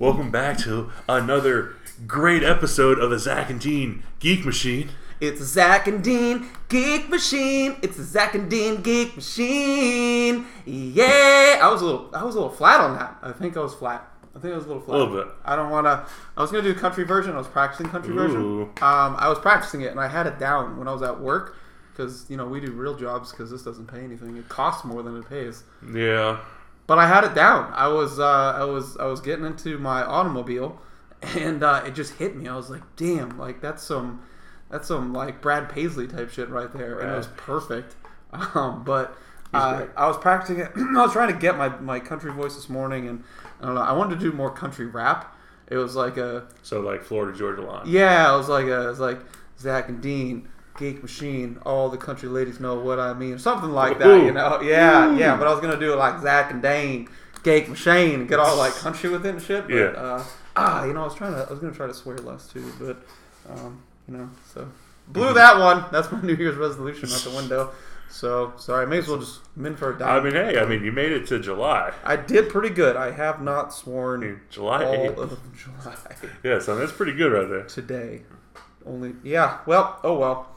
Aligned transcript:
Welcome 0.00 0.30
back 0.30 0.56
to 0.60 0.90
another 1.10 1.74
great 2.06 2.42
episode 2.42 2.98
of 2.98 3.10
the 3.10 3.18
Zack 3.18 3.50
and 3.50 3.60
Dean 3.60 4.02
Geek 4.18 4.46
Machine. 4.46 4.92
It's 5.20 5.42
Zack 5.42 5.86
and 5.88 6.02
Dean 6.02 6.48
Geek 6.70 7.10
Machine. 7.10 7.76
It's 7.82 8.00
Zack 8.00 8.34
and 8.34 8.50
Dean 8.50 8.80
Geek 8.80 9.14
Machine. 9.14 10.46
Yeah, 10.64 11.58
I 11.60 11.68
was 11.70 11.82
a 11.82 11.84
little, 11.84 12.10
I 12.14 12.24
was 12.24 12.34
a 12.34 12.40
little 12.40 12.54
flat 12.56 12.80
on 12.80 12.94
that. 12.94 13.18
I 13.20 13.32
think 13.32 13.58
I 13.58 13.60
was 13.60 13.74
flat. 13.74 14.10
I 14.34 14.38
think 14.38 14.54
I 14.54 14.56
was 14.56 14.64
a 14.64 14.68
little 14.68 14.82
flat. 14.82 14.96
A 14.96 14.98
little 15.04 15.22
bit. 15.22 15.34
I 15.44 15.54
don't 15.54 15.68
want 15.68 15.84
to. 15.84 16.06
I 16.34 16.40
was 16.40 16.50
gonna 16.50 16.62
do 16.62 16.72
country 16.72 17.04
version. 17.04 17.34
I 17.34 17.36
was 17.38 17.48
practicing 17.48 17.90
country 17.90 18.14
version. 18.14 18.40
Ooh. 18.40 18.62
Um, 18.80 19.16
I 19.18 19.28
was 19.28 19.38
practicing 19.38 19.82
it 19.82 19.90
and 19.90 20.00
I 20.00 20.08
had 20.08 20.26
it 20.26 20.38
down 20.38 20.78
when 20.78 20.88
I 20.88 20.94
was 20.94 21.02
at 21.02 21.20
work 21.20 21.58
because 21.92 22.24
you 22.30 22.38
know 22.38 22.46
we 22.46 22.58
do 22.58 22.72
real 22.72 22.96
jobs 22.96 23.32
because 23.32 23.50
this 23.50 23.64
doesn't 23.64 23.88
pay 23.88 24.00
anything. 24.00 24.38
It 24.38 24.48
costs 24.48 24.82
more 24.82 25.02
than 25.02 25.18
it 25.18 25.28
pays. 25.28 25.64
Yeah. 25.92 26.40
But 26.90 26.98
I 26.98 27.06
had 27.06 27.22
it 27.22 27.36
down. 27.36 27.72
I 27.72 27.86
was 27.86 28.18
uh, 28.18 28.24
I 28.26 28.64
was 28.64 28.96
I 28.96 29.06
was 29.06 29.20
getting 29.20 29.44
into 29.46 29.78
my 29.78 30.02
automobile, 30.02 30.82
and 31.38 31.62
uh, 31.62 31.84
it 31.86 31.94
just 31.94 32.14
hit 32.14 32.34
me. 32.34 32.48
I 32.48 32.56
was 32.56 32.68
like, 32.68 32.82
"Damn! 32.96 33.38
Like 33.38 33.60
that's 33.60 33.80
some 33.80 34.22
that's 34.72 34.88
some 34.88 35.12
like 35.12 35.40
Brad 35.40 35.68
Paisley 35.68 36.08
type 36.08 36.30
shit 36.30 36.48
right 36.48 36.72
there." 36.72 36.98
And 36.98 37.12
it 37.12 37.16
was 37.16 37.28
perfect. 37.28 37.94
Um, 38.32 38.82
but 38.82 39.16
uh. 39.54 39.86
I 39.96 40.08
was 40.08 40.18
practicing 40.18 40.58
it. 40.58 40.72
I 40.76 41.02
was 41.02 41.12
trying 41.12 41.32
to 41.32 41.38
get 41.38 41.56
my 41.56 41.68
my 41.68 42.00
country 42.00 42.32
voice 42.32 42.56
this 42.56 42.68
morning, 42.68 43.06
and 43.06 43.22
I 43.60 43.66
don't 43.66 43.76
know. 43.76 43.82
I 43.82 43.92
wanted 43.92 44.18
to 44.18 44.24
do 44.28 44.32
more 44.32 44.50
country 44.50 44.86
rap. 44.86 45.36
It 45.68 45.76
was 45.76 45.94
like 45.94 46.16
a 46.16 46.48
So 46.62 46.80
like 46.80 47.04
Florida 47.04 47.38
Georgia 47.38 47.62
line. 47.62 47.86
yeah. 47.86 48.32
I 48.32 48.36
was 48.36 48.48
like 48.48 48.66
a, 48.66 48.86
it 48.86 48.88
was 48.88 48.98
like 48.98 49.20
Zack 49.60 49.88
and 49.88 50.00
Dean. 50.02 50.48
Geek 50.78 51.02
Machine, 51.02 51.58
all 51.64 51.88
the 51.90 51.96
country 51.98 52.28
ladies 52.28 52.60
know 52.60 52.78
what 52.80 52.98
I 52.98 53.12
mean, 53.12 53.38
something 53.38 53.70
like 53.70 53.98
that, 53.98 54.06
Ooh. 54.08 54.24
you 54.26 54.32
know? 54.32 54.60
Yeah, 54.62 55.10
Ooh. 55.10 55.16
yeah. 55.18 55.36
But 55.36 55.46
I 55.46 55.50
was 55.52 55.60
gonna 55.60 55.78
do 55.78 55.92
it 55.92 55.96
like 55.96 56.20
Zack 56.22 56.50
and 56.50 56.62
Dane, 56.62 57.08
Geek 57.42 57.68
Machine, 57.68 58.20
and 58.20 58.28
get 58.28 58.38
all 58.38 58.56
like 58.56 58.72
country 58.76 59.10
with 59.10 59.26
it 59.26 59.30
and 59.30 59.42
shit. 59.42 59.66
But, 59.66 59.74
Yeah. 59.74 59.84
Uh, 59.88 60.24
ah, 60.56 60.84
you 60.84 60.92
know, 60.94 61.02
I 61.02 61.04
was 61.04 61.14
trying 61.14 61.34
to, 61.34 61.46
I 61.46 61.50
was 61.50 61.58
gonna 61.58 61.74
try 61.74 61.86
to 61.86 61.94
swear 61.94 62.16
less 62.18 62.48
too, 62.48 62.72
but 62.80 63.02
um, 63.48 63.82
you 64.08 64.16
know, 64.16 64.30
so 64.54 64.68
blew 65.08 65.34
that 65.34 65.58
one. 65.58 65.84
That's 65.92 66.10
my 66.12 66.20
New 66.22 66.34
Year's 66.34 66.56
resolution 66.56 67.10
out 67.12 67.20
the 67.20 67.30
window. 67.30 67.70
So 68.12 68.52
sorry, 68.56 68.86
I 68.86 68.88
may 68.88 68.98
as 68.98 69.06
well 69.06 69.18
just 69.18 69.38
min 69.56 69.76
for 69.76 69.94
a 69.94 69.96
dime. 69.98 70.20
I 70.20 70.24
mean, 70.24 70.32
hey, 70.32 70.58
I 70.58 70.66
mean, 70.66 70.82
you 70.82 70.90
made 70.90 71.12
it 71.12 71.28
to 71.28 71.38
July. 71.38 71.92
I 72.02 72.16
did 72.16 72.48
pretty 72.48 72.70
good. 72.74 72.96
I 72.96 73.12
have 73.12 73.40
not 73.40 73.72
sworn 73.72 74.20
mean, 74.22 74.40
July 74.50 74.84
all 74.84 74.94
8th. 74.96 75.16
of 75.18 75.38
July 75.56 75.94
Yeah, 76.42 76.58
so 76.58 76.74
that's 76.74 76.90
pretty 76.90 77.12
good 77.12 77.30
right 77.30 77.48
there. 77.48 77.62
today. 77.62 78.22
Only, 78.84 79.14
yeah. 79.22 79.58
Well, 79.64 80.00
oh 80.02 80.18
well. 80.18 80.49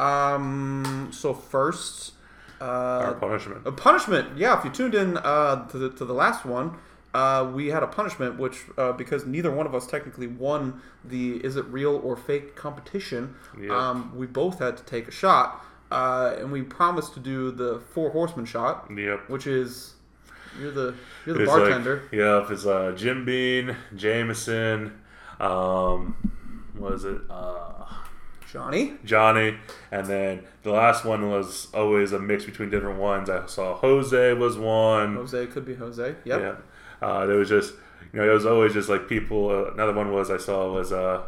Um. 0.00 1.10
So 1.12 1.34
first, 1.34 2.12
Our 2.60 3.10
uh, 3.10 3.14
punishment. 3.14 3.66
a 3.66 3.72
punishment. 3.72 4.36
Yeah, 4.38 4.58
if 4.58 4.64
you 4.64 4.70
tuned 4.70 4.94
in 4.94 5.16
uh, 5.18 5.66
to 5.68 5.78
the 5.78 5.90
to 5.90 6.04
the 6.04 6.14
last 6.14 6.44
one, 6.44 6.76
uh, 7.14 7.50
we 7.52 7.68
had 7.68 7.82
a 7.82 7.86
punishment, 7.86 8.38
which 8.38 8.62
uh, 8.78 8.92
because 8.92 9.26
neither 9.26 9.50
one 9.50 9.66
of 9.66 9.74
us 9.74 9.86
technically 9.86 10.26
won 10.26 10.80
the 11.04 11.36
is 11.44 11.56
it 11.56 11.64
real 11.66 11.96
or 12.04 12.16
fake 12.16 12.56
competition, 12.56 13.34
Yeah. 13.60 13.76
um, 13.76 14.12
we 14.16 14.26
both 14.26 14.58
had 14.58 14.76
to 14.78 14.84
take 14.84 15.08
a 15.08 15.10
shot, 15.10 15.64
uh, 15.90 16.34
and 16.38 16.50
we 16.52 16.62
promised 16.62 17.14
to 17.14 17.20
do 17.20 17.50
the 17.50 17.80
four 17.92 18.10
horseman 18.10 18.46
shot, 18.46 18.88
Yep. 18.94 19.28
which 19.28 19.46
is 19.46 19.94
you're 20.60 20.70
the 20.72 20.94
you're 21.26 21.34
the 21.36 21.42
It's 21.42 21.50
like- 21.52 21.60
bartender. 21.62 22.02
yeah, 22.12 22.42
if 22.42 22.50
it's 22.50 22.64
uh, 22.66 22.92
Jim 22.96 23.24
Beam, 23.24 23.76
Jameson, 23.96 24.92
um, 25.40 26.14
what 26.76 26.92
is 26.94 27.04
it? 27.04 27.20
Uh, 27.28 27.84
Johnny. 28.52 28.94
Johnny, 29.04 29.56
and 29.92 30.06
then 30.06 30.42
the 30.62 30.70
last 30.72 31.04
one 31.04 31.28
was 31.30 31.68
always 31.72 32.12
a 32.12 32.18
mix 32.18 32.44
between 32.44 32.70
different 32.70 32.98
ones. 32.98 33.30
I 33.30 33.46
saw 33.46 33.76
Jose 33.76 34.32
was 34.34 34.58
one. 34.58 35.14
Jose 35.16 35.46
could 35.46 35.64
be 35.64 35.74
Jose. 35.74 36.14
Yep. 36.24 36.40
Yeah, 36.40 36.54
uh, 37.06 37.26
there 37.26 37.36
was 37.36 37.48
just 37.48 37.74
you 38.12 38.20
know 38.20 38.28
it 38.28 38.32
was 38.32 38.46
always 38.46 38.72
just 38.72 38.88
like 38.88 39.08
people. 39.08 39.50
Uh, 39.50 39.72
another 39.72 39.92
one 39.92 40.12
was 40.12 40.30
I 40.30 40.36
saw 40.38 40.72
was 40.72 40.92
uh, 40.92 41.22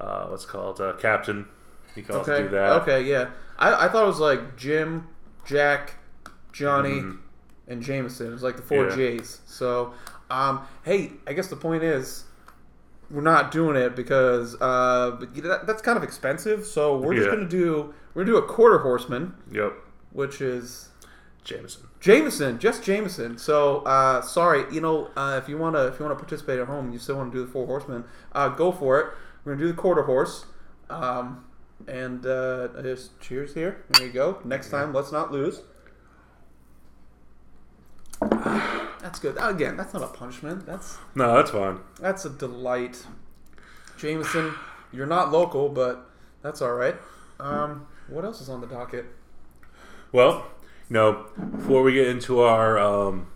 uh 0.00 0.26
what's 0.28 0.44
it 0.44 0.48
called 0.48 0.80
uh, 0.80 0.94
Captain. 0.94 1.46
You 1.94 2.02
can 2.02 2.16
also 2.16 2.32
Okay. 2.32 2.42
do 2.44 2.48
that. 2.50 2.72
Okay. 2.82 3.02
Yeah. 3.02 3.30
I, 3.58 3.86
I 3.86 3.88
thought 3.88 4.04
it 4.04 4.06
was 4.06 4.18
like 4.20 4.56
Jim, 4.56 5.06
Jack, 5.44 5.96
Johnny, 6.52 7.00
Mhm. 7.02 7.18
and 7.68 7.82
Jameson. 7.82 8.28
It 8.28 8.32
was 8.32 8.42
like 8.42 8.56
the 8.56 8.62
four 8.62 8.88
Yeah. 8.88 8.96
J's. 8.96 9.40
So, 9.44 9.92
um, 10.30 10.60
hey, 10.84 11.12
I 11.26 11.34
guess 11.34 11.48
the 11.48 11.56
point 11.56 11.82
is 11.82 12.24
we're 13.12 13.20
not 13.20 13.52
doing 13.52 13.76
it 13.76 13.94
because 13.94 14.54
uh, 14.60 15.16
but 15.20 15.36
you 15.36 15.42
know, 15.42 15.48
that, 15.50 15.66
that's 15.66 15.82
kind 15.82 15.96
of 15.96 16.02
expensive. 16.02 16.64
So 16.66 16.96
we're 16.98 17.14
just 17.14 17.26
Yeah. 17.28 17.34
gonna 17.36 17.48
do 17.48 17.94
we're 18.14 18.24
gonna 18.24 18.38
do 18.38 18.44
a 18.44 18.46
quarter 18.48 18.78
horseman, 18.78 19.34
Yep, 19.52 19.74
which 20.12 20.40
is 20.40 20.88
Jameson. 21.44 21.82
Jameson, 22.00 22.58
just 22.58 22.82
Jameson. 22.82 23.36
So 23.38 23.78
uh, 23.80 24.22
sorry, 24.22 24.64
you 24.74 24.80
know, 24.80 25.10
uh, 25.16 25.38
if 25.42 25.48
you 25.48 25.58
wanna 25.58 25.86
if 25.86 25.98
you 25.98 26.04
wanna 26.04 26.16
participate 26.16 26.58
at 26.58 26.66
home, 26.66 26.92
you 26.92 26.98
still 26.98 27.16
want 27.16 27.32
to 27.32 27.38
do 27.38 27.44
the 27.44 27.50
four 27.52 27.66
horsemen, 27.66 28.04
uh, 28.32 28.48
go 28.48 28.72
for 28.72 28.98
it. 29.00 29.06
We're 29.44 29.52
gonna 29.54 29.66
do 29.66 29.72
the 29.72 29.78
quarter 29.78 30.02
horse, 30.02 30.46
um, 30.88 31.44
and 31.88 32.24
uh, 32.26 32.68
just 32.82 33.20
cheers 33.20 33.54
here. 33.54 33.84
There 33.90 34.06
you 34.06 34.12
go. 34.12 34.38
Next 34.44 34.70
time, 34.70 34.92
let's 34.94 35.12
not 35.12 35.30
lose. 35.32 35.62
That's 39.02 39.18
good. 39.18 39.36
Again, 39.38 39.76
that's 39.76 39.92
not 39.92 40.02
a 40.02 40.06
punishment. 40.06 40.64
That's 40.64 40.96
No, 41.14 41.34
that's 41.34 41.50
fine. 41.50 41.80
that's 42.00 42.24
a 42.24 42.30
delight. 42.30 43.04
Jameson, 43.98 44.54
you're 44.92 45.06
not 45.06 45.32
local, 45.32 45.68
but 45.68 46.08
that's 46.40 46.62
all 46.62 46.74
right. 46.74 46.96
Um, 47.40 47.86
what 48.08 48.24
else 48.24 48.40
is 48.40 48.48
on 48.48 48.60
the 48.60 48.66
docket? 48.66 49.06
Well, 50.12 50.46
you 50.88 50.94
know, 50.94 51.26
before 51.56 51.82
we 51.82 51.94
get 51.94 52.06
into 52.06 52.40
our 52.40 52.78
um, 52.78 53.26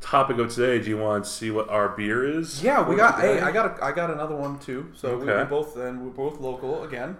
topic 0.00 0.38
of 0.38 0.54
today, 0.54 0.82
do 0.82 0.88
you 0.88 0.98
want 0.98 1.24
to 1.24 1.30
see 1.30 1.50
what 1.50 1.68
our 1.68 1.90
beer 1.90 2.24
is? 2.26 2.62
Yeah, 2.62 2.88
we 2.88 2.96
got. 2.96 3.20
Hey, 3.20 3.40
I 3.40 3.52
got. 3.52 3.78
A, 3.78 3.84
I 3.84 3.92
got 3.92 4.10
another 4.10 4.36
one 4.36 4.58
too. 4.58 4.90
So 4.94 5.18
we, 5.18 5.26
we 5.26 5.44
both 5.44 5.74
then 5.74 6.02
we're 6.04 6.10
both 6.12 6.40
local 6.40 6.82
again. 6.82 7.16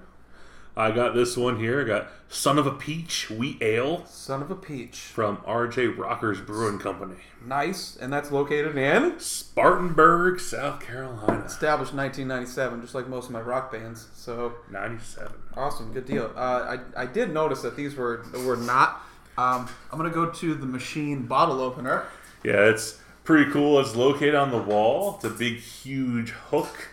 I 0.77 0.91
got 0.91 1.15
this 1.15 1.37
one 1.37 1.59
here. 1.59 1.81
I 1.81 1.85
got 1.85 2.09
Son 2.29 2.59
of 2.59 2.67
a 2.67 2.73
Peach 2.73 3.31
Wheat 3.31 3.63
Ale 3.63 4.05
Son 4.07 4.43
of 4.43 4.51
a 4.51 4.57
peach. 4.57 4.99
from 4.99 5.37
RJ 5.39 5.97
Rockers 5.97 6.41
Brewing 6.41 6.79
Company, 6.81 7.17
Nice, 7.47 7.97
and 7.97 8.13
that's 8.13 8.33
located 8.33 8.77
in 8.77 9.19
Spartanburg, 9.21 10.41
South 10.41 10.81
Carolina. 10.81 11.45
established 11.45 11.95
1997, 11.95 12.81
just 12.81 12.95
like 12.95 13.07
most 13.09 13.27
of 13.27 13.31
my 13.31 13.41
rock 13.41 13.71
bands. 13.71 14.09
So 14.15 14.55
97. 14.71 15.33
awesome, 15.57 15.93
good 15.93 16.07
deal. 16.07 16.33
Uh, 16.35 16.77
I 16.97 17.03
I 17.03 17.07
did 17.07 17.33
notice 17.33 17.63
that 17.63 17.77
these 17.77 17.95
were 17.95 18.25
were 18.45 18.57
not. 18.57 19.01
Um, 19.39 19.69
I'm 19.93 19.99
gonna 19.99 20.11
go 20.11 20.31
to 20.31 20.55
the 20.55 20.67
machine 20.67 21.27
bottle 21.27 21.61
opener. 21.61 22.05
Yeah, 22.43 22.69
it's 22.69 22.99
pretty 23.23 23.51
cool. 23.51 23.79
It's 23.81 23.95
located 23.95 24.35
on 24.35 24.51
the 24.51 24.59
wall. 24.59 25.15
It's 25.17 25.25
a 25.25 25.31
big, 25.31 25.59
huge 25.59 26.31
hook 26.31 26.89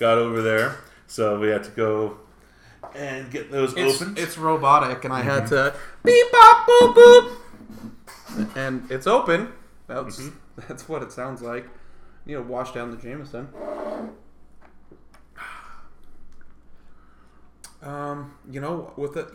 got 0.00 0.18
over 0.18 0.42
there. 0.42 0.78
So 1.06 1.38
we 1.38 1.48
had 1.48 1.64
to 1.64 1.70
go 1.70 2.18
and 2.94 3.30
get 3.30 3.50
those 3.50 3.74
It's, 3.76 4.00
opened. 4.00 4.18
it's 4.18 4.38
robotic, 4.38 5.04
and 5.04 5.12
I 5.12 5.22
had 5.22 5.46
to 5.48 5.74
beep 6.04 6.26
bop 6.32 6.66
boop 6.66 6.94
boop, 6.94 8.56
and 8.56 8.90
it's 8.90 9.06
open. 9.06 9.52
That's 9.86 10.30
that's 10.68 10.88
what 10.88 11.02
it 11.02 11.12
sounds 11.12 11.42
like. 11.42 11.66
You 12.26 12.36
know, 12.38 12.42
wash 12.42 12.72
down 12.72 12.90
the 12.90 12.96
Jameson. 12.96 13.48
Um, 17.82 18.34
you 18.50 18.60
know, 18.60 18.92
with 18.96 19.16
it, 19.16 19.28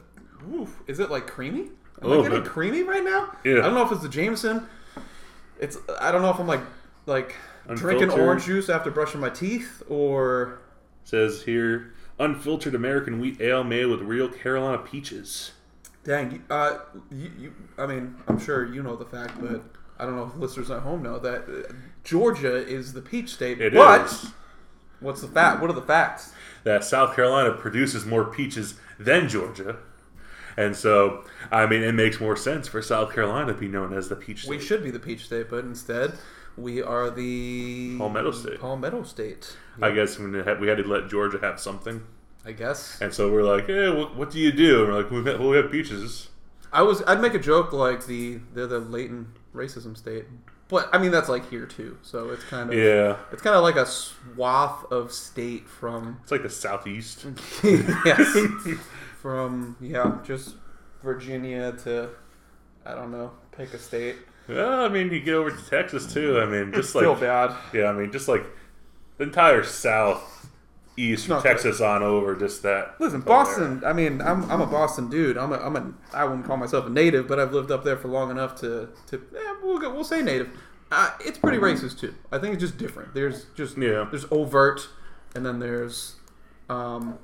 oof, 0.51 0.75
is 0.87 0.99
it 0.99 1.11
like 1.11 1.27
creamy? 1.27 1.67
Am 2.01 2.11
A 2.11 2.19
I 2.19 2.21
getting 2.23 2.43
creamy 2.45 2.83
right 2.83 3.03
now? 3.03 3.35
Yeah. 3.43 3.59
I 3.59 3.61
don't 3.63 3.75
know 3.75 3.85
if 3.85 3.91
it's 3.91 4.01
the 4.01 4.09
Jameson. 4.09 4.65
It's 5.59 5.77
I 5.99 6.11
don't 6.11 6.21
know 6.21 6.29
if 6.31 6.39
I'm 6.39 6.47
like 6.47 6.61
like 7.05 7.35
drinking 7.75 8.11
orange 8.11 8.45
juice 8.45 8.69
after 8.69 8.89
brushing 8.89 9.19
my 9.19 9.29
teeth 9.29 9.83
or 9.89 10.59
says 11.03 11.43
here 11.43 11.93
unfiltered 12.19 12.75
American 12.75 13.19
wheat 13.19 13.39
ale 13.41 13.63
made 13.63 13.85
with 13.85 14.01
real 14.01 14.29
Carolina 14.29 14.77
peaches. 14.79 15.51
Dang, 16.03 16.43
uh, 16.49 16.79
you, 17.11 17.31
you, 17.39 17.53
I 17.77 17.85
mean, 17.85 18.15
I'm 18.27 18.39
sure 18.39 18.65
you 18.65 18.81
know 18.83 18.95
the 18.95 19.05
fact, 19.05 19.39
but 19.41 19.63
I 19.97 20.05
don't 20.05 20.15
know 20.15 20.23
if 20.23 20.35
listeners 20.35 20.71
at 20.71 20.81
home 20.81 21.03
know 21.03 21.19
that 21.19 21.43
uh, 21.43 21.73
Georgia 22.03 22.55
is 22.55 22.93
the 22.93 23.01
peach 23.01 23.29
state. 23.29 23.59
It 23.61 23.73
is 23.73 23.77
but 23.77 24.25
what's 24.99 25.21
the 25.21 25.27
fact? 25.27 25.61
What 25.61 25.69
are 25.69 25.73
the 25.73 25.81
facts? 25.81 26.33
that 26.63 26.83
South 26.83 27.15
Carolina 27.15 27.53
produces 27.53 28.05
more 28.05 28.25
peaches 28.25 28.75
than 28.99 29.29
Georgia. 29.29 29.77
And 30.57 30.75
so, 30.75 31.23
I 31.51 31.65
mean, 31.65 31.83
it 31.83 31.93
makes 31.93 32.19
more 32.19 32.35
sense 32.35 32.67
for 32.67 32.81
South 32.81 33.13
Carolina 33.13 33.53
to 33.53 33.59
be 33.59 33.67
known 33.67 33.93
as 33.93 34.09
the 34.09 34.15
peach 34.15 34.41
State. 34.41 34.49
We 34.49 34.59
should 34.59 34.83
be 34.83 34.91
the 34.91 34.99
peach 34.99 35.25
state, 35.25 35.49
but 35.49 35.63
instead 35.63 36.13
we 36.57 36.81
are 36.81 37.09
the 37.09 37.97
Palmetto 37.97 38.31
State. 38.31 38.59
Palmetto 38.59 39.03
state. 39.03 39.55
I 39.81 39.91
guess 39.91 40.17
we 40.19 40.37
had 40.37 40.59
we 40.59 40.67
had 40.67 40.77
to 40.77 40.83
let 40.83 41.09
Georgia 41.09 41.39
have 41.41 41.59
something. 41.59 42.03
I 42.45 42.53
guess 42.53 42.99
And 43.01 43.13
so 43.13 43.31
we're 43.31 43.43
like, 43.43 43.67
hey, 43.67 43.89
what, 43.89 44.15
what 44.15 44.31
do 44.31 44.39
you 44.39 44.51
do? 44.51 44.83
And 44.83 44.93
we're 44.93 45.01
like, 45.01 45.11
we 45.11 45.17
have, 45.29 45.39
well, 45.39 45.49
we 45.49 45.57
have 45.57 45.69
peaches. 45.71 46.29
I 46.71 46.83
was. 46.83 47.03
I'd 47.07 47.21
make 47.21 47.33
a 47.33 47.39
joke 47.39 47.73
like 47.73 48.05
the 48.05 48.39
they're 48.53 48.67
the 48.67 48.79
latent 48.79 49.27
racism 49.53 49.97
state, 49.97 50.25
but 50.67 50.87
I 50.93 50.99
mean 50.99 51.11
that's 51.11 51.29
like 51.29 51.49
here 51.49 51.65
too. 51.65 51.97
So 52.01 52.29
it's 52.29 52.43
kind 52.43 52.69
of 52.69 52.77
Yeah. 52.77 53.17
It's 53.31 53.41
kind 53.41 53.55
of 53.55 53.63
like 53.63 53.75
a 53.75 53.85
swath 53.85 54.85
of 54.91 55.11
state 55.11 55.67
from 55.67 56.19
It's 56.23 56.31
like 56.31 56.43
the 56.43 56.49
Southeast. 56.49 57.25
yes, 57.63 58.37
from 59.21 59.75
yeah, 59.81 60.19
just 60.23 60.55
Virginia 61.03 61.71
to 61.83 62.09
I 62.85 62.93
don't 62.95 63.11
know, 63.11 63.31
pick 63.51 63.73
a 63.73 63.79
state. 63.79 64.17
Well, 64.49 64.83
I 64.83 64.89
mean, 64.89 65.11
you 65.11 65.19
get 65.19 65.35
over 65.35 65.51
to 65.51 65.69
Texas 65.69 66.11
too. 66.11 66.39
I 66.39 66.45
mean, 66.45 66.73
just 66.73 66.93
Feel 66.93 67.11
like 67.11 67.21
bad. 67.21 67.55
yeah, 67.73 67.85
I 67.85 67.93
mean, 67.93 68.11
just 68.11 68.27
like 68.27 68.43
the 69.17 69.25
entire 69.25 69.63
South, 69.63 70.49
East, 70.97 71.27
from 71.27 71.35
Not 71.35 71.43
Texas 71.43 71.79
on 71.81 72.01
over, 72.03 72.35
just 72.35 72.63
that. 72.63 72.95
Listen, 72.99 73.21
Boston. 73.21 73.83
I 73.85 73.93
mean, 73.93 74.21
I'm, 74.21 74.49
I'm 74.51 74.59
a 74.61 74.65
Boston 74.65 75.09
dude. 75.09 75.37
I'm 75.37 75.53
a, 75.53 75.57
I'm 75.57 75.75
a 75.75 75.93
I 76.13 76.23
wouldn't 76.25 76.45
call 76.45 76.57
myself 76.57 76.87
a 76.87 76.89
native, 76.89 77.27
but 77.27 77.39
I've 77.39 77.53
lived 77.53 77.71
up 77.71 77.83
there 77.83 77.95
for 77.95 78.07
long 78.07 78.31
enough 78.31 78.55
to 78.61 78.89
to 79.07 79.15
eh, 79.37 79.55
we'll 79.63 79.77
go, 79.77 79.93
we'll 79.93 80.03
say 80.03 80.21
native. 80.21 80.49
Uh, 80.91 81.11
it's 81.23 81.37
pretty 81.37 81.59
racist 81.59 81.99
too. 81.99 82.15
I 82.31 82.39
think 82.39 82.55
it's 82.55 82.61
just 82.61 82.77
different. 82.77 83.13
There's 83.13 83.45
just 83.55 83.77
Yeah. 83.77 84.07
there's 84.09 84.25
overt, 84.31 84.89
and 85.35 85.45
then 85.45 85.59
there's 85.59 86.15
um. 86.69 87.19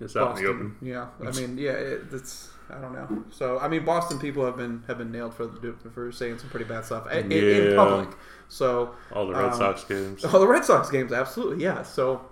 It's 0.00 0.16
out 0.16 0.36
in 0.36 0.42
the 0.42 0.48
open. 0.50 0.68
Boston. 0.70 0.88
Yeah, 0.88 1.06
I 1.24 1.30
mean, 1.32 1.58
yeah, 1.58 1.72
it, 1.72 2.00
it's 2.12 2.48
I 2.72 2.80
don't 2.80 2.92
know. 2.94 3.24
So 3.30 3.58
I 3.58 3.68
mean, 3.68 3.84
Boston 3.84 4.18
people 4.18 4.44
have 4.46 4.56
been 4.56 4.82
have 4.86 4.98
been 4.98 5.12
nailed 5.12 5.34
for 5.34 5.48
for 5.92 6.10
saying 6.12 6.38
some 6.38 6.48
pretty 6.48 6.64
bad 6.64 6.84
stuff 6.84 7.10
in, 7.12 7.30
in- 7.30 7.68
in 7.70 7.76
public. 7.76 8.08
So 8.48 8.94
All 9.12 9.26
the 9.26 9.34
Red 9.34 9.52
Um, 9.52 9.58
Sox 9.58 9.84
games. 9.84 10.24
all 10.26 10.40
the 10.40 10.46
Red 10.48 10.64
Sox 10.64 10.90
games, 10.90 11.12
absolutely, 11.12 11.62
yeah. 11.62 11.82
So 11.82 12.22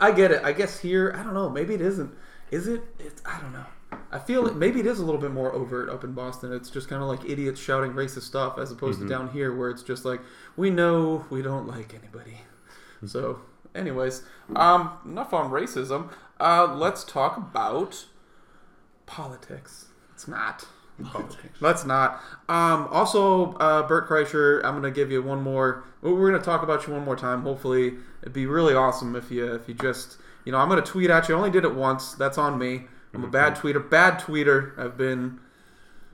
I 0.00 0.10
get 0.12 0.30
it. 0.30 0.42
I 0.44 0.52
guess 0.52 0.80
here, 0.80 1.14
I 1.18 1.22
don't 1.22 1.34
know. 1.34 1.48
Maybe 1.50 1.74
it 1.74 1.80
isn't. 1.80 2.12
Is 2.50 2.66
it? 2.68 2.82
It's, 2.98 3.22
I 3.24 3.40
don't 3.40 3.52
know. 3.52 3.64
I 4.10 4.18
feel 4.18 4.46
it, 4.46 4.56
maybe 4.56 4.80
it 4.80 4.86
is 4.86 4.98
a 5.00 5.04
little 5.04 5.20
bit 5.20 5.30
more 5.32 5.52
overt 5.52 5.88
up 5.90 6.02
in 6.04 6.12
Boston. 6.12 6.52
It's 6.52 6.70
just 6.70 6.88
kind 6.88 7.02
of 7.02 7.08
like 7.08 7.28
idiots 7.28 7.60
shouting 7.60 7.92
racist 7.92 8.22
stuff, 8.22 8.58
as 8.58 8.70
opposed 8.72 8.98
Mm-hmm. 9.00 9.08
to 9.08 9.14
down 9.14 9.28
here 9.30 9.54
where 9.54 9.68
it's 9.70 9.82
just 9.82 10.04
like 10.04 10.20
we 10.56 10.70
know 10.70 11.24
we 11.30 11.42
don't 11.42 11.66
like 11.66 11.94
anybody. 11.94 12.38
So, 13.06 13.40
anyways, 13.74 14.22
um, 14.56 14.92
enough 15.04 15.32
on 15.34 15.50
racism. 15.50 16.10
Uh, 16.40 16.74
let's 16.74 17.04
talk 17.04 17.36
about 17.36 18.06
politics. 19.06 19.86
It's 20.14 20.28
not. 20.28 20.66
Politics. 21.04 21.60
Let's 21.60 21.84
not. 21.84 22.22
Um, 22.48 22.86
also, 22.90 23.54
uh, 23.54 23.82
Bert 23.88 24.08
Kreischer, 24.08 24.62
I'm 24.64 24.74
gonna 24.74 24.90
give 24.90 25.10
you 25.10 25.22
one 25.22 25.42
more. 25.42 25.84
We're 26.00 26.30
gonna 26.30 26.42
talk 26.42 26.62
about 26.62 26.86
you 26.86 26.92
one 26.92 27.04
more 27.04 27.16
time. 27.16 27.42
Hopefully, 27.42 27.94
it'd 28.22 28.32
be 28.32 28.46
really 28.46 28.74
awesome 28.74 29.16
if 29.16 29.30
you 29.30 29.52
if 29.54 29.66
you 29.68 29.74
just 29.74 30.18
you 30.44 30.52
know 30.52 30.58
I'm 30.58 30.68
gonna 30.68 30.82
tweet 30.82 31.10
at 31.10 31.28
you. 31.28 31.34
I 31.34 31.38
only 31.38 31.50
did 31.50 31.64
it 31.64 31.74
once. 31.74 32.14
That's 32.14 32.38
on 32.38 32.58
me. 32.58 32.82
I'm 33.14 33.24
a 33.24 33.28
bad 33.28 33.56
tweeter. 33.56 33.88
Bad 33.88 34.20
tweeter. 34.20 34.78
I've 34.78 34.96
been 34.96 35.40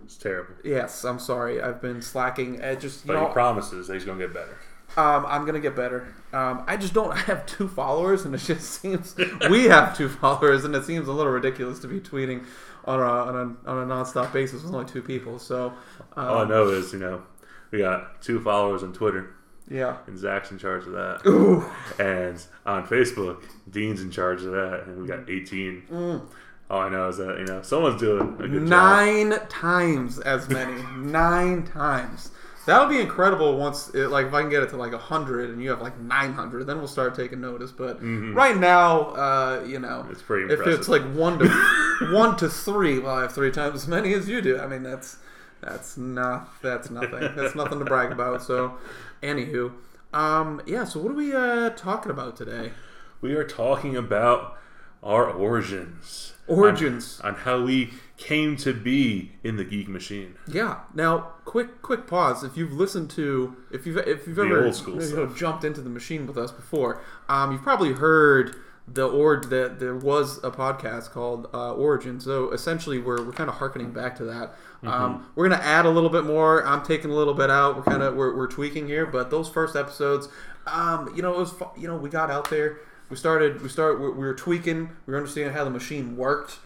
It's 0.04 0.16
terrible. 0.16 0.54
yes. 0.64 1.04
I'm 1.04 1.18
sorry. 1.18 1.60
I've 1.60 1.80
been 1.82 2.00
slacking. 2.00 2.62
I 2.62 2.74
just 2.74 3.04
you 3.04 3.08
But 3.08 3.20
know 3.20 3.26
he 3.26 3.32
promises 3.32 3.88
that 3.88 3.94
he's 3.94 4.04
going 4.04 4.18
to 4.18 4.26
get 4.26 4.34
better. 4.34 4.56
um, 4.96 5.26
I'm 5.26 5.44
gonna 5.44 5.60
get 5.60 5.76
better. 5.76 6.14
Um, 6.32 6.64
I 6.66 6.76
just 6.76 6.94
don't 6.94 7.16
have 7.28 7.44
two 7.46 7.68
followers, 7.68 8.24
and 8.24 8.34
it 8.34 8.38
just 8.38 8.70
seems 8.80 9.14
we 9.50 9.64
have 9.64 9.96
two 9.96 10.08
followers, 10.08 10.64
and 10.64 10.74
it 10.74 10.84
seems 10.84 11.08
a 11.08 11.12
little 11.12 11.32
ridiculous 11.32 11.78
to 11.80 11.88
be 11.88 12.00
tweeting 12.00 12.44
on 12.88 13.00
a 13.00 13.02
on 13.02 13.34
a, 13.66 13.70
on 13.70 13.90
a 13.90 13.94
nonstop 13.94 14.32
basis 14.32 14.62
with 14.62 14.74
only 14.74 14.86
two 14.86 15.02
people. 15.02 15.38
So, 15.38 15.72
um, 16.16 16.26
All 16.26 16.38
I 16.38 16.48
know 16.48 16.68
is, 16.70 16.92
you 16.92 16.98
know, 16.98 17.22
we 17.70 17.78
got 17.78 18.22
two 18.22 18.40
followers 18.40 18.82
on 18.82 18.92
Twitter, 18.92 19.34
yeah. 19.70 19.98
and 20.06 20.18
Zack's 20.18 20.50
in 20.50 20.58
charge 20.58 20.86
of 20.86 20.92
that. 20.92 21.20
Ooh. 21.26 21.64
And 21.98 22.42
on 22.64 22.86
Facebook, 22.86 23.42
Dean's 23.70 24.00
in 24.00 24.10
charge 24.10 24.42
of 24.42 24.52
that, 24.52 24.84
and 24.86 25.02
we 25.02 25.08
got 25.08 25.28
18. 25.28 25.82
Mm. 25.90 26.26
All 26.70 26.80
I 26.80 26.88
know 26.90 27.08
is 27.08 27.16
that, 27.16 27.38
you 27.38 27.46
know, 27.46 27.62
someone's 27.62 28.00
doing 28.00 28.20
a 28.20 28.48
good 28.48 28.52
job. 28.52 28.62
Nine 28.62 29.34
times 29.48 30.18
as 30.18 30.48
many. 30.50 30.82
Nine 30.98 31.64
times. 31.64 32.30
That 32.68 32.80
would 32.80 32.90
be 32.94 33.00
incredible 33.00 33.56
once, 33.56 33.88
it, 33.94 34.08
like, 34.08 34.26
if 34.26 34.34
I 34.34 34.42
can 34.42 34.50
get 34.50 34.62
it 34.62 34.68
to 34.70 34.76
like 34.76 34.92
hundred 34.92 35.48
and 35.48 35.62
you 35.62 35.70
have 35.70 35.80
like 35.80 35.98
nine 35.98 36.34
hundred, 36.34 36.64
then 36.66 36.76
we'll 36.76 36.86
start 36.86 37.14
taking 37.14 37.40
notice. 37.40 37.72
But 37.72 37.98
right 38.02 38.56
now, 38.58 39.00
uh, 39.14 39.64
you 39.66 39.78
know, 39.78 39.88
Mm-hmm. 40.02 40.12
It's 40.12 40.20
pretty 40.22 40.44
if 40.52 40.58
impressive. 40.58 40.78
it's 40.80 40.88
like 40.88 41.02
one 41.14 41.38
to 41.38 41.48
one 42.12 42.36
to 42.36 42.48
three, 42.50 42.98
well, 42.98 43.14
I 43.14 43.22
have 43.22 43.32
three 43.32 43.50
times 43.50 43.74
as 43.74 43.88
many 43.88 44.12
as 44.12 44.28
you 44.28 44.42
do. 44.42 44.58
I 44.58 44.66
mean, 44.66 44.82
that's 44.82 45.16
that's 45.62 45.96
not 45.96 46.60
that's 46.60 46.90
nothing. 46.90 47.34
That's 47.34 47.54
nothing 47.54 47.78
to 47.78 47.86
brag 47.86 48.12
about. 48.12 48.42
So, 48.42 48.76
anywho, 49.22 49.72
um, 50.12 50.60
yeah. 50.66 50.84
So 50.84 51.00
what 51.00 51.12
are 51.12 51.14
we 51.16 51.34
uh 51.34 51.70
talking 51.70 52.10
about 52.10 52.36
today? 52.36 52.72
we 53.22 53.32
are 53.34 53.44
talking 53.44 53.96
about 53.96 54.58
our 55.02 55.24
origins. 55.30 56.34
Origins. 56.46 57.20
On, 57.24 57.34
on 57.34 57.40
how 57.40 57.62
we 57.62 57.92
came 58.18 58.56
to 58.56 58.74
be 58.74 59.32
in 59.42 59.56
the 59.56 59.64
geek 59.64 59.88
machine. 59.88 60.34
Yeah. 60.46 60.80
Now, 60.92 61.30
quick, 61.44 61.80
quick 61.82 62.06
pause. 62.06 62.42
If 62.44 62.56
you've 62.56 62.72
listened 62.72 63.10
to, 63.10 63.56
if 63.70 63.86
you've, 63.86 63.96
if 63.96 64.26
you've 64.26 64.36
The 64.36 64.42
ever 64.42 64.66
old 64.66 64.74
school 64.74 65.02
you 65.02 65.16
know, 65.16 65.26
jumped 65.26 65.64
into 65.64 65.80
the 65.80 65.88
machine 65.88 66.26
with 66.26 66.36
us 66.36 66.50
before, 66.50 67.00
um, 67.28 67.52
you've 67.52 67.62
probably 67.62 67.92
heard 67.92 68.56
the 68.92 69.06
or 69.06 69.40
that 69.40 69.78
there 69.78 69.94
was 69.94 70.38
a 70.38 70.50
podcast 70.50 71.10
called 71.10 71.48
uh, 71.52 71.74
Origin. 71.74 72.20
So 72.20 72.50
essentially, 72.50 72.98
we're 72.98 73.22
we're 73.24 73.32
kind 73.32 73.48
of 73.48 73.56
harkening 73.56 73.92
back 73.92 74.16
to 74.16 74.24
that. 74.24 74.54
Mm-hmm. 74.82 74.88
Um, 74.88 75.30
we're 75.34 75.48
gonna 75.48 75.62
add 75.62 75.86
a 75.86 75.90
little 75.90 76.10
bit 76.10 76.24
more. 76.24 76.66
I'm 76.66 76.84
taking 76.84 77.10
a 77.10 77.14
little 77.14 77.34
bit 77.34 77.50
out. 77.50 77.76
We're 77.76 77.82
kind 77.82 78.02
of 78.02 78.14
we're, 78.14 78.36
we're 78.36 78.46
tweaking 78.46 78.86
here, 78.86 79.06
but 79.06 79.30
those 79.30 79.48
first 79.48 79.76
episodes, 79.76 80.28
um, 80.66 81.12
you 81.14 81.22
know, 81.22 81.34
it 81.34 81.38
was 81.38 81.54
you 81.76 81.86
know 81.86 81.96
we 81.96 82.08
got 82.08 82.30
out 82.30 82.50
there. 82.50 82.80
We 83.10 83.16
started. 83.16 83.62
We 83.62 83.68
started. 83.68 84.00
We 84.00 84.10
we 84.10 84.26
were 84.26 84.34
tweaking. 84.34 84.90
We 85.06 85.12
were 85.12 85.18
understanding 85.18 85.52
how 85.54 85.64
the 85.64 85.70
machine 85.70 86.16
worked 86.16 86.58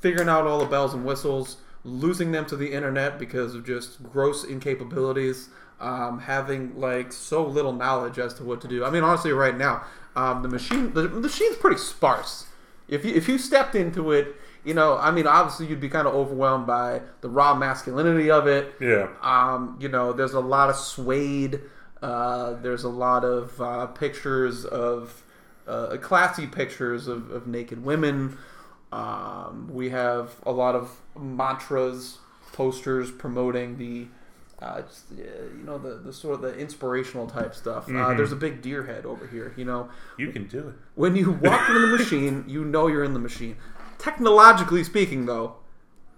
figuring 0.00 0.28
out 0.28 0.46
all 0.46 0.58
the 0.58 0.66
bells 0.66 0.94
and 0.94 1.04
whistles, 1.04 1.56
losing 1.84 2.32
them 2.32 2.44
to 2.46 2.56
the 2.56 2.72
internet 2.72 3.18
because 3.18 3.54
of 3.54 3.64
just 3.66 4.02
gross 4.02 4.44
incapabilities, 4.44 5.48
um, 5.80 6.20
having 6.20 6.78
like 6.78 7.12
so 7.12 7.46
little 7.46 7.72
knowledge 7.72 8.18
as 8.18 8.34
to 8.34 8.44
what 8.44 8.60
to 8.60 8.68
do. 8.68 8.84
I 8.84 8.90
mean, 8.90 9.02
honestly, 9.02 9.32
right 9.32 9.56
now, 9.56 9.84
um, 10.16 10.42
the 10.42 10.48
machine 10.48 10.92
the, 10.92 11.02
the 11.02 11.20
machine's 11.20 11.56
pretty 11.56 11.78
sparse. 11.78 12.46
If 12.88 13.04
you 13.04 13.14
if 13.14 13.28
you 13.28 13.38
stepped 13.38 13.74
into 13.74 14.12
it, 14.12 14.36
you 14.64 14.74
know, 14.74 14.98
I 14.98 15.10
mean, 15.10 15.26
obviously 15.26 15.66
you'd 15.66 15.80
be 15.80 15.88
kind 15.88 16.06
of 16.06 16.14
overwhelmed 16.14 16.66
by 16.66 17.02
the 17.20 17.28
raw 17.28 17.54
masculinity 17.54 18.30
of 18.30 18.46
it. 18.46 18.74
Yeah. 18.80 19.08
Um, 19.22 19.78
you 19.80 19.88
know, 19.88 20.12
there's 20.12 20.34
a 20.34 20.40
lot 20.40 20.68
of 20.70 20.76
suede. 20.76 21.60
Uh, 22.02 22.54
there's 22.54 22.84
a 22.84 22.88
lot 22.88 23.24
of 23.24 23.60
uh, 23.60 23.86
pictures 23.86 24.64
of 24.64 25.22
uh, 25.68 25.96
classy 25.98 26.46
pictures 26.46 27.06
of, 27.08 27.30
of 27.30 27.46
naked 27.46 27.84
women. 27.84 28.38
Um, 28.90 29.68
we 29.70 29.90
have 29.90 30.34
a 30.46 30.52
lot 30.52 30.74
of 30.74 30.90
mantras, 31.18 32.18
posters 32.52 33.10
promoting 33.10 33.76
the, 33.76 34.06
uh, 34.64 34.80
just, 34.82 35.04
uh, 35.12 35.14
you 35.56 35.62
know, 35.64 35.76
the, 35.78 35.96
the 35.96 36.12
sort 36.12 36.36
of 36.36 36.40
the 36.40 36.56
inspirational 36.58 37.26
type 37.26 37.54
stuff. 37.54 37.88
Uh, 37.88 38.14
there's 38.14 38.32
a 38.32 38.36
big 38.36 38.62
deer 38.62 38.84
head 38.86 39.04
over 39.04 39.26
here. 39.26 39.52
You 39.56 39.66
know, 39.66 39.90
You 40.16 40.32
can 40.32 40.46
do 40.48 40.68
it. 40.68 40.74
when 40.94 41.14
you 41.16 41.32
walk 41.32 41.68
into 41.68 41.80
the 41.86 41.96
machine, 41.98 42.44
you 42.48 42.64
know 42.64 42.86
you're 42.86 43.04
in 43.04 43.12
the 43.12 43.20
machine. 43.20 43.56
Technologically 43.98 44.84
speaking, 44.84 45.26
though, 45.26 45.56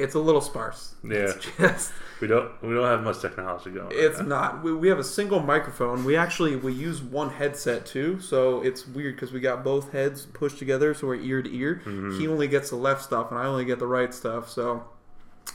it's 0.01 0.15
a 0.15 0.19
little 0.19 0.41
sparse. 0.41 0.95
Yeah. 1.05 1.33
Just 1.59 1.93
We 2.21 2.27
don't 2.29 2.51
we 2.63 2.75
don't 2.75 2.85
have 2.87 3.03
much 3.03 3.21
technology 3.21 3.71
going. 3.71 3.87
right 3.89 3.97
it's 3.97 4.19
now. 4.21 4.27
not. 4.27 4.63
We, 4.65 4.75
we 4.75 4.89
have 4.89 4.99
a 4.99 5.05
single 5.05 5.41
microphone. 5.41 6.05
We 6.05 6.17
actually 6.17 6.57
we 6.57 6.73
use 6.73 7.01
one 7.03 7.31
headset 7.31 7.87
too, 7.87 8.21
so 8.21 8.61
it's 8.63 8.87
weird 8.87 9.17
because 9.17 9.33
we 9.33 9.41
got 9.41 9.63
both 9.65 9.93
heads 9.93 10.27
pushed 10.27 10.59
together, 10.59 10.93
so 10.95 11.07
we're 11.07 11.17
ear 11.17 11.43
to 11.43 11.55
ear. 11.55 11.83
Mm-hmm. 11.85 12.19
He 12.19 12.29
only 12.29 12.49
gets 12.49 12.71
the 12.71 12.77
left 12.77 13.03
stuff, 13.03 13.31
and 13.31 13.39
I 13.39 13.45
only 13.47 13.65
get 13.65 13.79
the 13.79 13.87
right 13.87 14.13
stuff. 14.13 14.49
So 14.51 14.85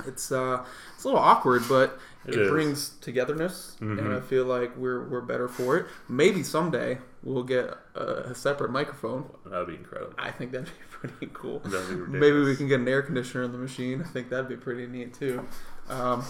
it's 0.07 0.31
uh 0.31 0.65
it's 0.95 1.03
a 1.03 1.07
little 1.07 1.21
awkward, 1.21 1.63
but 1.69 1.99
It 2.25 2.33
it, 2.35 2.49
brings 2.49 2.89
togetherness, 3.01 3.77
and 3.79 3.99
Mhm. 3.99 4.17
I 4.17 4.19
feel 4.21 4.45
like 4.45 4.75
we're 4.75 5.07
we're 5.07 5.21
better 5.21 5.47
for 5.47 5.77
it. 5.77 5.85
Maybe 6.09 6.41
someday 6.43 6.97
we'll 7.23 7.43
get 7.43 7.65
a, 7.95 8.31
a 8.31 8.35
separate 8.35 8.71
microphone. 8.71 9.25
That 9.45 9.59
would 9.59 9.67
be 9.67 9.75
incredible. 9.75 10.13
I 10.17 10.31
think 10.31 10.51
that'd 10.51 10.65
be 10.67 10.71
pretty 11.07 11.31
cool. 11.33 11.59
That'd 11.59 11.89
be 11.89 11.95
ridiculous. 11.95 12.21
Maybe 12.21 12.39
we 12.39 12.55
can 12.55 12.67
get 12.67 12.79
an 12.79 12.87
air 12.87 13.01
conditioner 13.01 13.43
in 13.43 13.51
the 13.51 13.57
machine. 13.57 14.01
I 14.01 14.07
think 14.07 14.29
that'd 14.29 14.49
be 14.49 14.55
pretty 14.55 14.87
neat 14.87 15.13
too. 15.13 15.47
Um, 15.89 16.23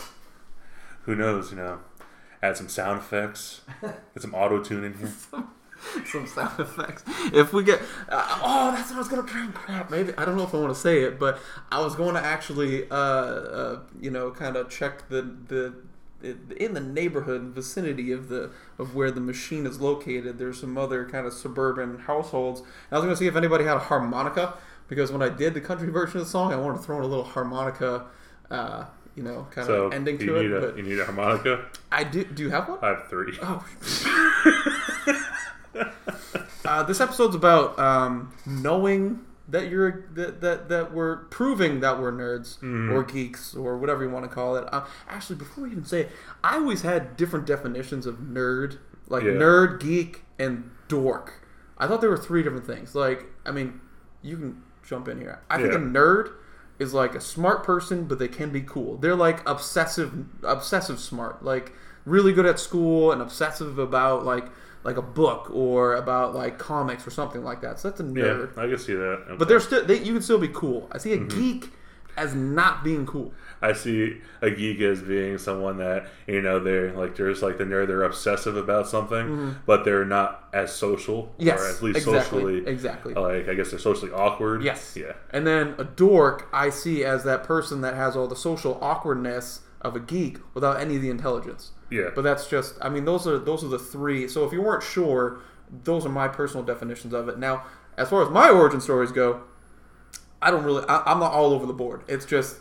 Who 1.03 1.15
knows? 1.15 1.51
You 1.51 1.57
know, 1.57 1.79
add 2.41 2.57
some 2.57 2.69
sound 2.69 2.99
effects, 2.99 3.61
get 3.81 4.21
some 4.21 4.33
auto 4.33 4.63
tune 4.63 4.83
in 4.83 4.97
here. 4.97 5.13
some 6.05 6.27
sound 6.27 6.59
effects. 6.59 7.03
If 7.33 7.53
we 7.53 7.63
get, 7.63 7.81
uh, 8.09 8.39
oh, 8.43 8.71
that's 8.71 8.89
what 8.89 8.95
I 8.95 8.99
was 8.99 9.07
gonna 9.07 9.23
try 9.23 9.43
and 9.43 9.53
crap. 9.53 9.89
Maybe 9.89 10.13
I 10.17 10.25
don't 10.25 10.37
know 10.37 10.43
if 10.43 10.53
I 10.53 10.57
want 10.57 10.73
to 10.73 10.79
say 10.79 11.01
it, 11.03 11.19
but 11.19 11.39
I 11.71 11.81
was 11.81 11.95
going 11.95 12.15
to 12.15 12.21
actually, 12.21 12.89
uh, 12.89 12.95
uh, 12.95 13.79
you 13.99 14.11
know, 14.11 14.31
kind 14.31 14.55
of 14.55 14.69
check 14.69 15.09
the 15.09 15.21
the 15.21 15.75
in 16.57 16.73
the 16.73 16.79
neighborhood 16.79 17.41
vicinity 17.43 18.11
of 18.11 18.29
the 18.29 18.51
of 18.79 18.95
where 18.95 19.11
the 19.11 19.21
machine 19.21 19.65
is 19.65 19.79
located. 19.79 20.37
There's 20.37 20.59
some 20.59 20.77
other 20.77 21.05
kind 21.05 21.27
of 21.27 21.33
suburban 21.33 21.99
households. 21.99 22.61
And 22.61 22.69
I 22.91 22.95
was 22.95 23.05
gonna 23.05 23.15
see 23.15 23.27
if 23.27 23.35
anybody 23.35 23.63
had 23.65 23.77
a 23.77 23.81
harmonica 23.81 24.55
because 24.87 25.11
when 25.11 25.21
I 25.21 25.29
did 25.29 25.53
the 25.53 25.61
country 25.61 25.89
version 25.91 26.19
of 26.19 26.25
the 26.25 26.29
song, 26.31 26.53
I 26.53 26.55
wanted 26.57 26.77
to 26.77 26.83
throw 26.83 26.97
in 26.97 27.03
a 27.03 27.07
little 27.07 27.23
harmonica. 27.23 28.05
Uh, 28.49 28.85
you 29.15 29.23
know, 29.23 29.47
kind 29.49 29.65
So 29.65 29.85
of 29.85 29.93
ending 29.93 30.17
to 30.19 30.35
it. 30.35 30.51
a 30.51 30.59
but 30.59 30.77
you 30.77 30.83
need 30.83 30.99
a 30.99 31.05
harmonica. 31.05 31.65
I 31.91 32.03
do. 32.03 32.25
Do 32.25 32.43
you 32.43 32.49
have 32.49 32.67
one? 32.67 32.79
I 32.81 32.87
have 32.89 33.07
three. 33.09 33.37
Oh. 33.41 33.65
uh, 36.65 36.83
this 36.83 36.99
episode's 36.99 37.35
about 37.35 37.77
um, 37.79 38.33
knowing 38.45 39.21
that 39.47 39.69
you're 39.69 40.05
that, 40.15 40.41
that 40.41 40.69
that 40.69 40.93
we're 40.93 41.17
proving 41.25 41.79
that 41.81 41.99
we're 41.99 42.11
nerds 42.11 42.61
or 42.91 43.03
geeks 43.03 43.55
or 43.55 43.77
whatever 43.77 44.03
you 44.03 44.09
want 44.09 44.25
to 44.25 44.29
call 44.33 44.55
it. 44.57 44.65
Uh, 44.73 44.83
actually, 45.07 45.35
before 45.35 45.63
we 45.65 45.71
even 45.71 45.85
say 45.85 46.01
it, 46.01 46.11
I 46.43 46.55
always 46.55 46.81
had 46.81 47.15
different 47.15 47.45
definitions 47.45 48.05
of 48.05 48.15
nerd, 48.17 48.77
like 49.07 49.23
Yeah. 49.23 49.31
nerd, 49.31 49.79
geek, 49.79 50.23
and 50.39 50.71
dork. 50.87 51.41
I 51.77 51.87
thought 51.87 52.01
there 52.01 52.09
were 52.09 52.17
three 52.17 52.41
different 52.41 52.65
things. 52.65 52.95
Like, 52.95 53.25
I 53.45 53.51
mean, 53.51 53.81
you 54.21 54.37
can 54.37 54.63
jump 54.87 55.07
in 55.07 55.19
here. 55.19 55.41
I 55.49 55.57
think 55.57 55.73
a 55.73 55.77
nerd 55.77 56.31
is 56.79 56.93
like 56.93 57.15
a 57.15 57.21
smart 57.21 57.63
person, 57.63 58.05
but 58.05 58.19
they 58.19 58.27
can 58.27 58.49
be 58.51 58.61
cool. 58.61 58.97
They're 58.97 59.15
like 59.15 59.47
obsessive, 59.49 60.25
obsessive 60.43 60.99
smart. 60.99 61.43
Like 61.43 61.73
really 62.05 62.33
good 62.33 62.45
at 62.45 62.59
school 62.59 63.11
and 63.11 63.21
obsessive 63.21 63.79
about 63.79 64.25
like 64.25 64.45
like 64.83 64.97
a 64.97 65.01
book 65.01 65.49
or 65.51 65.95
about 65.95 66.35
like 66.35 66.59
comics 66.59 67.07
or 67.07 67.09
something 67.11 67.43
like 67.43 67.61
that. 67.61 67.79
So 67.79 67.89
that's 67.89 67.99
a 68.01 68.03
nerd. 68.03 68.55
Yeah, 68.55 68.61
I 68.63 68.67
can 68.67 68.77
see 68.77 68.93
that. 68.93 69.23
Okay. 69.27 69.35
But 69.37 69.47
they're 69.47 69.59
still 69.59 69.83
they, 69.85 69.97
you 70.03 70.13
can 70.13 70.21
still 70.21 70.37
be 70.37 70.49
cool. 70.49 70.87
I 70.91 70.97
see 70.99 71.13
a 71.13 71.17
Mm-hmm. 71.17 71.39
geek 71.39 71.71
as 72.17 72.33
not 72.35 72.83
being 72.83 73.05
cool. 73.05 73.33
I 73.61 73.73
see 73.73 74.21
a 74.41 74.51
geek 74.51 74.81
as 74.81 75.01
being 75.01 75.37
someone 75.37 75.77
that 75.77 76.07
you 76.27 76.41
know 76.41 76.59
they're 76.59 76.93
like 76.93 77.15
there's 77.15 77.41
like 77.41 77.57
the 77.57 77.63
nerd 77.63 77.87
they're 77.87 78.03
obsessive 78.03 78.57
about 78.57 78.87
something, 78.87 79.55
but 79.65 79.85
they're 79.85 80.05
not 80.05 80.49
as 80.53 80.73
social 80.73 81.15
Mm-hmm. 81.15 81.43
Yes, 81.43 81.59
or 81.59 81.67
at 81.67 81.81
least 81.81 81.97
exactly, 81.97 82.21
socially 82.21 82.67
exactly. 82.67 83.13
like 83.13 83.49
I 83.49 83.53
guess 83.53 83.71
they're 83.71 83.79
socially 83.79 84.11
awkward. 84.11 84.63
Yes. 84.63 84.95
Yeah. 84.95 85.13
And 85.31 85.45
then 85.45 85.75
a 85.77 85.83
dork 85.83 86.47
I 86.53 86.69
see 86.69 87.03
as 87.03 87.23
that 87.23 87.43
person 87.43 87.81
that 87.81 87.95
has 87.95 88.15
all 88.15 88.27
the 88.27 88.35
social 88.35 88.77
awkwardness 88.81 89.61
of 89.81 89.95
a 89.95 89.99
geek 89.99 90.37
without 90.53 90.79
any 90.79 90.95
of 90.95 91.01
the 91.01 91.09
intelligence. 91.09 91.71
Yeah. 91.89 92.09
But 92.13 92.23
that's 92.23 92.47
just 92.49 92.75
I 92.81 92.89
mean 92.89 93.05
those 93.05 93.27
are 93.27 93.37
those 93.37 93.63
are 93.63 93.67
the 93.67 93.79
three. 93.79 94.27
So 94.27 94.45
if 94.45 94.53
you 94.53 94.61
weren't 94.61 94.83
sure, 94.83 95.39
those 95.83 96.05
are 96.05 96.09
my 96.09 96.27
personal 96.27 96.65
definitions 96.65 97.13
of 97.13 97.27
it. 97.29 97.37
Now, 97.37 97.63
as 97.97 98.09
far 98.09 98.23
as 98.23 98.29
my 98.29 98.49
origin 98.49 98.81
stories 98.81 99.11
go, 99.11 99.41
I 100.41 100.51
don't 100.51 100.63
really 100.63 100.85
I, 100.87 101.03
I'm 101.05 101.19
not 101.19 101.31
all 101.31 101.51
over 101.51 101.65
the 101.65 101.73
board. 101.73 102.03
It's 102.07 102.25
just 102.25 102.57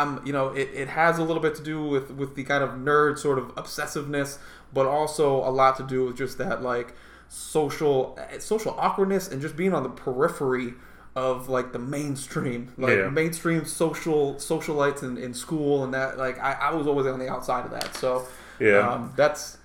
I'm 0.00 0.24
you 0.26 0.32
know 0.32 0.48
it, 0.48 0.68
it 0.74 0.88
has 0.88 1.18
a 1.18 1.24
little 1.24 1.42
bit 1.42 1.54
to 1.56 1.62
do 1.62 1.82
with 1.84 2.10
with 2.10 2.34
the 2.34 2.44
kind 2.44 2.62
of 2.64 2.70
nerd 2.70 3.18
sort 3.18 3.38
of 3.38 3.46
obsessiveness, 3.56 4.38
but 4.72 4.86
also 4.86 5.26
a 5.48 5.52
lot 5.60 5.76
to 5.78 5.82
do 5.94 6.06
with 6.06 6.16
just 6.16 6.38
that 6.38 6.62
like 6.62 6.94
social 7.28 8.18
social 8.38 8.74
awkwardness 8.78 9.28
and 9.28 9.40
just 9.42 9.56
being 9.56 9.74
on 9.74 9.82
the 9.82 9.88
periphery 9.88 10.74
of 11.16 11.48
like 11.48 11.72
the 11.72 11.78
mainstream 11.78 12.72
like 12.76 12.96
Yeah. 12.96 13.08
mainstream 13.08 13.64
social 13.64 14.34
socialites 14.34 15.02
in, 15.02 15.16
in 15.16 15.32
school 15.34 15.84
and 15.84 15.94
that 15.94 16.18
like 16.18 16.38
I, 16.40 16.52
I 16.54 16.74
was 16.74 16.86
always 16.86 17.06
on 17.06 17.18
the 17.18 17.28
outside 17.28 17.64
of 17.64 17.70
that 17.70 17.94
so 17.96 18.26
Yeah. 18.58 18.78
um, 18.88 19.12
that's 19.16 19.58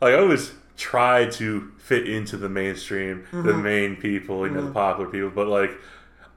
like 0.00 0.14
I 0.14 0.18
always 0.18 0.52
try 0.76 1.26
to 1.26 1.72
fit 1.78 2.08
into 2.08 2.36
the 2.38 2.48
mainstream, 2.48 3.24
the 3.32 3.36
Mm-hmm. 3.38 3.62
main 3.62 3.96
people, 3.96 4.46
you 4.46 4.52
know, 4.54 4.64
the 4.66 4.72
popular 4.72 5.10
people, 5.10 5.28
but 5.30 5.46
like 5.46 5.72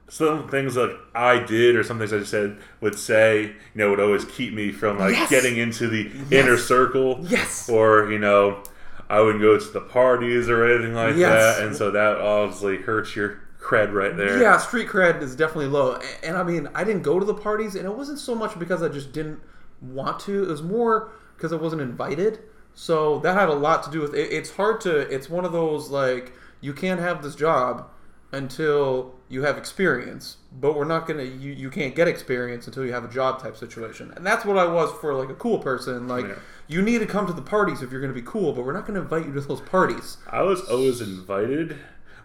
some 0.08 0.48
things 0.48 0.74
that 0.74 0.96
I 1.14 1.38
did 1.38 1.76
or 1.76 1.82
some 1.82 1.98
things 1.98 2.12
I 2.12 2.18
just 2.18 2.30
said 2.30 2.58
would 2.80 2.98
say, 2.98 3.42
you 3.44 3.52
know, 3.74 3.90
would 3.90 4.00
always 4.00 4.24
keep 4.26 4.52
me 4.52 4.70
from 4.72 4.98
like 4.98 5.12
Yes! 5.12 5.30
getting 5.30 5.56
into 5.56 5.88
the 5.88 6.10
inner 6.30 6.56
circle. 6.58 7.18
Yes! 7.22 7.68
Or, 7.68 8.10
you 8.10 8.18
know, 8.18 8.62
I 9.08 9.20
wouldn't 9.20 9.42
go 9.42 9.58
to 9.58 9.64
the 9.72 9.80
parties 9.80 10.48
or 10.48 10.64
anything 10.66 10.94
like 10.94 11.16
Yes. 11.16 11.56
that. 11.58 11.66
And 11.66 11.74
so 11.76 11.90
that 11.90 12.18
obviously 12.18 12.78
hurts 12.78 13.16
your 13.16 13.40
cred 13.60 13.92
right 13.94 14.14
there. 14.16 14.40
Yeah, 14.42 14.58
street 14.58 14.88
cred 14.88 15.22
is 15.22 15.34
definitely 15.34 15.68
low. 15.68 15.92
A- 15.94 16.26
And 16.26 16.36
I 16.36 16.42
mean, 16.42 16.68
I 16.74 16.84
didn't 16.84 17.02
go 17.02 17.18
to 17.18 17.24
the 17.24 17.34
parties, 17.34 17.74
and 17.74 17.86
it 17.86 17.96
wasn't 17.96 18.18
so 18.18 18.34
much 18.34 18.58
because 18.58 18.82
I 18.82 18.88
just 18.88 19.12
didn't 19.12 19.40
want 19.80 20.20
to. 20.20 20.42
It 20.44 20.48
was 20.48 20.62
more 20.62 21.12
because 21.36 21.52
I 21.52 21.56
wasn't 21.56 21.80
invited. 21.82 22.40
So 22.74 23.20
that 23.20 23.34
had 23.38 23.48
a 23.48 23.54
lot 23.54 23.82
to 23.84 23.90
do 23.90 24.00
with 24.02 24.14
it. 24.14 24.32
It's 24.32 24.50
hard 24.50 24.80
to. 24.82 24.96
It's 24.98 25.30
one 25.30 25.44
of 25.46 25.52
those 25.52 25.88
like 25.90 26.32
you 26.60 26.74
can't 26.74 27.00
have 27.00 27.22
this 27.22 27.34
job 27.34 27.88
until 28.32 29.14
you 29.34 29.42
have 29.42 29.58
experience, 29.58 30.36
but 30.60 30.76
we're 30.76 30.84
not 30.84 31.06
gonna. 31.06 31.24
You 31.24 31.50
you 31.52 31.68
can't 31.70 31.94
get 31.94 32.06
experience 32.08 32.66
until 32.68 32.86
you 32.86 32.92
have 32.92 33.04
a 33.04 33.08
job 33.08 33.42
type 33.42 33.56
situation, 33.56 34.12
and 34.16 34.24
that's 34.24 34.44
what 34.44 34.56
I 34.56 34.64
was 34.66 34.90
for 35.00 35.12
like 35.14 35.28
a 35.28 35.34
cool 35.34 35.58
person. 35.58 36.06
Like 36.08 36.26
Yeah. 36.26 36.34
you 36.68 36.80
need 36.82 36.98
to 37.00 37.06
come 37.06 37.26
to 37.26 37.32
the 37.32 37.42
parties 37.42 37.82
if 37.82 37.90
you're 37.90 38.00
gonna 38.00 38.12
be 38.12 38.22
cool, 38.22 38.52
but 38.52 38.64
we're 38.64 38.72
not 38.72 38.86
gonna 38.86 39.00
invite 39.02 39.26
you 39.26 39.32
to 39.34 39.40
those 39.40 39.60
parties. 39.60 40.16
I 40.30 40.42
was 40.42 40.60
always 40.62 41.00
invited, 41.00 41.76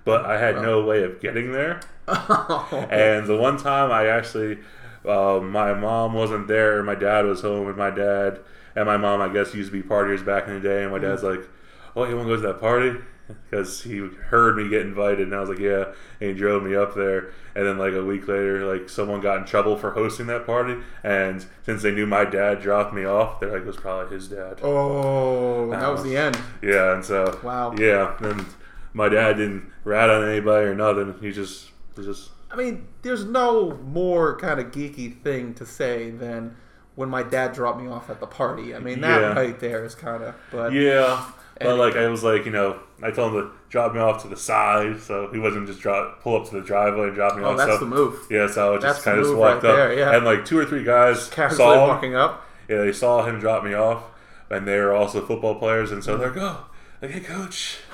but 0.05 0.25
I 0.25 0.39
had 0.39 0.61
no 0.61 0.83
way 0.85 1.03
of 1.03 1.19
getting 1.19 1.51
there. 1.51 1.81
Oh. 2.07 2.87
And 2.91 3.27
the 3.27 3.37
one 3.37 3.57
time 3.57 3.91
I 3.91 4.07
actually, 4.07 4.59
uh, 5.05 5.39
my 5.41 5.73
mom 5.73 6.13
wasn't 6.13 6.47
there. 6.47 6.81
My 6.83 6.95
dad 6.95 7.25
was 7.25 7.41
home, 7.41 7.67
and 7.67 7.77
my 7.77 7.89
dad 7.89 8.39
and 8.75 8.85
my 8.85 8.97
mom, 8.97 9.19
I 9.19 9.29
guess, 9.29 9.53
used 9.55 9.71
to 9.71 9.81
be 9.81 9.87
partiers 9.87 10.23
back 10.23 10.47
in 10.47 10.53
the 10.53 10.59
day. 10.59 10.83
And 10.83 10.91
my 10.91 10.99
dad's 10.99 11.23
like, 11.23 11.41
"Oh, 11.95 12.05
you 12.05 12.15
want 12.15 12.27
to 12.29 12.35
go 12.35 12.41
to 12.41 12.47
that 12.49 12.59
party?" 12.59 12.91
Because 13.50 13.81
he 13.83 13.98
heard 13.98 14.57
me 14.57 14.69
get 14.69 14.81
invited, 14.83 15.21
and 15.21 15.36
I 15.36 15.39
was 15.39 15.50
like, 15.50 15.59
"Yeah." 15.59 15.86
And 16.21 16.29
he 16.29 16.33
drove 16.33 16.62
me 16.63 16.75
up 16.75 16.93
there. 16.95 17.31
And 17.55 17.65
then, 17.65 17.77
like 17.79 17.93
a 17.93 18.03
week 18.05 18.27
later, 18.27 18.63
like 18.65 18.89
someone 18.89 19.21
got 19.21 19.38
in 19.39 19.45
trouble 19.45 19.75
for 19.75 19.91
hosting 19.91 20.27
that 20.27 20.45
party. 20.45 20.75
And 21.03 21.45
since 21.65 21.81
they 21.81 21.91
knew 21.91 22.05
my 22.05 22.25
dad 22.25 22.62
dropped 22.62 22.93
me 22.93 23.05
off, 23.05 23.39
they're 23.39 23.51
like, 23.51 23.62
"It 23.62 23.67
was 23.67 23.77
probably 23.77 24.15
his 24.15 24.27
dad." 24.27 24.59
Oh, 24.62 25.69
that 25.71 25.91
was 25.91 26.03
the 26.03 26.15
end. 26.17 26.38
Yeah, 26.62 26.93
and 26.93 27.03
so 27.03 27.39
Wow. 27.43 27.74
yeah, 27.77 28.15
and 28.19 28.45
my 28.93 29.09
dad 29.09 29.38
didn't 29.38 29.71
rat 29.83 30.09
on 30.09 30.27
anybody 30.27 30.67
or 30.67 30.75
nothing. 30.75 31.15
He 31.21 31.31
just, 31.31 31.71
he 31.95 32.03
just 32.03 32.29
I 32.51 32.55
mean, 32.55 32.88
there's 33.03 33.25
no 33.25 33.77
more 33.83 34.36
kind 34.38 34.59
of 34.59 34.67
geeky 34.71 35.21
thing 35.24 35.53
to 35.55 35.65
say 35.65 36.09
than 36.12 36.55
when 37.00 37.08
my 37.10 37.24
dad 37.24 37.53
dropped 37.53 37.79
me 37.82 37.88
off 37.88 38.10
at 38.10 38.20
the 38.20 38.27
party. 38.27 38.75
I 38.75 38.79
mean, 38.79 39.00
that 39.01 39.22
Yeah. 39.22 39.34
right 39.34 39.58
there 39.58 39.86
is 39.86 39.96
kind 39.96 40.22
of. 40.22 40.36
But 40.51 40.74
Yeah, 40.74 41.24
but 41.62 41.77
like 41.77 41.96
I 41.96 42.08
was 42.10 42.24
like, 42.24 42.44
you 42.46 42.51
know, 42.51 42.75
I 43.01 43.12
told 43.12 43.34
him 43.34 43.41
to 43.44 43.51
drop 43.70 43.94
me 43.94 44.01
off 44.01 44.22
to 44.24 44.27
the 44.27 44.36
side, 44.36 45.00
so 45.00 45.29
he 45.32 45.39
wasn't 45.39 45.65
just 45.68 45.79
drop 45.79 46.22
pull 46.22 46.36
up 46.36 46.50
to 46.50 46.56
the 46.56 46.62
driveway 46.62 47.06
and 47.08 47.15
drop 47.15 47.38
me 47.38 47.44
oh, 47.44 47.51
off. 47.51 47.58
that's 47.58 47.72
so 47.72 47.77
the 47.77 47.86
move. 47.86 48.20
yeah, 48.29 48.48
so 48.48 48.75
I 48.75 48.79
just 48.79 49.03
kind 49.06 49.18
of 49.18 49.24
just 49.24 49.36
walked 49.36 49.63
right 49.63 49.70
up, 49.72 49.75
there, 49.77 49.94
yeah. 49.98 50.13
and 50.15 50.25
like 50.25 50.44
two 50.44 50.58
or 50.60 50.65
three 50.65 50.84
guys 50.84 51.24
saw 51.27 51.74
him. 51.84 51.88
walking 51.88 52.15
up. 52.15 52.46
Yeah, 52.68 52.79
they 52.79 52.91
saw 52.91 53.24
him 53.25 53.39
drop 53.39 53.63
me 53.63 53.74
off, 53.74 54.03
and 54.50 54.68
they 54.68 54.77
were 54.77 54.94
also 54.94 55.25
football 55.25 55.56
players, 55.56 55.91
and 55.94 56.03
so 56.03 56.18
Mm-hmm. 56.18 56.22
they're 56.22 56.44
like, 56.44 56.53
oh, 56.58 56.65
like, 57.01 57.12
hey 57.12 57.22
coach, 57.22 57.58
how 57.58 57.58
you 57.58 57.77
doing? 57.77 57.88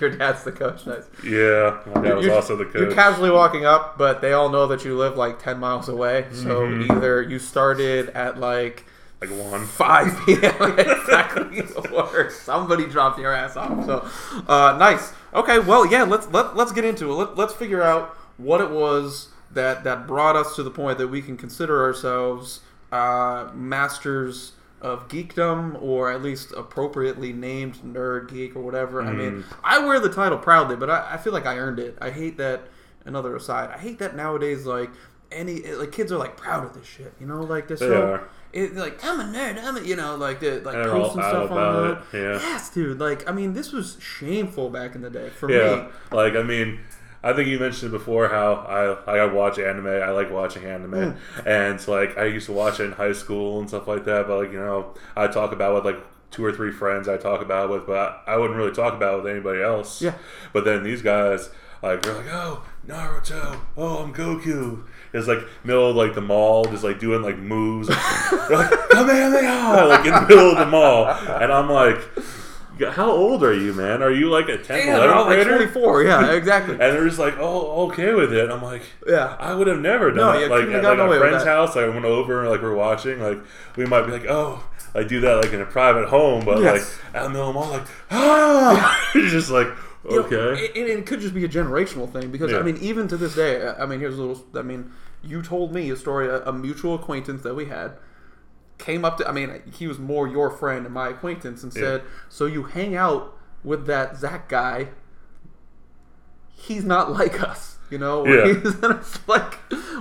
Your 0.00 0.10
dad's 0.10 0.44
the 0.44 0.52
coach. 0.52 0.86
Nice. 0.86 1.04
yeah, 1.24 1.78
my 1.94 2.02
dad 2.02 2.14
was 2.16 2.24
You're- 2.26 2.36
also 2.36 2.56
the 2.56 2.64
coach. 2.64 2.74
You're 2.74 2.92
casually 2.94 3.30
walking 3.30 3.64
up, 3.64 3.96
but 3.98 4.20
they 4.20 4.32
all 4.32 4.48
know 4.48 4.66
that 4.68 4.84
you 4.84 4.96
live 4.96 5.16
like 5.16 5.42
10 5.42 5.58
miles 5.58 5.88
away. 5.88 6.26
So 6.32 6.60
Mm-hmm. 6.62 6.92
either 6.92 7.22
you 7.22 7.38
started 7.38 8.10
at 8.10 8.38
like 8.38 8.84
like 9.20 9.30
one. 9.30 9.66
5 9.66 10.26
p.m. 10.26 10.78
exactly, 10.78 11.62
or 11.92 12.30
somebody 12.30 12.86
dropped 12.86 13.18
your 13.18 13.32
ass 13.34 13.56
off. 13.56 13.84
So, 13.84 14.08
uh, 14.46 14.76
nice. 14.78 15.12
Okay, 15.34 15.58
well, 15.58 15.84
yeah. 15.84 16.04
Let's 16.04 16.28
let, 16.28 16.54
let's 16.56 16.70
get 16.70 16.84
into 16.84 17.10
it. 17.10 17.14
Let, 17.14 17.36
let's 17.36 17.52
figure 17.52 17.82
out 17.82 18.16
what 18.36 18.60
it 18.60 18.70
was 18.70 19.30
that 19.50 19.82
that 19.84 20.06
brought 20.06 20.36
us 20.36 20.54
to 20.56 20.62
the 20.62 20.70
point 20.70 20.98
that 20.98 21.08
we 21.08 21.20
can 21.20 21.36
consider 21.36 21.82
ourselves 21.82 22.60
uh, 22.92 23.48
masters 23.54 24.52
of 24.80 25.08
geekdom, 25.08 25.80
or 25.82 26.10
at 26.12 26.22
least 26.22 26.52
appropriately 26.56 27.32
named 27.32 27.76
nerd 27.84 28.28
geek 28.30 28.54
or 28.56 28.60
whatever. 28.60 29.02
I 29.02 29.12
mean, 29.12 29.42
mm. 29.42 29.44
I 29.64 29.78
wear 29.80 29.98
the 30.00 30.08
title 30.12 30.38
proudly, 30.38 30.76
but 30.76 30.88
I, 30.90 31.14
I 31.14 31.16
feel 31.16 31.32
like 31.32 31.46
I 31.46 31.56
earned 31.58 31.78
it. 31.78 31.96
I 32.00 32.10
hate 32.10 32.36
that. 32.38 32.68
Another 33.04 33.34
aside, 33.36 33.70
I 33.70 33.78
hate 33.78 33.98
that 34.00 34.14
nowadays. 34.16 34.66
Like 34.66 34.90
any 35.32 35.62
like 35.72 35.92
kids 35.92 36.12
are 36.12 36.18
like 36.18 36.36
proud 36.36 36.64
of 36.64 36.74
this 36.74 36.86
shit. 36.86 37.14
You 37.18 37.26
know, 37.26 37.40
like 37.40 37.66
they're 37.66 37.76
They 37.78 37.86
so 37.86 38.02
are. 38.12 38.28
it, 38.52 38.74
like 38.74 39.02
I'm 39.02 39.18
a 39.20 39.24
nerd. 39.24 39.62
I'm 39.62 39.76
a, 39.78 39.80
you 39.80 39.96
know 39.96 40.16
like 40.16 40.40
the 40.40 40.60
like 40.60 40.74
They're 40.74 40.94
all 40.94 41.04
posting 41.04 41.22
stuff 41.22 41.50
about 41.50 41.74
on 41.76 41.90
it, 41.90 41.98
yeah. 42.12 42.32
Yes, 42.38 42.68
dude. 42.70 42.98
Like 42.98 43.26
I 43.28 43.32
mean, 43.32 43.54
this 43.54 43.72
was 43.72 43.96
shameful 44.00 44.68
back 44.68 44.94
in 44.94 45.00
the 45.00 45.08
day 45.10 45.30
for 45.30 45.50
Yeah, 45.50 45.84
me. 45.84 45.88
like 46.12 46.34
I 46.34 46.42
mean, 46.42 46.80
I 47.28 47.34
think 47.34 47.48
you 47.48 47.58
mentioned 47.58 47.90
before 47.90 48.28
how 48.28 48.54
I 49.06 49.18
I 49.18 49.26
watch 49.26 49.58
anime. 49.58 49.86
I 49.86 50.10
like 50.12 50.30
watching 50.30 50.64
anime, 50.64 51.12
hmm. 51.12 51.48
and 51.48 51.86
like 51.86 52.16
I 52.16 52.24
used 52.24 52.46
to 52.46 52.52
watch 52.52 52.80
it 52.80 52.84
in 52.84 52.92
high 52.92 53.12
school 53.12 53.60
and 53.60 53.68
stuff 53.68 53.86
like 53.86 54.06
that. 54.06 54.26
But 54.26 54.38
like 54.38 54.52
you 54.52 54.58
know, 54.58 54.94
I 55.14 55.26
talk 55.26 55.52
about 55.52 55.74
with 55.74 55.84
like 55.84 56.02
two 56.30 56.42
or 56.42 56.52
three 56.52 56.72
friends 56.72 57.06
I 57.06 57.18
talk 57.18 57.42
about 57.42 57.68
it 57.68 57.72
with, 57.74 57.86
but 57.86 58.22
I 58.26 58.38
wouldn't 58.38 58.56
really 58.56 58.72
talk 58.72 58.94
about 58.94 59.12
it 59.12 59.22
with 59.24 59.32
anybody 59.32 59.60
else. 59.60 60.00
Yeah. 60.00 60.14
But 60.54 60.64
then 60.64 60.82
these 60.82 61.02
guys 61.02 61.50
like 61.82 62.00
they're 62.00 62.14
like, 62.14 62.32
oh 62.32 62.64
Naruto, 62.86 63.60
oh 63.76 63.98
I'm 63.98 64.14
Goku. 64.14 64.84
It's 65.12 65.28
like 65.28 65.40
middle 65.64 65.90
of 65.90 65.96
like 65.96 66.14
the 66.14 66.22
mall, 66.22 66.64
just 66.64 66.82
like 66.82 66.98
doing 66.98 67.20
like 67.20 67.36
moves. 67.36 67.88
they're 68.48 68.56
like 68.56 68.70
Kamehameha, 68.88 69.86
like 69.86 70.06
in 70.06 70.14
the 70.14 70.20
middle 70.22 70.52
of 70.52 70.58
the 70.58 70.66
mall, 70.66 71.08
and 71.08 71.52
I'm 71.52 71.68
like. 71.68 72.00
How 72.80 73.10
old 73.10 73.42
are 73.42 73.52
you, 73.52 73.72
man? 73.74 74.02
Are 74.02 74.10
you 74.10 74.30
like 74.30 74.48
a 74.48 74.58
10th, 74.58 74.86
Yeah, 74.86 74.98
they're 74.98 75.12
all 75.12 75.24
11th 75.24 75.36
like 75.38 75.46
grader? 75.46 75.56
24. 75.68 76.02
Yeah, 76.04 76.32
exactly. 76.32 76.72
And 76.74 76.80
they're 76.80 77.06
just 77.06 77.18
like, 77.18 77.34
oh, 77.38 77.88
okay 77.88 78.14
with 78.14 78.32
it. 78.32 78.50
I'm 78.50 78.62
like, 78.62 78.82
Yeah. 79.06 79.36
I 79.38 79.54
would 79.54 79.66
have 79.66 79.80
never 79.80 80.10
done 80.10 80.34
No, 80.34 80.38
you 80.40 80.48
Like 80.48 80.68
at 80.68 80.84
like 80.84 80.98
a 80.98 81.18
friend's 81.18 81.44
house, 81.44 81.76
I 81.76 81.88
went 81.88 82.04
over 82.04 82.40
and 82.40 82.50
like 82.50 82.62
we're 82.62 82.74
watching, 82.74 83.20
like 83.20 83.38
we 83.76 83.84
might 83.86 84.02
be 84.06 84.12
like, 84.12 84.26
oh, 84.28 84.62
I 84.94 85.02
do 85.04 85.20
that 85.20 85.42
like 85.42 85.52
in 85.52 85.60
a 85.60 85.66
private 85.66 86.08
home, 86.08 86.44
but 86.44 86.60
Yes. 86.62 86.98
like 87.04 87.14
out 87.14 87.26
in 87.26 87.32
the 87.32 87.38
middle 87.38 87.48
of 87.50 87.54
mall, 87.54 87.70
like, 87.70 87.86
ah, 88.10 89.08
just 89.12 89.50
like, 89.50 89.68
You 90.08 90.16
know, 90.16 90.22
okay, 90.22 90.64
it, 90.64 90.76
it, 90.76 90.88
it 90.98 91.06
could 91.06 91.20
just 91.20 91.34
be 91.34 91.44
a 91.44 91.48
generational 91.48 92.10
thing 92.10 92.30
because 92.30 92.52
I 92.52 92.62
mean, 92.62 92.78
even 92.78 93.08
to 93.08 93.16
this 93.16 93.34
day, 93.34 93.66
I 93.66 93.82
I 93.82 93.86
mean, 93.86 94.00
here's 94.00 94.16
a 94.18 94.22
little. 94.22 94.44
I 94.54 94.62
mean, 94.62 94.92
you 95.22 95.42
told 95.42 95.74
me 95.74 95.90
a 95.90 95.96
story. 95.96 96.28
A, 96.28 96.42
a 96.44 96.52
mutual 96.52 96.94
acquaintance 96.94 97.42
that 97.42 97.54
we 97.54 97.66
had 97.66 97.92
came 98.78 99.04
up 99.04 99.18
to. 99.18 99.28
I 99.28 99.32
mean, 99.32 99.60
he 99.72 99.86
was 99.86 99.98
more 99.98 100.26
your 100.28 100.50
friend 100.50 100.84
and 100.86 100.94
my 100.94 101.08
acquaintance, 101.08 101.62
and 101.62 101.72
said, 101.72 102.02
"So 102.28 102.46
you 102.46 102.62
hang 102.64 102.94
out 102.96 103.36
with 103.62 103.86
that 103.86 104.16
Zack 104.16 104.48
guy? 104.48 104.88
He's 106.54 106.84
not 106.84 107.12
like 107.12 107.42
us." 107.42 107.76
You 107.90 107.96
know, 107.96 108.26
Yeah. 108.26 108.44
He's- 108.52 108.76
and 108.82 108.96
it's 108.98 109.26
like, 109.28 109.54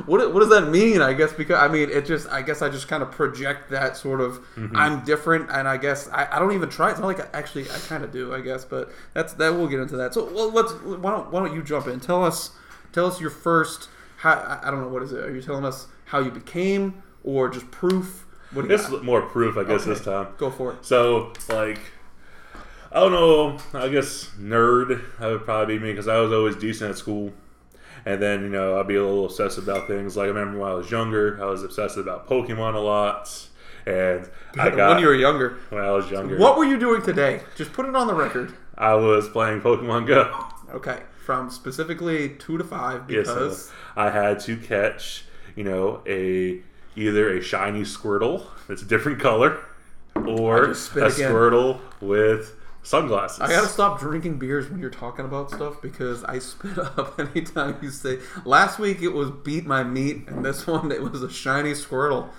what, 0.07 0.33
what 0.33 0.41
does 0.41 0.49
that 0.49 0.69
mean? 0.69 1.01
I 1.01 1.13
guess 1.13 1.31
because 1.31 1.55
I 1.57 1.69
mean, 1.69 1.89
it 1.89 2.05
just, 2.05 2.27
I 2.29 2.41
guess 2.41 2.61
I 2.61 2.67
just 2.67 2.89
kind 2.89 3.01
of 3.01 3.11
project 3.11 3.69
that 3.71 3.95
sort 3.95 4.19
of, 4.19 4.39
Mm-hmm. 4.57 4.75
I'm 4.75 5.05
different, 5.05 5.49
and 5.49 5.69
I 5.69 5.77
guess 5.77 6.09
I, 6.09 6.27
I 6.29 6.39
don't 6.39 6.51
even 6.51 6.67
try. 6.69 6.89
It's 6.91 6.99
not 6.99 7.07
like 7.07 7.21
I, 7.21 7.29
actually 7.37 7.63
I 7.71 7.77
kind 7.87 8.03
of 8.03 8.11
do, 8.11 8.33
I 8.33 8.41
guess, 8.41 8.65
but 8.65 8.91
that's 9.13 9.31
that. 9.33 9.53
We'll 9.53 9.67
get 9.67 9.79
into 9.79 9.95
that. 9.95 10.13
So, 10.13 10.25
well, 10.33 10.51
let's 10.51 10.73
why 10.73 11.11
don't 11.11 11.31
why 11.31 11.39
don't 11.45 11.55
you 11.55 11.63
jump 11.63 11.87
in? 11.87 12.01
Tell 12.01 12.25
us, 12.25 12.51
tell 12.91 13.05
us 13.05 13.21
your 13.21 13.29
first. 13.29 13.87
How, 14.17 14.59
I 14.63 14.69
don't 14.69 14.81
know 14.81 14.87
what 14.89 15.03
is 15.03 15.13
it. 15.13 15.23
Are 15.23 15.33
you 15.33 15.41
telling 15.41 15.63
us 15.63 15.87
how 16.05 16.19
you 16.19 16.31
became, 16.31 17.01
or 17.23 17.47
just 17.47 17.71
proof 17.71 18.25
What 18.53 18.67
This 18.67 18.87
is 18.89 19.01
more 19.03 19.21
proof, 19.23 19.57
I 19.57 19.63
guess, 19.63 19.81
Okay. 19.81 19.89
this 19.91 20.03
time. 20.03 20.27
Go 20.37 20.49
for 20.49 20.73
it. 20.73 20.85
So, 20.85 21.33
like, 21.49 21.79
I 22.91 22.99
don't 23.01 23.11
know. 23.11 23.57
I 23.73 23.89
guess 23.89 24.31
nerd. 24.39 25.01
That 25.19 25.27
would 25.31 25.43
probably 25.45 25.77
be 25.77 25.83
me 25.83 25.91
because 25.91 26.07
I 26.07 26.17
was 26.19 26.31
always 26.31 26.55
decent 26.55 26.91
at 26.91 26.97
school. 26.97 27.33
And 28.05 28.21
then, 28.21 28.43
you 28.43 28.49
know, 28.49 28.79
I'd 28.79 28.87
be 28.87 28.95
a 28.95 29.03
little 29.03 29.25
obsessed 29.25 29.57
about 29.57 29.87
things. 29.87 30.15
Like, 30.15 30.25
I 30.25 30.29
remember 30.29 30.59
when 30.59 30.71
I 30.71 30.75
was 30.75 30.89
younger, 30.89 31.37
I 31.43 31.45
was 31.47 31.63
obsessed 31.63 31.97
about 31.97 32.27
Pokemon 32.27 32.75
a 32.75 32.79
lot. 32.79 33.47
And 33.85 34.29
I 34.57 34.69
got, 34.75 34.91
when 34.91 34.99
you 34.99 35.07
were 35.07 35.15
younger. 35.15 35.57
when 35.69 35.83
I 35.83 35.91
was 35.91 36.09
younger, 36.09 36.37
What 36.37 36.57
were 36.57 36.63
you 36.65 36.79
doing 36.79 37.01
today? 37.01 37.41
Just 37.57 37.73
put 37.73 37.85
it 37.85 37.95
on 37.95 38.07
the 38.07 38.13
record. 38.13 38.53
I 38.77 38.93
was 38.93 39.27
playing 39.27 39.61
Pokemon 39.61 40.07
Go. 40.07 40.45
Okay, 40.73 41.01
from 41.17 41.49
specifically 41.49 42.29
two 42.29 42.57
to 42.57 42.63
five 42.63 43.09
Yes, 43.09 43.27
because 43.27 43.69
uh, 43.69 44.01
I 44.01 44.09
had 44.09 44.39
to 44.41 44.55
catch, 44.57 45.25
you 45.55 45.63
know, 45.63 46.01
a 46.07 46.61
either 46.97 47.29
a 47.37 47.41
shiny 47.41 47.81
Squirtle 47.83 48.43
that's 48.67 48.81
a 48.81 48.85
different 48.85 49.19
color, 49.21 49.59
or 50.15 50.63
a 50.65 50.69
again. 50.71 50.75
Squirtle 51.11 51.79
with 52.01 52.55
sunglasses. 52.83 53.39
I 53.41 53.47
gotta 53.49 53.67
stop 53.67 53.99
drinking 53.99 54.39
beers 54.39 54.69
when 54.69 54.79
you're 54.79 54.89
talking 54.89 55.25
about 55.25 55.51
stuff 55.51 55.81
because 55.81 56.23
I 56.23 56.39
spit 56.39 56.77
up 56.97 57.19
anytime 57.19 57.77
you 57.81 57.89
say. 57.91 58.19
Last 58.45 58.79
week 58.79 59.01
it 59.01 59.09
was 59.09 59.29
beat 59.31 59.65
my 59.65 59.83
meat, 59.83 60.27
and 60.27 60.43
this 60.43 60.65
one 60.67 60.91
it 60.91 61.01
was 61.01 61.21
a 61.23 61.29
shiny 61.29 61.71
Squirtle. 61.73 62.29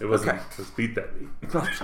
It 0.00 0.06
wasn't. 0.06 0.32
Okay. 0.32 0.40
Let's 0.58 0.70
beat 0.70 0.94
that 0.96 1.18
meat. 1.20 1.28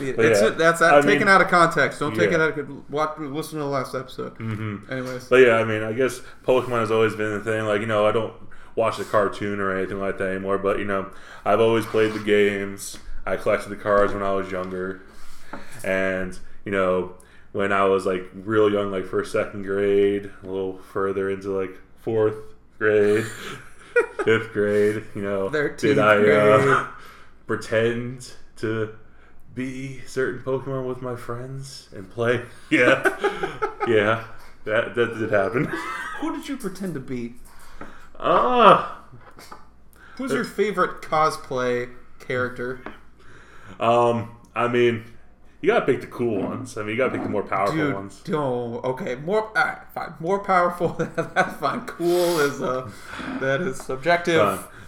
It- 0.00 0.18
it's 0.18 0.40
yeah, 0.40 0.48
that's 0.48 0.80
I 0.80 1.02
taken 1.02 1.18
mean- 1.20 1.28
out 1.28 1.42
of 1.42 1.48
context. 1.48 2.00
Don't 2.00 2.14
take 2.16 2.30
Yeah. 2.30 2.36
it 2.36 2.40
out 2.40 2.58
of 2.58 2.90
watch. 2.90 3.18
Listen 3.18 3.58
to 3.58 3.64
the 3.64 3.70
last 3.70 3.94
episode. 3.94 4.32
hmm 4.38 4.78
Anyways, 4.90 5.26
But 5.26 5.36
yeah, 5.42 5.56
I 5.56 5.64
mean, 5.64 5.82
I 5.82 5.92
guess 5.92 6.22
Pokemon 6.46 6.80
has 6.80 6.90
always 6.90 7.14
been 7.14 7.32
the 7.34 7.40
thing. 7.40 7.66
Like, 7.66 7.82
you 7.82 7.86
know, 7.86 8.06
I 8.06 8.10
don't 8.12 8.32
watch 8.76 8.96
the 8.96 9.04
cartoon 9.04 9.60
or 9.60 9.76
anything 9.76 10.00
like 10.00 10.18
that 10.18 10.30
anymore. 10.30 10.58
But 10.58 10.78
you 10.78 10.84
know, 10.84 11.10
I've 11.44 11.60
always 11.60 11.86
played 11.86 12.12
the 12.12 12.20
games. 12.20 12.98
I 13.26 13.36
collected 13.36 13.70
the 13.70 13.76
cards 13.76 14.12
when 14.12 14.22
I 14.22 14.32
was 14.32 14.50
younger, 14.50 15.02
and 15.82 16.38
you 16.64 16.72
know, 16.72 17.14
when 17.52 17.72
I 17.72 17.84
was 17.84 18.04
like 18.04 18.24
real 18.34 18.70
young, 18.70 18.90
like 18.90 19.06
first, 19.06 19.32
second 19.32 19.62
grade, 19.62 20.30
a 20.42 20.46
little 20.46 20.78
further 20.92 21.30
into 21.30 21.56
like 21.58 21.70
fourth 22.00 22.34
grade, 22.78 23.24
fifth 24.24 24.52
grade, 24.52 25.04
you 25.14 25.22
know, 25.22 25.48
13th 25.50 25.78
did 25.78 25.98
I 25.98 26.16
uh, 26.16 26.86
pretend 27.46 28.32
to 28.56 28.94
be 29.54 30.00
certain 30.06 30.40
Pokemon 30.42 30.86
with 30.88 31.00
my 31.00 31.16
friends 31.16 31.88
and 31.94 32.10
play? 32.10 32.42
Yeah, 32.70 33.02
yeah, 33.86 34.24
that 34.64 34.94
that 34.96 35.18
did 35.18 35.30
happen. 35.30 35.66
who 36.20 36.36
did 36.36 36.48
you 36.48 36.56
pretend 36.56 36.94
to 36.94 37.00
be? 37.00 37.34
Ah, 38.26 39.02
Who's 40.16 40.32
your 40.32 40.44
favorite 40.44 41.02
cosplay 41.02 41.90
character? 42.20 42.80
um, 43.80 44.30
I 44.54 44.68
mean, 44.68 45.04
you 45.60 45.66
gotta 45.68 45.84
pick 45.86 46.00
the 46.00 46.06
cool 46.06 46.40
ones. 46.42 46.76
I 46.78 46.82
mean, 46.82 46.90
you 46.90 46.96
gotta 46.96 47.12
pick 47.12 47.22
the 47.22 47.28
more 47.28 47.42
powerful 47.42 47.76
Dude, 47.76 47.94
ones. 47.94 48.22
okay, 48.28 49.16
more, 49.16 49.48
all 49.48 49.52
right, 49.54 49.78
fine, 49.94 50.14
more 50.20 50.38
powerful. 50.38 50.88
That's 51.16 51.56
fine. 51.56 51.84
Cool 51.86 52.40
is 52.40 52.62
uh, 52.62 52.90
that 53.40 53.60
is 53.60 53.76
subjective. 53.78 54.40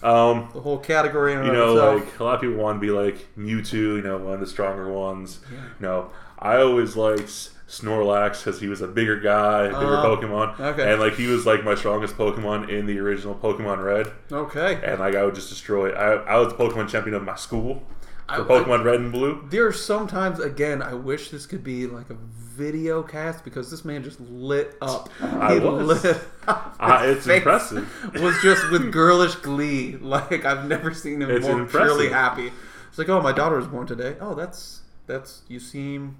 Um, 0.02 0.48
The 0.52 0.60
whole 0.60 0.78
category 0.78 1.32
you 1.32 1.42
know, 1.52 1.72
itself. 1.74 2.04
like 2.04 2.20
a 2.20 2.24
lot 2.24 2.34
of 2.36 2.40
people 2.42 2.56
want 2.56 2.76
to 2.76 2.80
be 2.80 2.90
like 2.92 3.26
Mewtwo, 3.36 3.96
you 3.96 4.02
know, 4.02 4.18
one 4.18 4.34
of 4.34 4.40
the 4.40 4.46
stronger 4.46 4.90
ones. 4.92 5.40
You 5.50 5.58
know, 5.86 6.10
I 6.38 6.58
always 6.58 6.96
liked 6.96 7.50
Snorlax 7.68 8.44
because 8.44 8.60
he 8.60 8.68
was 8.68 8.80
a 8.80 8.86
bigger 8.86 9.18
guy, 9.18 9.66
bigger 9.66 9.96
Oh, 9.96 10.16
Pokemon, 10.16 10.58
okay. 10.60 10.92
and 10.92 11.00
like 11.00 11.14
he 11.14 11.26
was 11.26 11.44
like 11.46 11.64
my 11.64 11.74
strongest 11.74 12.16
Pokemon 12.16 12.68
in 12.68 12.86
the 12.86 12.98
original 13.00 13.34
Pokemon 13.34 13.84
Red, 13.84 14.12
okay, 14.30 14.80
and 14.84 15.00
like 15.00 15.16
I 15.16 15.24
would 15.24 15.34
just 15.34 15.48
destroy. 15.48 15.90
I, 15.92 16.14
I 16.34 16.38
was 16.38 16.48
the 16.52 16.54
Pokemon 16.58 16.88
champion 16.88 17.14
of 17.16 17.24
my 17.24 17.34
school 17.34 17.82
I- 18.28 18.36
for 18.36 18.44
Pokemon 18.44 18.84
Red 18.84 19.00
and 19.00 19.10
Blue. 19.12 19.44
there 19.50 19.66
are 19.66 19.72
sometimes 19.72 20.38
again. 20.38 20.80
I 20.80 20.94
wish 20.94 21.30
this 21.30 21.44
could 21.46 21.64
be 21.64 21.88
like 21.88 22.08
a 22.10 22.14
video 22.14 23.02
cast 23.02 23.42
because 23.44 23.68
this 23.70 23.84
man 23.84 24.02
just 24.04 24.20
lit 24.20 24.76
up. 24.80 25.10
I 25.20 25.58
was. 25.58 26.04
lit 26.04 26.20
up. 26.46 26.76
His 27.04 27.16
it's 27.18 27.26
impressive. 27.26 28.12
Was 28.22 28.40
just 28.42 28.70
with 28.70 28.92
girlish 28.92 29.34
glee. 29.36 29.96
Like 30.00 30.44
I've 30.44 30.66
never 30.68 30.94
seen 30.94 31.20
him 31.20 31.30
It's 31.30 31.44
more 31.46 31.58
impressive. 31.60 31.96
purely 31.96 32.08
happy. 32.12 32.52
It's 32.88 32.96
like, 32.96 33.08
oh, 33.08 33.20
my 33.20 33.32
daughter 33.32 33.56
was 33.56 33.66
born 33.66 33.86
today. 33.88 34.16
Oh, 34.20 34.34
that's 34.36 34.82
that's 35.06 35.42
you 35.48 35.58
seem 35.60 36.16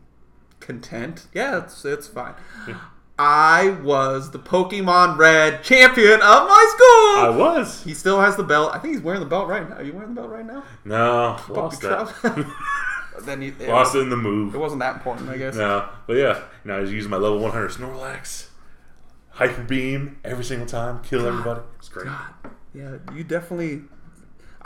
content. 0.67 1.29
Yeah, 1.33 1.65
it's 1.65 1.85
it's 1.85 2.07
fine. 2.09 2.35
I 3.19 3.71
was 3.83 4.33
the 4.33 4.39
Pokemon 4.39 5.17
Red 5.17 5.63
champion 5.63 6.15
of 6.15 6.21
my 6.21 6.73
school. 6.75 7.25
I 7.25 7.35
was 7.35 7.83
he 7.85 7.95
still 7.95 8.21
has 8.21 8.37
the 8.37 8.43
belt. 8.43 8.73
I 8.75 8.79
think 8.79 8.95
he's 8.95 9.03
wearing 9.03 9.21
the 9.21 9.27
belt 9.27 9.49
right 9.49 9.69
now. 9.69 9.77
Are 9.77 9.83
you 9.83 9.95
wearing 9.95 10.15
the 10.15 10.21
belt 10.21 10.31
right 10.31 10.45
now? 10.45 10.65
no 10.85 11.39
lost 11.49 11.81
Puppy 11.81 11.87
that. 11.87 12.53
then 13.25 13.41
you, 13.41 13.55
it, 13.59 13.69
lost 13.69 13.95
it 13.95 13.99
was, 13.99 14.05
in 14.05 14.11
the 14.11 14.17
move. 14.17 14.55
it 14.55 14.59
wasn't 14.59 14.81
that 14.81 14.97
important, 14.97 15.31
I 15.31 15.39
guess. 15.39 15.57
No, 15.57 15.89
but 16.07 16.15
yeah, 16.15 16.37
you 16.37 16.69
know, 16.69 16.77
I 16.77 16.81
was 16.81 16.93
using 16.93 17.11
my 17.11 17.17
level 17.17 17.39
100 17.39 17.71
Snorlax, 17.71 18.49
Hyper 19.31 19.63
Beam 19.63 20.19
every 20.23 20.45
single 20.45 20.67
time, 20.67 21.03
kill 21.03 21.27
everybody. 21.27 21.61
It's 21.79 21.89
great. 21.89 22.07
God, 22.07 22.35
yeah, 22.75 22.97
you 23.15 23.25
definitely. 23.25 23.85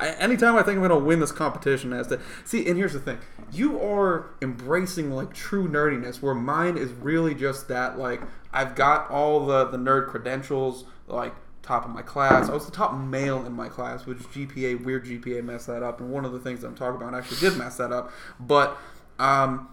I, 0.01 0.09
anytime 0.13 0.57
I 0.57 0.63
think 0.63 0.77
I'm 0.77 0.83
gonna 0.83 0.99
win 0.99 1.21
this 1.21 1.33
competition, 1.33 1.93
as 1.93 2.07
to 2.09 2.21
see, 2.45 2.67
and 2.67 2.77
here's 2.77 2.95
the 2.95 3.01
thing: 3.01 3.19
you 3.53 3.81
are 3.81 4.31
embracing 4.41 5.13
like 5.13 5.35
true 5.35 5.69
nerdiness, 5.69 6.23
where 6.23 6.35
mine 6.35 6.79
is 6.79 6.93
really 6.93 7.35
just 7.35 7.69
that. 7.69 7.99
Like 7.99 8.23
I've 8.53 8.75
got 8.75 9.11
all 9.11 9.47
the 9.47 9.67
the 9.67 9.77
nerd 9.77 10.09
credentials, 10.09 10.87
like 11.07 11.35
top 11.63 11.85
of 11.85 11.91
my 11.91 12.03
class. 12.03 12.49
I 12.49 12.55
was 12.55 12.65
the 12.65 12.73
top 12.73 12.95
male 12.95 13.45
in 13.45 13.53
my 13.53 13.69
class, 13.69 14.07
which 14.07 14.19
GPA 14.19 14.83
weird 14.85 15.05
GPA 15.05 15.45
messed 15.45 15.67
that 15.67 15.83
up, 15.83 16.01
and 16.01 16.11
one 16.11 16.25
of 16.25 16.33
the 16.33 16.41
things 16.41 16.65
I'm 16.65 16.75
talking 16.75 17.01
about 17.01 17.15
actually 17.15 17.39
did 17.39 17.59
mess 17.59 17.77
that 17.77 17.93
up. 17.93 18.11
But 18.41 18.79
um, 19.19 19.69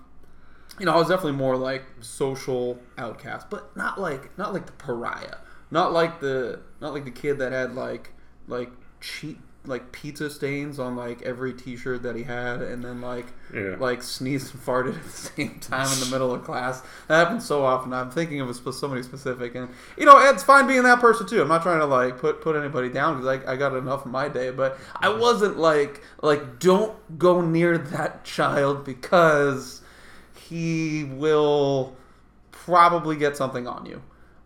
you 0.78 0.86
know, 0.86 0.94
I 0.94 0.98
was 0.98 1.08
definitely 1.08 1.34
more 1.34 1.56
like 1.56 1.84
social 2.02 2.80
outcast, 2.98 3.50
but 3.50 3.76
not 3.78 4.00
like 4.00 4.38
not 4.38 4.54
like 4.54 4.66
the 4.66 4.74
pariah, 4.74 5.38
not 5.72 5.94
like 5.94 6.20
the 6.20 6.60
not 6.82 6.94
like 6.94 7.06
the 7.06 7.12
kid 7.12 7.40
that 7.40 7.54
had 7.54 7.76
like 7.76 8.12
like 8.48 8.72
cheat 9.00 9.38
like 9.68 9.92
pizza 9.92 10.30
stains 10.30 10.80
on 10.80 10.96
like 10.96 11.22
every 11.22 11.54
T-shirt 11.54 12.04
that 12.04 12.16
he 12.16 12.24
had, 12.24 12.62
and 12.62 12.84
then 12.84 13.02
like 13.02 13.26
Yeah. 13.54 13.76
like 13.80 14.02
sneezed 14.04 14.54
and 14.54 14.64
farted 14.64 14.96
at 14.98 15.04
the 15.04 15.10
same 15.10 15.60
time 15.60 15.92
in 15.94 16.00
the 16.00 16.08
middle 16.12 16.34
of 16.34 16.44
class. 16.44 16.82
That 17.08 17.18
happens 17.26 17.46
so 17.46 17.64
often. 17.66 17.94
I'm 17.94 18.10
thinking 18.12 18.42
of 18.42 18.56
somebody 18.76 19.04
specific, 19.04 19.56
and 19.56 19.70
you 19.98 20.06
know, 20.06 20.18
it's 20.30 20.44
fine 20.44 20.68
being 20.68 20.84
that 20.84 21.00
person 21.00 21.28
too. 21.28 21.42
I'm 21.42 21.48
not 21.48 21.64
trying 21.64 21.80
to 21.80 21.86
like 21.86 22.18
put 22.20 22.42
put 22.42 22.56
anybody 22.56 22.90
down 22.90 23.20
because 23.22 23.44
I, 23.46 23.54
I 23.54 23.56
got 23.56 23.76
enough 23.76 24.06
in 24.06 24.12
my 24.12 24.30
day, 24.30 24.52
but 24.52 24.78
I 24.96 25.10
wasn't 25.10 25.58
like 25.58 26.02
like 26.22 26.60
don't 26.60 26.96
go 27.20 27.42
near 27.42 27.78
that 27.78 28.24
child 28.24 28.84
because 28.86 29.82
he 30.36 31.04
will 31.04 31.96
probably 32.52 33.16
get 33.16 33.38
something 33.38 33.68
on 33.68 33.86
you. 33.86 34.02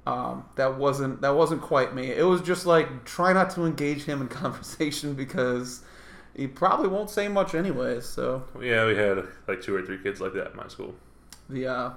Um, 0.08 0.46
that 0.56 0.78
wasn't 0.78 1.22
that 1.22 1.36
wasn't 1.36 1.62
quite 1.62 1.94
me. 1.94 2.12
It 2.12 2.24
was 2.26 2.42
just 2.42 2.66
like 2.66 3.06
try 3.06 3.34
not 3.34 3.52
to 3.52 3.66
engage 3.66 4.04
him 4.06 4.22
in 4.22 4.28
conversation 4.44 5.14
because 5.14 5.84
he 6.36 6.48
probably 6.48 6.88
won't 6.88 7.10
say 7.12 7.28
much 7.28 7.54
anyways. 7.54 8.06
So 8.06 8.44
Yeah, 8.60 8.86
we 8.88 8.96
had 8.96 9.24
like 9.48 9.62
two 9.62 9.76
or 9.76 9.84
three 9.84 10.00
kids 10.02 10.20
like 10.20 10.34
that 10.34 10.52
in 10.52 10.58
my 10.58 10.68
school. 10.68 10.96
the 11.50 11.68
uh, 11.68 11.92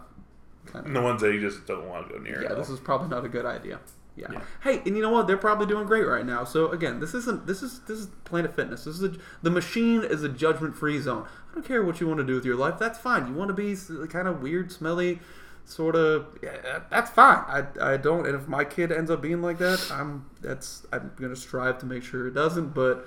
kind 0.66 0.86
of 0.86 0.92
The 0.92 1.00
ones 1.00 1.22
that 1.22 1.32
you 1.32 1.40
just 1.40 1.66
don't 1.66 1.88
want 1.88 2.08
to 2.08 2.14
go 2.14 2.20
near. 2.20 2.42
yeah, 2.42 2.54
this 2.54 2.68
is 2.68 2.78
probably 2.80 3.08
not 3.08 3.24
a 3.24 3.28
good 3.28 3.46
idea. 3.46 3.80
Yeah. 4.16 4.28
Yeah. 4.30 4.42
Hey, 4.62 4.78
and 4.86 4.94
you 4.96 5.02
know 5.02 5.10
what? 5.10 5.26
They're 5.26 5.36
probably 5.36 5.66
doing 5.66 5.86
great 5.86 6.06
right 6.06 6.24
now. 6.24 6.44
So 6.44 6.70
again, 6.70 7.00
this 7.00 7.14
isn't 7.14 7.46
this 7.46 7.62
is 7.62 7.80
this 7.88 7.98
is 7.98 8.06
Planet 8.24 8.54
Fitness. 8.54 8.84
This 8.84 8.96
is 9.00 9.02
a, 9.02 9.16
the 9.42 9.50
machine 9.50 10.04
is 10.04 10.22
a 10.22 10.28
judgment 10.28 10.76
free 10.76 11.00
zone. 11.00 11.26
I 11.50 11.54
don't 11.54 11.66
care 11.66 11.82
what 11.82 12.00
you 12.00 12.06
want 12.06 12.18
to 12.18 12.24
do 12.24 12.34
with 12.34 12.44
your 12.44 12.54
life. 12.56 12.78
That's 12.78 12.98
fine. 12.98 13.26
You 13.26 13.34
want 13.34 13.48
to 13.48 13.54
be 13.54 13.74
kind 14.08 14.28
of 14.28 14.40
weird, 14.42 14.70
smelly, 14.70 15.18
sort 15.64 15.96
of. 15.96 16.26
Yeah, 16.42 16.80
that's 16.90 17.10
fine. 17.10 17.44
I, 17.46 17.64
I 17.80 17.96
don't. 17.96 18.26
And 18.26 18.34
if 18.34 18.48
my 18.48 18.64
kid 18.64 18.92
ends 18.92 19.10
up 19.10 19.20
being 19.22 19.42
like 19.42 19.58
that, 19.58 19.90
I'm 19.92 20.26
that's 20.40 20.86
I'm 20.92 21.12
gonna 21.20 21.36
strive 21.36 21.78
to 21.78 21.86
make 21.86 22.02
sure 22.02 22.26
it 22.26 22.34
doesn't. 22.34 22.74
But 22.74 23.06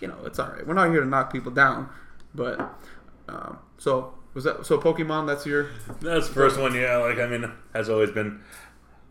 you 0.00 0.08
know, 0.08 0.18
it's 0.24 0.38
all 0.38 0.48
right. 0.48 0.66
We're 0.66 0.74
not 0.74 0.90
here 0.90 1.00
to 1.00 1.06
knock 1.06 1.32
people 1.32 1.52
down. 1.52 1.88
But 2.34 2.60
um, 3.28 3.58
so 3.78 4.14
was 4.34 4.44
that 4.44 4.66
so? 4.66 4.78
Pokemon. 4.78 5.26
That's 5.26 5.46
your 5.46 5.70
That's 6.00 6.28
the 6.28 6.34
first 6.34 6.60
one, 6.60 6.74
yeah. 6.74 6.98
Like, 6.98 7.18
I 7.18 7.26
mean, 7.26 7.50
has 7.74 7.88
always 7.88 8.10
been 8.10 8.42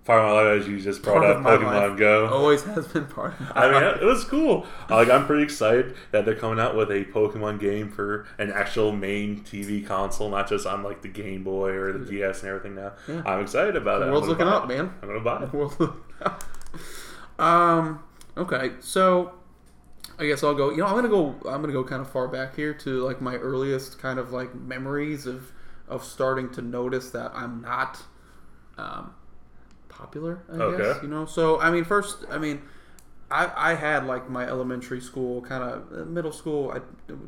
part 0.05 0.21
of 0.21 0.27
my 0.27 0.41
life, 0.41 0.61
as 0.61 0.67
you 0.67 0.79
just 0.79 1.01
brought 1.03 1.23
Part 1.23 1.37
up 1.37 1.43
Pokemon 1.43 1.89
life. 1.89 1.97
Go. 1.99 2.27
always 2.27 2.63
has 2.63 2.87
been 2.87 3.05
part 3.07 3.33
of. 3.33 3.55
My 3.55 3.65
I 3.65 3.71
mean, 3.71 3.83
life. 3.83 4.01
it 4.01 4.05
was 4.05 4.23
cool. 4.23 4.65
Like, 4.89 5.09
I'm 5.09 5.25
pretty 5.25 5.43
excited 5.43 5.95
that 6.11 6.25
they're 6.25 6.35
coming 6.35 6.59
out 6.59 6.75
with 6.75 6.91
a 6.91 7.03
Pokemon 7.05 7.59
game 7.59 7.89
for 7.91 8.25
an 8.37 8.51
actual 8.51 8.91
main 8.91 9.41
TV 9.41 9.85
console, 9.85 10.29
not 10.29 10.47
just 10.47 10.65
on 10.65 10.83
like 10.83 11.01
the 11.01 11.07
Game 11.09 11.43
Boy 11.43 11.71
or 11.71 11.91
the 11.97 12.05
DS 12.05 12.41
and 12.43 12.49
everything. 12.49 12.75
Now, 12.75 12.93
Yeah. 13.07 13.23
I'm 13.25 13.41
excited 13.41 13.75
about 13.75 14.01
it. 14.01 14.05
The 14.05 14.11
world's 14.11 14.27
looking 14.27 14.47
up, 14.47 14.63
it. 14.65 14.67
man. 14.77 14.93
I'm 15.01 15.07
gonna 15.09 15.19
buy 15.21 15.43
it. 15.43 15.53
World- 15.53 15.93
um. 17.39 18.03
Okay, 18.37 18.71
so 18.81 19.33
I 20.19 20.25
guess 20.25 20.43
I'll 20.43 20.55
go. 20.55 20.69
You 20.71 20.77
know, 20.77 20.87
I'm 20.87 20.95
gonna 20.95 21.09
go. 21.09 21.35
I'm 21.49 21.61
gonna 21.61 21.73
go 21.73 21.83
kind 21.83 22.01
of 22.01 22.09
far 22.09 22.27
back 22.27 22.55
here 22.55 22.73
to 22.73 23.01
like 23.03 23.21
my 23.21 23.35
earliest 23.35 23.97
kind 23.99 24.19
of 24.19 24.31
like 24.31 24.53
memories 24.55 25.25
of 25.25 25.51
of 25.87 26.03
starting 26.03 26.49
to 26.51 26.61
notice 26.61 27.11
that 27.11 27.31
I'm 27.33 27.61
not 27.61 28.01
um, 28.77 29.13
popular. 30.05 30.43
I 30.51 30.57
guess 30.57 30.63
Okay. 30.63 30.99
you 31.03 31.07
know. 31.09 31.25
So 31.25 31.59
I 31.59 31.71
mean, 31.71 31.83
first, 31.83 32.25
I 32.29 32.37
mean, 32.37 32.61
I, 33.31 33.71
I 33.71 33.73
had 33.73 34.05
like 34.05 34.29
my 34.29 34.45
elementary 34.47 35.01
school, 35.01 35.41
kind 35.41 35.63
of 35.63 36.07
middle 36.07 36.31
school, 36.31 36.71
I, 36.71 36.79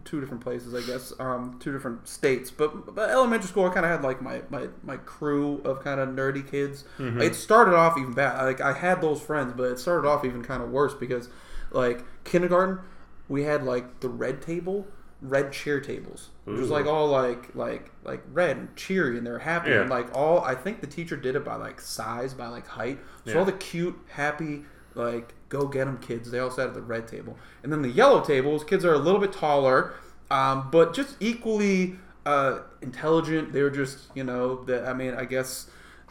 two 0.05 0.19
different 0.21 0.43
places, 0.43 0.73
I 0.75 0.81
guess, 0.85 1.11
um, 1.19 1.57
two 1.59 1.71
different 1.71 2.07
states. 2.07 2.51
But, 2.51 2.93
but 2.93 3.09
elementary 3.09 3.47
school, 3.47 3.65
I 3.65 3.73
kind 3.73 3.85
of 3.85 3.91
had 3.91 4.03
like 4.03 4.21
my, 4.21 4.41
my, 4.49 4.67
my 4.83 4.97
crew 4.97 5.59
of 5.65 5.83
kind 5.83 5.99
of 5.99 6.09
nerdy 6.09 6.49
kids. 6.49 6.83
Mm-hmm. 6.99 7.21
It 7.21 7.33
started 7.33 7.73
off 7.73 7.97
even 7.97 8.13
bad. 8.13 8.43
Like 8.43 8.61
I 8.61 8.73
had 8.73 9.01
those 9.01 9.19
friends, 9.21 9.53
but 9.57 9.63
it 9.71 9.79
started 9.79 10.07
off 10.07 10.23
even 10.23 10.43
kind 10.43 10.61
of 10.61 10.69
worse 10.69 10.93
because, 10.93 11.29
like 11.71 12.03
kindergarten, 12.23 12.79
we 13.27 13.43
had 13.43 13.63
like 13.63 13.99
the 14.01 14.09
red 14.09 14.39
table, 14.41 14.85
red 15.21 15.51
cheer 15.51 15.79
tables, 15.79 16.29
which 16.45 16.59
was 16.59 16.69
like 16.69 16.85
all 16.85 17.07
like 17.07 17.55
like 17.55 17.91
like 18.03 18.21
red 18.31 18.57
and 18.57 18.75
cheery, 18.75 19.17
and 19.17 19.25
they're 19.25 19.39
happy, 19.39 19.71
Yeah. 19.71 19.81
and 19.81 19.89
like 19.89 20.15
all. 20.15 20.41
I 20.43 20.55
think 20.55 20.81
the 20.81 20.87
teacher 20.87 21.15
did 21.17 21.35
it 21.35 21.43
by 21.43 21.55
like 21.55 21.81
size, 21.81 22.33
by 22.33 22.47
like 22.47 22.67
height. 22.67 22.99
So 23.25 23.31
Yeah. 23.31 23.37
all 23.39 23.45
the 23.45 23.51
cute, 23.53 23.97
happy, 24.09 24.65
like 24.95 25.33
go 25.49 25.65
get 25.67 25.85
them 25.85 25.97
kids, 25.99 26.29
they 26.31 26.39
all 26.39 26.51
sat 26.51 26.67
at 26.67 26.73
the 26.73 26.81
red 26.81 27.07
table, 27.07 27.37
and 27.63 27.71
then 27.71 27.81
the 27.81 27.89
yellow 27.89 28.21
tables, 28.21 28.63
kids 28.63 28.83
are 28.85 28.93
a 28.93 28.97
little 28.97 29.19
bit 29.21 29.31
taller, 29.33 29.93
um, 30.29 30.69
but 30.71 30.93
just 30.93 31.15
equally 31.19 31.95
uh, 32.25 32.59
intelligent. 32.81 33.53
They 33.53 33.63
were 33.63 33.69
just 33.69 33.99
you 34.13 34.23
know 34.23 34.63
that 34.65 34.85
I 34.87 34.93
mean 34.93 35.13
I 35.15 35.25
guess. 35.25 35.69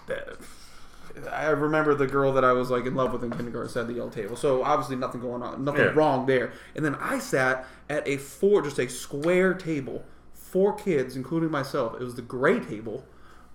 that- 0.09 0.37
I 1.33 1.49
remember 1.49 1.95
the 1.95 2.07
girl 2.07 2.33
that 2.35 2.45
I 2.45 2.53
was 2.53 2.71
like 2.71 2.85
in 2.87 2.95
love 2.95 3.13
with 3.13 3.25
in 3.25 3.31
kindergarten 3.31 3.71
sat 3.71 3.81
at 3.83 3.87
the 3.89 3.95
yellow 3.95 4.11
table. 4.11 4.37
So 4.37 4.63
obviously 4.63 4.97
nothing 4.97 5.21
going 5.21 5.43
on, 5.43 5.65
nothing 5.65 5.83
Yeah. 5.85 5.93
wrong 5.95 6.27
there. 6.27 6.53
And 6.75 6.85
then 6.85 6.95
I 6.97 7.19
sat 7.19 7.67
at 7.89 8.07
a 8.07 8.17
four, 8.19 8.61
just 8.63 8.79
a 8.79 8.89
square 8.89 9.55
table, 9.55 10.05
four 10.35 10.75
kids, 10.75 11.17
including 11.17 11.51
myself. 11.51 11.95
It 11.95 12.05
was 12.05 12.15
the 12.17 12.23
gray 12.23 12.61
table, 12.61 13.05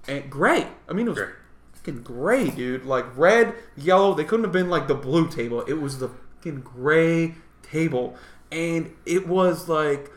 and 0.08 0.30
gray. 0.30 0.67
I 0.89 0.93
mean, 0.93 1.06
it 1.08 1.12
was 1.12 1.19
Gray. 1.19 1.30
fucking 1.74 2.02
gray, 2.04 2.50
dude. 2.50 2.86
Like 2.86 3.06
red, 3.15 3.54
yellow. 3.78 4.13
They 4.15 4.24
couldn't 4.24 4.45
have 4.45 4.54
been 4.54 4.69
like 4.69 4.88
the 4.88 4.95
blue 4.95 5.28
table. 5.28 5.62
It 5.67 5.80
was 5.82 6.00
the 6.00 6.10
fucking 6.38 6.62
gray 6.62 7.36
table, 7.62 8.15
and 8.52 8.91
it 9.06 9.28
was 9.28 9.69
like 9.69 10.12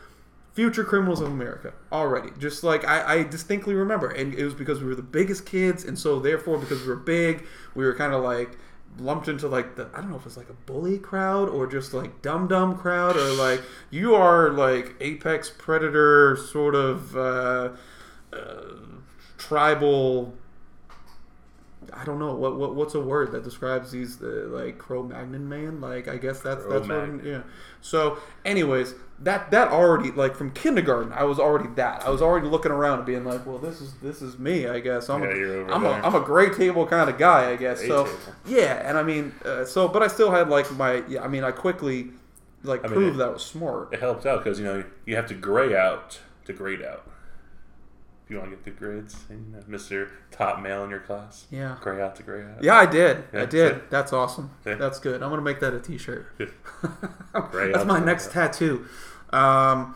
future 0.55 0.85
criminals 0.85 1.19
of 1.19 1.27
America 1.27 1.73
already. 1.91 2.29
Just 2.39 2.63
like 2.63 2.87
I, 2.87 3.17
I 3.17 3.23
distinctly 3.23 3.75
remember, 3.75 4.09
and 4.09 4.33
it 4.33 4.43
was 4.43 4.53
because 4.53 4.79
we 4.81 4.87
were 4.87 4.95
the 4.95 5.03
biggest 5.03 5.45
kids, 5.45 5.83
and 5.83 5.99
so 5.99 6.19
therefore 6.19 6.57
because 6.57 6.81
we 6.81 6.87
were 6.87 6.95
big, 6.95 7.45
we 7.75 7.85
were 7.85 7.93
kind 7.93 8.13
of 8.13 8.23
like 8.23 8.57
lumped 8.97 9.27
into 9.27 9.47
like 9.49 9.75
the 9.75 9.89
I 9.93 9.99
don't 9.99 10.09
know 10.09 10.15
if 10.15 10.25
it's 10.25 10.37
like 10.37 10.49
a 10.49 10.53
bully 10.53 10.97
crowd 10.97 11.49
or 11.49 11.67
just 11.67 11.93
like 11.93 12.21
dumb 12.21 12.47
dumb 12.47 12.77
crowd 12.77 13.17
or 13.17 13.33
like 13.33 13.61
you 13.89 14.15
are 14.15 14.49
like 14.51 14.95
apex 15.01 15.49
predator 15.49 16.37
sort 16.37 16.73
of 16.73 17.15
uh, 17.15 17.69
uh, 18.33 18.63
tribal. 19.37 20.33
I 21.97 22.03
don't 22.03 22.19
know 22.19 22.33
what, 22.35 22.57
what 22.57 22.75
what's 22.75 22.93
a 22.93 22.99
word 22.99 23.31
that 23.31 23.43
describes 23.43 23.91
these 23.91 24.21
uh, 24.21 24.47
like 24.49 24.77
Cro-Magnon 24.77 25.47
man. 25.47 25.79
Like 25.81 26.07
I 26.07 26.17
guess 26.17 26.41
that's 26.41 26.65
that's 26.65 26.87
what 26.87 27.23
yeah. 27.25 27.43
So, 27.81 28.17
anyways, 28.43 28.95
that 29.19 29.51
that 29.51 29.69
already 29.71 30.11
like 30.11 30.35
from 30.35 30.51
kindergarten, 30.51 31.13
I 31.13 31.23
was 31.23 31.39
already 31.39 31.69
that. 31.75 32.05
I 32.05 32.09
was 32.09 32.21
already 32.21 32.47
looking 32.47 32.71
around 32.71 32.97
and 32.99 33.05
being 33.05 33.23
like, 33.23 33.45
well, 33.45 33.57
this 33.59 33.79
is 33.79 33.93
this 34.01 34.21
is 34.21 34.37
me. 34.37 34.67
I 34.67 34.79
guess 34.81 35.09
I'm 35.09 35.23
Yeah, 35.23 35.29
a, 35.29 35.65
I'm 35.73 35.85
a 35.85 35.89
there. 35.89 36.05
I'm 36.05 36.15
a 36.15 36.19
gray 36.19 36.49
table 36.53 36.85
kind 36.85 37.09
of 37.09 37.17
guy. 37.17 37.51
I 37.51 37.55
guess 37.55 37.79
Gray 37.79 37.87
so. 37.87 38.03
table. 38.05 38.17
Yeah, 38.45 38.87
and 38.87 38.97
I 38.97 39.03
mean, 39.03 39.33
uh, 39.45 39.63
so 39.65 39.87
but 39.87 40.03
I 40.03 40.07
still 40.07 40.31
had 40.31 40.49
like 40.49 40.69
my 40.73 41.03
yeah. 41.07 41.23
I 41.23 41.27
mean, 41.27 41.43
I 41.43 41.51
quickly 41.51 42.09
like 42.63 42.83
I 42.83 42.87
mean, 42.87 42.95
proved 42.95 43.15
it- 43.15 43.19
that 43.19 43.27
I 43.29 43.31
was 43.31 43.45
smart. 43.45 43.93
It 43.93 43.99
helps 44.01 44.25
out 44.25 44.43
because 44.43 44.59
you 44.59 44.65
know 44.65 44.83
you 45.05 45.15
have 45.15 45.27
to 45.27 45.33
gray 45.33 45.75
out 45.75 46.19
to 46.45 46.53
grade 46.53 46.81
out. 46.81 47.07
If 48.25 48.31
you 48.31 48.39
want 48.39 48.49
to 48.49 48.55
get 48.55 48.65
good 48.65 48.77
grades, 48.79 49.15
and, 49.29 49.45
you 49.45 49.55
know, 49.55 49.77
Mr. 49.77 50.09
Top 50.31 50.59
Male 50.59 50.83
in 50.83 50.89
your 50.89 50.99
class, 51.01 51.45
Yeah. 51.51 51.77
gray 51.79 52.01
out 52.01 52.15
to 52.15 52.23
gray 52.23 52.43
out. 52.43 52.63
Yeah, 52.63 52.73
I 52.75 52.87
did. 52.87 53.23
I 53.31 53.45
did. 53.45 53.81
That's 53.91 54.11
awesome. 54.13 54.49
See? 54.63 54.73
That's 54.73 54.97
good. 54.99 55.21
I'm 55.21 55.29
gonna 55.29 55.43
make 55.43 55.59
that 55.59 55.73
a 55.75 55.79
T-shirt. 55.79 56.25
That's 57.33 57.85
my 57.85 57.99
next 57.99 58.31
tattoo. 58.31 58.85
Um, 59.35 59.95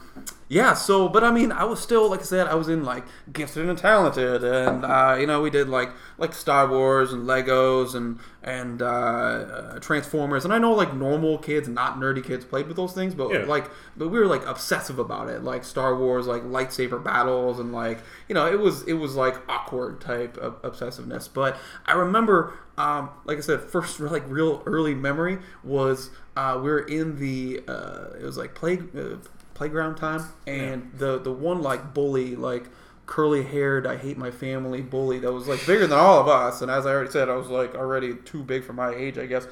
yeah. 0.52 0.74
So, 0.74 1.08
but 1.08 1.24
I 1.24 1.32
mean, 1.32 1.52
I 1.52 1.64
was 1.64 1.80
still 1.80 2.10
like 2.10 2.22
I 2.22 2.24
said, 2.24 2.48
I 2.48 2.56
was 2.56 2.70
in 2.70 2.84
like 2.84 3.06
gifted 3.32 3.70
and 3.70 3.78
talented, 3.78 4.44
and 4.44 4.84
uh, 4.84 5.16
you 5.20 5.28
know, 5.28 5.42
we 5.42 5.50
did 5.52 5.70
like 5.70 5.90
like 6.18 6.34
Star 6.34 6.68
Wars 6.68 7.14
and 7.14 7.28
Legos 7.28 7.94
and 7.94 8.20
and 8.42 8.82
uh, 8.82 8.86
uh, 8.86 9.80
Transformers, 9.80 10.46
and 10.46 10.54
I 10.54 10.58
know 10.58 10.74
like 10.74 10.94
normal 10.96 11.38
kids, 11.38 11.68
not 11.68 11.98
nerdy 11.98 12.24
kids, 12.24 12.46
played 12.46 12.68
with 12.68 12.78
those 12.78 12.94
things, 12.94 13.14
but 13.14 13.30
Yeah. 13.32 13.46
like, 13.46 13.70
but 13.96 14.08
we 14.10 14.18
were 14.18 14.26
like 14.26 14.44
obsessive 14.48 14.98
about 14.98 15.30
it, 15.30 15.44
like 15.44 15.64
Star 15.64 15.96
Wars, 15.96 16.26
like 16.26 16.42
lightsaber 16.44 17.04
battles, 17.04 17.60
and 17.60 17.72
like 17.72 18.00
you 18.28 18.34
know, 18.34 18.52
it 18.52 18.60
was 18.60 18.82
it 18.88 18.94
was 18.94 19.16
like 19.16 19.36
awkward 19.48 20.02
type 20.02 20.36
of 20.38 20.60
obsessiveness. 20.64 21.30
But 21.32 21.58
I 21.86 21.94
remember, 21.94 22.54
um, 22.78 23.10
like 23.26 23.38
I 23.38 23.42
said, 23.42 23.62
first 23.62 24.00
like 24.00 24.24
real 24.28 24.64
early 24.66 24.96
memory 24.96 25.38
was 25.64 26.10
uh, 26.40 26.56
we 26.56 26.70
were 26.70 26.80
in 26.80 27.20
the 27.20 27.62
uh, 27.68 28.16
it 28.18 28.24
was 28.24 28.38
like 28.38 28.56
play 28.56 28.80
uh, 28.98 29.18
playground 29.56 29.96
time, 29.96 30.24
and 30.48 30.90
the 30.98 31.20
the 31.20 31.32
one 31.32 31.62
like 31.62 31.94
bully 31.94 32.38
like 32.38 32.70
curly 33.06 33.44
haired 33.44 33.86
I 33.86 33.98
hate 33.98 34.18
my 34.18 34.32
family 34.32 34.82
bully 34.82 35.20
that 35.20 35.34
was 35.34 35.50
like 35.50 35.66
bigger 35.68 35.86
than 35.86 36.00
all 36.00 36.22
of 36.22 36.30
us, 36.30 36.62
and 36.62 36.72
as 36.72 36.86
I 36.86 36.92
already 36.92 37.12
said, 37.12 37.28
I 37.28 37.36
was 37.36 37.50
like 37.50 37.76
already 37.76 38.16
too 38.24 38.42
big 38.42 38.64
for 38.64 38.72
my 38.72 38.96
age, 38.96 39.18
I 39.18 39.26
guess. 39.26 39.48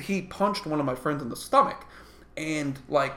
He 0.00 0.22
punched 0.22 0.64
one 0.64 0.80
of 0.80 0.86
my 0.86 0.94
friends 0.94 1.22
in 1.22 1.28
the 1.28 1.36
stomach, 1.36 1.84
and 2.34 2.78
like 2.88 3.12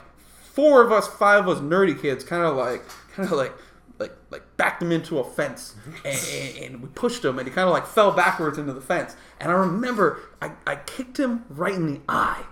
four 0.52 0.84
of 0.84 0.92
us, 0.92 1.08
five 1.08 1.48
of 1.48 1.58
us 1.58 1.64
nerdy 1.64 2.00
kids, 2.00 2.26
kind 2.26 2.44
of 2.44 2.58
like 2.58 2.84
kind 3.14 3.32
of 3.32 3.38
like 3.38 3.54
like 3.98 4.12
like 4.30 4.44
backed 4.58 4.82
him 4.82 4.92
into 4.92 5.20
a 5.20 5.24
fence. 5.24 5.74
And, 6.04 6.20
and, 6.34 6.58
and 6.58 6.82
we 6.82 6.90
pushed 6.90 7.24
him 7.24 7.40
and 7.40 7.48
he 7.48 7.54
kind 7.54 7.70
of 7.70 7.74
like 7.74 7.88
fell 7.88 8.12
backwards 8.12 8.58
into 8.58 8.74
the 8.74 8.82
fence. 8.82 9.16
And 9.40 9.52
i 9.52 9.56
remember 9.56 10.20
i, 10.42 10.52
I 10.68 10.76
kicked 10.76 11.18
him 11.18 11.46
right 11.50 11.74
in 11.74 11.94
the 11.94 12.02
eye 12.10 12.44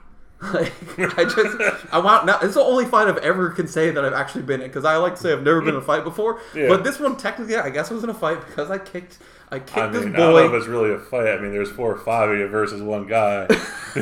like 0.54 0.74
i 1.18 1.24
just 1.24 1.94
i 1.94 1.98
want 1.98 2.26
now 2.26 2.38
it's 2.42 2.56
the 2.56 2.60
only 2.62 2.86
fight 2.86 3.08
i've 3.08 3.18
ever 3.20 3.50
can 3.52 3.68
say 3.68 3.90
that 3.90 4.04
i've 4.04 4.14
actually 4.14 4.42
been 4.44 4.62
in 4.62 4.68
because 4.68 4.84
i 4.84 4.98
like 4.98 5.16
to 5.16 5.22
say 5.22 5.32
i've 5.32 5.44
never 5.44 5.62
been 5.62 5.70
in 5.76 5.80
a 5.80 5.82
fight 5.82 6.04
before 6.04 6.40
Yeah. 6.54 6.68
but 6.68 6.84
this 6.84 7.00
one 7.00 7.16
technically 7.16 7.56
i 7.56 7.70
guess 7.70 7.90
i 7.90 7.94
was 7.94 8.04
in 8.04 8.10
a 8.10 8.14
fight 8.14 8.46
because 8.46 8.70
i 8.70 8.78
kicked 8.78 9.18
i 9.50 9.60
kicked 9.60 9.78
I 9.78 9.88
this 9.88 10.04
mean, 10.06 10.14
I 10.16 10.20
don't 10.20 10.34
know 10.34 10.54
if 10.54 10.60
it's 10.60 10.68
really 10.68 10.92
a 10.92 11.00
fight. 11.00 11.28
I 11.30 11.40
mean, 11.40 11.52
there's 11.52 11.72
four 11.72 11.92
or 11.92 11.98
five 11.98 12.30
of 12.30 12.38
you 12.38 12.48
versus 12.48 12.82
one 12.82 13.08
guy. 13.08 13.46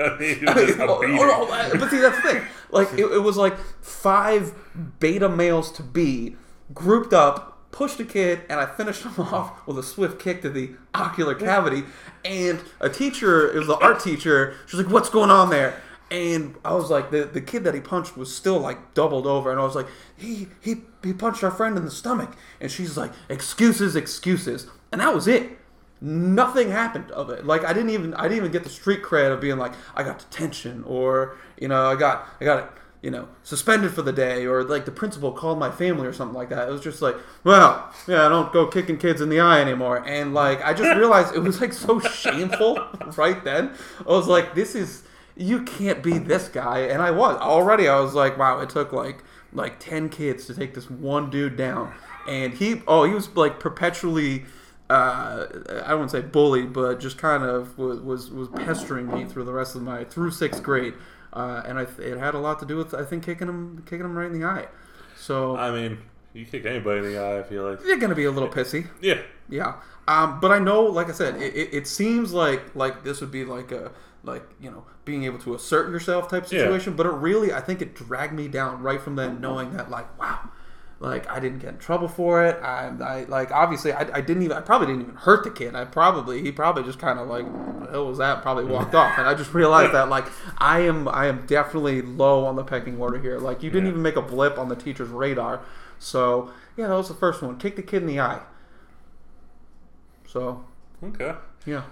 I 0.00 0.16
mean, 0.18 0.40
just 0.40 0.78
a 0.78 0.84
Oh, 0.86 1.00
oh, 1.02 1.48
oh, 1.50 1.78
but 1.78 1.90
see, 1.90 1.98
that's 1.98 2.16
the 2.22 2.22
thing. 2.32 2.42
Like, 2.70 2.92
it, 2.92 3.04
it 3.06 3.22
was 3.22 3.36
like 3.36 3.56
five 3.80 4.54
beta 5.00 5.28
males 5.28 5.72
to 5.72 5.82
be 5.82 6.36
grouped 6.74 7.12
up, 7.12 7.57
pushed 7.70 8.00
a 8.00 8.04
kid, 8.04 8.40
and 8.48 8.60
I 8.60 8.66
finished 8.66 9.02
him 9.04 9.14
off 9.18 9.66
with 9.66 9.78
a 9.78 9.82
swift 9.82 10.20
kick 10.20 10.42
to 10.42 10.50
the 10.50 10.72
ocular 10.94 11.34
cavity. 11.34 11.84
And 12.24 12.60
a 12.80 12.88
teacher, 12.88 13.50
it 13.50 13.58
was 13.58 13.66
the 13.66 13.78
art 13.78 14.00
teacher, 14.00 14.56
she 14.66 14.76
was 14.76 14.86
like, 14.86 14.92
What's 14.92 15.10
going 15.10 15.30
on 15.30 15.50
there? 15.50 15.80
And 16.10 16.54
I 16.64 16.72
was 16.72 16.90
like, 16.90 17.10
the, 17.10 17.26
the 17.26 17.42
kid 17.42 17.64
that 17.64 17.74
he 17.74 17.80
punched 17.80 18.16
was 18.16 18.34
still 18.34 18.58
like 18.58 18.94
doubled 18.94 19.26
over, 19.26 19.50
and 19.50 19.60
I 19.60 19.64
was 19.64 19.74
like, 19.74 19.88
he 20.16 20.48
he 20.62 20.76
he 21.02 21.12
punched 21.12 21.44
our 21.44 21.50
friend 21.50 21.76
in 21.76 21.84
the 21.84 21.90
stomach, 21.90 22.34
and 22.60 22.70
she's 22.70 22.96
like, 22.96 23.12
excuses, 23.28 23.94
excuses, 23.94 24.68
and 24.90 25.02
that 25.02 25.14
was 25.14 25.28
it 25.28 25.58
nothing 26.00 26.70
happened 26.70 27.10
of 27.10 27.30
it. 27.30 27.44
Like 27.44 27.64
I 27.64 27.72
didn't 27.72 27.90
even 27.90 28.14
I 28.14 28.24
didn't 28.24 28.38
even 28.38 28.52
get 28.52 28.64
the 28.64 28.70
street 28.70 29.02
cred 29.02 29.32
of 29.32 29.40
being 29.40 29.58
like 29.58 29.72
I 29.94 30.02
got 30.02 30.18
detention 30.18 30.84
or 30.84 31.36
you 31.60 31.68
know 31.68 31.86
I 31.86 31.96
got 31.96 32.28
I 32.40 32.44
got 32.44 32.77
you 33.02 33.10
know 33.10 33.28
suspended 33.42 33.92
for 33.92 34.02
the 34.02 34.12
day 34.12 34.44
or 34.44 34.64
like 34.64 34.84
the 34.84 34.90
principal 34.90 35.30
called 35.30 35.58
my 35.58 35.70
family 35.70 36.06
or 36.06 36.12
something 36.12 36.36
like 36.36 36.48
that. 36.48 36.68
It 36.68 36.72
was 36.72 36.80
just 36.80 37.00
like 37.00 37.16
well 37.44 37.92
yeah 38.06 38.26
I 38.26 38.28
don't 38.28 38.52
go 38.52 38.66
kicking 38.66 38.98
kids 38.98 39.20
in 39.20 39.28
the 39.28 39.40
eye 39.40 39.60
anymore 39.60 40.04
and 40.06 40.34
like 40.34 40.62
I 40.64 40.74
just 40.74 40.96
realized 40.96 41.34
it 41.34 41.40
was 41.40 41.60
like 41.60 41.72
so 41.72 42.00
shameful 42.00 42.84
right 43.16 43.42
then. 43.44 43.72
I 44.00 44.10
was 44.10 44.26
like 44.26 44.54
this 44.54 44.74
is 44.74 45.04
you 45.36 45.62
can't 45.62 46.02
be 46.02 46.18
this 46.18 46.48
guy 46.48 46.80
and 46.80 47.00
I 47.00 47.10
was 47.12 47.36
already 47.36 47.88
I 47.88 48.00
was 48.00 48.14
like 48.14 48.36
wow 48.36 48.60
it 48.60 48.70
took 48.70 48.92
like 48.92 49.22
like 49.52 49.78
10 49.78 50.08
kids 50.08 50.46
to 50.46 50.54
take 50.54 50.74
this 50.74 50.90
one 50.90 51.30
dude 51.30 51.56
down 51.56 51.94
and 52.28 52.54
he 52.54 52.82
oh 52.86 53.04
he 53.04 53.14
was 53.14 53.34
like 53.36 53.60
perpetually 53.60 54.44
uh, 54.90 55.46
I 55.84 55.94
wouldn't 55.94 55.98
want 55.98 56.10
to 56.12 56.16
say 56.16 56.22
bully, 56.22 56.64
but 56.64 56.98
just 56.98 57.18
kind 57.18 57.42
of 57.42 57.76
was, 57.76 58.00
was 58.00 58.30
was 58.30 58.48
pestering 58.48 59.06
me 59.06 59.26
through 59.26 59.44
the 59.44 59.52
rest 59.52 59.76
of 59.76 59.82
my 59.82 60.04
through 60.04 60.30
sixth 60.30 60.62
grade, 60.62 60.94
uh, 61.32 61.62
and 61.66 61.78
I, 61.78 61.82
it 62.00 62.18
had 62.18 62.34
a 62.34 62.38
lot 62.38 62.58
to 62.60 62.66
do 62.66 62.76
with 62.76 62.94
I 62.94 63.04
think 63.04 63.24
kicking 63.24 63.48
him 63.48 63.82
kicking 63.86 64.04
him 64.04 64.16
right 64.16 64.30
in 64.30 64.38
the 64.38 64.46
eye. 64.46 64.66
So 65.16 65.56
I 65.56 65.70
mean, 65.70 65.98
you 66.32 66.44
kick 66.44 66.64
anybody 66.66 66.98
in 67.06 67.12
the 67.12 67.18
eye. 67.18 67.38
I 67.40 67.42
feel 67.42 67.68
like. 67.68 67.80
you're 67.84 67.98
gonna 67.98 68.14
be 68.14 68.24
a 68.24 68.30
little 68.30 68.48
pissy, 68.48 68.86
Yeah. 69.00 69.20
yeah. 69.48 69.74
Um, 70.06 70.40
but 70.40 70.50
I 70.52 70.58
know, 70.58 70.82
like 70.84 71.08
I 71.10 71.12
said, 71.12 71.36
it, 71.42 71.54
it, 71.54 71.68
it 71.74 71.86
seems 71.86 72.32
like 72.32 72.74
like 72.74 73.04
this 73.04 73.20
would 73.20 73.30
be 73.30 73.44
like 73.44 73.72
a 73.72 73.92
like 74.24 74.42
you 74.60 74.70
know 74.70 74.84
being 75.04 75.24
able 75.24 75.38
to 75.40 75.54
assert 75.54 75.90
yourself 75.90 76.28
type 76.30 76.44
Yeah. 76.44 76.60
situation. 76.60 76.94
But 76.96 77.06
it 77.06 77.12
really, 77.12 77.52
I 77.52 77.60
think 77.60 77.82
it 77.82 77.94
dragged 77.94 78.32
me 78.32 78.48
down 78.48 78.82
right 78.82 79.00
from 79.00 79.16
then, 79.16 79.40
knowing 79.40 79.72
that 79.76 79.90
like 79.90 80.18
wow. 80.18 80.50
Like 81.00 81.30
I 81.30 81.38
didn't 81.38 81.60
get 81.60 81.70
in 81.74 81.78
trouble 81.78 82.08
for 82.08 82.44
it. 82.44 82.60
I, 82.60 82.88
I 83.00 83.24
like 83.28 83.52
obviously 83.52 83.92
I, 83.92 84.00
I 84.16 84.20
didn't 84.20 84.42
even 84.42 84.56
I 84.56 84.60
probably 84.60 84.88
didn't 84.88 85.02
even 85.02 85.14
hurt 85.14 85.44
the 85.44 85.50
kid. 85.50 85.76
I 85.76 85.84
probably 85.84 86.42
he 86.42 86.50
probably 86.50 86.82
just 86.82 86.98
kind 86.98 87.20
of 87.20 87.28
like 87.28 87.44
"What 87.46 87.86
the 87.86 87.90
hell 87.92 88.06
was 88.08 88.18
that? 88.18 88.42
Probably 88.42 88.64
walked 88.64 88.96
off. 88.96 89.16
And 89.16 89.26
I 89.28 89.34
just 89.34 89.54
realized 89.54 89.94
that 89.94 90.08
like 90.08 90.24
I 90.58 90.80
am 90.80 91.06
I 91.06 91.26
am 91.26 91.46
definitely 91.46 92.02
low 92.02 92.44
on 92.44 92.56
the 92.56 92.64
pecking 92.64 92.98
order 92.98 93.18
here. 93.20 93.38
Like 93.38 93.62
you 93.62 93.70
didn't 93.70 93.84
Yeah. 93.86 93.90
even 93.92 94.02
make 94.02 94.16
a 94.16 94.22
blip 94.22 94.58
on 94.58 94.68
the 94.68 94.74
teacher's 94.74 95.08
radar. 95.10 95.60
So 96.00 96.50
yeah, 96.76 96.88
that 96.88 96.94
was 96.96 97.06
the 97.08 97.14
first 97.14 97.42
one. 97.42 97.58
Kick 97.58 97.76
the 97.76 97.82
kid 97.82 98.02
in 98.02 98.08
the 98.08 98.18
eye. 98.18 98.40
So 100.26 100.64
Okay. 101.02 101.34
yeah. 101.64 101.84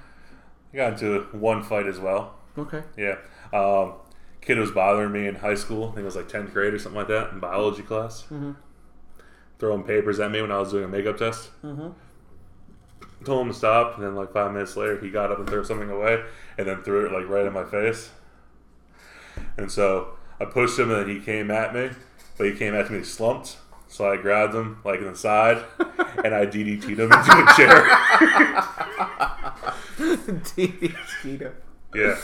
I 0.73 0.77
got 0.77 0.93
into 0.95 1.21
one 1.33 1.63
fight 1.63 1.87
as 1.87 1.99
well. 2.01 2.35
Okay. 2.59 2.83
Yeah. 2.97 3.17
Um, 3.53 3.95
kid 4.41 4.59
was 4.59 4.71
bothering 4.73 5.13
me 5.13 5.27
in 5.29 5.37
high 5.37 5.55
school. 5.55 5.85
I 5.85 5.87
think 5.89 5.99
it 6.01 6.05
was 6.05 6.17
like 6.17 6.29
10th 6.29 6.53
grade 6.53 6.75
or 6.75 6.79
something 6.79 6.99
like 6.99 7.09
that 7.09 7.31
in 7.33 7.39
biology 7.41 7.83
class. 7.83 8.23
Mm-hmm. 8.25 8.53
Throwing 9.59 9.83
papers 9.85 10.21
at 10.21 10.31
me 10.31 10.43
when 10.43 10.53
I 10.53 10.59
was 10.59 10.71
doing 10.71 10.85
a 10.85 10.89
makeup 10.89 11.17
test. 11.17 11.51
Mm-hmm. 11.65 11.89
Told 13.25 13.47
him 13.47 13.53
to 13.53 13.59
stop, 13.59 13.95
and 13.97 14.05
then 14.05 14.15
like 14.15 14.33
five 14.33 14.53
minutes 14.53 14.77
later, 14.77 14.99
he 15.01 15.11
got 15.11 15.33
up 15.33 15.39
and 15.39 15.49
threw 15.49 15.65
something 15.65 15.91
away, 15.91 16.23
and 16.59 16.67
then 16.69 16.83
threw 16.83 17.07
it 17.07 17.13
like 17.13 17.29
right 17.29 17.47
in 17.47 17.53
my 17.53 17.65
face. 17.65 18.11
And 19.57 19.71
so 19.73 20.11
I 20.41 20.45
pushed 20.45 20.79
him, 20.79 20.91
and 20.91 21.01
then 21.09 21.17
he 21.17 21.23
came 21.25 21.51
at 21.51 21.75
me, 21.75 21.91
but 22.37 22.47
he 22.47 22.53
came 22.55 22.75
at 22.75 22.91
me 22.91 23.03
slumped. 23.03 23.57
So 23.89 24.11
I 24.11 24.17
grabbed 24.17 24.55
him 24.55 24.81
like 24.85 25.01
in 25.01 25.07
the 25.07 25.17
side, 25.17 25.65
and 26.25 26.35
I 26.35 26.45
DDT'd 26.47 26.99
him 27.01 27.11
into 27.13 27.33
a 27.33 27.55
chair. 27.57 27.83
DDT 29.97 31.41
him. 31.41 31.53
yeah, 31.95 32.17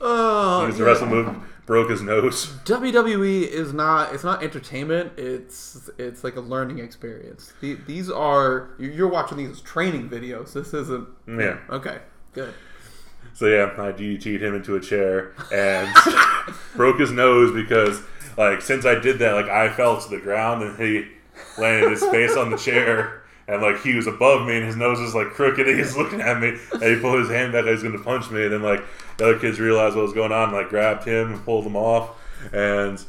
Oh, 0.00 0.60
he 0.62 0.66
was 0.68 0.78
yeah. 0.78 0.84
wrestling 0.84 1.10
move, 1.10 1.36
broke 1.66 1.90
his 1.90 2.02
nose. 2.02 2.46
WWE 2.64 3.46
is 3.48 3.72
not 3.72 4.14
it's 4.14 4.24
not 4.24 4.42
entertainment. 4.42 5.12
It's 5.18 5.90
it's 5.98 6.24
like 6.24 6.36
a 6.36 6.40
learning 6.40 6.78
experience. 6.78 7.52
The- 7.60 7.78
These 7.86 8.10
are 8.10 8.70
you- 8.78 8.90
you're 8.90 9.08
watching 9.08 9.38
these 9.38 9.50
as 9.50 9.60
training 9.60 10.08
videos. 10.10 10.52
This 10.52 10.74
isn't. 10.74 11.08
Yeah. 11.28 11.58
Okay. 11.70 11.98
Good. 12.32 12.54
So 13.34 13.46
yeah, 13.46 13.72
I 13.78 13.92
DDT'd 13.92 14.42
him 14.42 14.54
into 14.54 14.76
a 14.76 14.80
chair 14.80 15.32
and 15.52 15.88
broke 16.76 17.00
his 17.00 17.10
nose 17.12 17.52
because 17.52 18.02
like 18.36 18.60
since 18.60 18.84
I 18.84 18.96
did 18.98 19.18
that, 19.20 19.32
like 19.32 19.48
I 19.48 19.72
fell 19.72 20.00
to 20.00 20.08
the 20.10 20.18
ground 20.20 20.62
and 20.62 20.78
he 20.78 21.06
landed 21.58 21.90
his 21.92 22.04
face 22.06 22.36
on 22.36 22.50
the 22.50 22.56
chair 22.58 23.21
and 23.52 23.62
like 23.62 23.80
he 23.82 23.94
was 23.94 24.06
above 24.06 24.46
me 24.46 24.56
and 24.56 24.66
his 24.66 24.76
nose 24.76 24.98
was 24.98 25.14
like 25.14 25.28
crooked 25.28 25.68
and 25.68 25.78
he's 25.78 25.96
looking 25.98 26.20
at 26.20 26.40
me 26.40 26.58
and 26.72 26.82
he 26.82 27.00
pulled 27.00 27.18
his 27.18 27.28
hand 27.28 27.52
back 27.52 27.64
like 27.64 27.74
he's 27.74 27.82
gonna 27.82 27.98
punch 27.98 28.30
me 28.30 28.44
and 28.44 28.52
then 28.52 28.62
like 28.62 28.82
the 29.18 29.24
other 29.24 29.38
kids 29.38 29.60
realized 29.60 29.94
what 29.94 30.02
was 30.02 30.12
going 30.12 30.32
on 30.32 30.48
and 30.48 30.52
like 30.52 30.68
grabbed 30.68 31.04
him 31.04 31.32
and 31.32 31.44
pulled 31.44 31.64
him 31.64 31.76
off 31.76 32.18
and 32.52 33.04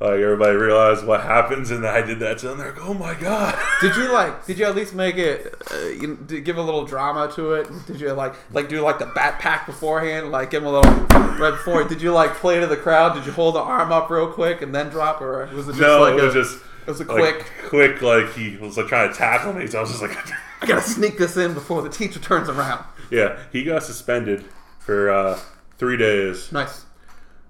like 0.00 0.20
everybody 0.20 0.56
realized 0.56 1.06
what 1.06 1.22
happens 1.22 1.70
and 1.70 1.86
I 1.86 2.02
did 2.02 2.18
that 2.18 2.38
to 2.38 2.48
them. 2.48 2.58
They're 2.58 2.72
like, 2.72 2.84
oh 2.84 2.92
my 2.92 3.14
god. 3.14 3.58
Did 3.80 3.96
you 3.96 4.12
like? 4.12 4.44
Did 4.44 4.58
you 4.58 4.66
at 4.66 4.74
least 4.74 4.94
make 4.94 5.16
it? 5.16 5.54
Uh, 5.72 5.86
you, 5.86 6.16
did 6.26 6.44
give 6.44 6.58
a 6.58 6.62
little 6.62 6.84
drama 6.84 7.32
to 7.34 7.54
it? 7.54 7.68
Did 7.86 8.00
you 8.00 8.12
like 8.12 8.34
like 8.52 8.68
do 8.68 8.80
like 8.82 8.98
the 8.98 9.06
bat 9.06 9.38
pack 9.38 9.64
beforehand? 9.64 10.30
Like 10.30 10.50
give 10.50 10.62
him 10.62 10.68
a 10.68 10.72
little 10.72 10.92
right 11.38 11.52
before. 11.52 11.84
Did 11.84 12.02
you 12.02 12.12
like 12.12 12.34
play 12.34 12.60
to 12.60 12.66
the 12.66 12.76
crowd? 12.76 13.14
Did 13.14 13.24
you 13.24 13.32
hold 13.32 13.54
the 13.54 13.60
arm 13.60 13.90
up 13.90 14.10
real 14.10 14.30
quick 14.30 14.60
and 14.60 14.74
then 14.74 14.90
drop, 14.90 15.22
or 15.22 15.46
was 15.54 15.68
it 15.68 15.72
just 15.72 15.80
no, 15.80 16.00
like 16.00 16.18
it 16.18 16.22
was 16.22 16.34
a, 16.34 16.42
just 16.42 16.58
it 16.86 16.90
was 16.90 17.00
a 17.00 17.04
like, 17.04 17.38
quick? 17.38 17.46
quick, 17.68 18.02
like 18.02 18.32
he 18.34 18.56
was 18.56 18.76
like 18.76 18.86
trying 18.86 19.10
to 19.10 19.14
tackle 19.14 19.52
me. 19.52 19.66
So 19.66 19.78
I 19.78 19.80
was 19.80 19.90
just 19.90 20.02
like, 20.02 20.16
I 20.62 20.66
gotta 20.66 20.82
sneak 20.82 21.18
this 21.18 21.36
in 21.36 21.54
before 21.54 21.82
the 21.82 21.88
teacher 21.88 22.20
turns 22.20 22.48
around. 22.48 22.84
Yeah, 23.10 23.38
he 23.52 23.64
got 23.64 23.82
suspended 23.82 24.44
for 24.78 25.10
uh, 25.10 25.38
three 25.78 25.96
days. 25.96 26.52
Nice, 26.52 26.84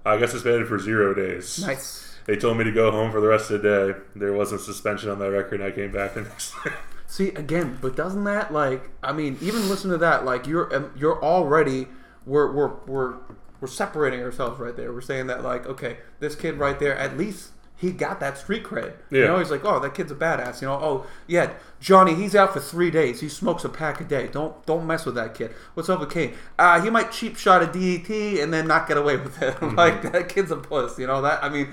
I 0.04 0.18
got 0.18 0.30
suspended 0.30 0.66
for 0.68 0.78
zero 0.78 1.14
days. 1.14 1.60
nice. 1.60 2.04
They 2.26 2.34
told 2.34 2.58
me 2.58 2.64
to 2.64 2.72
go 2.72 2.90
home 2.90 3.12
for 3.12 3.20
the 3.20 3.28
rest 3.28 3.52
of 3.52 3.62
the 3.62 3.68
day. 3.92 3.98
There 4.16 4.32
wasn't 4.32 4.60
suspension 4.60 5.10
on 5.10 5.20
my 5.20 5.28
record, 5.28 5.60
and 5.60 5.64
I 5.64 5.70
came 5.70 5.92
back 5.92 6.14
the 6.14 6.22
next 6.22 6.54
day. 6.64 6.72
See 7.06 7.28
again, 7.28 7.78
but 7.80 7.94
doesn't 7.94 8.24
that 8.24 8.52
like? 8.52 8.90
I 9.02 9.12
mean, 9.12 9.38
even 9.40 9.68
listen 9.68 9.90
to 9.90 9.98
that. 9.98 10.24
Like 10.24 10.46
you're 10.46 10.74
um, 10.74 10.92
you're 10.96 11.22
already 11.22 11.86
we're 12.24 12.50
we're 12.50 12.74
we're 12.86 13.14
we're 13.60 13.68
separating 13.68 14.20
ourselves 14.20 14.58
right 14.58 14.76
there. 14.76 14.92
We're 14.92 15.00
saying 15.00 15.28
that 15.28 15.44
like, 15.44 15.66
okay, 15.66 15.98
this 16.18 16.34
kid 16.34 16.58
right 16.58 16.78
there, 16.78 16.96
at 16.96 17.16
least 17.16 17.52
he 17.78 17.92
got 17.92 18.20
that 18.20 18.38
street 18.38 18.64
cred. 18.64 18.94
You 19.10 19.26
know, 19.26 19.38
he's 19.38 19.50
like, 19.50 19.64
oh, 19.64 19.78
that 19.80 19.94
kid's 19.94 20.10
a 20.10 20.14
badass. 20.14 20.62
You 20.62 20.68
know, 20.68 20.74
oh 20.74 21.06
yeah, 21.26 21.52
Johnny, 21.78 22.14
he's 22.14 22.34
out 22.34 22.54
for 22.54 22.60
three 22.60 22.90
days. 22.90 23.20
He 23.20 23.28
smokes 23.28 23.64
a 23.64 23.68
pack 23.68 24.00
a 24.00 24.04
day. 24.04 24.28
Don't 24.28 24.64
don't 24.64 24.86
mess 24.86 25.04
with 25.04 25.14
that 25.16 25.34
kid. 25.34 25.52
What's 25.74 25.90
up 25.90 26.00
with 26.00 26.10
Kane? 26.10 26.34
Uh, 26.58 26.80
he 26.80 26.88
might 26.88 27.12
cheap 27.12 27.36
shot 27.36 27.62
a 27.62 27.66
DDT 27.66 28.42
and 28.42 28.52
then 28.52 28.66
not 28.66 28.88
get 28.88 28.96
away 28.96 29.16
with 29.16 29.40
it. 29.42 29.62
like 29.74 30.10
that 30.12 30.30
kid's 30.30 30.50
a 30.50 30.56
puss. 30.56 30.98
You 30.98 31.06
know 31.06 31.22
that? 31.22 31.44
I 31.44 31.48
mean. 31.48 31.68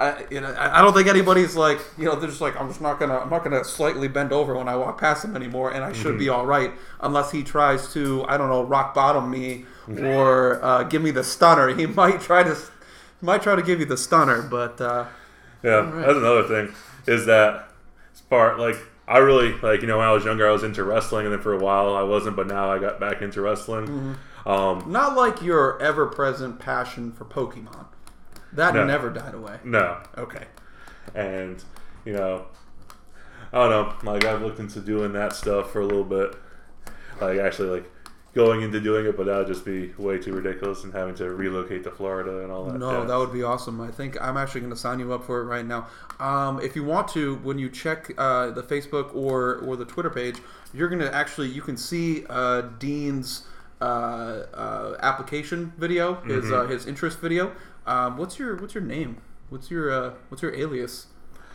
I, 0.00 0.26
you 0.30 0.40
know, 0.40 0.54
I 0.56 0.80
don't 0.80 0.94
think 0.94 1.08
anybody's 1.08 1.56
like, 1.56 1.80
you 1.98 2.04
know, 2.04 2.14
they're 2.14 2.28
just 2.28 2.40
like, 2.40 2.54
I'm 2.54 2.68
just 2.68 2.80
not 2.80 3.00
gonna, 3.00 3.18
I'm 3.18 3.30
not 3.30 3.42
gonna 3.42 3.64
slightly 3.64 4.06
bend 4.06 4.32
over 4.32 4.56
when 4.56 4.68
I 4.68 4.76
walk 4.76 5.00
past 5.00 5.24
him 5.24 5.34
anymore, 5.34 5.72
and 5.72 5.82
I 5.82 5.92
should 5.92 6.16
be 6.20 6.28
all 6.28 6.46
right, 6.46 6.70
unless 7.00 7.32
he 7.32 7.42
tries 7.42 7.92
to, 7.94 8.24
I 8.28 8.36
don't 8.36 8.48
know, 8.48 8.62
rock 8.62 8.94
bottom 8.94 9.28
me 9.28 9.64
or 9.88 10.64
uh, 10.64 10.84
give 10.84 11.02
me 11.02 11.10
the 11.10 11.24
stunner. 11.24 11.74
He 11.74 11.86
might 11.86 12.20
try 12.20 12.44
to, 12.44 12.56
might 13.20 13.42
try 13.42 13.56
to 13.56 13.62
give 13.62 13.80
you 13.80 13.86
the 13.86 13.96
stunner, 13.96 14.40
but 14.40 14.80
uh, 14.80 15.06
yeah, 15.62 15.70
right. 15.90 16.06
that's 16.06 16.18
another 16.18 16.42
thing. 16.44 16.74
Is 17.06 17.26
that 17.26 17.68
it's 18.10 18.20
part 18.22 18.58
like 18.58 18.76
I 19.06 19.18
really 19.18 19.52
like 19.60 19.80
you 19.80 19.86
know 19.86 19.98
when 19.98 20.06
I 20.06 20.12
was 20.12 20.24
younger 20.24 20.48
I 20.48 20.52
was 20.52 20.62
into 20.62 20.84
wrestling, 20.84 21.26
and 21.26 21.32
then 21.34 21.40
for 21.40 21.52
a 21.54 21.58
while 21.58 21.94
I 21.94 22.02
wasn't, 22.02 22.36
but 22.36 22.46
now 22.46 22.70
I 22.70 22.78
got 22.78 23.00
back 23.00 23.22
into 23.22 23.40
wrestling. 23.40 23.86
Mm-hmm. 23.86 24.48
Um, 24.48 24.84
not 24.90 25.14
like 25.16 25.42
your 25.42 25.80
ever-present 25.82 26.58
passion 26.58 27.12
for 27.12 27.24
Pokemon. 27.24 27.86
That 28.52 28.74
No. 28.74 28.84
never 28.86 29.10
died 29.10 29.34
away. 29.34 29.58
no, 29.64 29.98
Okay. 30.16 30.46
and 31.14 31.62
you 32.04 32.12
know 32.14 32.46
I 33.52 33.68
don't 33.68 33.70
know. 34.04 34.12
Like 34.12 34.24
I've 34.24 34.42
looked 34.42 34.58
into 34.60 34.80
doing 34.80 35.12
that 35.14 35.32
stuff 35.34 35.70
for 35.72 35.80
a 35.80 35.86
little 35.86 36.04
bit. 36.04 36.34
Like 37.20 37.38
actually 37.38 37.68
like 37.80 37.90
going 38.38 38.62
into 38.62 38.78
doing 38.80 39.04
it, 39.04 39.16
but 39.16 39.26
that 39.26 39.36
would 39.36 39.48
just 39.48 39.64
be 39.64 39.92
way 39.98 40.16
too 40.16 40.32
ridiculous 40.32 40.84
and 40.84 40.92
having 40.92 41.12
to 41.16 41.28
relocate 41.34 41.82
to 41.82 41.90
Florida 41.90 42.44
and 42.44 42.52
all 42.52 42.66
that. 42.66 42.78
No, 42.78 43.00
jazz. 43.00 43.08
that 43.08 43.18
would 43.18 43.32
be 43.32 43.42
awesome. 43.42 43.80
I 43.80 43.90
think 43.90 44.16
I'm 44.20 44.36
actually 44.36 44.60
going 44.60 44.72
to 44.72 44.78
sign 44.78 45.00
you 45.00 45.12
up 45.12 45.24
for 45.24 45.40
it 45.40 45.44
right 45.44 45.66
now. 45.66 45.88
Um, 46.20 46.60
if 46.60 46.76
you 46.76 46.84
want 46.84 47.08
to, 47.08 47.34
when 47.42 47.58
you 47.58 47.68
check 47.68 48.12
uh, 48.16 48.50
the 48.50 48.62
Facebook 48.62 49.12
or 49.14 49.56
or 49.56 49.74
the 49.76 49.84
Twitter 49.84 50.08
page, 50.10 50.36
you're 50.72 50.88
going 50.88 51.00
to 51.00 51.12
actually 51.12 51.48
you 51.48 51.62
can 51.62 51.76
see 51.76 52.24
uh, 52.30 52.62
Dean's 52.78 53.44
uh, 53.80 53.84
uh, 53.84 54.96
application 55.00 55.72
video, 55.76 56.14
his 56.22 56.44
Mm-hmm. 56.44 56.54
uh, 56.54 56.66
his 56.66 56.86
interest 56.86 57.18
video. 57.18 57.52
Um, 57.86 58.16
what's 58.18 58.38
your 58.38 58.56
what's 58.56 58.74
your 58.74 58.84
name? 58.84 59.20
What's 59.50 59.68
your 59.68 59.90
uh, 59.90 60.14
what's 60.28 60.42
your 60.42 60.54
alias? 60.54 61.06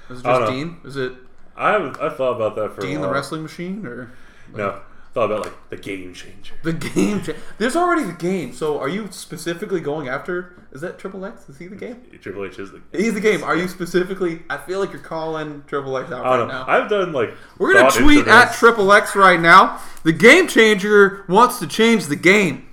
Is 0.10 0.19
it 0.19 0.24
just. 0.24 0.52
Dean? 0.52 0.78
Is 0.84 0.98
it 0.98 1.13
I 1.56 1.76
I 1.78 2.10
thought 2.10 2.36
about 2.36 2.56
that 2.58 2.74
for 2.74 2.82
a 2.82 2.84
Dean 2.84 3.00
the. 3.00 3.10
Wrestling 3.10 3.41
Machine 3.43 3.86
or 3.86 4.12
No, 4.54 4.82
thought 5.13 5.26
about 5.32 5.43
like 5.45 5.69
the 5.69 5.78
game 5.78 6.13
changer. 6.13 6.56
the 6.63 6.73
game? 6.73 7.21
cha- 7.21 7.34
There's 7.58 7.76
already 7.76 8.04
the 8.04 8.13
game. 8.13 8.54
So 8.54 8.80
are 8.80 8.89
you 8.89 9.08
specifically 9.12 9.80
going 9.80 10.08
after? 10.08 10.54
Is 10.71 10.82
that 10.82 10.97
Triple 10.97 11.23
X? 11.26 11.47
Is 11.49 11.60
he 11.60 11.67
the 11.67 11.76
game? 11.76 12.02
Triple 12.21 12.45
H 12.45 12.58
is 12.58 12.71
the. 12.71 12.82
He's 12.91 13.13
the 13.13 13.21
game. 13.21 13.43
Are 13.43 13.56
you 13.56 13.67
specifically? 13.67 14.41
I 14.49 14.58
feel 14.58 14.80
like 14.80 14.91
you're 14.91 15.02
calling 15.02 15.63
Triple 15.67 15.95
X 15.97 16.12
out 16.12 16.26
I 16.26 16.30
right 16.32 16.38
don't 16.38 16.47
know. 16.47 16.63
now. 16.65 16.67
I've 16.67 16.89
done 16.89 17.13
like. 17.13 17.34
We're 17.60 17.73
gonna 17.73 17.91
tweet 17.91 18.28
at. 18.28 18.54
Triple 18.54 18.91
X 18.91 19.15
right 19.15 19.39
now. 19.39 19.80
The 20.04 20.13
game 20.13 20.47
changer 20.47 21.26
wants 21.30 21.60
to 21.60 21.67
change 21.67 22.08
the 22.08 22.15
game. 22.15 22.67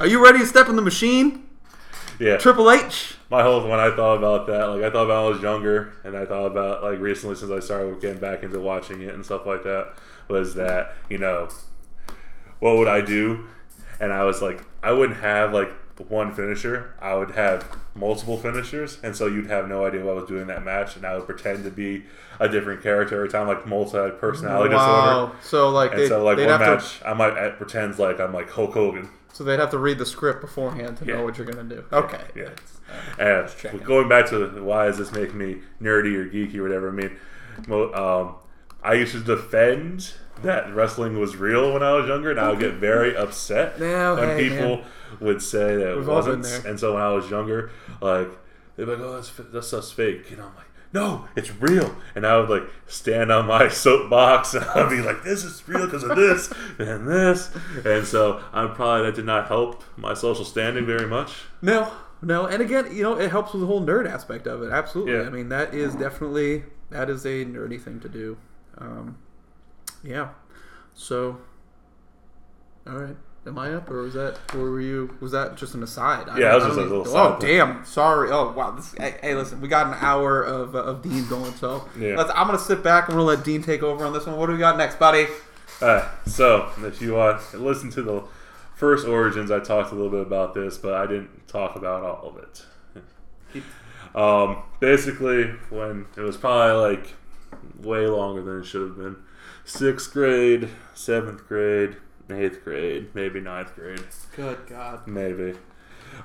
Are 0.00 0.06
you 0.06 0.22
ready 0.24 0.38
to 0.40 0.46
step 0.46 0.68
in 0.68 0.76
the 0.76 0.82
machine, 0.82 1.44
Yeah, 2.18 2.36
Triple 2.38 2.70
H? 2.70 3.16
my 3.30 3.42
whole 3.42 3.66
when 3.68 3.78
I 3.80 3.94
thought 3.94 4.18
about 4.18 4.46
that, 4.48 4.66
like 4.66 4.82
I 4.82 4.90
thought 4.90 5.04
about 5.04 5.24
when 5.24 5.32
I 5.32 5.34
was 5.34 5.42
younger, 5.42 5.92
and 6.04 6.16
I 6.16 6.24
thought 6.26 6.46
about 6.46 6.82
like 6.82 6.98
recently 6.98 7.34
since 7.36 7.50
I 7.50 7.60
started 7.60 8.00
getting 8.00 8.20
back 8.20 8.42
into 8.42 8.58
watching 8.60 9.02
it 9.02 9.14
and 9.14 9.24
stuff 9.24 9.46
like 9.46 9.62
that, 9.64 9.92
was 10.28 10.54
that 10.54 10.94
you 11.08 11.18
know, 11.18 11.48
what 12.60 12.76
would 12.76 12.88
I 12.88 13.00
do? 13.00 13.46
And 14.00 14.12
I 14.12 14.24
was 14.24 14.42
like, 14.42 14.64
I 14.82 14.92
wouldn't 14.92 15.20
have 15.20 15.52
like 15.52 15.70
one 16.08 16.34
finisher. 16.34 16.94
I 17.00 17.14
would 17.14 17.32
have 17.32 17.76
multiple 17.94 18.36
finishers, 18.38 18.98
and 19.02 19.14
so 19.14 19.26
you'd 19.26 19.46
have 19.50 19.68
no 19.68 19.84
idea 19.84 20.04
what 20.04 20.12
I 20.12 20.20
was 20.20 20.28
doing 20.28 20.42
in 20.42 20.46
that 20.48 20.64
match, 20.64 20.96
and 20.96 21.04
I 21.06 21.14
would 21.16 21.26
pretend 21.26 21.62
to 21.64 21.70
be 21.70 22.04
a 22.40 22.48
different 22.48 22.82
character 22.82 23.16
every 23.16 23.28
time, 23.28 23.46
like 23.46 23.66
multi 23.66 24.10
personality 24.18 24.70
disorder. 24.70 24.92
Wow. 24.92 25.32
So 25.42 25.68
like 25.68 25.92
And 25.92 26.08
so, 26.08 26.24
like 26.24 26.38
one 26.38 26.46
match, 26.48 27.00
I 27.04 27.12
might 27.12 27.36
uh, 27.38 27.50
pretend 27.52 27.98
like 27.98 28.18
I'm 28.20 28.32
like 28.32 28.50
Hulk 28.50 28.72
Hogan. 28.72 29.08
So 29.34 29.44
they'd 29.44 29.60
have 29.60 29.70
to 29.70 29.78
read 29.78 29.98
the 29.98 30.06
script 30.06 30.40
beforehand 30.40 30.96
to 30.98 31.04
Yeah. 31.06 31.16
know 31.16 31.24
what 31.24 31.38
you're 31.38 31.46
gonna 31.46 31.68
do. 31.68 31.84
Okay. 31.92 32.20
Yeah. 32.34 32.48
That's- 33.16 33.64
And 33.64 33.82
going 33.84 34.08
back 34.08 34.28
to 34.30 34.46
why 34.62 34.86
does 34.86 34.98
this 34.98 35.12
make 35.12 35.32
me 35.34 35.58
nerdy 35.80 36.14
or 36.16 36.26
geeky 36.26 36.56
or 36.56 36.62
whatever? 36.64 36.88
I 36.88 36.92
mean, 36.92 37.94
um, 37.94 38.34
I 38.82 38.94
used 38.94 39.12
to 39.12 39.20
defend 39.20 40.12
that 40.42 40.74
wrestling 40.74 41.20
was 41.20 41.36
real 41.36 41.72
when 41.72 41.82
I 41.82 41.92
was 41.92 42.08
younger, 42.08 42.30
and 42.30 42.40
I 42.40 42.50
would 42.50 42.58
get 42.58 42.74
very 42.74 43.16
upset 43.16 43.78
No, 43.80 44.16
when 44.16 44.28
hey, 44.30 44.48
people 44.48 44.76
man. 44.78 44.84
would 45.20 45.42
say 45.42 45.76
that 45.76 45.92
it 45.92 45.96
We've 45.96 46.06
been 46.06 46.14
wasn't. 46.14 46.64
And 46.64 46.78
so 46.80 46.94
when 46.94 47.02
I 47.02 47.10
was 47.12 47.30
younger, 47.30 47.70
like 48.00 48.28
they'd 48.76 48.84
be 48.84 48.90
like, 48.90 49.00
"Oh, 49.00 49.14
that's 49.14 49.30
that's 49.52 49.68
stuff's 49.68 49.92
fake," 49.92 50.30
and 50.30 50.40
I'm 50.40 50.54
like. 50.56 50.66
No, 50.94 51.26
it's 51.34 51.50
real, 51.58 51.96
and 52.14 52.26
I 52.26 52.36
would 52.38 52.50
like 52.50 52.68
stand 52.86 53.32
on 53.32 53.46
my 53.46 53.68
soapbox 53.70 54.52
and 54.52 54.62
I'd 54.66 54.90
be 54.90 55.00
like, 55.00 55.22
"This 55.24 55.42
is 55.42 55.66
real 55.66 55.86
because 55.86 56.02
of 56.02 56.14
this 56.16 56.52
and 56.78 57.08
this," 57.08 57.48
and 57.82 58.06
so 58.06 58.42
I'm 58.52 58.74
probably 58.74 59.06
that 59.06 59.14
did 59.14 59.24
not 59.24 59.48
help 59.48 59.82
my 59.96 60.12
social 60.12 60.44
standing 60.44 60.84
very 60.84 61.06
much. 61.06 61.32
No, 61.62 61.90
no, 62.20 62.44
and 62.44 62.60
again, 62.60 62.94
you 62.94 63.02
know, 63.02 63.18
it 63.18 63.30
helps 63.30 63.54
with 63.54 63.62
the 63.62 63.66
whole 63.66 63.80
nerd 63.80 64.06
aspect 64.06 64.46
of 64.46 64.62
it. 64.62 64.70
Absolutely. 64.70 65.14
Yeah. 65.14 65.22
I 65.22 65.30
mean, 65.30 65.48
that 65.48 65.72
is 65.72 65.94
definitely 65.94 66.64
that 66.90 67.08
is 67.08 67.24
a 67.24 67.46
nerdy 67.46 67.80
thing 67.80 67.98
to 68.00 68.08
do. 68.10 68.36
Um, 68.82 69.16
yeah. 70.02 70.30
So, 70.94 71.38
all 72.86 72.94
right. 72.94 73.16
Am 73.44 73.58
I 73.58 73.74
up, 73.74 73.90
or 73.90 74.02
was 74.02 74.14
that, 74.14 74.38
or 74.54 74.60
were 74.70 74.80
you? 74.80 75.16
Was 75.20 75.32
that 75.32 75.56
just 75.56 75.74
an 75.74 75.82
aside? 75.82 76.28
I 76.28 76.38
Yeah, 76.38 76.52
don't- 76.52 76.58
was 76.68 76.76
just 76.76 76.78
a 76.78 76.82
little 76.82 77.16
Oh, 77.16 77.34
thing. 77.40 77.58
damn! 77.58 77.84
Sorry. 77.84 78.30
Oh, 78.30 78.52
wow. 78.52 78.70
This, 78.70 78.94
hey, 78.96 79.16
hey, 79.20 79.34
listen, 79.34 79.60
we 79.60 79.66
got 79.66 79.88
an 79.88 79.94
hour 80.00 80.42
of, 80.44 80.76
uh, 80.76 80.78
of 80.84 81.02
Dean 81.02 81.26
going, 81.26 81.52
so 81.54 81.84
Yeah. 81.98 82.14
let's, 82.16 82.30
I'm 82.36 82.46
gonna 82.46 82.58
sit 82.58 82.84
back 82.84 83.08
and 83.08 83.16
we'll 83.16 83.26
let 83.26 83.42
Dean 83.42 83.60
take 83.60 83.82
over 83.82 84.04
on 84.06 84.12
this 84.12 84.26
one. 84.26 84.36
What 84.36 84.46
do 84.46 84.52
we 84.52 84.58
got 84.60 84.76
next, 84.76 85.00
buddy? 85.00 85.26
Alright, 85.82 86.04
so 86.26 86.68
if 86.84 87.02
you 87.02 87.16
uh, 87.18 87.40
listen 87.54 87.90
to 87.90 88.02
the 88.02 88.22
first 88.76 89.08
Origins, 89.08 89.50
I 89.50 89.58
talked 89.58 89.90
a 89.90 89.96
little 89.96 90.10
bit 90.12 90.20
about 90.24 90.54
this, 90.54 90.78
but 90.78 90.94
I 90.94 91.06
didn't 91.06 91.48
talk 91.48 91.74
about 91.74 92.04
all 92.04 92.28
of 92.36 92.36
it. 92.44 93.62
um, 94.14 94.58
basically, 94.78 95.46
when 95.70 96.06
it 96.16 96.20
was 96.20 96.36
probably 96.36 96.94
like 96.96 97.14
way 97.80 98.06
longer 98.06 98.42
than 98.42 98.60
it 98.60 98.64
should 98.64 98.82
have 98.82 98.96
been, 98.96 99.16
sixth 99.64 100.12
grade, 100.12 100.68
seventh 100.94 101.46
grade, 101.48 101.96
eighth 102.30 102.62
grade, 102.64 103.08
maybe 103.14 103.40
ninth 103.40 103.74
grade, 103.74 104.02
Good 104.36 104.66
God. 104.68 105.06
maybe. 105.06 105.54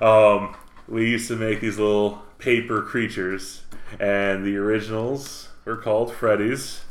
Um, 0.00 0.56
we 0.86 1.10
used 1.10 1.28
to 1.28 1.36
make 1.36 1.60
these 1.60 1.78
little 1.78 2.22
paper 2.38 2.82
creatures, 2.82 3.62
and 4.00 4.44
the 4.44 4.56
originals 4.56 5.48
were 5.64 5.76
called 5.76 6.14
Freddy's. 6.14 6.82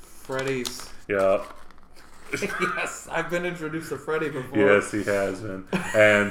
Freddy's. 0.00 0.88
Yeah. 1.08 1.42
yes, 2.76 3.08
I've 3.10 3.30
been 3.30 3.46
introduced 3.46 3.88
to 3.88 3.96
Freddy 3.96 4.28
before. 4.28 4.58
Yes, 4.58 4.90
he 4.92 5.02
has 5.04 5.40
been. 5.40 5.64
And 5.94 6.30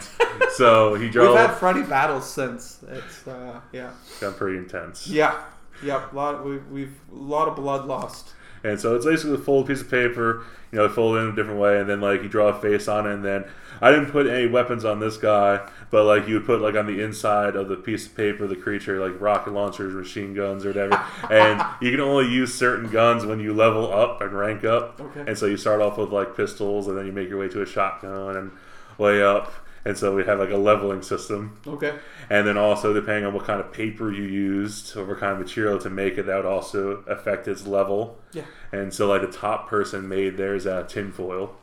so 0.52 0.94
he 0.94 1.04
We've 1.06 1.14
drove. 1.14 1.36
had 1.36 1.56
Freddy 1.56 1.82
battles 1.82 2.30
since. 2.32 2.84
It's 2.88 3.28
uh, 3.28 3.60
yeah, 3.74 3.92
got 4.22 4.38
pretty 4.38 4.60
intense. 4.60 5.08
yeah, 5.08 5.42
yep. 5.84 6.14
Lot 6.14 6.46
we 6.46 6.58
we've 6.58 6.96
a 7.12 7.16
lot 7.16 7.48
of 7.48 7.56
blood 7.56 7.86
lost. 7.86 8.34
And 8.64 8.80
so 8.80 8.96
it's 8.96 9.06
basically 9.06 9.36
a 9.36 9.38
folded 9.38 9.68
piece 9.68 9.82
of 9.82 9.90
paper, 9.90 10.44
you 10.72 10.80
know, 10.80 10.90
folded 10.90 11.22
in 11.22 11.28
a 11.30 11.36
different 11.36 11.60
way, 11.60 11.80
and 11.80 11.90
then 11.90 12.02
like 12.02 12.24
you 12.24 12.30
draw 12.30 12.48
a 12.48 12.60
face 12.60 12.88
on 12.88 13.06
it, 13.06 13.14
and 13.14 13.24
then 13.24 13.46
I 13.82 13.92
didn't 13.92 14.12
put 14.12 14.28
any 14.28 14.48
weapons 14.48 14.84
on 14.84 15.00
this 15.00 15.18
guy, 15.18 15.68
but 15.92 16.06
like 16.06 16.28
you 16.28 16.36
would 16.36 16.46
put 16.46 16.62
like 16.62 16.76
on 16.76 16.88
the 16.88 17.02
inside 17.04 17.56
of 17.56 17.70
the 17.70 17.76
piece 17.76 18.08
of 18.08 18.16
paper 18.16 18.48
the 18.48 18.56
creature, 18.56 19.00
like 19.00 19.20
rocket 19.22 19.54
launchers, 19.54 19.94
machine 19.94 20.34
guns, 20.34 20.66
or 20.66 20.70
whatever. 20.70 21.04
and 21.32 21.64
you 21.82 21.92
can 21.92 22.00
only 22.00 22.28
use 22.28 22.54
certain 22.54 22.90
guns 22.90 23.26
when 23.26 23.40
you 23.40 23.54
level 23.54 23.94
up 23.94 24.22
and 24.22 24.34
rank 24.34 24.64
up. 24.64 25.00
Okay. 25.00 25.26
And 25.28 25.38
so 25.38 25.46
you 25.46 25.58
start 25.58 25.82
off 25.82 25.98
with 25.98 26.12
like 26.12 26.36
pistols, 26.36 26.88
and 26.88 26.98
then 26.98 27.06
you 27.06 27.12
make 27.12 27.30
your 27.30 27.40
way 27.40 27.50
to 27.50 27.62
a 27.62 27.66
shotgun 27.66 28.36
and 28.36 28.52
way 28.98 29.22
up. 29.22 29.54
And 29.88 29.98
so 29.98 30.14
we 30.14 30.26
have 30.26 30.38
like 30.38 30.50
a 30.50 30.58
leveling 30.58 31.02
system. 31.02 31.58
Okay. 31.66 31.94
And 32.30 32.46
then 32.46 32.58
also, 32.58 32.94
depending 32.94 33.24
on 33.26 33.34
what 33.34 33.46
kind 33.46 33.62
of 33.62 33.72
paper 33.72 34.12
you 34.12 34.24
used 34.24 34.98
or 34.98 35.06
what 35.06 35.20
kind 35.20 35.32
of 35.32 35.40
material 35.40 35.80
to 35.80 35.90
make 35.90 36.18
it, 36.18 36.26
that 36.26 36.36
would 36.36 36.46
also 36.46 37.04
affect 37.08 37.48
its 37.48 37.66
level. 37.66 38.20
Yeah. 38.34 38.44
And 38.74 38.94
so, 38.94 39.08
like 39.08 39.22
the 39.22 39.32
top 39.32 39.70
person 39.70 40.10
made 40.10 40.36
theirs 40.36 40.68
out 40.68 40.82
of 40.82 40.88
tinfoil. 40.90 41.56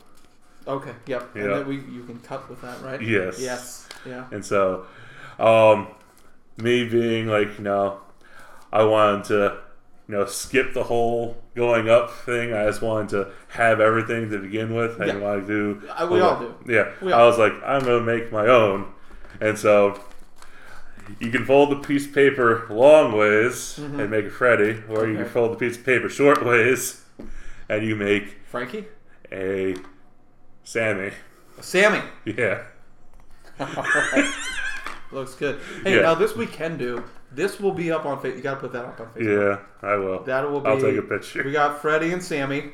Okay. 0.66 0.94
Yep. 1.06 1.34
And 1.36 1.44
Yeah. 1.44 1.56
then 1.58 1.68
we 1.68 1.76
you 1.76 2.04
can 2.04 2.18
cut 2.20 2.48
with 2.48 2.62
that, 2.62 2.80
right? 2.80 3.02
Yes. 3.02 3.38
Yes. 3.38 3.88
Yeah. 4.06 4.24
And 4.32 4.42
so, 4.42 4.86
um, 5.38 5.88
me 6.56 6.88
being 6.88 7.26
like, 7.26 7.58
you 7.58 7.64
know, 7.64 7.98
I 8.72 8.84
wanted 8.84 9.24
to, 9.24 9.58
you 10.08 10.14
know, 10.14 10.24
skip 10.24 10.72
the 10.72 10.84
whole 10.84 11.36
going 11.54 11.88
up 11.88 12.10
thing. 12.10 12.52
I 12.52 12.64
just 12.66 12.82
wanted 12.82 13.08
to 13.10 13.30
have 13.48 13.80
everything 13.80 14.30
to 14.30 14.38
begin 14.38 14.74
with. 14.74 15.00
I 15.00 15.06
didn't 15.06 15.20
Yeah. 15.20 15.26
want 15.28 15.46
to 15.46 15.80
do. 15.80 15.88
Uh, 15.88 16.08
we 16.10 16.20
all 16.20 16.38
do. 16.38 16.54
Yeah. 16.66 16.90
We 17.00 17.12
I 17.12 17.20
all- 17.20 17.28
was 17.28 17.38
like, 17.38 17.52
I'm 17.64 17.84
going 17.84 18.04
to 18.04 18.12
make 18.12 18.32
my 18.32 18.46
own. 18.46 18.92
And 19.40 19.58
so 19.58 20.00
you 21.20 21.30
can 21.30 21.44
fold 21.44 21.70
the 21.70 21.76
piece 21.86 22.06
of 22.06 22.14
paper 22.14 22.66
long 22.70 23.12
ways 23.16 23.78
and 23.78 24.10
make 24.10 24.24
a 24.26 24.30
Freddy, 24.30 24.82
or 24.88 25.06
you 25.06 25.16
can 25.16 25.26
fold 25.26 25.52
the 25.52 25.56
piece 25.56 25.76
of 25.76 25.84
paper 25.84 26.08
short 26.08 26.44
ways 26.44 27.02
and 27.68 27.84
you 27.86 27.94
make 27.96 28.38
Frankie. 28.50 28.86
a 29.32 29.76
Sammy. 30.64 31.12
Sammy. 31.60 32.02
Yeah. 32.24 32.62
Looks 35.12 35.34
good. 35.34 35.60
Hey, 35.84 35.96
Yeah. 35.96 36.02
now 36.02 36.14
this 36.14 36.34
we 36.34 36.46
can 36.46 36.76
do. 36.76 37.04
This 37.34 37.58
will 37.60 37.72
be 37.72 37.90
up 37.92 38.04
on 38.06 38.18
Facebook. 38.20 38.36
You 38.36 38.42
got 38.42 38.54
to 38.54 38.60
put 38.60 38.72
that 38.72 38.84
up 38.84 39.00
on 39.00 39.06
Facebook. 39.08 39.60
Yeah, 39.82 39.88
I 39.88 39.96
will. 39.96 40.22
That 40.24 40.50
will 40.50 40.60
be. 40.60 40.68
I'll 40.68 40.80
take 40.80 40.96
a 40.96 41.02
picture. 41.02 41.42
We 41.44 41.52
got 41.52 41.80
Freddie 41.82 42.12
and 42.12 42.22
Sammy. 42.22 42.72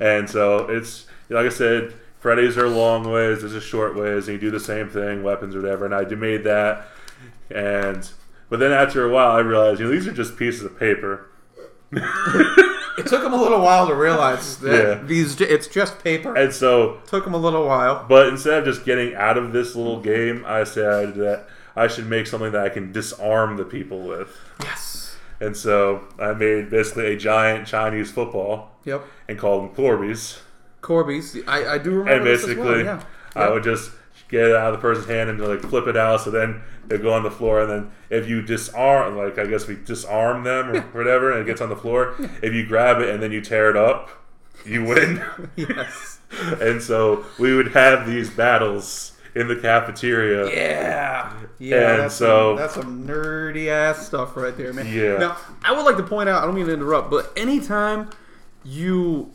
And 0.00 0.28
so 0.28 0.66
it's 0.68 1.06
like 1.28 1.46
I 1.46 1.48
said, 1.50 1.94
Freddy's 2.18 2.56
are 2.58 2.68
long 2.68 3.10
ways, 3.10 3.42
this 3.42 3.52
is 3.52 3.62
short 3.62 3.96
ways, 3.96 4.28
and 4.28 4.34
you 4.34 4.38
do 4.40 4.50
the 4.50 4.60
same 4.60 4.88
thing, 4.88 5.22
weapons 5.22 5.54
or 5.56 5.62
whatever. 5.62 5.84
And 5.84 5.94
I 5.94 6.04
made 6.04 6.44
that, 6.44 6.86
and 7.50 8.08
but 8.48 8.58
then 8.60 8.72
after 8.72 9.04
a 9.04 9.12
while, 9.12 9.32
I 9.32 9.40
realized 9.40 9.80
you 9.80 9.86
know 9.86 9.92
these 9.92 10.06
are 10.06 10.12
just 10.12 10.36
pieces 10.36 10.62
of 10.64 10.78
paper. 10.78 11.26
It 11.92 13.06
took 13.06 13.22
them 13.22 13.32
a 13.32 13.40
little 13.40 13.60
while 13.60 13.86
to 13.88 13.94
realize 13.94 14.58
that 14.60 14.98
Yeah. 15.00 15.02
these 15.06 15.40
it's 15.40 15.66
just 15.66 15.98
paper. 16.02 16.34
And 16.36 16.52
so, 16.52 16.98
took 17.06 17.24
them 17.24 17.34
a 17.34 17.38
little 17.38 17.66
while. 17.66 18.04
but 18.08 18.28
instead 18.28 18.58
of 18.58 18.64
just 18.64 18.84
getting 18.84 19.14
out 19.14 19.38
of 19.38 19.52
this 19.52 19.74
little 19.74 20.00
game, 20.00 20.44
I 20.46 20.64
said 20.64 21.14
that 21.16 21.46
I 21.80 21.88
should 21.88 22.06
make 22.06 22.26
something 22.26 22.52
that 22.52 22.64
I 22.64 22.68
can 22.68 22.92
disarm 22.92 23.56
the 23.56 23.64
people 23.64 24.00
with. 24.02 24.36
Yes. 24.62 25.16
And 25.40 25.56
so 25.56 26.04
I 26.18 26.32
made 26.34 26.68
basically 26.70 27.06
a 27.06 27.16
giant 27.16 27.66
Chinese 27.66 28.10
football 28.10 28.70
Yep. 28.84 29.02
and 29.28 29.38
called 29.38 29.64
them 29.64 29.74
Corbies. 29.74 30.38
Corbies. 30.82 31.42
I, 31.48 31.74
I 31.74 31.78
do 31.78 31.90
remember 31.90 32.12
and 32.12 32.26
this 32.26 32.42
as 32.42 32.48
basically, 32.48 32.84
well, 32.84 32.84
yeah. 32.84 33.02
I 33.34 33.44
Yep. 33.44 33.52
would 33.54 33.64
just 33.64 33.90
get 34.28 34.44
it 34.48 34.54
out 34.54 34.72
of 34.72 34.78
the 34.78 34.82
person's 34.82 35.06
hand 35.08 35.30
and 35.30 35.40
like 35.40 35.60
flip 35.60 35.86
it 35.86 35.96
out. 35.96 36.20
So 36.20 36.30
then 36.30 36.60
they 36.86 36.98
go 36.98 37.12
on 37.14 37.22
the 37.22 37.30
floor, 37.30 37.60
and 37.62 37.70
then 37.70 37.90
if 38.10 38.28
you 38.28 38.42
disarm, 38.42 39.16
like 39.16 39.38
I 39.38 39.46
guess 39.46 39.66
we 39.66 39.76
disarm 39.76 40.44
them 40.44 40.70
or 40.76 40.80
whatever, 40.92 41.32
and 41.32 41.40
it 41.40 41.46
gets 41.46 41.60
on 41.60 41.68
the 41.70 41.76
floor. 41.76 42.14
If 42.42 42.52
you 42.52 42.66
grab 42.66 43.00
it 43.00 43.08
and 43.08 43.22
then 43.22 43.32
you 43.32 43.40
tear 43.40 43.70
it 43.70 43.76
up, 43.76 44.10
you 44.66 44.84
win. 44.84 45.22
Yes. 45.56 46.18
and 46.60 46.80
so 46.82 47.24
we 47.38 47.54
would 47.56 47.68
have 47.72 48.06
these 48.06 48.28
battles 48.30 49.12
in 49.34 49.48
the 49.48 49.56
cafeteria. 49.56 50.48
Yeah. 50.50 51.32
Yeah. 51.60 51.90
And 51.92 52.00
that's 52.02 52.14
so- 52.16 52.56
some, 52.56 52.56
that's 52.56 52.74
some 52.74 53.06
nerdy 53.06 53.68
ass 53.68 54.06
stuff 54.06 54.36
right 54.36 54.56
there, 54.56 54.72
man. 54.72 54.86
Yeah. 54.92 55.18
Now, 55.18 55.36
I 55.62 55.70
would 55.72 55.84
like 55.84 55.96
to 55.98 56.02
point 56.02 56.28
out, 56.28 56.42
I 56.42 56.46
don't 56.46 56.54
mean 56.56 56.66
to 56.66 56.72
interrupt, 56.74 57.10
but 57.10 57.30
anytime 57.36 58.10
you 58.64 59.30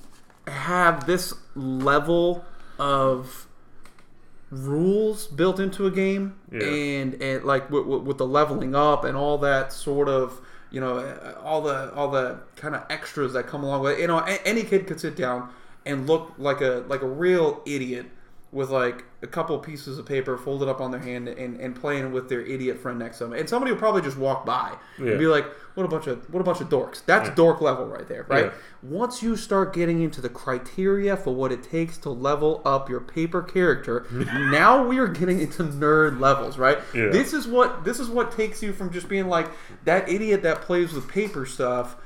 have 0.48 1.06
this 1.08 1.34
level 1.56 2.44
of 2.78 3.48
rules 4.52 5.28
built 5.28 5.60
into 5.60 5.86
a 5.88 5.92
game 5.92 6.36
Yeah. 6.52 6.64
and 6.64 7.22
and 7.22 7.44
like 7.44 7.70
with, 7.72 7.86
with, 7.86 8.04
with 8.04 8.18
the 8.20 8.28
leveling 8.28 8.76
up 8.76 9.04
and 9.04 9.18
all 9.18 9.38
that 9.40 9.74
sort 9.74 10.08
of 10.08 10.40
you 10.72 10.80
know 10.80 11.00
all 11.44 11.62
the 11.62 11.92
all 11.94 12.10
the 12.12 12.38
kind 12.56 12.76
of 12.76 12.84
extras 12.90 13.34
that 13.34 13.48
come 13.48 13.64
along 13.64 13.82
with 13.82 13.94
it 13.94 14.02
you 14.02 14.08
know 14.08 14.20
a- 14.20 14.48
any 14.48 14.64
kid 14.64 14.86
could 14.88 15.00
sit 15.00 15.16
down 15.16 15.50
and 15.86 16.08
look 16.08 16.32
like 16.38 16.62
a 16.62 16.86
like 16.88 17.02
a 17.02 17.08
real 17.08 17.62
idiot 17.66 18.06
with 18.52 18.70
like 18.70 19.04
a 19.22 19.28
couple 19.28 19.58
pieces 19.60 19.98
of 19.98 20.06
paper 20.06 20.38
folded 20.38 20.70
up 20.70 20.80
on 20.80 20.90
their 20.92 21.00
hand 21.02 21.28
and, 21.28 21.60
and 21.60 21.76
playing 21.76 22.12
with 22.14 22.30
their 22.30 22.42
idiot 22.42 22.80
friend 22.80 22.98
next 23.00 23.18
to 23.18 23.26
them 23.26 23.34
and 23.34 23.50
somebody 23.50 23.72
will 23.72 23.80
probably 23.80 24.02
just 24.02 24.16
walk 24.18 24.46
by 24.46 24.72
Yeah. 24.98 25.10
and 25.12 25.20
be 25.20 25.28
like 25.28 25.46
what 25.74 25.84
a 25.84 25.90
bunch 25.90 26.08
of 26.08 26.32
what 26.34 26.40
a 26.40 26.44
bunch 26.44 26.62
of 26.62 26.70
dorks 26.70 27.04
that's 27.06 27.30
dork 27.32 27.60
level 27.60 27.86
right 27.86 28.08
there 28.08 28.26
right 28.30 28.46
Yeah. 28.46 28.52
once 28.82 29.22
you 29.22 29.36
start 29.36 29.74
getting 29.74 30.02
into 30.04 30.22
the 30.22 30.30
criteria 30.30 31.18
for 31.18 31.36
what 31.36 31.52
it 31.52 31.64
takes 31.64 31.98
to 32.00 32.10
level 32.10 32.62
up 32.64 32.90
your 32.90 33.02
paper 33.02 33.42
character, 33.42 34.06
now 34.12 34.88
we 34.88 35.00
are 35.00 35.08
getting 35.08 35.42
into 35.42 35.64
nerd 35.64 36.20
levels, 36.22 36.58
right? 36.58 36.78
Yeah. 36.94 37.08
This 37.10 37.34
is 37.34 37.48
what 37.48 37.84
this 37.84 38.00
is 38.00 38.08
what 38.10 38.32
takes 38.32 38.64
you 38.64 38.72
from 38.72 38.90
just 38.92 39.10
being 39.10 39.28
like 39.28 39.50
that 39.84 40.08
idiot 40.08 40.44
that 40.44 40.62
plays 40.62 40.94
with 40.94 41.10
paper 41.10 41.46
stuff. 41.46 41.98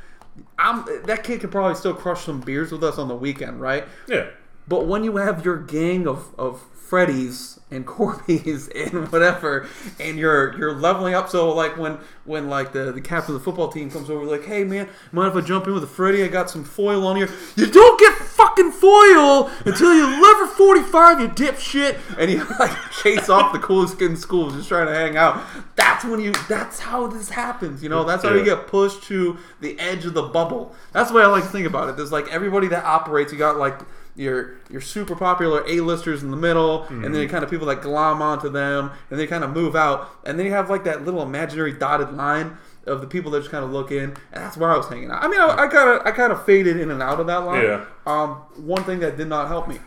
I'm 0.58 0.86
that 1.06 1.23
kid 1.23 1.41
could 1.41 1.52
probably 1.52 1.75
still 1.75 1.93
crush 1.93 2.23
some 2.23 2.39
beers 2.41 2.71
with 2.71 2.84
us 2.84 2.97
on 2.97 3.08
the 3.08 3.15
weekend, 3.15 3.60
right? 3.62 3.86
Yeah. 4.08 4.28
But 4.69 4.86
when 4.86 5.03
you 5.03 5.17
have 5.17 5.43
your 5.43 5.58
gang 5.58 6.08
of, 6.08 6.34
of 6.38 6.63
Freddies 6.89 7.60
and 7.71 7.86
Corbies 7.86 8.69
and 8.93 9.12
whatever, 9.12 9.67
and 9.99 10.17
you're 10.17 10.58
you're 10.58 10.73
leveling 10.73 11.13
up, 11.13 11.29
so 11.29 11.53
like 11.53 11.77
when 11.77 11.97
when 12.25 12.49
like 12.49 12.71
the, 12.71 12.91
the 12.91 13.01
captain 13.01 13.36
of 13.36 13.41
the 13.41 13.43
football 13.43 13.69
team 13.69 13.89
comes 13.89 14.10
over, 14.10 14.25
like, 14.25 14.45
hey 14.45 14.63
man, 14.63 14.88
mind 15.12 15.36
if 15.36 15.43
I 15.43 15.45
jump 15.45 15.67
in 15.67 15.73
with 15.73 15.84
a 15.84 15.88
Freddy? 15.88 16.23
I 16.23 16.27
got 16.27 16.49
some 16.49 16.63
foil 16.63 17.05
on 17.05 17.15
here. 17.15 17.29
You 17.55 17.67
don't 17.67 17.99
get 17.99 18.13
fucking 18.13 18.71
foil 18.71 19.51
until 19.65 19.93
you 19.93 20.21
level 20.21 20.47
forty 20.47 20.82
five, 20.82 21.19
you 21.19 21.29
dipshit, 21.29 21.99
and 22.17 22.29
you 22.32 22.45
like 22.60 22.75
chase 22.91 23.29
off 23.29 23.53
the 23.53 23.60
coolest 23.60 23.99
kid 23.99 24.12
in 24.12 24.17
school 24.17 24.51
just 24.51 24.67
trying 24.67 24.88
to 24.88 24.93
hang 24.93 25.17
out. 25.17 25.43
That's 25.75 26.05
when 26.05 26.19
you. 26.19 26.32
That's 26.47 26.79
how 26.79 27.08
this 27.08 27.29
happens. 27.29 27.84
You 27.84 27.89
know, 27.89 28.03
that's 28.03 28.23
how 28.23 28.34
you 28.34 28.43
get 28.43 28.67
pushed 28.67 29.03
to 29.03 29.38
the 29.62 29.79
edge 29.79 30.05
of 30.05 30.13
the 30.13 30.23
bubble. 30.23 30.75
That's 30.91 31.10
the 31.10 31.17
way 31.17 31.23
I 31.23 31.27
like 31.27 31.43
to 31.43 31.49
think 31.49 31.67
about 31.67 31.89
it. 31.89 31.97
There's 31.97 32.12
like 32.12 32.27
everybody 32.29 32.67
that 32.69 32.84
operates. 32.84 33.32
You 33.32 33.38
got 33.38 33.58
like 33.58 33.79
your 34.15 34.56
your 34.69 34.82
super 34.82 35.15
popular 35.15 35.63
A-listers 35.67 36.24
in 36.24 36.32
the 36.32 36.38
middle, 36.38 36.84
and 36.89 37.13
then 37.15 37.28
kind 37.30 37.43
of 37.43 37.50
people 37.50 37.67
that 37.67 37.82
glom 37.82 38.22
onto 38.22 38.50
them, 38.50 38.91
and 39.10 39.19
they 39.19 39.28
kind 39.28 39.43
of 39.43 39.52
move 39.52 39.76
out, 39.76 40.10
and 40.26 40.38
then 40.38 40.45
you 40.45 40.52
have 40.52 40.69
like 40.69 40.84
that 40.84 41.06
little 41.06 41.22
imaginary 41.22 41.74
dotted 41.74 42.13
line 42.13 42.58
of 42.86 43.02
the 43.02 43.08
people 43.08 43.32
that 43.32 43.39
just 43.39 43.51
kind 43.51 43.64
of 43.64 43.72
look 43.72 43.91
in, 43.91 44.03
and 44.32 44.43
that's 44.43 44.57
where 44.57 44.72
I 44.72 44.78
was 44.78 44.88
hanging 44.88 45.12
out. 45.12 45.24
I 45.24 45.28
mean, 45.28 45.39
I 45.39 45.68
kind 45.68 45.89
of 45.89 46.05
I 46.05 46.12
kind 46.12 46.32
of 46.32 46.45
faded 46.45 46.78
in 46.78 46.91
and 46.91 47.01
out 47.01 47.20
of 47.20 47.28
that 47.28 47.45
line. 47.45 47.64
Yeah. 47.64 47.86
Um, 48.05 48.32
one 48.57 48.84
thing 48.84 48.99
that 48.99 49.16
did 49.18 49.28
not 49.28 49.47
help 49.47 49.68
me. 49.68 49.80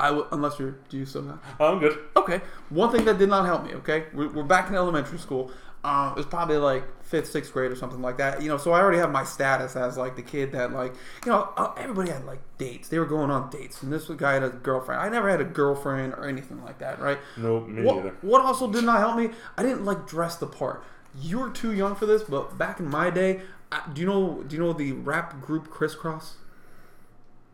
I 0.00 0.06
w- 0.08 0.26
unless 0.32 0.58
you're 0.58 0.74
do 0.88 0.98
you 0.98 1.06
still 1.06 1.24
have 1.26 1.38
I'm 1.60 1.78
good. 1.78 1.96
Okay. 2.16 2.40
One 2.70 2.90
thing 2.90 3.04
that 3.04 3.18
did 3.18 3.28
not 3.28 3.46
help 3.46 3.64
me. 3.64 3.72
Okay, 3.74 4.04
we're, 4.12 4.28
we're 4.28 4.42
back 4.42 4.68
in 4.68 4.74
elementary 4.74 5.18
school. 5.18 5.52
Um, 5.84 6.10
it 6.10 6.16
was 6.16 6.26
probably 6.26 6.58
like 6.58 6.84
fifth, 7.02 7.28
sixth 7.28 7.52
grade 7.52 7.72
or 7.72 7.76
something 7.76 8.00
like 8.00 8.18
that. 8.18 8.40
You 8.40 8.48
know, 8.48 8.56
so 8.56 8.72
I 8.72 8.80
already 8.80 8.98
have 8.98 9.10
my 9.10 9.24
status 9.24 9.74
as 9.74 9.96
like 9.96 10.14
the 10.14 10.22
kid 10.22 10.52
that 10.52 10.72
like, 10.72 10.94
you 11.26 11.32
know, 11.32 11.52
uh, 11.56 11.72
everybody 11.76 12.10
had 12.10 12.24
like 12.24 12.40
dates. 12.56 12.88
They 12.88 12.98
were 13.00 13.06
going 13.06 13.30
on 13.30 13.50
dates, 13.50 13.82
and 13.82 13.92
this 13.92 14.08
guy 14.08 14.34
had 14.34 14.44
a 14.44 14.50
girlfriend. 14.50 15.00
I 15.00 15.08
never 15.08 15.28
had 15.28 15.40
a 15.40 15.44
girlfriend 15.44 16.14
or 16.14 16.28
anything 16.28 16.62
like 16.62 16.78
that, 16.78 17.00
right? 17.00 17.18
Nope, 17.36 17.68
me 17.68 17.82
what, 17.82 17.96
neither. 17.96 18.16
What 18.22 18.42
also 18.42 18.70
did 18.70 18.84
not 18.84 19.00
help 19.00 19.16
me? 19.16 19.30
I 19.56 19.62
didn't 19.62 19.84
like 19.84 20.06
dress 20.06 20.36
the 20.36 20.46
part. 20.46 20.84
You 21.20 21.40
were 21.40 21.50
too 21.50 21.72
young 21.72 21.96
for 21.96 22.06
this, 22.06 22.22
but 22.22 22.56
back 22.56 22.78
in 22.78 22.88
my 22.88 23.10
day, 23.10 23.42
I, 23.72 23.82
do 23.92 24.00
you 24.00 24.06
know? 24.06 24.44
Do 24.46 24.54
you 24.54 24.62
know 24.62 24.72
the 24.72 24.92
rap 24.92 25.40
group 25.40 25.68
Kris 25.68 25.96
Kross? 25.96 26.34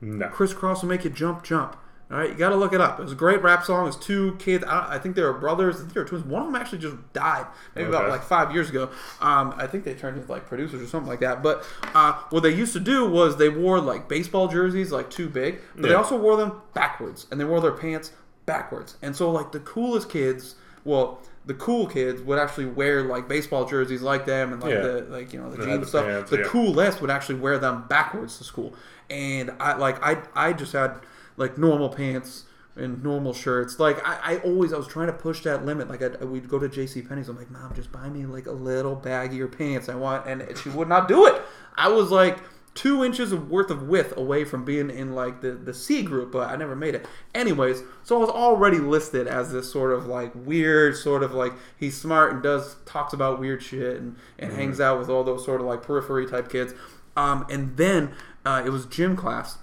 No. 0.00 0.28
Kris 0.28 0.52
Kross 0.52 0.82
will 0.82 0.90
make 0.90 1.04
you 1.04 1.10
jump, 1.10 1.42
jump. 1.42 1.76
All 2.10 2.16
right, 2.16 2.30
you 2.30 2.36
got 2.36 2.48
to 2.48 2.56
look 2.56 2.72
it 2.72 2.80
up. 2.80 2.98
It 2.98 3.02
was 3.02 3.12
a 3.12 3.16
great 3.16 3.42
rap 3.42 3.64
song. 3.64 3.82
It 3.82 3.86
was 3.86 3.96
two 3.96 4.34
kids. 4.38 4.64
I, 4.64 4.94
I 4.94 4.98
think 4.98 5.14
they 5.14 5.20
were 5.20 5.34
brothers. 5.34 5.76
I 5.76 5.80
think 5.80 5.92
they 5.92 6.00
were 6.00 6.06
twins. 6.06 6.24
One 6.24 6.40
of 6.40 6.48
them 6.48 6.56
actually 6.56 6.78
just 6.78 6.96
died, 7.12 7.46
maybe 7.74 7.88
about 7.88 8.08
like 8.08 8.22
five 8.22 8.50
years 8.54 8.70
ago. 8.70 8.84
Um, 9.20 9.52
I 9.58 9.66
think 9.66 9.84
they 9.84 9.92
turned 9.92 10.16
into 10.16 10.30
like 10.30 10.46
producers 10.46 10.80
or 10.80 10.86
something 10.86 11.08
like 11.08 11.20
that. 11.20 11.42
But 11.42 11.66
uh, 11.94 12.14
what 12.30 12.42
they 12.42 12.54
used 12.54 12.72
to 12.72 12.80
do 12.80 13.06
was 13.06 13.36
they 13.36 13.50
wore 13.50 13.78
like 13.78 14.08
baseball 14.08 14.48
jerseys, 14.48 14.90
like 14.90 15.10
too 15.10 15.28
big, 15.28 15.58
but 15.76 15.82
they 15.82 15.94
also 15.94 16.16
wore 16.16 16.38
them 16.38 16.62
backwards, 16.72 17.26
and 17.30 17.38
they 17.38 17.44
wore 17.44 17.60
their 17.60 17.72
pants 17.72 18.12
backwards. 18.46 18.96
And 19.02 19.14
so 19.14 19.30
like 19.30 19.52
the 19.52 19.60
coolest 19.60 20.08
kids, 20.08 20.54
well, 20.84 21.20
the 21.44 21.52
cool 21.54 21.86
kids 21.86 22.22
would 22.22 22.38
actually 22.38 22.66
wear 22.66 23.02
like 23.02 23.28
baseball 23.28 23.66
jerseys 23.66 24.00
like 24.00 24.24
them, 24.24 24.54
and 24.54 24.62
like 24.62 24.72
Yeah. 24.72 24.80
the 24.80 25.00
like 25.10 25.34
you 25.34 25.40
know 25.42 25.50
the 25.50 25.58
jeans 25.58 25.68
and 25.76 25.86
stuff. 25.86 26.06
pants, 26.06 26.30
the 26.30 26.38
yeah. 26.38 26.44
coolest 26.44 27.02
would 27.02 27.10
actually 27.10 27.38
wear 27.38 27.58
them 27.58 27.84
backwards 27.86 28.38
to 28.38 28.44
school, 28.44 28.72
and 29.10 29.50
I 29.60 29.74
like 29.76 30.02
I 30.02 30.22
I 30.34 30.54
just 30.54 30.72
had 30.72 30.94
like 31.38 31.56
normal 31.56 31.88
pants 31.88 32.44
and 32.76 33.02
normal 33.02 33.32
shirts. 33.32 33.78
Like 33.78 34.06
I, 34.06 34.34
I 34.34 34.36
always 34.38 34.72
I 34.72 34.76
was 34.76 34.86
trying 34.86 35.08
to 35.08 35.12
push 35.12 35.42
that 35.42 35.64
limit. 35.64 35.88
Like 35.88 36.02
I, 36.02 36.24
we'd 36.24 36.48
go 36.48 36.58
to 36.58 36.68
J.C. 36.68 37.02
Penney's. 37.02 37.28
I'm 37.28 37.36
like, 37.36 37.50
Mom, 37.50 37.74
just 37.74 37.90
buy 37.92 38.08
me 38.08 38.26
like 38.26 38.46
a 38.46 38.52
little 38.52 38.96
baggier 38.96 39.50
pants. 39.50 39.88
I 39.88 39.94
want, 39.94 40.26
and 40.26 40.56
she 40.58 40.68
would 40.70 40.88
not 40.88 41.08
do 41.08 41.26
it. 41.26 41.40
I 41.76 41.88
was 41.88 42.10
like 42.10 42.38
two 42.74 43.04
inches 43.04 43.32
of 43.32 43.50
worth 43.50 43.70
of 43.70 43.88
width 43.88 44.16
away 44.16 44.44
from 44.44 44.64
being 44.64 44.90
in 44.90 45.14
like 45.14 45.40
the 45.40 45.52
the 45.52 45.74
C 45.74 46.02
group, 46.02 46.30
but 46.30 46.48
I 46.48 46.56
never 46.56 46.76
made 46.76 46.94
it. 46.94 47.06
Anyways, 47.34 47.82
so 48.04 48.16
I 48.16 48.20
was 48.20 48.30
already 48.30 48.78
listed 48.78 49.26
as 49.26 49.52
this 49.52 49.70
sort 49.70 49.92
of 49.92 50.06
like 50.06 50.32
weird, 50.34 50.96
sort 50.96 51.22
of 51.22 51.34
like 51.34 51.52
he's 51.76 52.00
smart 52.00 52.32
and 52.32 52.42
does 52.42 52.76
talks 52.86 53.12
about 53.12 53.40
weird 53.40 53.62
shit 53.62 53.96
and 54.00 54.16
and 54.38 54.52
hangs 54.52 54.80
out 54.80 54.98
with 54.98 55.08
all 55.08 55.24
those 55.24 55.44
sort 55.44 55.60
of 55.60 55.66
like 55.66 55.82
periphery 55.82 56.26
type 56.26 56.48
kids. 56.50 56.74
Um, 57.16 57.46
and 57.50 57.76
then 57.76 58.12
uh, 58.46 58.62
it 58.64 58.70
was 58.70 58.86
gym 58.86 59.16
class 59.16 59.58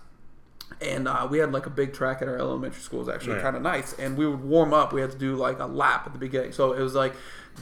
and 0.85 1.07
uh, 1.07 1.27
we 1.29 1.39
had 1.39 1.51
like 1.51 1.65
a 1.65 1.69
big 1.69 1.93
track 1.93 2.21
at 2.21 2.27
our 2.27 2.37
elementary 2.37 2.81
school. 2.81 2.99
It 2.99 3.07
was 3.07 3.15
actually 3.15 3.35
Yeah. 3.37 3.41
kind 3.41 3.55
of 3.55 3.61
nice. 3.61 3.93
And 3.93 4.17
we 4.17 4.27
would 4.27 4.43
warm 4.43 4.73
up. 4.73 4.93
We 4.93 5.01
had 5.01 5.11
to 5.11 5.17
do 5.17 5.35
like 5.35 5.59
a 5.59 5.65
lap 5.65 6.03
at 6.05 6.13
the 6.13 6.19
beginning. 6.19 6.51
So 6.51 6.73
it 6.73 6.81
was 6.81 6.93
like 6.95 7.13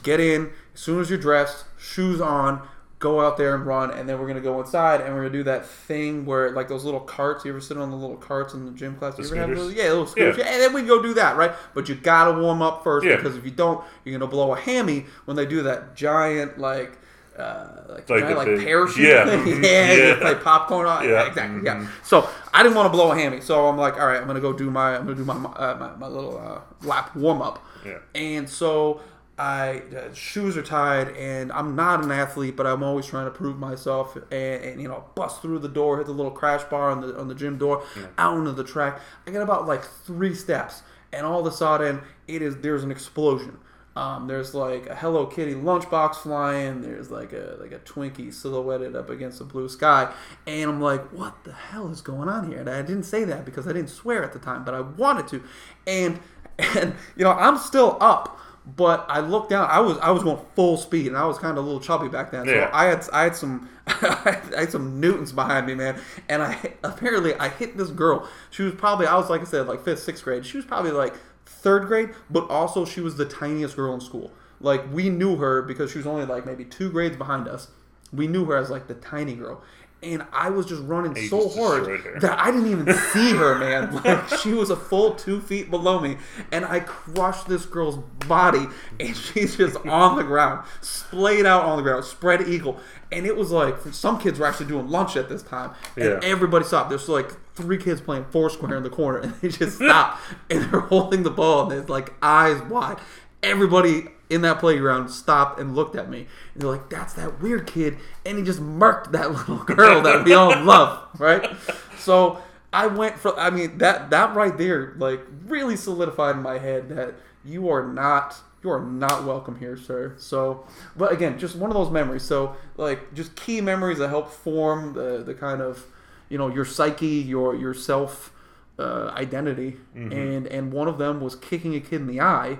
get 0.03 0.19
in 0.19 0.51
as 0.73 0.79
soon 0.79 0.99
as 1.01 1.09
you're 1.09 1.19
dressed, 1.19 1.65
shoes 1.77 2.19
on, 2.21 2.67
go 2.99 3.19
out 3.19 3.35
there 3.37 3.53
and 3.53 3.65
run. 3.65 3.91
And 3.91 4.07
then 4.07 4.19
we're 4.19 4.27
gonna 4.27 4.39
go 4.41 4.59
inside 4.61 5.01
and 5.01 5.13
we're 5.13 5.21
gonna 5.23 5.33
do 5.33 5.43
that 5.43 5.65
thing 5.65 6.25
where 6.25 6.51
like 6.51 6.67
those 6.69 6.83
little 6.85 6.99
carts. 7.01 7.43
You 7.45 7.51
ever 7.51 7.59
sit 7.61 7.77
on 7.77 7.91
the 7.91 7.97
little 7.97 8.15
carts 8.17 8.53
in 8.53 8.65
the 8.65 8.71
gym 8.71 8.95
class? 8.95 9.17
You 9.17 9.25
ever 9.25 9.35
have 9.35 9.55
those? 9.55 9.73
Yeah, 9.73 9.89
little 9.89 10.07
scooters. 10.07 10.37
Yeah. 10.37 10.45
Yeah. 10.45 10.51
And 10.53 10.61
then 10.61 10.73
we 10.73 10.83
go 10.83 11.01
do 11.01 11.13
that, 11.15 11.35
right? 11.35 11.51
But 11.73 11.89
you 11.89 11.95
gotta 11.95 12.39
warm 12.39 12.61
up 12.61 12.83
first 12.83 13.05
Yeah. 13.05 13.17
because 13.17 13.35
if 13.37 13.43
you 13.45 13.51
don't, 13.51 13.83
you're 14.05 14.17
gonna 14.17 14.29
blow 14.31 14.53
a 14.53 14.59
hammy 14.59 15.05
when 15.25 15.35
they 15.37 15.45
do 15.45 15.63
that 15.63 15.95
giant 15.95 16.57
like. 16.57 16.97
Uh, 17.37 17.67
like, 17.89 18.09
Like 18.09 18.27
the 18.27 18.35
like 18.35 18.59
parachute 18.59 19.05
yeah. 19.07 19.25
thing. 19.25 19.47
yeah, 19.63 19.93
Yeah. 19.93 20.15
play 20.19 20.35
popcorn 20.35 20.85
on. 20.87 21.03
Yeah, 21.03 21.11
Yeah. 21.11 21.27
exactly. 21.27 21.61
Yeah. 21.63 21.75
Mhm. 21.77 21.87
So 22.03 22.29
I 22.53 22.61
didn't 22.61 22.75
want 22.75 22.85
to 22.87 22.91
blow 22.95 23.11
a 23.11 23.15
hammy, 23.15 23.41
so 23.41 23.67
I'm 23.67 23.77
like, 23.77 23.99
all 23.99 24.05
right, 24.07 24.21
I'm 24.21 24.27
gonna 24.27 24.39
go 24.39 24.53
do 24.53 24.69
my, 24.69 24.95
I'm 24.95 25.03
gonna 25.03 25.15
do 25.15 25.25
my 25.25 25.33
uh, 25.33 25.75
my, 25.79 25.95
my 25.95 26.07
little 26.07 26.37
uh, 26.37 26.59
lap 26.85 27.15
warm 27.15 27.41
up. 27.41 27.65
Yeah. 27.85 27.97
And 28.13 28.47
so 28.47 29.01
I 29.39 29.81
uh, 29.97 30.13
shoes 30.13 30.55
are 30.57 30.61
tied, 30.61 31.09
and 31.17 31.51
I'm 31.51 31.75
not 31.75 32.03
an 32.03 32.11
athlete, 32.11 32.55
but 32.55 32.67
I'm 32.67 32.83
always 32.83 33.07
trying 33.07 33.25
to 33.25 33.31
prove 33.31 33.57
myself, 33.57 34.15
and, 34.15 34.63
and 34.63 34.79
you 34.81 34.87
know, 34.87 35.05
bust 35.15 35.41
through 35.41 35.57
the 35.59 35.67
door, 35.69 35.97
hit 35.97 36.05
the 36.05 36.11
little 36.13 36.31
crash 36.31 36.63
bar 36.65 36.91
on 36.91 37.01
the 37.01 37.17
on 37.19 37.27
the 37.29 37.35
gym 37.35 37.57
door, 37.57 37.83
out 38.19 38.37
into 38.37 38.51
the 38.51 38.63
track. 38.63 38.99
I 39.25 39.31
get 39.31 39.41
about 39.41 39.67
like 39.67 39.83
three 39.83 40.35
steps, 40.35 40.83
and 41.11 41.25
all 41.25 41.39
of 41.39 41.51
a 41.51 41.55
sudden, 41.55 42.01
it 42.27 42.43
is 42.43 42.57
there's 42.57 42.83
an 42.83 42.91
explosion. 42.91 43.57
Um, 43.95 44.27
there's 44.27 44.55
like 44.55 44.87
a 44.87 44.95
Hello 44.95 45.27
Kitty 45.27 45.53
lunchbox 45.53 46.15
flying. 46.15 46.81
There's 46.81 47.11
like 47.11 47.31
a 47.31 47.57
like 47.59 47.71
a 47.71 47.79
Twinkie 47.79 48.33
silhouetted 48.33 48.95
up 48.95 49.09
against 49.09 49.37
the 49.39 49.45
blue 49.45 49.69
sky, 49.69 50.11
and 50.47 50.69
I'm 50.69 50.81
like, 50.81 51.11
what 51.11 51.43
the 51.43 51.53
hell 51.53 51.89
is 51.91 52.01
going 52.01 52.27
on 52.27 52.49
here? 52.49 52.59
And 52.59 52.69
I 52.69 52.81
didn't 52.81 53.03
say 53.03 53.23
that 53.25 53.45
because 53.45 53.67
I 53.67 53.73
didn't 53.73 53.91
swear 53.91 54.23
at 54.23 54.33
the 54.33 54.39
time, 54.39 54.65
but 54.65 54.73
I 54.73 54.81
wanted 54.81 55.27
to, 55.29 55.43
and 55.85 56.19
and 56.59 56.95
you 57.15 57.23
know 57.23 57.31
I'm 57.31 57.57
still 57.59 57.97
up, 58.01 58.39
but 58.65 59.05
I 59.07 59.19
looked 59.19 59.51
down. 59.51 59.69
I 59.69 59.79
was 59.79 59.97
I 59.99 60.09
was 60.09 60.23
going 60.23 60.43
full 60.55 60.77
speed, 60.77 61.07
and 61.07 61.17
I 61.17 61.25
was 61.25 61.37
kind 61.37 61.55
of 61.55 61.63
a 61.63 61.67
little 61.67 61.81
chubby 61.81 62.09
back 62.09 62.31
then. 62.31 62.45
So 62.45 62.51
Yeah. 62.51 62.71
I 62.73 62.85
had 62.85 63.07
I 63.13 63.23
had 63.23 63.35
some 63.35 63.69
I 63.87 64.41
had 64.57 64.71
some 64.71 64.99
newtons 64.99 65.31
behind 65.31 65.67
me, 65.67 65.75
man. 65.75 65.99
And 66.29 66.41
I 66.41 66.57
apparently 66.83 67.35
I 67.35 67.49
hit 67.49 67.77
this 67.77 67.89
girl. 67.89 68.27
She 68.49 68.63
was 68.63 68.73
probably 68.73 69.05
I 69.05 69.15
was 69.17 69.29
like 69.29 69.41
I 69.41 69.45
said 69.45 69.67
like 69.67 69.83
fifth 69.83 69.99
sixth 70.01 70.23
grade. 70.23 70.45
She 70.45 70.57
was 70.57 70.65
probably 70.65 70.91
like 70.91 71.13
third 71.53 71.87
grade, 71.87 72.09
but 72.29 72.49
also 72.49 72.85
she 72.85 73.01
was 73.01 73.17
the 73.17 73.25
tiniest 73.25 73.75
girl 73.75 73.93
in 73.93 74.01
school. 74.01 74.31
Like 74.59 74.91
we 74.91 75.09
knew 75.09 75.35
her 75.37 75.61
because 75.61 75.91
she 75.91 75.97
was 75.97 76.07
only 76.07 76.25
like 76.25 76.45
maybe 76.45 76.65
two 76.65 76.89
grades 76.89 77.17
behind 77.17 77.47
us. 77.47 77.69
We 78.11 78.27
knew 78.27 78.45
her 78.45 78.57
as 78.57 78.69
like 78.69 78.87
the 78.87 78.95
tiny 78.95 79.35
girl. 79.35 79.61
And 80.01 80.25
I 80.33 80.49
was 80.49 80.65
just 80.65 80.81
running 80.83 81.15
so 81.29 81.43
just 81.43 81.57
hard 81.57 81.85
that 82.19 82.37
I 82.37 82.51
didn't 82.51 82.69
even 82.69 82.93
see 82.93 83.31
her, 83.31 83.55
man. 83.59 83.95
Like 84.03 84.27
she 84.39 84.51
was 84.51 84.69
a 84.69 84.75
full 84.75 85.15
two 85.15 85.39
feet 85.39 85.69
below 85.69 85.99
me, 85.99 86.17
and 86.51 86.65
I 86.65 86.81
crushed 86.81 87.47
this 87.47 87.65
girl's 87.65 87.97
body, 88.27 88.67
and 88.99 89.15
she's 89.17 89.55
just 89.55 89.77
on 89.85 90.17
the 90.17 90.23
ground, 90.23 90.67
splayed 91.13 91.45
out 91.45 91.65
on 91.65 91.77
the 91.77 91.83
ground, 91.83 92.03
spread 92.05 92.41
eagle. 92.47 92.79
And 93.11 93.25
it 93.25 93.35
was 93.35 93.51
like 93.51 93.77
some 93.91 94.19
kids 94.19 94.39
were 94.39 94.45
actually 94.45 94.65
doing 94.67 94.89
lunch 94.89 95.15
at 95.15 95.29
this 95.29 95.43
time, 95.43 95.71
and 95.95 96.05
Yeah. 96.05 96.19
everybody 96.23 96.65
stopped. 96.65 96.89
There's 96.89 97.07
like 97.09 97.31
three 97.55 97.77
kids 97.77 98.01
playing 98.01 98.25
foursquare 98.31 98.75
in 98.75 98.83
the 98.83 98.89
corner, 98.89 99.19
and 99.19 99.33
they 99.35 99.49
just 99.49 99.75
stopped, 99.77 100.19
and 100.49 100.63
they're 100.71 100.79
holding 100.81 101.23
the 101.23 101.29
ball, 101.31 101.63
and 101.63 101.71
they're 101.71 101.81
like 101.87 102.13
eyes 102.21 102.61
wide. 102.63 102.97
Everybody 103.41 104.07
in 104.29 104.41
that 104.41 104.57
playground 104.59 105.09
stopped 105.09 105.59
and 105.59 105.75
looked 105.75 105.95
at 105.95 106.09
me. 106.09 106.27
And 106.53 106.63
they're 106.63 106.71
like, 106.71 106.89
"That's 106.89 107.13
that 107.13 107.41
weird 107.41 107.67
kid," 107.67 107.97
and 108.25 108.37
he 108.37 108.43
just 108.43 108.61
murked 108.61 109.11
that 109.11 109.31
little 109.35 109.57
girl 109.63 110.01
that 110.01 110.25
we 110.25 110.33
all 110.33 110.57
love, 110.63 110.99
right? 111.19 111.51
So 111.99 112.39
I 112.71 112.87
went 112.87 113.17
for. 113.19 113.37
I 113.39 113.49
mean, 113.51 113.77
that 113.79 114.09
that 114.09 114.33
right 114.35 114.57
there, 114.57 114.95
like, 114.97 115.21
really 115.45 115.75
solidified 115.75 116.37
in 116.37 116.41
my 116.41 116.57
head 116.57 116.89
that 116.89 117.13
you 117.45 117.69
are 117.69 117.85
not. 117.85 118.37
You 118.63 118.71
are 118.71 118.81
not 118.81 119.25
welcome 119.25 119.59
here, 119.59 119.75
sir. 119.75 120.15
So, 120.17 120.65
but 120.95 121.11
again, 121.11 121.37
just 121.37 121.55
one 121.55 121.69
of 121.69 121.75
those 121.75 121.91
memories. 121.91 122.23
So, 122.23 122.55
like, 122.77 123.13
just 123.13 123.35
key 123.35 123.59
memories 123.59 123.97
that 123.97 124.07
help 124.07 124.31
form 124.31 124.93
the, 124.93 125.21
the 125.23 125.33
kind 125.33 125.61
of, 125.61 125.85
you 126.29 126.37
know, 126.37 126.47
your 126.47 126.63
psyche, 126.65 127.07
your 127.07 127.55
your 127.55 127.73
self 127.73 128.31
uh, 128.79 129.11
identity, 129.15 129.77
and 130.13 130.47
and 130.47 130.71
one 130.71 130.87
of 130.87 130.97
them 130.97 131.19
was 131.19 131.35
kicking 131.35 131.75
a 131.75 131.79
kid 131.81 132.01
in 132.01 132.07
the 132.07 132.21
eye, 132.21 132.57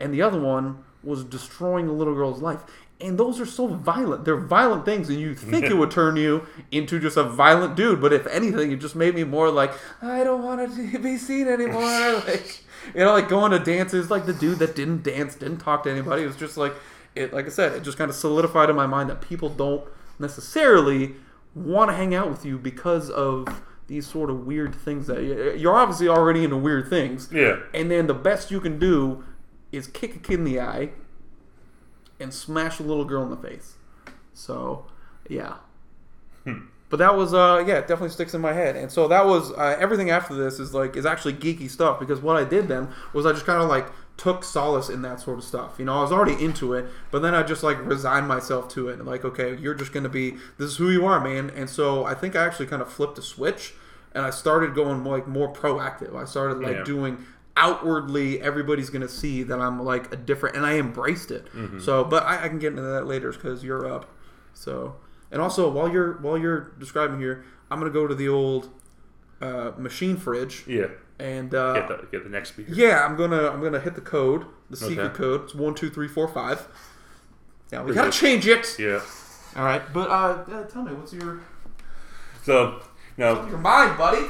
and 0.00 0.12
the 0.12 0.20
other 0.20 0.40
one 0.40 0.82
was 1.02 1.22
destroying 1.24 1.86
a 1.88 1.92
little 1.92 2.14
girl's 2.14 2.42
life. 2.42 2.60
And 2.98 3.18
those 3.18 3.38
are 3.40 3.46
so 3.46 3.66
violent. 3.68 4.24
They're 4.24 4.36
violent 4.38 4.84
things, 4.84 5.08
and 5.10 5.20
you 5.20 5.34
think 5.34 5.66
it 5.66 5.74
would 5.78 5.90
turn 5.90 6.16
you 6.16 6.46
into 6.72 6.98
just 6.98 7.16
a 7.16 7.22
violent 7.22 7.76
dude. 7.76 8.00
But 8.00 8.12
if 8.12 8.26
anything, 8.26 8.72
it 8.72 8.80
just 8.80 8.96
made 8.96 9.14
me 9.14 9.22
more 9.22 9.50
like 9.50 9.72
I 10.02 10.24
don't 10.24 10.42
want 10.42 10.74
to 10.74 10.98
be 11.02 11.16
seen 11.18 11.46
anymore. 11.46 11.82
like 12.26 12.64
you 12.94 13.00
know, 13.00 13.12
like 13.12 13.28
going 13.28 13.52
to 13.52 13.58
dances, 13.58 14.10
like 14.10 14.26
the 14.26 14.32
dude 14.32 14.58
that 14.58 14.76
didn't 14.76 15.02
dance, 15.02 15.34
didn't 15.34 15.58
talk 15.58 15.84
to 15.84 15.90
anybody. 15.90 16.22
It 16.22 16.26
was 16.26 16.36
just 16.36 16.56
like 16.56 16.74
it. 17.14 17.32
Like 17.32 17.46
I 17.46 17.50
said, 17.50 17.72
it 17.72 17.82
just 17.82 17.98
kind 17.98 18.10
of 18.10 18.16
solidified 18.16 18.70
in 18.70 18.76
my 18.76 18.86
mind 18.86 19.10
that 19.10 19.20
people 19.20 19.48
don't 19.48 19.84
necessarily 20.18 21.16
want 21.54 21.90
to 21.90 21.96
hang 21.96 22.14
out 22.14 22.28
with 22.28 22.44
you 22.44 22.58
because 22.58 23.10
of 23.10 23.62
these 23.86 24.06
sort 24.06 24.30
of 24.30 24.46
weird 24.46 24.74
things 24.74 25.06
that 25.06 25.22
you're 25.58 25.76
obviously 25.76 26.08
already 26.08 26.44
into 26.44 26.56
weird 26.56 26.88
things. 26.88 27.28
Yeah. 27.32 27.60
And 27.72 27.90
then 27.90 28.06
the 28.06 28.14
best 28.14 28.50
you 28.50 28.60
can 28.60 28.78
do 28.78 29.24
is 29.72 29.86
kick 29.86 30.16
a 30.16 30.18
kid 30.18 30.40
in 30.40 30.44
the 30.44 30.60
eye 30.60 30.90
and 32.18 32.32
smash 32.32 32.78
a 32.80 32.82
little 32.82 33.04
girl 33.04 33.22
in 33.22 33.30
the 33.30 33.36
face. 33.36 33.74
So, 34.34 34.86
yeah. 35.28 35.56
But 36.88 36.98
that 36.98 37.16
was, 37.16 37.34
uh, 37.34 37.64
yeah, 37.66 37.74
it 37.78 37.88
definitely 37.88 38.10
sticks 38.10 38.32
in 38.34 38.40
my 38.40 38.52
head. 38.52 38.76
And 38.76 38.92
so 38.92 39.08
that 39.08 39.26
was 39.26 39.50
uh, 39.52 39.76
everything 39.78 40.10
after 40.10 40.34
this 40.34 40.60
is 40.60 40.72
like 40.72 40.96
is 40.96 41.04
actually 41.04 41.34
geeky 41.34 41.68
stuff 41.68 41.98
because 41.98 42.20
what 42.20 42.36
I 42.36 42.44
did 42.44 42.68
then 42.68 42.88
was 43.12 43.26
I 43.26 43.32
just 43.32 43.44
kind 43.44 43.60
of 43.60 43.68
like 43.68 43.88
took 44.16 44.44
solace 44.44 44.88
in 44.88 45.02
that 45.02 45.20
sort 45.20 45.36
of 45.38 45.44
stuff. 45.44 45.74
You 45.78 45.84
know, 45.84 45.98
I 45.98 46.02
was 46.02 46.12
already 46.12 46.42
into 46.42 46.74
it, 46.74 46.86
but 47.10 47.22
then 47.22 47.34
I 47.34 47.42
just 47.42 47.62
like 47.64 47.84
resigned 47.84 48.28
myself 48.28 48.68
to 48.74 48.88
it. 48.88 49.04
Like, 49.04 49.24
okay, 49.24 49.56
you're 49.56 49.74
just 49.74 49.92
gonna 49.92 50.08
be 50.08 50.32
this 50.58 50.70
is 50.70 50.76
who 50.76 50.90
you 50.90 51.04
are, 51.06 51.20
man. 51.20 51.50
And 51.50 51.68
so 51.68 52.04
I 52.04 52.14
think 52.14 52.36
I 52.36 52.44
actually 52.46 52.66
kind 52.66 52.80
of 52.80 52.90
flipped 52.92 53.18
a 53.18 53.22
switch 53.22 53.74
and 54.14 54.24
I 54.24 54.30
started 54.30 54.74
going 54.76 55.02
like 55.04 55.26
more 55.26 55.52
proactive. 55.52 56.14
I 56.16 56.24
started 56.24 56.60
like 56.60 56.76
Yeah. 56.76 56.84
doing 56.84 57.24
outwardly 57.56 58.40
everybody's 58.40 58.90
gonna 58.90 59.08
see 59.08 59.42
that 59.42 59.58
I'm 59.60 59.82
like 59.82 60.12
a 60.12 60.16
different 60.16 60.56
and 60.56 60.64
I 60.64 60.76
embraced 60.78 61.30
it. 61.30 61.48
So, 61.80 62.04
but 62.04 62.22
I, 62.22 62.44
I 62.44 62.48
can 62.48 62.58
get 62.58 62.68
into 62.70 62.82
that 62.82 63.06
later 63.06 63.32
because 63.32 63.64
you're 63.64 63.90
up. 63.92 64.08
So, 64.54 64.96
and 65.30 65.40
also 65.42 65.70
while 65.70 65.88
you're 65.90 66.14
while 66.18 66.38
you're 66.38 66.72
describing 66.78 67.18
here, 67.20 67.44
I'm 67.70 67.78
gonna 67.78 67.90
go 67.90 68.06
to 68.06 68.14
the 68.14 68.28
old 68.28 68.70
uh, 69.40 69.72
machine 69.76 70.16
fridge 70.16 70.64
Yeah. 70.66 70.86
and 71.18 71.54
uh, 71.54 71.74
Get 71.74 71.88
the 71.88 72.08
get 72.12 72.24
the 72.24 72.30
next 72.30 72.50
speaker. 72.50 72.72
yeah, 72.72 73.04
I'm 73.04 73.16
gonna 73.16 73.48
I'm 73.50 73.62
gonna 73.62 73.80
hit 73.80 73.94
the 73.94 74.00
code, 74.00 74.46
the 74.70 74.76
secret 74.76 75.06
Okay. 75.06 75.14
code. 75.16 75.42
It's 75.44 75.54
one 75.54 75.74
two 75.74 75.90
three 75.90 76.08
four 76.08 76.28
five. 76.28 76.66
Yeah, 77.72 77.82
we 77.82 77.92
gotta 77.94 78.10
change 78.10 78.46
it. 78.46 78.78
Yeah. 78.78 79.00
All 79.56 79.64
right, 79.64 79.82
but 79.92 80.08
uh, 80.10 80.64
tell 80.64 80.82
me 80.82 80.92
what's 80.92 81.12
your 81.12 81.40
So 82.42 82.82
now 83.16 83.46
your 83.48 83.58
mind, 83.58 83.96
buddy? 83.98 84.26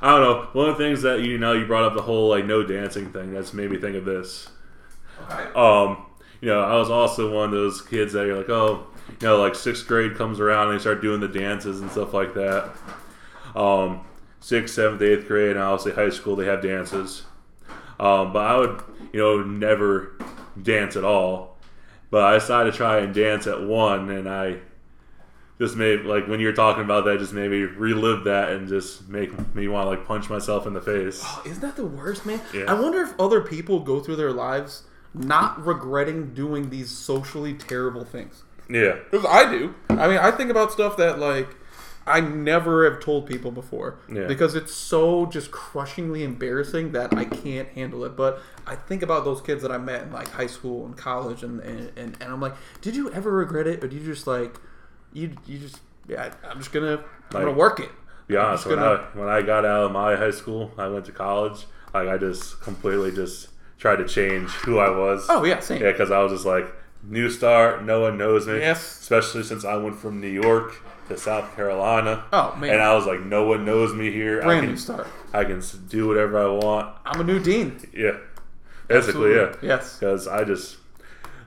I 0.00 0.12
don't 0.12 0.20
know. 0.22 0.48
One 0.52 0.70
of 0.70 0.78
the 0.78 0.84
things 0.84 1.02
that 1.02 1.20
you 1.20 1.36
know 1.38 1.52
you 1.52 1.66
brought 1.66 1.84
up 1.84 1.94
the 1.94 2.02
whole 2.02 2.28
like 2.28 2.46
no 2.46 2.62
dancing 2.62 3.12
thing. 3.12 3.34
That's 3.34 3.52
made 3.52 3.70
me 3.70 3.76
think 3.78 3.96
of 3.96 4.04
this. 4.04 4.48
Okay. 5.30 5.44
Um, 5.54 6.06
you 6.40 6.48
know, 6.48 6.62
I 6.62 6.76
was 6.76 6.88
also 6.90 7.32
one 7.34 7.44
of 7.46 7.50
those 7.50 7.82
kids 7.82 8.12
that 8.14 8.26
you're 8.26 8.36
like, 8.38 8.48
oh, 8.48 8.86
you 9.08 9.26
know, 9.26 9.40
like 9.40 9.54
sixth 9.54 9.86
grade 9.86 10.16
comes 10.16 10.40
around 10.40 10.68
and 10.68 10.78
they 10.78 10.80
start 10.80 11.00
doing 11.00 11.20
the 11.20 11.28
dances 11.28 11.80
and 11.80 11.90
stuff 11.90 12.14
like 12.14 12.34
that. 12.34 12.72
Um, 13.54 14.04
sixth, 14.40 14.74
seventh, 14.74 15.02
eighth 15.02 15.26
grade, 15.26 15.52
and 15.52 15.60
obviously 15.60 15.92
high 15.92 16.10
school, 16.10 16.36
they 16.36 16.46
have 16.46 16.62
dances. 16.62 17.24
Um, 17.98 18.32
but 18.32 18.44
I 18.44 18.56
would, 18.58 18.82
you 19.12 19.20
know, 19.20 19.42
never 19.42 20.18
dance 20.60 20.96
at 20.96 21.04
all. 21.04 21.56
But 22.10 22.24
I 22.24 22.34
decided 22.34 22.72
to 22.72 22.76
try 22.76 22.98
and 22.98 23.14
dance 23.14 23.46
at 23.46 23.62
one, 23.62 24.10
and 24.10 24.28
I 24.28 24.58
just 25.58 25.76
made 25.76 26.04
like 26.04 26.26
when 26.26 26.40
you 26.40 26.46
were 26.46 26.52
talking 26.52 26.84
about 26.84 27.04
that, 27.04 27.18
just 27.18 27.32
maybe 27.32 27.64
relive 27.64 28.24
that 28.24 28.50
and 28.50 28.68
just 28.68 29.08
make 29.08 29.30
me 29.54 29.68
want 29.68 29.86
to 29.86 29.90
like 29.90 30.06
punch 30.06 30.28
myself 30.28 30.66
in 30.66 30.72
the 30.72 30.80
face. 30.80 31.22
Oh, 31.24 31.42
isn't 31.46 31.60
that 31.60 31.76
the 31.76 31.86
worst, 31.86 32.26
man? 32.26 32.40
Yeah. 32.52 32.64
I 32.68 32.74
wonder 32.74 33.00
if 33.02 33.18
other 33.18 33.40
people 33.40 33.80
go 33.80 34.00
through 34.00 34.16
their 34.16 34.32
lives 34.32 34.84
not 35.14 35.64
regretting 35.64 36.34
doing 36.34 36.70
these 36.70 36.90
socially 36.90 37.54
terrible 37.54 38.04
things. 38.04 38.42
Yeah, 38.68 38.96
Because 39.10 39.26
I 39.28 39.50
do. 39.50 39.74
I 39.90 40.08
mean, 40.08 40.18
I 40.18 40.30
think 40.30 40.50
about 40.50 40.72
stuff 40.72 40.96
that 40.96 41.18
like 41.18 41.48
I 42.06 42.20
never 42.20 42.90
have 42.90 43.00
told 43.02 43.26
people 43.26 43.50
before 43.50 43.98
Yeah. 44.12 44.26
because 44.26 44.54
it's 44.54 44.74
so 44.74 45.26
just 45.26 45.50
crushingly 45.50 46.22
embarrassing 46.22 46.92
that 46.92 47.14
I 47.14 47.24
can't 47.24 47.68
handle 47.70 48.04
it. 48.04 48.16
But 48.16 48.40
I 48.66 48.74
think 48.74 49.02
about 49.02 49.24
those 49.24 49.40
kids 49.40 49.62
that 49.62 49.72
I 49.72 49.78
met 49.78 50.02
in 50.02 50.12
like 50.12 50.28
high 50.28 50.46
school 50.46 50.84
and 50.86 50.96
college, 50.96 51.42
and 51.42 51.60
and, 51.60 51.92
and, 51.96 52.16
and 52.20 52.32
I'm 52.32 52.40
like, 52.40 52.54
did 52.80 52.94
you 52.96 53.10
ever 53.12 53.30
regret 53.32 53.66
it, 53.66 53.82
or 53.82 53.88
do 53.88 53.96
you 53.96 54.04
just 54.04 54.26
like 54.26 54.54
you 55.12 55.30
you 55.46 55.58
just 55.58 55.80
yeah, 56.08 56.32
I'm 56.48 56.58
just 56.58 56.72
gonna 56.72 57.02
I'm 57.32 57.40
gonna 57.42 57.52
work 57.52 57.80
it. 57.80 57.90
be 58.26 58.36
honest. 58.36 58.66
When 58.66 58.76
gonna- 58.76 59.08
I 59.14 59.18
when 59.18 59.28
I 59.28 59.42
got 59.42 59.64
out 59.64 59.84
of 59.84 59.92
my 59.92 60.16
high 60.16 60.30
school, 60.30 60.72
I 60.78 60.88
went 60.88 61.04
to 61.06 61.12
college. 61.12 61.66
Like 61.94 62.08
I 62.08 62.18
just 62.18 62.60
completely 62.60 63.12
just 63.12 63.48
tried 63.78 63.96
to 63.96 64.06
change 64.08 64.50
who 64.50 64.78
I 64.78 64.90
was. 64.90 65.26
Oh 65.30 65.44
yeah, 65.44 65.60
same. 65.60 65.80
Yeah, 65.82 65.92
because 65.92 66.10
I 66.10 66.22
was 66.22 66.32
just 66.32 66.44
like 66.46 66.66
new 67.08 67.30
star, 67.30 67.80
No 67.80 68.00
one 68.00 68.18
knows 68.18 68.46
me. 68.46 68.58
Yes. 68.58 69.00
Especially 69.00 69.42
since 69.42 69.64
I 69.64 69.76
went 69.76 69.96
from 69.98 70.20
New 70.20 70.28
York 70.28 70.76
to 71.08 71.16
South 71.16 71.54
Carolina. 71.54 72.24
Oh 72.32 72.54
man, 72.56 72.70
And 72.70 72.82
I 72.82 72.94
was 72.94 73.06
like, 73.06 73.20
no 73.20 73.46
one 73.46 73.64
knows 73.64 73.94
me 73.94 74.10
here. 74.10 74.40
I 74.40 74.44
brand 74.44 74.60
can, 74.60 74.70
new 74.70 74.76
start. 74.76 75.06
I 75.32 75.44
can 75.44 75.62
do 75.88 76.08
whatever 76.08 76.42
I 76.42 76.48
want. 76.48 76.96
I'm 77.04 77.20
a 77.20 77.24
new 77.24 77.40
dean. 77.40 77.78
Yeah. 77.92 78.16
Basically, 78.88 79.34
yeah. 79.34 79.54
Yes. 79.62 79.98
Because 79.98 80.26
I 80.28 80.44
just 80.44 80.76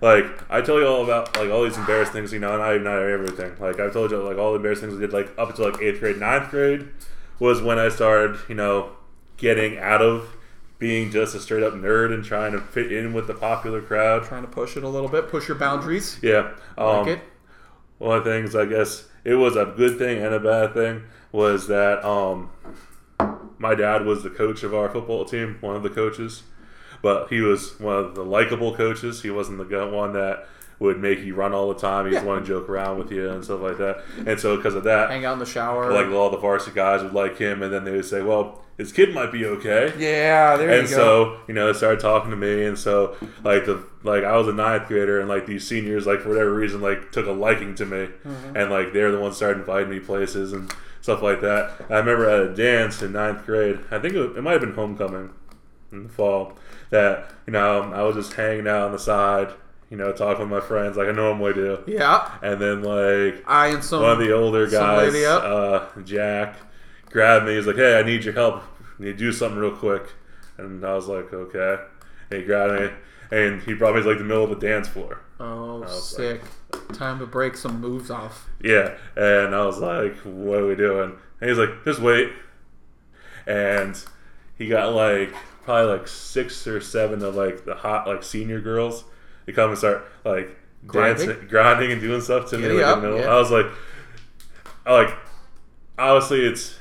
like 0.01 0.25
I 0.49 0.61
tell 0.61 0.79
you 0.79 0.85
all 0.85 1.03
about 1.03 1.35
like 1.37 1.49
all 1.49 1.63
these 1.63 1.77
embarrassed 1.77 2.11
things, 2.11 2.31
you 2.31 2.39
know, 2.39 2.53
and 2.53 2.61
I 2.61 2.77
not 2.77 3.01
everything. 3.01 3.55
Like 3.59 3.79
I've 3.79 3.93
told 3.93 4.11
you 4.11 4.21
like 4.21 4.37
all 4.37 4.51
the 4.51 4.57
embarrassed 4.57 4.81
things 4.81 4.95
I 4.95 4.99
did 4.99 5.13
like 5.13 5.31
up 5.37 5.49
until 5.49 5.69
like 5.71 5.81
eighth 5.81 5.99
grade, 5.99 6.17
ninth 6.17 6.49
grade 6.51 6.87
was 7.39 7.61
when 7.61 7.79
I 7.79 7.89
started, 7.89 8.39
you 8.47 8.55
know, 8.55 8.91
getting 9.37 9.77
out 9.77 10.01
of 10.01 10.35
being 10.80 11.09
just 11.11 11.34
a 11.36 11.39
straight 11.39 11.63
up 11.63 11.73
nerd 11.73 12.13
and 12.13 12.23
trying 12.23 12.51
to 12.51 12.59
fit 12.61 12.91
in 12.91 13.13
with 13.13 13.28
the 13.28 13.34
popular 13.34 13.82
crowd. 13.82 14.23
Trying 14.23 14.43
to 14.43 14.47
push 14.47 14.78
it 14.78 14.84
a 14.84 14.88
little 14.89 15.09
bit, 15.09 15.28
push 15.30 15.47
your 15.47 15.57
boundaries. 15.57 16.19
Yeah. 16.21 16.51
Um, 16.78 16.88
like 16.99 17.07
it. 17.07 17.19
one 17.97 18.17
of 18.19 18.23
the 18.23 18.30
things 18.32 18.55
I 18.55 18.65
guess 18.65 19.05
it 19.23 19.36
was 19.36 19.55
a 19.55 19.65
good 19.65 19.97
thing 19.97 20.23
and 20.23 20.34
a 20.34 20.39
bad 20.39 20.73
thing 20.73 21.03
was 21.32 21.67
that 21.67 22.05
um, 22.05 22.49
my 23.57 23.75
dad 23.75 24.05
was 24.05 24.23
the 24.23 24.30
coach 24.30 24.63
of 24.63 24.73
our 24.73 24.89
football 24.89 25.25
team, 25.25 25.57
one 25.61 25.75
of 25.75 25.84
the 25.84 25.89
coaches, 25.89 26.43
but 27.01 27.28
he 27.30 27.41
was 27.41 27.80
one 27.80 27.95
of 27.95 28.15
the 28.15 28.23
likable 28.23 28.75
coaches. 28.75 29.23
He 29.23 29.30
wasn't 29.30 29.57
the 29.57 29.88
one 29.88 30.13
that 30.13 30.47
would 30.80 30.99
make 30.99 31.19
you 31.21 31.34
run 31.34 31.53
all 31.53 31.67
the 31.73 31.80
time. 31.80 32.05
He 32.05 32.11
Yeah. 32.11 32.19
just 32.19 32.28
wanted 32.28 32.41
to 32.41 32.47
joke 32.47 32.69
around 32.69 32.99
with 32.99 33.11
you 33.11 33.28
and 33.30 33.43
stuff 33.43 33.61
like 33.61 33.80
that. 33.80 34.03
And 34.28 34.39
so 34.39 34.55
because 34.57 34.75
of 34.75 34.84
that, 34.84 35.09
Hang 35.09 35.25
out 35.25 35.34
in 35.34 35.39
the 35.39 35.45
shower. 35.45 35.91
like 35.91 36.05
all 36.07 36.30
the 36.30 36.38
varsity 36.38 36.75
guys 36.75 37.01
would 37.01 37.13
like 37.13 37.38
him, 37.38 37.63
and 37.63 37.73
then 37.73 37.84
they 37.84 37.91
would 37.91 38.05
say, 38.05 38.21
"Well, 38.21 38.63
his 38.78 38.91
kid 38.91 39.13
might 39.13 39.32
be 39.32 39.45
okay." 39.45 39.93
yeah, 39.97 40.55
there 40.57 40.69
and 40.69 40.88
you 40.89 40.95
go. 40.95 41.01
And 41.34 41.36
so 41.36 41.39
you 41.47 41.53
know 41.53 41.71
they 41.71 41.78
started 41.78 41.99
talking 41.99 42.30
to 42.32 42.38
me 42.38 42.63
and 42.65 42.78
so 42.78 43.15
like 43.43 43.65
the 43.65 43.84
like 44.03 44.23
i 44.23 44.38
was 44.38 44.47
a 44.47 44.53
ninth 44.53 44.88
grader 44.88 45.19
and 45.19 45.28
like 45.28 45.45
these 45.45 45.67
seniors 45.67 46.05
like 46.05 46.21
for 46.21 46.30
whatever 46.30 46.53
reason 46.53 46.80
like 46.82 47.11
took 47.11 47.25
a 47.28 47.32
liking 47.32 47.75
to 47.75 47.86
me 47.86 48.07
Mm-hmm. 48.25 48.55
and 48.55 48.69
like 48.71 48.93
they're 48.93 49.11
the 49.11 49.19
ones 49.19 49.36
started 49.36 49.59
inviting 49.59 49.89
me 49.89 49.99
places 49.99 50.53
and 50.53 50.71
stuff 51.01 51.21
like 51.21 51.41
that 51.41 51.71
i 51.89 51.97
remember 51.97 52.30
at 52.30 52.41
a 52.51 52.53
dance 52.55 53.01
in 53.01 53.13
ninth 53.13 53.45
grade 53.45 53.80
i 53.91 53.99
think 53.99 54.13
it, 54.13 54.38
it 54.38 54.41
might 54.41 54.53
have 54.53 54.61
been 54.61 54.73
homecoming 54.73 55.30
in 55.91 56.03
the 56.03 56.09
fall 56.09 56.53
that 56.89 57.32
you 57.45 57.53
know 57.53 57.82
i 57.93 58.01
was 58.03 58.15
just 58.15 58.34
hanging 58.34 58.67
out 58.67 58.84
on 58.84 58.91
the 58.91 58.99
side 58.99 59.49
you 59.89 59.95
know 59.97 60.11
talking 60.11 60.41
with 60.49 60.61
my 60.61 60.65
friends 60.65 60.97
like 60.97 61.07
i 61.07 61.11
normally 61.11 61.53
do 61.53 61.80
yeah, 61.88 62.32
and 62.41 62.59
then 62.61 62.84
like 62.84 63.43
I 63.47 63.67
and 63.69 63.84
some 63.84 64.01
one 64.03 64.11
of 64.11 64.19
the 64.19 64.34
older 64.34 64.67
guys, 64.69 65.15
uh, 65.15 65.88
Jack, 66.03 66.57
grabbed 67.11 67.45
me. 67.45 67.55
He's 67.55 67.67
like, 67.67 67.75
"Hey, 67.77 67.99
I 67.99 68.03
need 68.03 68.23
your 68.23 68.33
help. 68.33 68.63
I 68.99 69.03
need 69.03 69.11
to 69.11 69.17
do 69.17 69.31
something 69.31 69.59
real 69.59 69.75
quick." 69.75 70.03
And 70.57 70.85
I 70.85 70.93
was 70.93 71.07
like, 71.07 71.31
"Okay." 71.33 71.83
And 72.29 72.39
he 72.41 72.45
grabbed 72.45 72.79
me, 72.81 72.89
and 73.31 73.61
he 73.63 73.73
brought 73.73 73.95
me 73.95 74.01
to 74.01 74.07
like 74.09 74.17
the 74.17 74.23
middle 74.23 74.43
of 74.43 74.49
the 74.59 74.67
dance 74.67 74.87
floor. 74.87 75.21
Oh, 75.39 75.85
sick! 75.85 76.41
Time 76.93 77.19
to 77.19 77.25
break 77.27 77.55
some 77.55 77.79
moves 77.79 78.09
off. 78.09 78.49
Yeah, 78.61 78.97
and 79.15 79.53
I 79.55 79.65
was 79.65 79.77
like, 79.79 80.15
"What 80.23 80.59
are 80.59 80.67
we 80.67 80.75
doing?" 80.75 81.15
And 81.39 81.49
he's 81.49 81.59
like, 81.59 81.83
"Just 81.85 81.99
wait." 81.99 82.31
And 83.45 84.01
he 84.57 84.67
got 84.67 84.93
like 84.93 85.33
probably 85.63 85.91
like 85.97 86.07
six 86.07 86.65
or 86.67 86.81
seven 86.81 87.21
of 87.23 87.35
like 87.35 87.65
the 87.65 87.75
hot 87.75 88.07
like 88.07 88.23
senior 88.23 88.59
girls 88.59 89.03
to 89.45 89.53
come 89.53 89.69
and 89.69 89.77
start 89.77 90.05
like 90.25 90.57
Grinding? 90.85 91.27
dancing, 91.27 91.47
grinding, 91.47 91.91
and 91.91 92.01
doing 92.01 92.21
stuff 92.21 92.49
to 92.49 92.57
me 92.57 92.69
like, 92.69 92.83
up, 92.85 92.97
in 92.97 93.03
the 93.03 93.09
middle. 93.09 93.21
yeah. 93.25 93.33
I 93.33 93.39
was 93.39 93.51
like, 93.51 93.65
I 94.85 94.93
like 94.93 95.15
obviously 95.97 96.45
it's 96.45 96.77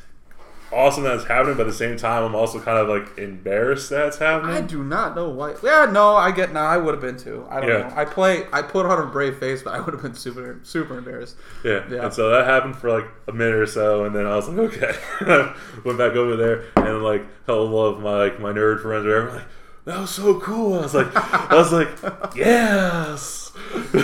awesome 0.77 1.05
that 1.05 1.15
it's 1.17 1.25
happening, 1.25 1.57
but 1.57 1.63
at 1.67 1.71
the 1.71 1.77
same 1.77 1.97
time, 1.97 2.23
I'm 2.23 2.35
also 2.35 2.61
kind 2.61 2.79
of 2.79 2.89
like 2.89 3.19
embarrassed 3.19 3.91
that 3.91 4.07
it's 4.09 4.19
happening. 4.19 4.55
I 4.55 4.61
do 4.61 4.85
not 4.85 5.17
know 5.17 5.29
why. 5.31 5.55
Yeah, 5.63 5.87
no, 5.91 6.15
I 6.15 6.31
get. 6.31 6.53
No, 6.53 6.61
I 6.61 6.77
would 6.77 6.95
have 6.95 7.01
been 7.01 7.17
too. 7.17 7.47
I 7.51 7.61
don't 7.61 7.69
Yeah. 7.69 7.89
know. 7.89 7.93
I 7.97 8.05
play. 8.05 8.45
I 8.53 8.63
put 8.63 8.87
on 8.87 8.99
a 9.03 9.07
brave 9.07 9.39
face, 9.39 9.63
but 9.63 9.75
I 9.75 9.81
would 9.81 9.95
have 9.95 10.03
been 10.03 10.15
super, 10.15 10.61
super 10.63 10.99
embarrassed. 10.99 11.37
Yeah. 11.65 11.83
Yeah. 11.91 12.05
And 12.05 12.13
so 12.15 12.31
that 12.31 12.47
happened 12.47 12.77
for 12.77 12.91
like 12.91 13.07
a 13.27 13.33
minute 13.33 13.55
or 13.57 13.67
so, 13.67 14.05
and 14.05 14.15
then 14.15 14.27
I 14.27 14.37
was 14.37 14.49
like, 14.49 14.59
okay. 14.75 14.93
Went 15.85 15.99
back 15.99 16.13
over 16.13 16.37
there, 16.37 16.65
and 16.77 17.03
like 17.03 17.25
a 17.49 17.53
love 17.55 17.97
of 17.97 18.03
my 18.03 18.17
like 18.19 18.39
my 18.41 18.53
nerd 18.53 18.83
friends 18.83 19.05
were 19.07 19.31
like, 19.33 19.45
that 19.87 19.99
was 20.01 20.11
so 20.11 20.39
cool. 20.41 20.75
I 20.75 20.83
was 20.83 20.95
like, 20.95 21.09
I 21.15 21.55
was 21.55 21.73
like, 21.73 21.89
yes. 22.37 23.53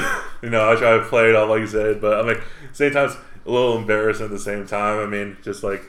you 0.43 0.51
know, 0.51 0.71
I 0.73 0.77
try 0.77 0.97
to 0.97 1.05
play 1.05 1.29
it 1.31 1.35
off 1.37 1.49
like 1.51 1.61
you 1.61 1.67
said, 1.67 2.01
but 2.01 2.19
I'm 2.19 2.27
like, 2.27 2.43
same 2.73 2.93
time, 2.93 3.07
it's 3.07 3.17
a 3.45 3.51
little 3.51 3.77
embarrassing 3.77 4.27
at 4.27 4.31
the 4.31 4.39
same 4.39 4.67
time. 4.67 4.99
I 5.01 5.07
mean, 5.07 5.37
just 5.43 5.63
like. 5.63 5.83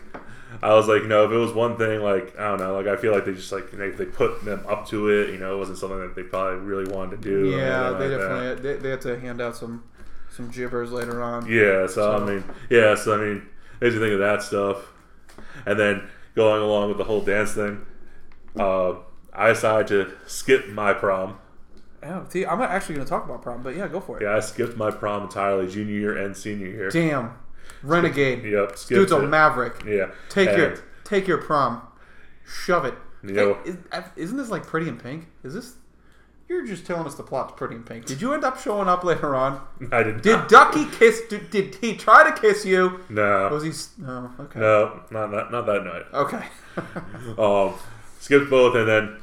I 0.62 0.74
was 0.74 0.88
like, 0.88 1.04
no, 1.04 1.26
if 1.26 1.32
it 1.32 1.36
was 1.38 1.52
one 1.54 1.78
thing, 1.78 2.02
like 2.02 2.38
I 2.40 2.50
don't 2.50 2.60
know, 2.60 2.76
like 2.76 2.88
I 2.88 2.96
feel 2.96 3.14
like 3.14 3.26
they 3.26 3.34
just 3.34 3.52
like 3.52 3.72
they, 3.72 3.90
they 3.90 4.06
put 4.06 4.44
them 4.46 4.64
up 4.68 4.88
to 4.90 5.10
it. 5.10 5.30
You 5.32 5.38
know, 5.40 5.56
it 5.56 5.58
wasn't 5.58 5.78
something 5.78 6.00
that 6.00 6.16
they 6.16 6.24
probably 6.24 6.60
really 6.60 6.92
wanted 6.94 7.22
to 7.22 7.30
do. 7.30 7.50
Yeah, 7.52 7.92
they 7.92 8.10
like 8.10 8.20
definitely. 8.20 8.62
They, 8.62 8.78
they 8.80 8.90
had 8.92 9.02
to 9.02 9.20
hand 9.20 9.42
out 9.42 9.56
some, 9.56 9.84
some 10.32 10.52
gibbers 10.52 10.92
later 10.92 11.22
on. 11.24 11.46
Yeah, 11.48 11.88
so, 11.88 11.94
So- 11.94 12.18
I 12.18 12.26
mean, 12.26 12.44
yeah, 12.70 12.96
so 12.96 13.14
I 13.16 13.26
mean, 13.26 13.48
as 13.82 13.94
you 13.94 14.00
think 14.00 14.14
of 14.14 14.20
that 14.20 14.44
stuff, 14.44 14.92
and 15.66 15.80
then 15.80 16.08
going 16.36 16.62
along 16.62 16.90
with 16.90 16.98
the 16.98 17.04
whole 17.06 17.22
dance 17.22 17.54
thing, 17.54 17.86
uh, 18.60 18.94
I 19.34 19.50
decided 19.50 19.88
to 19.88 20.14
skip 20.28 20.70
my 20.70 20.94
prom. 20.94 21.40
Oh, 22.06 22.26
see, 22.30 22.46
I'm 22.46 22.60
not 22.60 22.70
actually 22.70 22.96
going 22.96 23.06
to 23.06 23.10
talk 23.10 23.24
about 23.26 23.42
prom, 23.42 23.64
but 23.64 23.76
yeah, 23.78 23.88
go 23.88 24.02
for 24.02 24.20
it. 24.20 24.24
Yeah, 24.24 24.36
I 24.36 24.42
skipped 24.42 24.76
my 24.76 24.92
prom 24.92 25.24
entirely, 25.24 25.68
junior 25.72 25.94
year 25.94 26.18
and 26.18 26.36
senior 26.36 26.68
year. 26.68 26.90
Damn, 26.90 27.34
renegade. 27.84 28.44
Yep, 28.44 28.78
Dude's 28.88 29.12
a 29.12 29.22
maverick. 29.22 29.84
Yeah, 29.86 30.12
Take 30.30 30.56
your 30.58 30.76
take 31.04 31.28
your 31.28 31.38
prom, 31.40 31.82
shove 32.46 32.86
it. 32.86 32.94
Know- 33.22 33.58
Hey, 33.64 33.72
is, 33.72 33.78
isn't 34.16 34.38
this 34.38 34.50
like 34.50 34.66
Pretty 34.66 34.88
in 34.90 34.98
Pink? 34.98 35.28
Is 35.44 35.54
this? 35.54 35.76
You're 36.50 36.66
just 36.68 36.86
telling 36.86 37.06
us 37.08 37.16
the 37.16 37.24
plot's 37.24 37.54
Pretty 37.56 37.76
in 37.76 37.84
Pink. 37.84 38.06
Did 38.06 38.22
you 38.22 38.34
end 38.34 38.44
up 38.44 38.60
showing 38.60 38.88
up 38.90 39.04
later 39.06 39.34
on? 39.34 39.62
I 39.94 40.04
did. 40.04 40.22
Did 40.22 40.34
not- 40.34 40.50
Ducky 40.50 40.86
kiss? 40.88 41.22
Did, 41.30 41.50
did 41.50 41.76
he 41.76 41.96
try 41.96 42.30
to 42.30 42.40
kiss 42.40 42.66
you? 42.66 43.00
No, 43.10 43.48
Was 43.50 43.64
he? 43.64 43.72
No. 44.04 44.30
Okay. 44.40 44.60
no, 44.60 45.02
not 45.10 45.32
that, 45.32 45.52
not 45.52 45.66
that 45.66 45.84
night. 45.86 46.04
Okay. 46.14 46.46
Um, 47.38 47.74
skipped 48.20 48.50
both, 48.50 48.76
and 48.76 48.88
then 48.88 49.18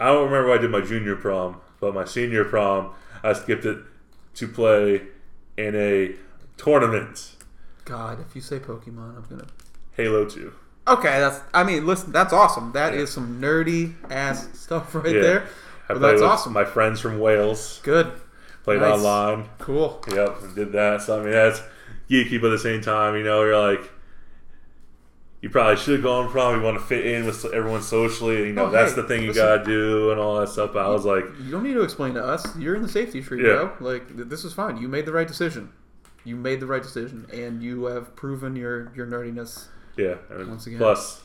I 0.00 0.06
don't 0.08 0.24
remember 0.26 0.48
why 0.48 0.56
I 0.56 0.58
did 0.58 0.70
my 0.70 0.80
junior 0.80 1.14
prom, 1.16 1.60
but 1.80 1.94
my 1.94 2.04
senior 2.04 2.44
prom, 2.44 2.92
I 3.22 3.32
skipped 3.32 3.64
it 3.64 3.78
to 4.34 4.48
play 4.48 5.02
in 5.56 5.74
a 5.76 6.14
tournament, 6.56 7.36
God, 7.88 8.20
if 8.20 8.34
you 8.36 8.40
say 8.42 8.58
Pokemon, 8.58 9.16
I'm 9.16 9.24
gonna. 9.28 9.46
Halo 9.96 10.24
Two. 10.26 10.52
Okay, 10.86 11.18
that's. 11.20 11.40
I 11.54 11.64
mean, 11.64 11.86
listen, 11.86 12.12
that's 12.12 12.32
awesome. 12.32 12.72
That 12.72 12.94
is 12.94 13.10
some 13.10 13.40
nerdy 13.40 13.94
ass 14.10 14.48
stuff 14.58 14.94
right 14.94 15.14
Yeah. 15.14 15.20
there. 15.22 15.40
I 15.88 15.94
But 15.94 15.98
played 16.00 16.10
that's 16.12 16.20
with 16.22 16.30
awesome. 16.30 16.52
My 16.52 16.64
friends 16.64 17.00
from 17.00 17.18
Wales 17.18 17.80
Good. 17.82 18.12
played 18.64 18.80
Nice. 18.80 18.98
online. 19.02 19.48
Cool. 19.58 20.02
Yep, 20.12 20.54
did 20.54 20.72
that. 20.72 21.00
So 21.02 21.18
I 21.20 21.22
mean, 21.22 21.32
that's 21.32 21.62
geeky, 22.10 22.40
but 22.40 22.48
at 22.48 22.50
the 22.50 22.58
same 22.58 22.80
time, 22.82 23.16
you 23.16 23.22
know, 23.22 23.42
you're 23.42 23.58
like, 23.58 23.90
you 25.40 25.48
probably 25.48 25.76
should 25.76 25.94
have 25.94 26.02
gone 26.02 26.28
probably 26.30 26.60
want 26.60 26.76
to 26.78 26.84
fit 26.84 27.06
in 27.06 27.24
with 27.24 27.44
everyone 27.46 27.80
socially. 27.82 28.36
And 28.38 28.46
you 28.48 28.52
know, 28.54 28.66
Oh, 28.66 28.70
that's 28.70 28.94
hey, 28.94 29.00
the 29.02 29.08
thing 29.08 29.22
you 29.22 29.28
listen. 29.28 29.44
gotta 29.44 29.64
do 29.64 30.10
and 30.10 30.18
all 30.20 30.40
that 30.40 30.48
stuff. 30.48 30.72
But 30.74 30.84
I 30.84 30.88
was 30.88 31.04
like, 31.04 31.24
You 31.42 31.50
don't 31.52 31.62
need 31.62 31.74
to 31.74 31.82
explain 31.82 32.14
to 32.14 32.24
us. 32.24 32.44
You're 32.58 32.74
in 32.74 32.82
the 32.82 32.88
safety 32.88 33.22
tree, 33.22 33.42
Yeah. 33.46 33.70
bro. 33.78 33.92
Like 33.92 34.04
this 34.28 34.44
is 34.44 34.52
fine. 34.52 34.76
You 34.78 34.88
made 34.88 35.06
the 35.06 35.12
right 35.12 35.28
decision. 35.28 35.70
You 36.28 36.36
made 36.36 36.60
the 36.60 36.66
right 36.66 36.82
decision, 36.82 37.26
and 37.32 37.62
you 37.62 37.84
have 37.86 38.14
proven 38.14 38.54
your 38.56 38.92
your 38.94 39.06
nerdiness. 39.06 39.66
yeah. 39.96 40.16
And 40.30 40.48
Once 40.48 40.66
again. 40.66 40.78
plus, 40.78 41.22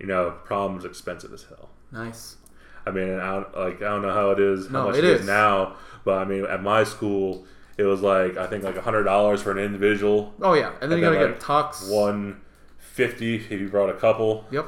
you 0.00 0.06
know, 0.06 0.34
prom 0.44 0.76
is 0.78 0.84
expensive 0.84 1.32
as 1.32 1.44
hell. 1.44 1.68
Nice. 1.92 2.36
I 2.84 2.90
mean, 2.90 3.20
I 3.20 3.30
don't, 3.34 3.56
like 3.56 3.76
I 3.76 3.88
don't 3.92 4.02
know 4.02 4.12
how 4.12 4.30
it 4.30 4.40
is, 4.40 4.66
how 4.66 4.72
No, 4.72 4.86
much 4.88 4.96
it 4.98 5.04
is. 5.04 5.20
is. 5.20 5.26
now, 5.26 5.76
but 6.04 6.18
I 6.18 6.24
mean, 6.24 6.44
at 6.46 6.62
my 6.62 6.82
school, 6.84 7.44
it 7.78 7.84
was 7.84 8.00
like 8.00 8.36
I 8.36 8.46
think 8.48 8.64
like 8.64 8.76
a 8.76 8.82
hundred 8.82 9.04
dollars 9.04 9.40
for 9.42 9.52
an 9.52 9.58
individual, 9.58 10.34
Oh 10.42 10.54
yeah, 10.54 10.72
and 10.80 10.90
then 10.90 10.92
And 10.92 11.00
you 11.00 11.04
gotta 11.06 11.18
then, 11.18 11.32
get 11.38 11.48
like, 11.48 11.64
tux. 11.72 11.88
one 11.90 12.40
fifty 12.78 13.36
if 13.36 13.50
you 13.52 13.68
brought 13.68 13.90
a 13.90 13.94
couple. 13.94 14.46
Yep. 14.50 14.66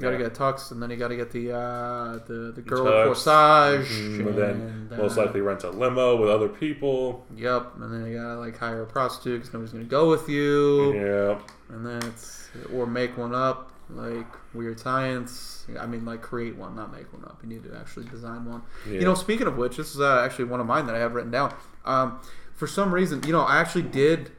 You 0.00 0.06
gotta 0.06 0.16
Yeah. 0.16 0.22
get 0.30 0.34
tux, 0.34 0.70
and 0.72 0.82
then 0.82 0.88
you 0.90 0.96
gotta 0.96 1.14
get 1.16 1.30
the 1.30 1.52
uh, 1.52 2.18
the 2.26 2.52
the 2.56 2.62
girl 2.62 2.86
Tux. 2.86 3.06
corsage, 3.08 3.86
Mhm, 3.86 4.24
But 4.24 4.36
then 4.36 4.50
and, 4.90 4.98
most 4.98 5.18
uh, 5.18 5.22
likely 5.24 5.42
rent 5.42 5.62
a 5.64 5.70
limo 5.70 6.16
with 6.16 6.30
other 6.30 6.48
people. 6.48 7.26
Yep, 7.36 7.72
and 7.80 7.92
then 7.92 8.06
you 8.10 8.16
gotta 8.18 8.38
like 8.40 8.56
hire 8.56 8.82
a 8.82 8.86
prostitute 8.86 9.40
because 9.40 9.52
nobody's 9.52 9.72
gonna 9.72 9.84
go 9.84 10.08
with 10.08 10.26
you, 10.28 10.94
Yep, 10.94 11.42
and 11.68 11.86
then 11.86 12.02
it's 12.04 12.48
or 12.74 12.86
make 12.86 13.18
one 13.18 13.34
up 13.34 13.72
like 13.90 14.26
weird 14.54 14.80
science. 14.80 15.66
I 15.78 15.84
mean, 15.86 16.04
like 16.06 16.22
create 16.22 16.56
one, 16.56 16.74
not 16.76 16.90
make 16.92 17.12
one 17.12 17.24
up. 17.24 17.38
You 17.42 17.48
need 17.50 17.64
to 17.64 17.76
actually 17.76 18.06
design 18.06 18.44
one. 18.46 18.62
yeah. 18.86 19.00
You 19.00 19.04
know, 19.04 19.14
speaking 19.14 19.46
of 19.48 19.58
which, 19.58 19.76
this 19.76 19.94
is 19.94 20.00
uh, 20.00 20.22
actually 20.24 20.46
one 20.46 20.60
of 20.60 20.66
mine 20.66 20.86
that 20.86 20.94
I 20.94 20.98
have 21.00 21.14
written 21.14 21.30
down. 21.30 21.52
Um, 21.84 22.20
for 22.54 22.66
some 22.66 22.92
reason, 22.94 23.22
you 23.26 23.32
know, 23.32 23.40
I 23.42 23.58
actually 23.58 23.82
did 23.82 24.30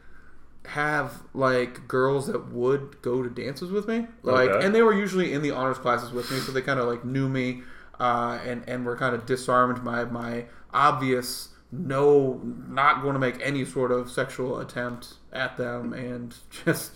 have 0.67 1.23
like 1.33 1.87
girls 1.87 2.27
that 2.27 2.51
would 2.51 3.01
go 3.01 3.23
to 3.23 3.29
dances 3.29 3.71
with 3.71 3.87
me, 3.87 4.07
like, 4.23 4.49
Okay. 4.49 4.65
and 4.65 4.73
they 4.75 4.81
were 4.81 4.93
usually 4.93 5.33
in 5.33 5.41
the 5.41 5.51
honors 5.51 5.77
classes 5.77 6.11
with 6.11 6.29
me, 6.31 6.37
so 6.39 6.51
they 6.51 6.61
kind 6.61 6.79
of 6.79 6.87
like 6.87 7.03
knew 7.03 7.27
me, 7.27 7.63
uh, 7.99 8.39
and 8.45 8.63
and 8.67 8.85
were 8.85 8.95
kind 8.95 9.15
of 9.15 9.25
disarmed 9.25 9.83
by 9.83 10.05
my 10.05 10.45
obvious 10.73 11.49
no, 11.73 12.41
not 12.67 13.01
going 13.01 13.13
to 13.13 13.19
make 13.19 13.35
any 13.41 13.63
sort 13.63 13.91
of 13.93 14.11
sexual 14.11 14.59
attempt 14.59 15.13
at 15.31 15.57
them, 15.57 15.93
and 15.93 16.35
just. 16.65 16.93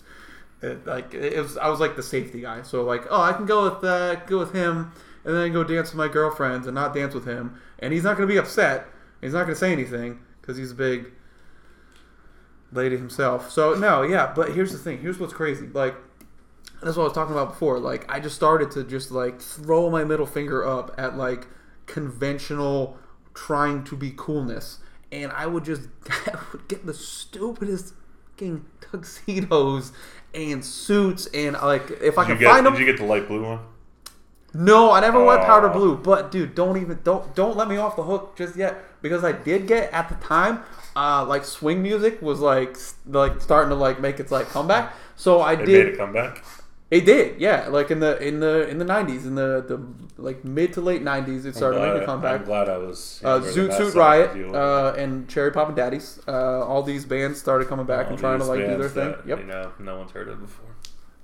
It, 0.62 0.86
like 0.86 1.12
it 1.12 1.38
was, 1.38 1.58
I 1.58 1.68
was 1.68 1.80
like 1.80 1.96
the 1.96 2.02
safety 2.02 2.40
guy. 2.40 2.62
So 2.62 2.82
like, 2.82 3.04
oh, 3.10 3.20
I 3.20 3.34
can 3.34 3.44
go 3.44 3.64
with 3.64 3.84
uh, 3.84 4.14
go 4.26 4.38
with 4.38 4.54
him, 4.54 4.90
and 5.24 5.36
then 5.36 5.52
go 5.52 5.62
dance 5.62 5.90
with 5.90 5.98
my 5.98 6.08
girlfriends 6.08 6.66
and 6.66 6.74
not 6.74 6.94
dance 6.94 7.12
with 7.14 7.26
him, 7.26 7.60
and 7.78 7.92
he's 7.92 8.04
not 8.04 8.16
gonna 8.16 8.26
be 8.26 8.38
upset. 8.38 8.86
He's 9.20 9.34
not 9.34 9.42
gonna 9.42 9.54
say 9.54 9.70
anything 9.70 10.20
because 10.40 10.56
he's 10.56 10.70
a 10.72 10.74
big 10.74 11.12
lady 12.72 12.96
himself. 12.96 13.50
So 13.50 13.74
no, 13.74 14.02
yeah. 14.02 14.32
But 14.34 14.52
here's 14.52 14.72
the 14.72 14.78
thing. 14.78 14.98
Here's 15.00 15.18
what's 15.18 15.32
crazy. 15.32 15.68
Like 15.68 15.94
that's 16.82 16.96
what 16.96 17.04
I 17.04 17.06
was 17.06 17.12
talking 17.12 17.32
about 17.32 17.50
before. 17.50 17.78
Like 17.78 18.10
I 18.12 18.20
just 18.20 18.36
started 18.36 18.70
to 18.72 18.84
just 18.84 19.10
like 19.10 19.40
throw 19.40 19.90
my 19.90 20.04
middle 20.04 20.26
finger 20.26 20.66
up 20.66 20.94
at 20.98 21.16
like 21.16 21.46
conventional 21.86 22.98
trying 23.34 23.84
to 23.84 23.96
be 23.96 24.12
coolness, 24.16 24.78
and 25.12 25.32
I 25.32 25.46
would 25.46 25.64
just 25.64 25.88
I 26.26 26.38
would 26.52 26.68
get 26.68 26.86
the 26.86 26.94
stupidest 26.94 27.94
fucking 28.36 28.64
tuxedos 28.80 29.92
and 30.34 30.64
suits 30.64 31.26
and 31.32 31.54
like 31.54 31.90
if 32.02 32.18
I 32.18 32.24
Did 32.26 32.32
can 32.32 32.38
get, 32.40 32.50
find 32.50 32.66
them. 32.66 32.74
Did 32.74 32.80
you 32.80 32.86
get 32.86 32.98
the 32.98 33.04
light 33.04 33.26
blue 33.26 33.44
one? 33.44 33.60
No, 34.54 34.92
I 34.92 35.00
never 35.00 35.22
went 35.22 35.42
powder 35.42 35.68
blue. 35.68 35.96
But 35.96 36.30
dude, 36.30 36.54
don't 36.54 36.76
even 36.80 37.00
don't 37.02 37.34
don't 37.34 37.56
let 37.56 37.68
me 37.68 37.76
off 37.76 37.96
the 37.96 38.02
hook 38.02 38.36
just 38.36 38.56
yet 38.56 38.76
because 39.02 39.24
I 39.24 39.32
did 39.32 39.66
get 39.66 39.92
at 39.92 40.08
the 40.08 40.14
time, 40.16 40.62
uh, 40.96 41.24
like 41.26 41.44
swing 41.44 41.82
music 41.82 42.22
was 42.22 42.40
like 42.40 42.76
like 43.06 43.40
starting 43.40 43.68
to 43.70 43.76
like 43.76 44.00
make 44.00 44.18
its 44.18 44.32
like 44.32 44.48
comeback. 44.48 44.94
So 45.14 45.40
I 45.40 45.52
It 45.52 45.66
did. 45.66 45.86
it 45.88 45.96
come 45.98 46.12
back. 46.12 46.42
It 46.88 47.04
did, 47.04 47.40
yeah. 47.40 47.66
Like 47.66 47.90
in 47.90 47.98
the 47.98 48.16
in 48.22 48.38
the 48.38 48.68
in 48.68 48.78
the 48.78 48.84
nineties, 48.84 49.26
in 49.26 49.34
the 49.34 49.64
the 49.66 50.22
like 50.22 50.44
mid 50.44 50.72
to 50.74 50.80
late 50.80 51.02
nineties, 51.02 51.44
it 51.44 51.56
started 51.56 51.80
making 51.80 52.02
a 52.02 52.06
comeback. 52.06 52.40
I'm 52.40 52.46
glad 52.46 52.68
I 52.68 52.78
was. 52.78 53.20
Uh, 53.24 53.40
Zoot 53.40 53.76
Suit 53.76 53.92
so 53.92 54.00
I 54.00 54.26
could 54.28 54.34
Riot 54.36 54.54
uh, 54.54 54.94
and 54.96 55.28
Cherry 55.28 55.50
Poppin' 55.50 55.74
Daddies. 55.74 56.20
Uh, 56.28 56.64
all 56.64 56.84
these 56.84 57.04
bands 57.04 57.40
started 57.40 57.66
coming 57.66 57.86
back 57.86 58.06
all 58.06 58.10
and 58.12 58.18
trying 58.20 58.38
to 58.38 58.44
like 58.44 58.60
do 58.60 58.76
their 58.76 58.88
thing. 58.88 59.10
that, 59.10 59.26
Yep. 59.26 59.38
You 59.40 59.46
know, 59.46 59.72
no 59.80 59.98
one's 59.98 60.12
heard 60.12 60.28
of 60.28 60.40
before. 60.40 60.76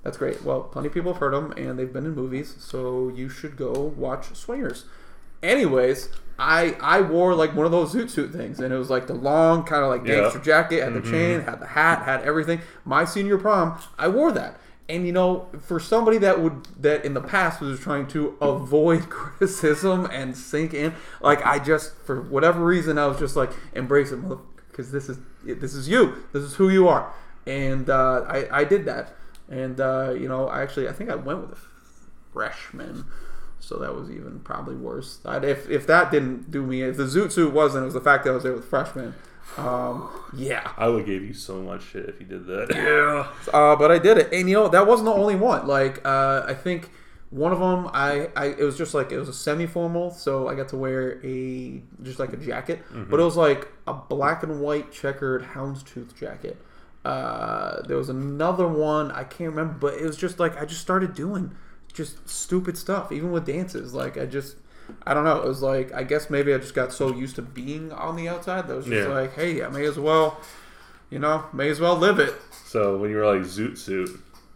That's 0.03 0.17
great. 0.17 0.43
Well, 0.43 0.63
plenty 0.63 0.87
of 0.89 0.93
people 0.93 1.13
have 1.13 1.21
heard 1.21 1.33
them, 1.33 1.53
and 1.55 1.79
they've 1.79 1.93
been 1.93 2.05
in 2.05 2.13
movies, 2.13 2.55
so 2.59 3.07
you 3.07 3.29
should 3.29 3.55
go 3.55 3.71
watch 3.71 4.35
Swingers. 4.35 4.83
Anyways, 5.43 6.09
I 6.39 6.75
I 6.81 7.01
wore 7.01 7.35
like 7.35 7.53
one 7.55 7.65
of 7.65 7.71
those 7.71 7.93
zoot 7.93 8.09
suit 8.09 8.31
things, 8.31 8.59
and 8.59 8.73
it 8.73 8.77
was 8.77 8.89
like 8.89 9.05
the 9.07 9.13
long 9.13 9.63
kind 9.65 9.83
of 9.83 9.89
like 9.89 10.07
Yeah. 10.07 10.21
gangster 10.21 10.39
jacket, 10.39 10.81
had 10.83 10.93
the 10.95 11.01
Mhm. 11.01 11.11
chain, 11.11 11.41
had 11.41 11.59
the 11.59 11.67
hat, 11.67 12.03
had 12.03 12.21
everything. 12.23 12.61
My 12.85 13.05
senior 13.05 13.37
prom, 13.37 13.77
I 13.99 14.07
wore 14.07 14.31
that. 14.31 14.59
And 14.89 15.05
you 15.05 15.13
know, 15.13 15.47
for 15.65 15.79
somebody 15.79 16.17
that 16.19 16.39
would 16.41 16.67
that 16.81 17.05
in 17.05 17.13
the 17.13 17.21
past 17.21 17.61
was 17.61 17.79
trying 17.79 18.07
to 18.07 18.35
avoid 18.41 19.09
criticism 19.09 20.07
and 20.11 20.35
sink 20.35 20.73
in, 20.73 20.93
like 21.21 21.45
I 21.45 21.59
just 21.59 21.95
for 22.05 22.21
whatever 22.21 22.63
reason 22.65 22.97
I 22.97 23.07
was 23.07 23.17
just 23.19 23.35
like 23.35 23.51
embrace 23.73 24.11
it, 24.11 24.19
because 24.71 24.91
this 24.91 25.09
is 25.09 25.19
this 25.45 25.73
is 25.73 25.87
you, 25.89 26.15
this 26.33 26.41
is 26.43 26.55
who 26.55 26.69
you 26.69 26.87
are, 26.87 27.11
and 27.45 27.89
uh, 27.89 28.23
I 28.27 28.47
I 28.51 28.63
did 28.63 28.85
that, 28.85 29.13
and 29.49 29.79
uh, 29.79 30.13
you 30.17 30.27
know 30.27 30.47
I 30.47 30.61
actually 30.61 30.87
I 30.89 30.93
think 30.93 31.09
I 31.09 31.15
went 31.15 31.41
with 31.41 31.51
a 31.53 31.61
freshman, 32.33 33.05
so 33.63 33.77
that 33.77 33.95
was 33.95 34.11
even 34.11 34.41
probably 34.41 34.75
worse. 34.75 35.19
i 35.23 35.37
if 35.37 35.69
if 35.69 35.87
that 35.87 36.11
didn't 36.11 36.51
do 36.51 36.63
me, 36.63 36.81
if 36.81 36.97
the 36.97 37.03
zoot 37.03 37.31
suit 37.31 37.53
wasn't, 37.53 37.83
it 37.83 37.85
was 37.85 37.93
the 37.93 38.01
fact 38.01 38.25
that 38.25 38.31
I 38.31 38.33
was 38.33 38.43
there 38.43 38.53
with 38.53 38.65
freshmen. 38.65 39.15
Um, 39.57 40.09
yeah. 40.35 40.71
I 40.77 40.87
would 40.87 41.05
give 41.05 41.23
you 41.23 41.33
so 41.33 41.61
much 41.61 41.83
shit 41.83 42.09
if 42.09 42.19
you 42.19 42.25
did 42.25 42.45
that. 42.47 42.73
Yeah. 42.75 43.51
Uh, 43.53 43.75
but 43.75 43.89
I 43.91 43.99
did 43.99 44.17
it, 44.17 44.33
and 44.33 44.49
you 44.49 44.55
know 44.55 44.67
that 44.67 44.85
wasn't 44.85 45.05
the 45.05 45.13
only 45.13 45.35
one. 45.35 45.65
Like 45.65 46.05
uh, 46.05 46.43
I 46.45 46.53
think 46.53 46.89
one 47.29 47.53
of 47.53 47.59
them, 47.59 47.89
I, 47.93 48.29
I 48.35 48.47
it 48.47 48.63
was 48.63 48.77
just 48.77 48.93
like 48.93 49.13
it 49.13 49.17
was 49.17 49.29
a 49.29 49.33
semi 49.33 49.65
formal, 49.65 50.11
so 50.11 50.49
I 50.49 50.55
got 50.55 50.67
to 50.69 50.77
wear 50.77 51.21
a 51.23 51.81
just 52.01 52.19
like 52.19 52.33
a 52.33 52.37
jacket, 52.37 52.83
but 52.91 53.17
it 53.19 53.23
was 53.23 53.37
like 53.37 53.69
a 53.87 53.93
black 53.93 54.43
and 54.43 54.59
white 54.59 54.91
checkered 54.91 55.43
houndstooth 55.43 56.17
jacket. 56.19 56.57
Uh, 57.05 57.81
there 57.83 57.97
was 57.97 58.09
another 58.09 58.67
one 58.67 59.11
I 59.11 59.23
can't 59.23 59.51
remember, 59.51 59.73
but 59.73 59.93
it 59.93 60.03
was 60.03 60.17
just 60.17 60.39
like 60.39 60.61
I 60.61 60.65
just 60.65 60.81
started 60.81 61.15
doing 61.15 61.55
just 61.93 62.27
stupid 62.27 62.77
stuff, 62.77 63.11
even 63.11 63.31
with 63.31 63.45
dances. 63.45 63.93
Like 63.93 64.17
I 64.17 64.25
just. 64.25 64.57
I 65.07 65.13
don't 65.13 65.23
know. 65.23 65.37
It 65.41 65.47
was 65.47 65.61
like 65.61 65.93
I 65.93 66.03
guess 66.03 66.29
maybe 66.29 66.53
I 66.53 66.57
just 66.57 66.75
got 66.75 66.91
so 66.91 67.15
used 67.15 67.35
to 67.37 67.41
being 67.41 67.93
on 67.93 68.17
the 68.17 68.27
outside 68.27 68.67
that 68.67 68.73
it 68.73 68.75
was 68.75 68.85
just 68.85 69.07
Yeah. 69.07 69.13
like, 69.13 69.33
hey, 69.33 69.63
I 69.63 69.69
may 69.69 69.85
as 69.85 69.97
well, 69.97 70.41
you 71.09 71.19
know, 71.19 71.45
may 71.53 71.69
as 71.69 71.79
well 71.79 71.95
live 71.95 72.19
it. 72.19 72.33
So 72.65 72.97
when 72.97 73.09
you 73.09 73.15
were 73.15 73.25
like 73.25 73.45
Zoot 73.47 73.77
Suit, 73.77 74.09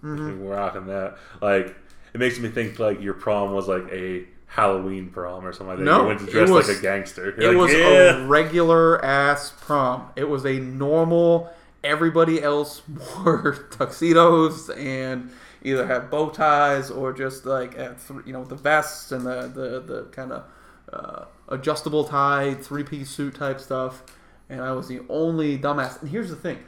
Mm-hmm. 0.04 0.44
were 0.44 0.56
rocking 0.56 0.86
that. 0.88 1.18
Like 1.42 1.76
it 2.14 2.20
makes 2.20 2.40
me 2.40 2.50
think 2.50 2.78
like 2.78 3.02
your 3.02 3.14
prom 3.14 3.54
was 3.54 3.70
like 3.70 3.86
a 3.92 4.26
Halloween 4.48 5.10
prom 5.10 5.46
or 5.46 5.54
something 5.54 5.68
like 5.70 5.78
that. 5.80 5.86
No, 5.86 6.02
you 6.02 6.08
went 6.08 6.20
to 6.20 6.26
dress 6.26 6.50
was- 6.50 6.68
like 6.68 6.78
a 6.78 6.82
gangster. 6.82 7.30
It 7.30 7.42
You're 7.42 7.54
like, 7.54 7.62
was 7.62 7.74
yeah. 7.74 8.24
a 8.24 8.28
regular 8.28 9.04
ass 9.04 9.54
prom. 9.62 10.10
It 10.18 10.26
was 10.26 10.46
a 10.46 10.60
normal. 10.60 11.50
Everybody 11.86 12.44
else 12.44 12.82
wore 13.24 13.54
tuxedos 13.72 14.70
and 14.72 15.32
either 15.64 15.88
have 15.88 16.10
bow 16.10 16.30
ties 16.30 16.90
or 16.90 17.14
just 17.14 17.46
like 17.46 17.76
th- 17.76 18.22
you 18.26 18.34
know 18.34 18.44
the 18.44 18.56
vests 18.56 19.12
and 19.12 19.26
the 19.26 19.48
the, 19.48 19.80
the 19.82 20.04
kind 20.12 20.32
of 20.32 20.44
uh, 20.92 21.26
adjustable 21.50 22.04
tie 22.04 22.54
three 22.54 22.84
piece 22.84 23.10
suit 23.10 23.36
type 23.36 23.60
stuff. 23.60 24.04
And 24.50 24.62
I 24.62 24.72
was 24.72 24.88
the 24.88 25.02
only 25.10 25.58
dumbass. 25.58 26.02
And 26.02 26.10
here's 26.10 26.30
the 26.30 26.36
thing: 26.36 26.60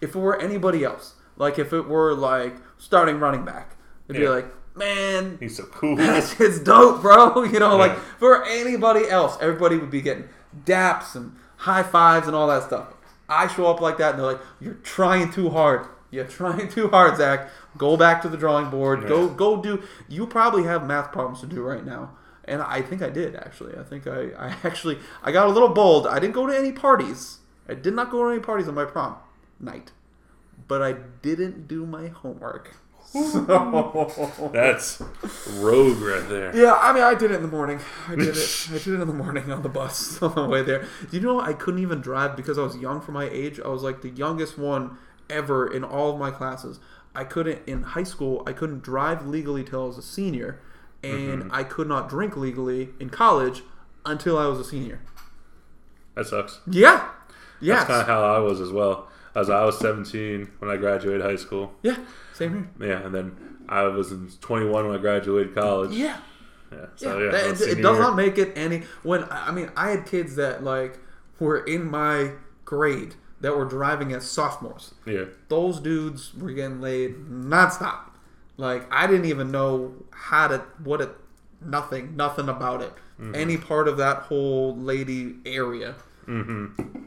if 0.00 0.14
it 0.14 0.18
were 0.18 0.40
anybody 0.40 0.84
else, 0.84 1.14
like 1.36 1.58
if 1.58 1.72
it 1.72 1.82
were 1.88 2.14
like 2.14 2.56
starting 2.78 3.18
running 3.18 3.44
back, 3.44 3.76
they'd 4.06 4.18
be 4.18 4.28
like, 4.28 4.46
"Man, 4.74 5.36
He's 5.38 5.56
so 5.56 5.64
cool. 5.64 5.96
that 5.96 6.24
shit's 6.24 6.60
dope, 6.60 7.02
bro. 7.02 7.44
You 7.52 7.58
know, 7.60 7.76
like 7.76 7.96
for 8.18 8.44
anybody 8.46 9.08
else, 9.08 9.36
everybody 9.40 9.76
would 9.76 9.90
be 9.90 10.00
getting 10.00 10.28
daps 10.64 11.14
and 11.14 11.36
high 11.58 11.82
fives 11.82 12.26
and 12.26 12.34
all 12.34 12.46
that 12.48 12.62
stuff. 12.62 12.94
I 13.28 13.48
show 13.48 13.66
up 13.66 13.80
like 13.80 13.98
that, 13.98 14.14
and 14.14 14.18
they're 14.20 14.32
like, 14.32 14.40
"You're 14.60 14.74
trying 14.74 15.30
too 15.30 15.50
hard. 15.50 15.86
You're 16.10 16.24
trying 16.24 16.68
too 16.68 16.88
hard, 16.88 17.16
Zack. 17.18 17.50
Go 17.76 17.96
back 17.96 18.22
to 18.22 18.28
the 18.28 18.36
drawing 18.36 18.70
board. 18.70 19.06
Go, 19.06 19.26
Yeah. 19.28 19.34
go 19.36 19.60
do. 19.62 19.82
You 20.08 20.26
probably 20.26 20.64
have 20.64 20.86
math 20.86 21.12
problems 21.12 21.40
to 21.40 21.46
do 21.46 21.62
right 21.62 21.84
now." 21.84 22.10
And 22.44 22.62
I 22.62 22.80
think 22.80 23.02
I 23.02 23.10
did 23.10 23.34
actually. 23.34 23.76
I 23.76 23.82
think 23.82 24.06
I, 24.06 24.30
I 24.38 24.56
actually, 24.64 24.98
I 25.22 25.32
got 25.32 25.46
a 25.48 25.50
little 25.50 25.68
bold. 25.70 26.06
I 26.06 26.18
didn't 26.20 26.34
go 26.34 26.46
to 26.46 26.56
any 26.56 26.72
parties. 26.72 27.38
I 27.68 27.74
did 27.74 27.94
not 27.94 28.10
go 28.10 28.24
to 28.24 28.30
any 28.30 28.40
parties 28.40 28.68
on 28.68 28.74
my 28.74 28.84
prom 28.84 29.16
night, 29.58 29.90
but 30.68 30.80
I 30.82 30.92
didn't 31.22 31.66
do 31.66 31.84
my 31.86 32.06
homework. 32.08 32.76
So 33.12 33.40
That's 34.52 35.00
rogue 35.54 35.98
right 35.98 36.28
there. 36.28 36.54
yeah, 36.54 36.74
I 36.74 36.92
mean, 36.92 37.02
I 37.02 37.14
did 37.14 37.30
it 37.30 37.34
in 37.36 37.42
the 37.42 37.48
morning. 37.48 37.80
I 38.08 38.14
did 38.16 38.36
it. 38.36 38.68
I 38.70 38.74
did 38.78 38.88
it 38.88 39.00
in 39.00 39.06
the 39.08 39.14
morning 39.14 39.50
on 39.50 39.62
the 39.62 39.68
bus 39.68 40.20
on 40.22 40.34
the 40.34 40.44
way 40.44 40.62
there. 40.62 40.84
Do 41.10 41.16
you 41.16 41.20
know 41.22 41.40
I 41.40 41.52
couldn't 41.52 41.80
even 41.82 42.00
drive 42.00 42.36
because 42.36 42.58
I 42.58 42.62
was 42.62 42.76
young 42.76 43.00
for 43.00 43.12
my 43.12 43.28
age? 43.28 43.58
I 43.64 43.68
was 43.68 43.82
like 43.82 44.02
the 44.02 44.10
youngest 44.10 44.58
one 44.58 44.98
ever 45.30 45.66
in 45.72 45.82
all 45.84 46.12
of 46.12 46.18
my 46.18 46.30
classes. 46.30 46.78
I 47.16 47.24
couldn't 47.24 47.66
in 47.66 47.82
high 47.82 48.04
school. 48.04 48.42
I 48.46 48.52
couldn't 48.52 48.82
drive 48.82 49.26
legally 49.26 49.64
till 49.64 49.82
I 49.82 49.86
was 49.86 49.98
a 49.98 50.02
senior, 50.02 50.60
and 51.02 51.42
mm-hmm. 51.42 51.48
I 51.54 51.64
could 51.64 51.88
not 51.88 52.08
drink 52.08 52.36
legally 52.36 52.90
in 53.00 53.10
college 53.10 53.62
until 54.04 54.38
I 54.38 54.46
was 54.46 54.60
a 54.60 54.64
senior. 54.64 55.00
That 56.14 56.26
sucks. 56.26 56.60
Yeah, 56.70 57.08
yeah, 57.60 57.76
That's 57.76 57.88
kind 57.88 58.00
of 58.02 58.06
how 58.06 58.22
I 58.22 58.38
was 58.38 58.60
as 58.60 58.70
well. 58.70 59.08
As 59.34 59.50
I 59.50 59.64
was 59.64 59.78
17 59.78 60.50
when 60.58 60.70
I 60.70 60.76
graduated 60.76 61.20
high 61.20 61.36
school. 61.36 61.74
yeah. 61.82 61.98
Same 62.32 62.70
here. 62.78 62.88
Yeah, 62.88 63.06
and 63.06 63.14
then 63.14 63.36
I 63.68 63.82
was 63.82 64.12
in 64.12 64.30
21 64.40 64.86
when 64.86 64.96
I 64.96 65.00
graduated 65.00 65.54
college. 65.54 65.92
Yeah. 65.92 66.18
Yeah. 66.72 66.86
So 66.96 67.18
yeah, 67.18 67.24
yeah, 67.24 67.30
that- 67.30 67.60
it, 67.60 67.78
it 67.78 67.82
does 67.82 67.98
not 67.98 68.16
make 68.16 68.38
it 68.38 68.52
any. 68.56 68.82
When 69.02 69.24
I 69.30 69.52
mean, 69.52 69.70
I 69.76 69.90
had 69.90 70.06
kids 70.06 70.36
that 70.36 70.64
like 70.64 70.98
were 71.38 71.58
in 71.64 71.84
my 71.84 72.32
grade 72.64 73.14
that 73.40 73.56
were 73.56 73.64
driving 73.64 74.12
as 74.12 74.28
sophomores. 74.28 74.94
Yeah. 75.06 75.24
Those 75.48 75.80
dudes 75.80 76.34
were 76.34 76.52
getting 76.52 76.80
laid 76.80 77.16
nonstop. 77.28 77.98
Like 78.56 78.86
I 78.92 79.06
didn't 79.06 79.26
even 79.26 79.50
know 79.50 79.94
how 80.10 80.48
to 80.48 80.58
what 80.82 81.00
it. 81.00 81.10
Nothing, 81.64 82.16
nothing 82.16 82.48
about 82.50 82.82
it. 82.82 82.92
Mm-hmm. 83.20 83.34
Any 83.34 83.56
part 83.56 83.88
of 83.88 83.96
that 83.96 84.18
whole 84.24 84.76
lady 84.76 85.36
area 85.46 85.94
Mm-hmm. 86.26 87.04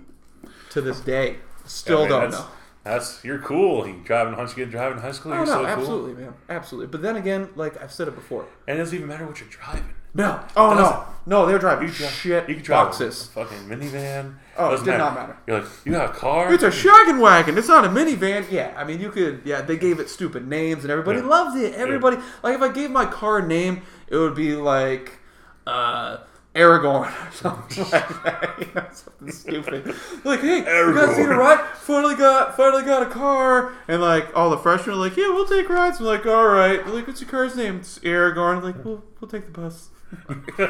to 0.71 0.81
this 0.81 0.99
day, 1.01 1.37
still 1.65 1.99
I 1.99 2.01
mean, 2.01 2.09
don't 2.09 2.21
that's- 2.31 2.39
know. 2.41 2.47
That's 2.85 3.23
you're 3.25 3.39
cool. 3.39 3.85
You 3.85 4.01
driving 4.05 4.35
once 4.37 4.55
you 4.55 4.63
get 4.63 4.71
driving 4.71 4.97
in 4.97 5.03
high 5.03 5.11
school, 5.11 5.33
Oh 5.33 5.35
you're 5.35 5.45
no, 5.45 5.51
so 5.51 5.57
cool. 5.59 5.67
absolutely, 5.67 6.13
man, 6.23 6.33
absolutely. 6.47 6.87
But 6.87 7.01
then 7.01 7.17
again, 7.17 7.49
like 7.55 7.79
I've 7.81 7.91
said 7.91 8.07
it 8.07 8.15
before. 8.15 8.45
And 8.67 8.77
it 8.77 8.79
doesn't 8.81 8.95
even 8.95 9.07
matter 9.09 9.27
what 9.27 9.39
you're 9.39 9.49
driving. 9.49 9.93
No. 10.13 10.43
Oh 10.57 10.73
no, 10.73 11.05
no, 11.25 11.45
they 11.45 11.53
were 11.53 11.59
driving 11.59 11.87
You 11.87 11.93
can 11.93 12.01
drive- 12.03 12.13
shit 12.13 12.49
You 12.49 12.55
can 12.55 12.63
drive 12.63 12.85
boxes. 12.87 13.25
a 13.25 13.27
fucking 13.29 13.57
minivan. 13.69 14.35
Oh, 14.57 14.67
it 14.67 14.71
Doesn't 14.71 14.85
did 14.87 14.97
not 14.97 15.13
matter. 15.15 15.37
You're 15.47 15.61
like, 15.61 15.69
you 15.85 15.91
got 15.91 16.09
a 16.09 16.13
car? 16.17 16.51
It's 16.53 16.63
a 16.63 16.69
shaggin' 16.69 17.19
wagon. 17.21 17.57
It's 17.57 17.67
not 17.67 17.85
a 17.85 17.89
minivan. 17.89 18.49
Yeah, 18.51 18.73
I 18.75 18.83
mean, 18.83 18.99
you 18.99 19.09
could. 19.11 19.41
Yeah, 19.45 19.61
they 19.61 19.77
gave 19.77 19.99
it 19.99 20.09
stupid 20.09 20.47
names, 20.47 20.83
and 20.83 20.91
everybody 20.91 21.19
Yeah. 21.19 21.25
loves 21.27 21.55
it. 21.55 21.75
Everybody 21.75 22.17
like 22.43 22.55
if 22.55 22.61
I 22.61 22.69
gave 22.71 22.89
my 22.91 23.05
car 23.05 23.37
a 23.39 23.45
name, 23.47 23.83
it 24.07 24.17
would 24.17 24.35
be 24.35 24.55
like 24.55 25.19
uh, 25.67 26.17
Aragorn 26.55 27.07
or 27.29 27.31
something 27.31 27.83
like 27.91 28.23
that. 28.23 28.55
You 28.59 28.67
know, 28.73 28.85
something 28.91 29.31
stupid. 29.31 29.95
Like, 30.25 30.41
hey, 30.41 30.57
you 30.57 30.63
guys 30.95 31.15
need 31.15 31.25
a 31.25 31.29
Aragorn. 31.29 31.37
ride? 31.37 31.65
Finally 31.77 32.15
got, 32.15 32.57
finally 32.57 32.83
got 32.83 33.03
a 33.03 33.09
car, 33.09 33.71
and 33.87 34.01
like 34.01 34.35
all 34.35 34.49
the 34.49 34.57
freshmen 34.57 34.95
are 34.95 34.99
like, 34.99 35.15
yeah, 35.15 35.29
we'll 35.29 35.45
take 35.47 35.69
rides. 35.69 35.99
I'm 35.99 36.05
like, 36.07 36.25
all 36.25 36.47
right. 36.47 36.83
They're 36.83 36.93
like, 36.95 37.05
what's 37.07 37.21
your 37.21 37.29
car's 37.29 37.55
name? 37.55 37.77
It's 37.77 37.99
Aragorn. 37.99 38.57
I'm 38.57 38.63
like, 38.63 38.83
we'll, 38.83 39.03
we'll 39.21 39.29
take 39.29 39.45
the 39.45 39.51
bus. 39.51 39.89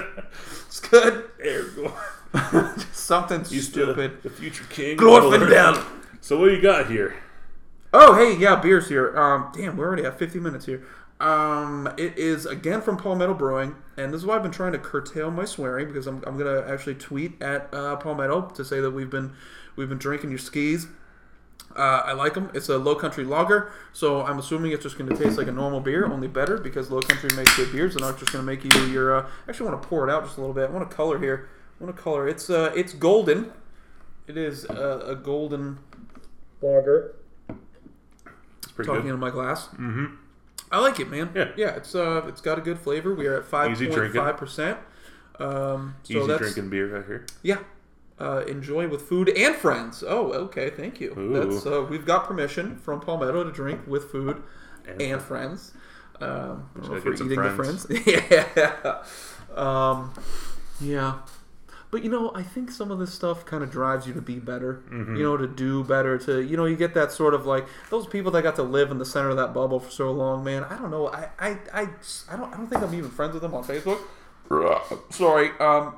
It's 0.68 0.80
good. 0.82 1.30
Aragorn. 1.44 2.94
Something 2.94 3.44
He's 3.44 3.68
stupid. 3.68 4.22
The, 4.22 4.30
the 4.30 4.36
future 4.36 4.66
king. 4.70 4.98
Glorfindel. 4.98 5.84
So 6.22 6.40
what 6.40 6.50
do 6.50 6.56
you 6.56 6.62
got 6.62 6.92
here? 6.92 7.16
Oh, 7.92 8.16
hey, 8.16 8.38
yeah, 8.38 8.56
beer's 8.56 8.88
here. 8.88 9.18
Um, 9.18 9.52
damn, 9.56 9.76
we're 9.76 9.88
already 9.88 10.04
have 10.04 10.18
50 10.18 10.40
minutes 10.40 10.68
here. 10.68 10.86
Um, 11.20 11.92
it 11.98 12.18
is 12.18 12.46
again 12.46 12.82
from 12.82 12.98
Palmetto 12.98 13.34
Brewing, 13.34 13.76
and 13.98 14.14
this 14.14 14.22
is 14.22 14.26
why 14.26 14.36
I've 14.36 14.44
been 14.44 14.52
trying 14.52 14.72
to 14.72 14.78
curtail 14.78 15.32
my 15.32 15.44
swearing 15.44 15.88
because 15.88 16.08
I'm, 16.08 16.24
I'm 16.26 16.38
gonna 16.38 16.64
actually 16.66 16.96
tweet 16.96 17.42
at 17.42 17.74
uh, 17.74 17.98
Palmetto 17.98 18.42
to 18.56 18.64
say 18.64 18.80
that 18.80 18.92
we've 18.92 19.10
been 19.10 19.34
we've 19.76 19.90
been 19.90 19.98
drinking 19.98 20.30
your 20.30 20.40
skis. 20.40 20.88
Uh, 21.76 22.02
I 22.06 22.14
like 22.14 22.34
them. 22.34 22.50
It's 22.54 22.68
a 22.70 22.78
Low 22.78 22.96
Country 22.96 23.24
lager, 23.24 23.72
so 23.94 24.22
I'm 24.26 24.40
assuming 24.40 24.72
it's 24.72 24.84
just 24.84 24.98
going 24.98 25.10
to 25.10 25.16
taste 25.16 25.38
like 25.38 25.48
a 25.48 25.52
normal 25.52 25.80
beer, 25.80 26.06
only 26.06 26.28
better 26.28 26.58
because 26.58 26.90
Low 26.92 27.00
Country 27.00 27.30
makes 27.36 27.56
good 27.56 27.72
beers. 27.72 27.96
And 27.96 28.04
I'm 28.04 28.18
just 28.18 28.32
going 28.34 28.44
to 28.44 28.52
make 28.52 28.64
you 28.64 28.86
your. 28.88 29.16
Uh, 29.16 29.30
actually, 29.48 29.70
want 29.70 29.82
to 29.82 29.88
pour 29.88 30.08
it 30.08 30.12
out 30.12 30.24
just 30.26 30.38
a 30.38 30.42
little 30.42 30.54
bit. 30.56 30.70
I 30.70 30.74
want 30.74 30.90
to 30.90 30.96
color 30.96 31.20
here. 31.20 31.48
I 31.80 31.84
want 31.84 31.96
to 31.96 32.02
color. 32.02 32.28
It's 32.28 32.50
uh, 32.50 32.74
it's 32.76 32.94
golden. 32.94 33.52
It 34.28 34.36
is 34.38 34.66
uh, 34.66 35.04
a 35.08 35.16
golden 35.16 35.80
lager 36.62 37.16
It's 37.48 38.72
pretty 38.74 38.88
talking 38.88 39.04
good. 39.04 39.10
into 39.10 39.18
my 39.18 39.30
glass. 39.30 39.68
Mm-hmm. 39.70 40.06
I 40.72 40.80
like 40.80 41.00
it, 41.00 41.10
man. 41.10 41.32
Yeah. 41.34 41.50
yeah. 41.56 41.76
It's 41.76 41.96
uh, 41.96 42.24
it's 42.28 42.42
got 42.42 42.58
a 42.58 42.62
good 42.62 42.80
flavor. 42.80 43.14
We 43.16 43.26
are 43.28 43.38
at 43.38 43.46
five 43.46 43.72
Easy 43.72 43.86
point 43.86 43.98
drinking. 44.00 44.22
five 44.22 44.38
percent. 44.38 44.78
Um, 45.40 45.96
so 46.04 46.18
Easy 46.18 46.28
that's 46.28 46.42
drinking 46.42 46.70
beer 46.70 46.96
right 46.98 47.06
here. 47.06 47.26
yeah. 47.44 47.60
Uh, 48.20 48.44
enjoy 48.48 48.88
with 48.88 49.04
food 49.04 49.30
and 49.30 49.56
friends. 49.56 50.04
Oh, 50.06 50.34
okay, 50.34 50.70
thank 50.70 51.00
you. 51.00 51.14
Ooh. 51.18 51.34
That's 51.52 51.66
uh, 51.66 51.86
we've 51.90 52.06
got 52.06 52.26
permission 52.28 52.76
from 52.78 53.00
Palmetto 53.00 53.44
to 53.46 53.52
drink 53.52 53.82
with 53.88 54.12
food 54.12 54.44
And- 54.86 55.02
and 55.02 55.22
friends. 55.22 55.72
Um, 56.22 56.70
I 56.76 56.80
don't 56.82 56.90
know 56.92 56.96
if 56.98 57.06
we're 57.06 57.14
eating 57.14 57.34
friends. 57.34 57.84
the 57.86 57.96
friends. 57.96 58.52
yeah. 58.58 59.04
Um, 59.56 60.14
yeah. 60.82 61.20
But 61.92 62.04
you 62.04 62.10
know, 62.12 62.32
I 62.36 62.44
think 62.44 62.70
some 62.72 62.92
of 62.92 63.00
this 63.00 63.12
stuff 63.14 63.46
kind 63.46 63.64
of 63.64 63.72
drives 63.72 64.06
you 64.06 64.14
to 64.14 64.22
be 64.22 64.38
better. 64.38 64.84
Mhm. 64.92 65.18
You 65.18 65.24
know, 65.24 65.38
to 65.38 65.48
do 65.48 65.84
better. 65.86 66.18
To 66.20 66.40
you 66.42 66.56
know, 66.58 66.66
you 66.66 66.76
get 66.76 66.94
that 66.94 67.12
sort 67.14 67.34
of 67.34 67.46
like 67.48 67.66
those 67.90 68.06
people 68.06 68.32
that 68.34 68.44
got 68.44 68.56
to 68.58 68.64
live 68.64 68.92
in 68.92 68.98
the 69.00 69.06
center 69.06 69.30
of 69.30 69.38
that 69.38 69.54
bubble 69.54 69.80
for 69.80 69.90
so 69.90 70.12
long. 70.12 70.44
Man, 70.44 70.66
I 70.66 70.78
don't 70.78 70.92
know. 70.92 71.08
I 71.08 71.30
I, 71.40 71.50
I, 71.74 71.82
I 72.30 72.36
don't 72.36 72.54
I 72.54 72.58
don't 72.58 72.68
think 72.68 72.84
I'm 72.84 72.94
even 72.94 73.10
friends 73.10 73.34
with 73.34 73.42
them 73.42 73.54
on 73.56 73.64
Facebook. 73.64 74.00
Sorry. 75.10 75.52
Um, 75.60 75.96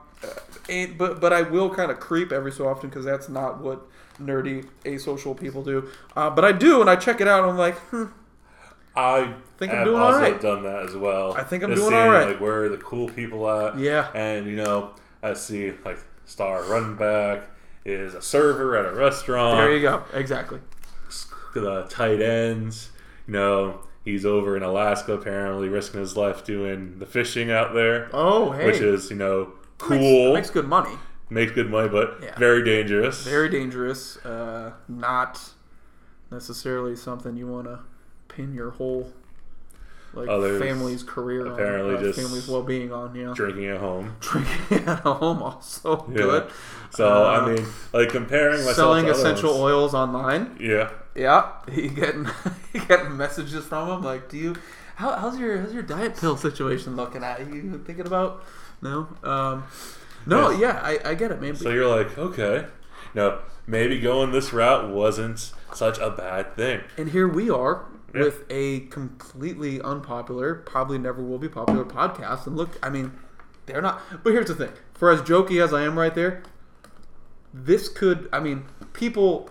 and, 0.69 0.97
but 0.97 1.19
but 1.21 1.33
I 1.33 1.41
will 1.43 1.69
kind 1.73 1.91
of 1.91 1.99
creep 1.99 2.31
every 2.31 2.51
so 2.51 2.67
often 2.67 2.89
because 2.89 3.05
that's 3.05 3.29
not 3.29 3.59
what 3.61 3.81
nerdy 4.21 4.67
asocial 4.85 5.39
people 5.39 5.63
do. 5.63 5.89
Uh, 6.15 6.29
but 6.29 6.45
I 6.45 6.51
do, 6.51 6.81
and 6.81 6.89
I 6.89 6.95
check 6.95 7.21
it 7.21 7.27
out. 7.27 7.41
and 7.43 7.51
I'm 7.51 7.57
like, 7.57 7.75
hmm, 7.89 8.05
I 8.95 9.33
Think 9.57 9.73
I'm 9.73 9.85
doing 9.85 9.99
also 10.01 10.17
alright. 10.17 10.41
done 10.41 10.63
that 10.63 10.83
as 10.87 10.95
well. 10.95 11.33
I 11.33 11.43
think 11.43 11.63
I'm 11.63 11.69
Just 11.69 11.81
doing 11.81 11.91
seeing, 11.91 12.01
alright. 12.03 12.27
Like 12.27 12.41
where 12.41 12.63
are 12.63 12.69
the 12.69 12.77
cool 12.77 13.07
people 13.09 13.49
at? 13.49 13.77
Yeah. 13.77 14.09
And 14.15 14.47
you 14.47 14.55
know, 14.55 14.91
I 15.23 15.33
see 15.33 15.71
like 15.85 15.99
star 16.25 16.63
running 16.63 16.95
back 16.95 17.43
is 17.85 18.13
a 18.15 18.21
server 18.21 18.75
at 18.75 18.85
a 18.91 18.95
restaurant. 18.95 19.57
there 19.57 19.71
you 19.75 19.81
go. 19.81 20.03
Exactly. 20.13 20.59
the 21.53 21.83
tight 21.89 22.21
ends. 22.21 22.89
You 23.27 23.33
know, 23.33 23.81
he's 24.03 24.25
over 24.25 24.57
in 24.57 24.63
Alaska 24.63 25.13
apparently 25.13 25.67
risking 25.69 25.99
his 25.99 26.17
life 26.17 26.43
doing 26.43 26.97
the 26.99 27.05
fishing 27.05 27.51
out 27.51 27.73
there, 27.73 28.09
Oh, 28.13 28.51
hey. 28.51 28.65
which 28.65 28.79
is 28.81 29.09
you 29.09 29.15
know 29.15 29.53
cool, 29.81 30.33
Makes, 30.33 30.49
good 30.49 30.67
money. 30.67 30.97
makes 31.29 31.51
good 31.51 31.69
money, 31.69 31.89
but 31.89 32.19
Yeah. 32.21 32.37
very 32.37 32.63
dangerous. 32.63 33.23
Very 33.23 33.49
dangerous. 33.49 34.17
Uh, 34.25 34.71
not 34.87 35.39
necessarily 36.31 36.95
something 36.95 37.35
you 37.35 37.47
want 37.47 37.65
to 37.67 37.79
pin 38.27 38.53
your 38.53 38.71
whole 38.71 39.11
like 40.13 40.27
Others 40.27 40.61
family's 40.61 41.03
career 41.03 41.45
apparently 41.47 41.95
on, 41.95 41.99
uh, 41.99 42.03
just 42.03 42.19
family's 42.19 42.45
well-being 42.47 42.91
on. 42.91 43.15
Yeah, 43.15 43.31
Drinking 43.33 43.67
at 43.67 43.77
home. 43.77 44.15
drinking 44.19 44.79
at 44.87 44.99
home 44.99 45.41
also 45.41 46.05
Yeah. 46.09 46.15
good. 46.17 46.47
So 46.89 47.07
Uh, 47.07 47.29
I 47.29 47.53
mean, 47.53 47.65
like 47.93 48.09
comparing 48.09 48.57
myself 48.59 48.75
Selling 48.75 49.07
essential 49.07 49.51
oils 49.61 49.93
online. 49.93 50.57
Yeah, 50.59 50.89
Yeah, 51.15 51.51
you 51.71 51.89
getting 51.89 52.27
you 52.73 52.81
getting 52.85 53.15
messages 53.15 53.65
from 53.65 53.87
them 53.87 54.01
like, 54.03 54.27
do 54.29 54.37
you? 54.37 54.55
How, 54.97 55.13
how's 55.13 55.39
your 55.39 55.57
how's 55.61 55.73
your 55.73 55.81
diet 55.83 56.17
pill 56.17 56.35
situation 56.35 56.95
looking 56.97 57.23
at? 57.23 57.39
You 57.51 57.81
thinking 57.85 58.05
about? 58.05 58.43
No. 58.81 59.07
Um, 59.23 59.63
no. 60.25 60.49
Yeah, 60.49 60.79
I, 60.83 60.99
I 61.11 61.13
get 61.15 61.31
it, 61.31 61.41
man. 61.41 61.55
So 61.55 61.69
you're 61.69 61.87
like, 61.87 62.17
okay, 62.17 62.65
no, 63.13 63.39
maybe 63.67 63.99
going 63.99 64.31
this 64.31 64.51
route 64.53 64.89
wasn't 64.89 65.51
such 65.73 65.97
a 65.99 66.09
bad 66.09 66.55
thing. 66.55 66.81
And 66.97 67.09
here 67.11 67.27
we 67.27 67.49
are 67.49 67.85
Yeah. 68.13 68.23
with 68.23 68.43
a 68.49 68.81
completely 68.81 69.81
unpopular, 69.81 70.55
probably 70.55 70.97
never 70.97 71.21
will 71.21 71.39
be 71.39 71.49
popular 71.49 71.85
podcast. 71.85 72.47
And 72.47 72.55
look, 72.57 72.77
I 72.83 72.89
mean, 72.89 73.11
they're 73.67 73.81
not. 73.81 74.01
But 74.23 74.33
here's 74.33 74.47
the 74.47 74.55
thing: 74.55 74.71
for 74.93 75.11
as 75.11 75.21
jokey 75.21 75.63
as 75.63 75.73
I 75.73 75.83
am, 75.83 75.97
right 75.97 76.13
there, 76.15 76.41
this 77.53 77.87
could. 77.89 78.27
I 78.33 78.39
mean, 78.39 78.65
people, 78.93 79.49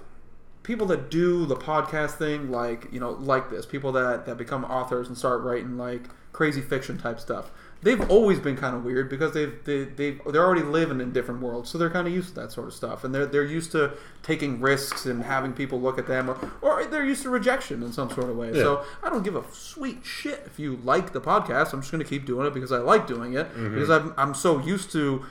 people 0.63 0.87
that 0.89 1.11
do 1.11 1.47
the 1.47 1.57
podcast 1.57 2.13
thing, 2.13 2.51
like 2.51 2.89
you 2.93 3.01
know, 3.01 3.13
like 3.13 3.51
this, 3.51 3.67
people 3.67 3.93
that 3.93 4.27
that 4.27 4.37
become 4.37 4.65
authors 4.65 5.09
and 5.09 5.17
start 5.17 5.43
writing 5.43 5.77
like 5.79 6.09
crazy 6.33 6.61
fiction 6.61 6.99
type 6.99 7.21
stuff. 7.21 7.51
They've 7.83 8.11
always 8.11 8.39
been 8.39 8.59
kind 8.59 8.77
of 8.77 8.85
weird 8.85 9.09
because 9.09 9.33
they've 9.33 9.55
they 9.65 9.85
they 9.85 10.11
they're 10.31 10.45
already 10.45 10.63
living 10.63 11.01
in 11.01 11.13
different 11.13 11.41
worlds, 11.41 11.71
so 11.71 11.79
they're 11.79 11.91
kind 11.91 12.07
of 12.07 12.13
used 12.13 12.31
to 12.31 12.35
that 12.35 12.53
sort 12.53 12.69
of 12.69 12.75
stuff, 12.75 13.05
and 13.05 13.15
they're 13.15 13.25
they're 13.25 13.45
used 13.45 13.73
to 13.73 13.93
taking 14.23 14.61
risks 14.61 15.07
and 15.07 15.23
having 15.23 15.55
people 15.55 15.81
look 15.81 15.99
at 15.99 16.07
them, 16.07 16.29
or, 16.29 16.39
or 16.61 16.85
they're 16.85 17.07
used 17.07 17.23
to 17.23 17.31
rejection 17.31 17.83
in 17.83 17.91
some 17.91 18.11
sort 18.11 18.29
of 18.29 18.37
way. 18.37 18.53
So 18.53 18.85
I 19.03 19.09
don't 19.09 19.23
give 19.23 19.35
a 19.35 19.45
sweet 19.51 20.05
shit 20.05 20.43
if 20.45 20.59
you 20.59 20.77
like 20.85 21.15
the 21.15 21.23
podcast. 21.23 21.73
I'm 21.73 21.81
just 21.81 21.91
going 21.91 22.05
to 22.05 22.09
keep 22.09 22.27
doing 22.27 22.47
it 22.47 22.53
because 22.53 22.71
I 22.71 22.79
like 22.79 23.07
doing 23.07 23.33
it 23.33 23.49
mm-hmm. 23.49 23.73
because 23.73 23.89
I'm 23.89 24.13
I'm 24.19 24.35
so 24.35 24.59
used 24.59 24.93
to 24.93 25.25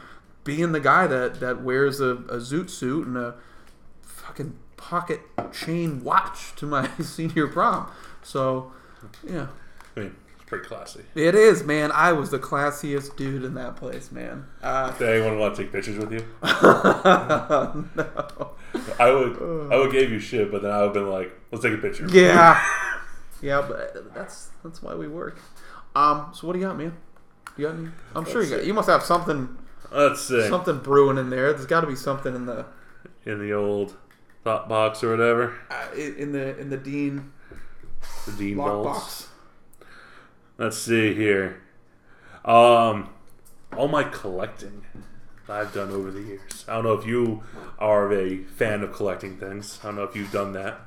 being 0.43 0.71
the 0.71 0.79
guy 0.79 1.05
that 1.05 1.39
that 1.41 1.61
wears 1.61 1.99
a, 1.99 2.11
a 2.11 2.37
zoot 2.37 2.71
suit 2.71 3.05
and 3.05 3.15
a 3.15 3.35
fucking 4.01 4.55
pocket 4.75 5.21
chain 5.51 6.03
watch 6.03 6.55
to 6.55 6.65
my 6.65 6.89
senior 7.01 7.47
prom. 7.47 7.91
So 8.23 8.71
yeah. 9.23 9.47
I 9.95 9.99
mean, 9.99 10.15
pretty 10.49 10.67
classy. 10.67 11.03
It 11.15 11.35
is, 11.35 11.63
man. 11.63 11.91
I 11.91 12.11
was 12.11 12.31
the 12.31 12.39
classiest 12.39 13.15
dude 13.15 13.43
in 13.43 13.53
that 13.53 13.75
place, 13.75 14.11
man. 14.11 14.47
Uh, 14.61 14.91
Did 14.97 15.09
anyone 15.09 15.39
want 15.39 15.55
to 15.55 15.63
take 15.63 15.71
pictures 15.71 15.97
with 15.97 16.11
you? 16.11 16.25
no. 16.43 16.49
I 18.99 19.11
would, 19.11 19.71
I 19.71 19.77
would 19.77 19.91
give 19.91 20.11
you 20.11 20.19
shit, 20.19 20.51
but 20.51 20.63
then 20.63 20.71
I 20.71 20.79
would 20.79 20.85
have 20.85 20.93
been 20.93 21.09
like, 21.09 21.31
let's 21.51 21.63
take 21.63 21.73
a 21.73 21.77
picture. 21.77 22.07
Yeah, 22.09 22.61
yeah, 23.41 23.63
but 23.65 24.13
that's 24.13 24.49
that's 24.63 24.81
why 24.81 24.95
we 24.95 25.07
work. 25.07 25.39
Um, 25.95 26.31
so 26.33 26.47
what 26.47 26.53
do 26.53 26.59
you 26.59 26.65
got, 26.65 26.77
man? 26.77 26.97
You 27.55 27.67
got 27.67 27.75
any? 27.75 27.89
I'm 28.15 28.25
sure 28.25 28.43
you 28.43 28.49
got. 28.49 28.65
You 28.65 28.73
must 28.73 28.89
have 28.89 29.03
something 29.03 29.57
Let's 29.91 30.21
see. 30.21 30.47
something 30.49 30.79
brewing 30.79 31.17
in 31.17 31.29
there. 31.29 31.53
There's 31.53 31.65
got 31.65 31.81
to 31.81 31.87
be 31.87 31.95
something 31.95 32.35
in 32.35 32.45
the 32.45 32.65
In 33.25 33.39
the 33.39 33.53
old 33.53 33.95
thought 34.43 34.69
box 34.69 35.03
or 35.03 35.11
whatever, 35.11 35.55
uh, 35.69 35.87
in 35.95 36.31
the 36.31 36.57
in 36.59 36.69
the 36.69 36.77
dean 36.77 37.31
the 38.25 38.31
Dean 38.33 38.57
balls. 38.57 39.28
Let's 40.59 40.77
see 40.77 41.15
here. 41.15 41.61
Um, 42.43 43.11
all 43.77 43.87
my 43.87 44.03
collecting 44.03 44.83
that 45.47 45.53
I've 45.53 45.73
done 45.73 45.89
over 45.89 46.11
the 46.11 46.21
years. 46.21 46.65
I 46.67 46.73
don't 46.75 46.83
know 46.83 46.93
if 46.93 47.05
you 47.05 47.43
are 47.79 48.11
a 48.11 48.39
fan 48.43 48.83
of 48.83 48.91
collecting 48.91 49.37
things. 49.37 49.79
I 49.81 49.87
don't 49.87 49.95
know 49.95 50.03
if 50.03 50.17
you've 50.17 50.33
done 50.33 50.51
that. 50.53 50.81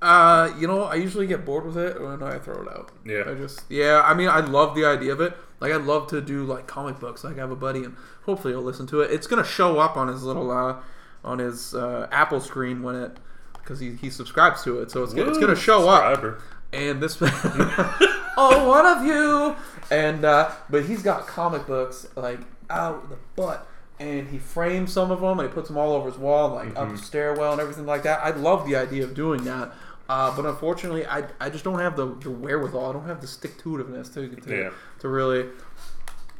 Uh, 0.00 0.52
you 0.56 0.68
know, 0.68 0.84
I 0.84 0.94
usually 0.94 1.26
get 1.26 1.44
bored 1.44 1.66
with 1.66 1.76
it 1.76 1.96
and 1.96 2.22
I 2.22 2.38
throw 2.38 2.62
it 2.62 2.68
out. 2.68 2.92
Yeah. 3.04 3.24
I 3.26 3.34
just 3.34 3.64
yeah. 3.68 4.02
I 4.04 4.14
mean, 4.14 4.28
I 4.28 4.38
love 4.38 4.76
the 4.76 4.84
idea 4.84 5.12
of 5.12 5.20
it. 5.20 5.36
Like, 5.58 5.72
I'd 5.72 5.82
love 5.82 6.06
to 6.08 6.20
do 6.20 6.44
like 6.44 6.68
comic 6.68 7.00
books. 7.00 7.24
Like, 7.24 7.38
I 7.38 7.40
have 7.40 7.50
a 7.50 7.56
buddy, 7.56 7.82
and 7.82 7.96
hopefully 8.22 8.54
he'll 8.54 8.62
listen 8.62 8.86
to 8.88 9.00
it. 9.00 9.10
It's 9.10 9.26
gonna 9.26 9.42
show 9.42 9.80
up 9.80 9.96
on 9.96 10.06
his 10.06 10.22
little 10.22 10.52
uh, 10.52 10.76
on 11.24 11.40
his 11.40 11.74
uh, 11.74 12.06
Apple 12.12 12.40
screen 12.40 12.84
when 12.84 12.94
it 12.94 13.16
because 13.54 13.80
he, 13.80 13.94
he 13.96 14.10
subscribes 14.10 14.62
to 14.62 14.78
it. 14.78 14.92
So 14.92 15.02
it's 15.02 15.12
gonna, 15.12 15.30
it's 15.30 15.38
gonna 15.38 15.56
show 15.56 15.88
up. 15.88 16.40
And 16.72 17.02
this 17.02 17.20
oh 18.36 18.68
one 18.68 18.86
of 18.86 19.04
you 19.04 19.54
and 19.90 20.24
uh, 20.24 20.50
but 20.70 20.84
he's 20.84 21.02
got 21.02 21.26
comic 21.26 21.66
books 21.66 22.06
like 22.16 22.40
out 22.70 23.08
the 23.08 23.16
butt 23.36 23.66
and 23.98 24.28
he 24.28 24.38
frames 24.38 24.92
some 24.92 25.10
of 25.10 25.20
them 25.20 25.38
and 25.40 25.48
he 25.48 25.54
puts 25.54 25.68
them 25.68 25.78
all 25.78 25.92
over 25.94 26.10
his 26.10 26.18
wall, 26.18 26.50
like 26.50 26.76
up 26.76 26.90
the 26.90 26.98
stairwell 26.98 27.52
and 27.52 27.60
everything 27.62 27.86
like 27.86 28.02
that. 28.02 28.20
I 28.22 28.30
love 28.30 28.68
the 28.68 28.76
idea 28.76 29.04
of 29.04 29.14
doing 29.14 29.42
that. 29.44 29.72
Uh, 30.06 30.36
but 30.36 30.44
unfortunately, 30.44 31.06
I, 31.06 31.24
I 31.40 31.48
just 31.48 31.64
don't 31.64 31.78
have 31.78 31.96
the, 31.96 32.06
the 32.16 32.30
wherewithal. 32.30 32.90
I 32.90 32.92
don't 32.92 33.06
have 33.06 33.22
the 33.22 33.26
stick 33.26 33.56
to 33.62 33.70
itiveness 33.70 34.12
to, 34.12 34.28
to, 34.28 34.54
Yeah. 34.54 34.70
to 34.98 35.08
really, 35.08 35.46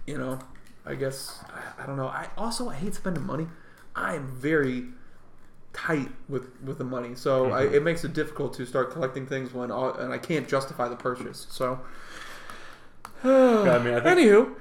you 0.07 0.19
know, 0.19 0.39
I 0.85 0.97
guess, 0.97 1.43
I, 1.51 1.83
I 1.83 1.87
don't 1.87 1.97
know. 1.97 2.09
I 2.09 2.29
also, 2.37 2.69
I 2.69 2.75
hate 2.75 2.95
spending 2.95 3.27
money. 3.27 3.47
I 3.95 4.17
am 4.17 4.27
very 4.29 4.89
tight 5.77 6.09
with, 6.29 6.49
with 6.65 6.79
the 6.79 6.85
money. 6.85 7.15
So 7.15 7.51
I, 7.53 7.65
it 7.65 7.83
makes 7.83 8.03
it 8.05 8.13
difficult 8.15 8.55
to 8.55 8.65
start 8.67 8.91
collecting 8.91 9.27
things 9.27 9.53
when, 9.53 9.71
all, 9.71 9.93
and 9.95 10.13
I 10.13 10.19
can't 10.19 10.49
justify 10.49 10.89
the 10.89 10.97
purchase. 10.97 11.47
So, 11.51 11.81
I 13.23 13.79
mean, 13.79 13.95
I 13.95 14.01
think 14.01 14.19
anywho, 14.19 14.55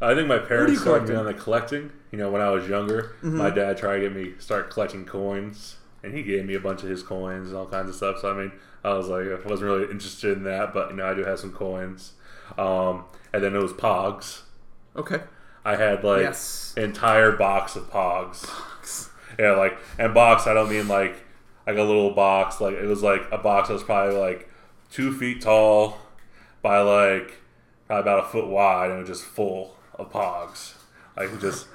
I 0.00 0.14
think 0.14 0.28
my 0.28 0.38
parents 0.38 0.80
started 0.80 1.08
me 1.08 1.14
on 1.14 1.26
the 1.26 1.34
collecting. 1.34 1.92
You 2.10 2.18
know, 2.18 2.30
when 2.30 2.42
I 2.42 2.50
was 2.50 2.68
younger, 2.68 3.14
Mm-hmm. 3.22 3.36
my 3.38 3.50
dad 3.50 3.76
tried 3.78 3.96
to 3.96 4.00
get 4.02 4.14
me 4.14 4.32
start 4.38 4.70
collecting 4.70 5.04
coins, 5.04 5.76
and 6.02 6.14
he 6.14 6.22
gave 6.22 6.44
me 6.44 6.54
a 6.54 6.60
bunch 6.60 6.82
of 6.82 6.88
his 6.88 7.02
coins 7.02 7.48
and 7.48 7.56
all 7.56 7.66
kinds 7.66 7.88
of 7.88 7.94
stuff. 7.94 8.18
So 8.20 8.30
I 8.32 8.36
mean, 8.38 8.52
I 8.84 8.94
was 8.94 9.08
like, 9.08 9.26
I 9.26 9.34
wasn't 9.48 9.70
really 9.70 9.90
interested 9.90 10.36
in 10.36 10.44
that, 10.44 10.74
but 10.74 10.90
you 10.90 10.96
know, 10.96 11.06
I 11.06 11.14
do 11.14 11.24
have 11.24 11.38
some 11.38 11.52
coins. 11.52 12.12
Um, 12.58 13.04
and 13.32 13.42
then 13.42 13.54
it 13.54 13.62
was 13.62 13.72
Pogs. 13.72 14.42
okay. 14.96 15.20
I 15.64 15.76
had 15.76 16.02
like 16.02 16.22
Yes. 16.22 16.74
entire 16.76 17.32
box 17.32 17.76
of 17.76 17.90
Pogs. 17.90 18.48
Yeah, 19.38 19.52
like 19.52 19.76
and 19.98 20.14
box. 20.14 20.46
I 20.46 20.54
don't 20.54 20.70
mean 20.70 20.88
like 20.88 21.16
like 21.66 21.76
a 21.76 21.82
little 21.82 22.10
box. 22.10 22.60
Like 22.60 22.74
it 22.74 22.86
was 22.86 23.02
like 23.02 23.22
a 23.30 23.38
box 23.38 23.68
that 23.68 23.74
was 23.74 23.82
probably 23.82 24.16
like 24.16 24.48
two 24.90 25.12
feet 25.12 25.40
tall 25.42 25.98
by 26.60 26.80
like 26.80 27.38
probably 27.86 28.00
about 28.02 28.24
a 28.24 28.28
foot 28.28 28.48
wide, 28.48 28.90
and 28.90 28.98
it 28.98 29.08
was 29.08 29.18
just 29.18 29.24
full 29.24 29.76
of 29.94 30.12
Pogs. 30.12 30.74
Like 31.16 31.38
just 31.40 31.66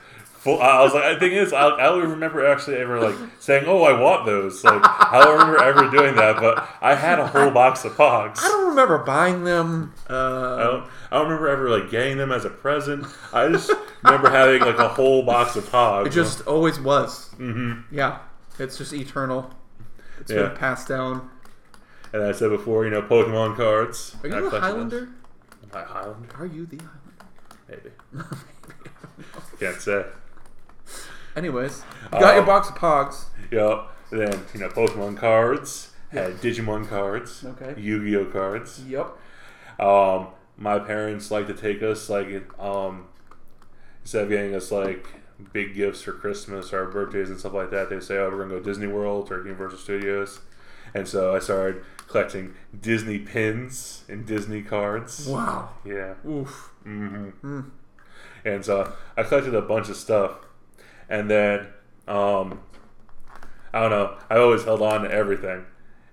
full. 0.48 0.62
I 0.62 0.82
was 0.82 0.94
like, 0.94 1.14
the 1.16 1.20
thing 1.20 1.34
is, 1.38 1.52
I, 1.54 1.68
I 1.76 1.84
don't 1.84 2.10
remember 2.10 2.46
actually 2.48 2.78
ever 2.78 3.00
like 3.02 3.16
saying, 3.40 3.66
"Oh, 3.68 3.84
I 3.84 4.00
want 4.00 4.26
those." 4.26 4.64
Like 4.64 4.82
I 4.84 5.22
don't 5.24 5.38
remember 5.40 5.62
ever 5.64 5.90
doing 5.90 6.16
that, 6.16 6.38
but 6.40 6.68
I 6.82 6.96
had 6.96 7.20
a 7.20 7.28
whole 7.28 7.52
box 7.52 7.84
of 7.86 7.94
Pogs. 7.94 8.40
I 8.44 8.48
don't 8.48 8.70
remember 8.70 8.98
buying 9.00 9.44
them. 9.44 9.94
I 10.10 10.14
Uh, 10.14 10.58
don't, 10.64 10.84
I 11.12 11.18
don't 11.18 11.26
remember 11.26 11.50
ever 11.50 11.70
like 11.70 11.90
getting 11.92 12.18
them 12.18 12.32
as 12.32 12.46
a 12.46 12.50
present. 12.50 13.06
I 13.34 13.48
just 13.50 13.72
remember 14.04 14.30
having 14.30 14.62
like 14.62 14.78
a 14.80 14.88
whole 14.88 15.24
box 15.24 15.56
of 15.56 15.66
Pogs. 15.70 16.08
it 16.08 16.12
just 16.12 16.42
always 16.48 16.80
was. 16.80 17.30
Mm-hmm. 17.38 17.94
Yeah, 17.96 18.20
it's 18.60 18.78
just 18.78 18.94
eternal. 18.94 19.52
It's 20.20 20.32
Yeah. 20.32 20.48
been 20.48 20.58
passed 20.58 20.88
down. 20.88 21.30
And 22.14 22.24
I 22.24 22.32
said 22.32 22.50
before, 22.52 22.86
you 22.86 22.90
know, 22.92 23.02
Pokemon 23.02 23.58
cards. 23.58 24.16
Are 24.24 24.34
I 24.34 24.40
you 24.40 24.46
a 24.48 24.60
Highlander? 24.60 25.10
Am 25.64 25.70
I 25.74 25.82
Highlander? 25.82 26.36
Are 26.40 26.46
you 26.46 26.66
the 26.66 26.78
Highlander? 26.78 27.92
Maybe. 28.14 28.24
Can't 29.60 29.82
say. 29.82 30.06
Anyways, 31.38 31.84
you 32.12 32.20
got 32.20 32.34
Uh, 32.34 32.36
your 32.38 32.46
box 32.46 32.68
of 32.70 32.76
Pogs. 32.76 33.26
Yep. 33.52 33.88
Then, 34.10 34.46
you 34.54 34.60
know, 34.60 34.70
Pokemon 34.70 35.18
cards. 35.18 35.92
Had 36.12 36.34
Digimon 36.42 36.88
cards. 36.90 37.46
Okay. 37.46 37.80
Yu-Gi-Oh 37.80 38.26
cards. 38.26 38.82
Yep. 38.88 39.08
Um, 39.80 40.28
my 40.58 40.80
parents 40.80 41.30
like 41.30 41.48
to 41.48 41.54
take 41.54 41.84
us 41.84 42.10
like 42.10 42.28
um, 42.60 43.06
instead 44.02 44.24
of 44.24 44.30
getting 44.30 44.56
us 44.56 44.72
like 44.72 45.06
big 45.54 45.76
gifts 45.76 46.02
for 46.02 46.14
Christmas 46.14 46.74
or 46.74 46.80
our 46.80 46.86
birthdays 46.88 47.30
and 47.30 47.38
stuff 47.40 47.54
like 47.54 47.70
that, 47.72 47.90
they 47.90 48.00
say, 48.00 48.18
"Oh, 48.18 48.30
we're 48.32 48.38
gonna 48.48 48.56
go 48.58 48.60
Disney 48.62 48.88
World 48.88 49.32
or 49.32 49.38
Universal 49.44 49.78
Studios," 49.80 50.40
and 50.96 51.08
so 51.08 51.36
I 51.36 51.40
started 51.40 51.84
collecting 52.08 52.56
Disney 52.80 53.20
pins 53.20 54.04
and 54.10 54.26
Disney 54.26 54.64
cards. 54.64 55.28
Wow. 55.28 55.70
Yeah. 55.86 56.14
Oof. 56.28 56.72
hmm 56.84 57.62
And 58.46 58.64
so 58.66 58.94
I 59.18 59.24
collected 59.24 59.54
a 59.54 59.62
bunch 59.62 59.90
of 59.90 59.98
stuff, 59.98 60.38
and 61.10 61.30
then 61.30 61.68
um, 62.08 62.60
I 63.74 63.82
don't 63.82 63.92
know. 63.92 64.18
I 64.30 64.38
always 64.38 64.64
held 64.64 64.82
on 64.82 65.04
to 65.04 65.12
everything, 65.12 65.66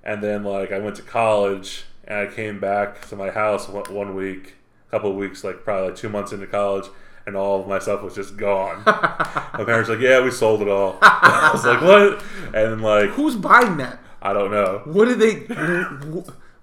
and 0.03 0.23
then 0.23 0.45
like 0.45 0.73
I 0.73 0.79
went 0.79 0.97
to 0.97 1.03
college, 1.03 1.85
and 2.05 2.19
I 2.19 2.33
came 2.33 2.61
back 2.61 3.07
to 3.09 3.17
my 3.17 3.31
house 3.31 3.69
one, 3.69 3.93
one 3.93 4.15
week, 4.15 4.55
a 4.89 4.91
couple 4.91 5.11
of 5.11 5.17
weeks, 5.17 5.45
like 5.45 5.65
probably 5.65 5.91
like 5.91 5.97
two 5.97 6.09
months 6.09 6.33
into 6.33 6.47
college, 6.47 6.87
and 7.27 7.37
all 7.37 7.61
of 7.61 7.69
my 7.69 7.79
stuff 7.79 8.03
was 8.03 8.15
just 8.15 8.37
gone. 8.37 8.83
my 8.87 9.65
parents 9.65 9.89
were 9.89 9.97
like, 9.97 10.05
"Yeah, 10.05 10.23
we 10.23 10.31
sold 10.31 10.63
it 10.63 10.69
all." 10.69 10.99
I 11.03 11.51
was 11.53 11.65
like, 11.65 11.81
"What?" 11.81 12.23
And 12.55 12.83
like, 12.83 13.11
Who's 13.11 13.37
buying 13.37 13.77
that? 13.79 13.99
I 14.21 14.33
don't 14.33 14.51
know. 14.51 14.81
What 14.85 15.07
did 15.07 15.19
they 15.19 15.47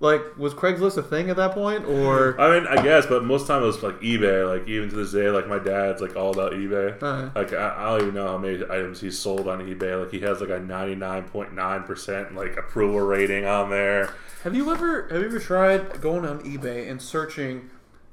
like? 0.01 0.21
Was 0.37 0.53
Craigslist 0.53 0.97
a 0.97 1.01
thing 1.03 1.29
at 1.29 1.37
that 1.37 1.53
point, 1.53 1.85
or 1.85 2.39
I 2.41 2.59
mean, 2.59 2.67
I 2.67 2.83
guess, 2.83 3.05
but 3.05 3.23
most 3.23 3.47
time 3.47 3.63
it 3.63 3.67
was 3.67 3.81
like 3.81 4.01
eBay. 4.01 4.45
Like 4.47 4.67
even 4.67 4.89
to 4.89 4.95
this 4.97 5.13
day, 5.13 5.29
like 5.29 5.47
my 5.47 5.59
dad's 5.59 6.01
like 6.01 6.15
all 6.17 6.31
about 6.31 6.51
eBay. 6.51 7.01
Uh. 7.01 7.29
Like 7.33 7.53
I, 7.53 7.75
I 7.77 7.89
don't 7.91 8.01
even 8.01 8.13
know 8.15 8.27
how 8.27 8.37
many 8.37 8.55
items 8.69 8.99
he's 8.99 9.17
sold 9.17 9.47
on 9.47 9.59
eBay. 9.59 9.97
Like 9.97 10.11
he 10.11 10.19
has 10.21 10.41
like 10.41 10.49
a 10.49 10.59
ninety 10.59 10.95
nine 10.95 11.23
point 11.23 11.53
nine 11.53 11.83
percent 11.83 12.35
like 12.35 12.57
approval 12.57 12.99
rating 12.99 13.45
on 13.45 13.69
there. 13.69 14.13
have 14.43 14.53
you 14.55 14.69
ever 14.71 15.07
have 15.09 15.21
you 15.21 15.27
ever 15.27 15.39
tried 15.39 16.01
going 16.01 16.25
on 16.25 16.39
eBay 16.43 16.89
and 16.89 17.01
searching 17.01 17.69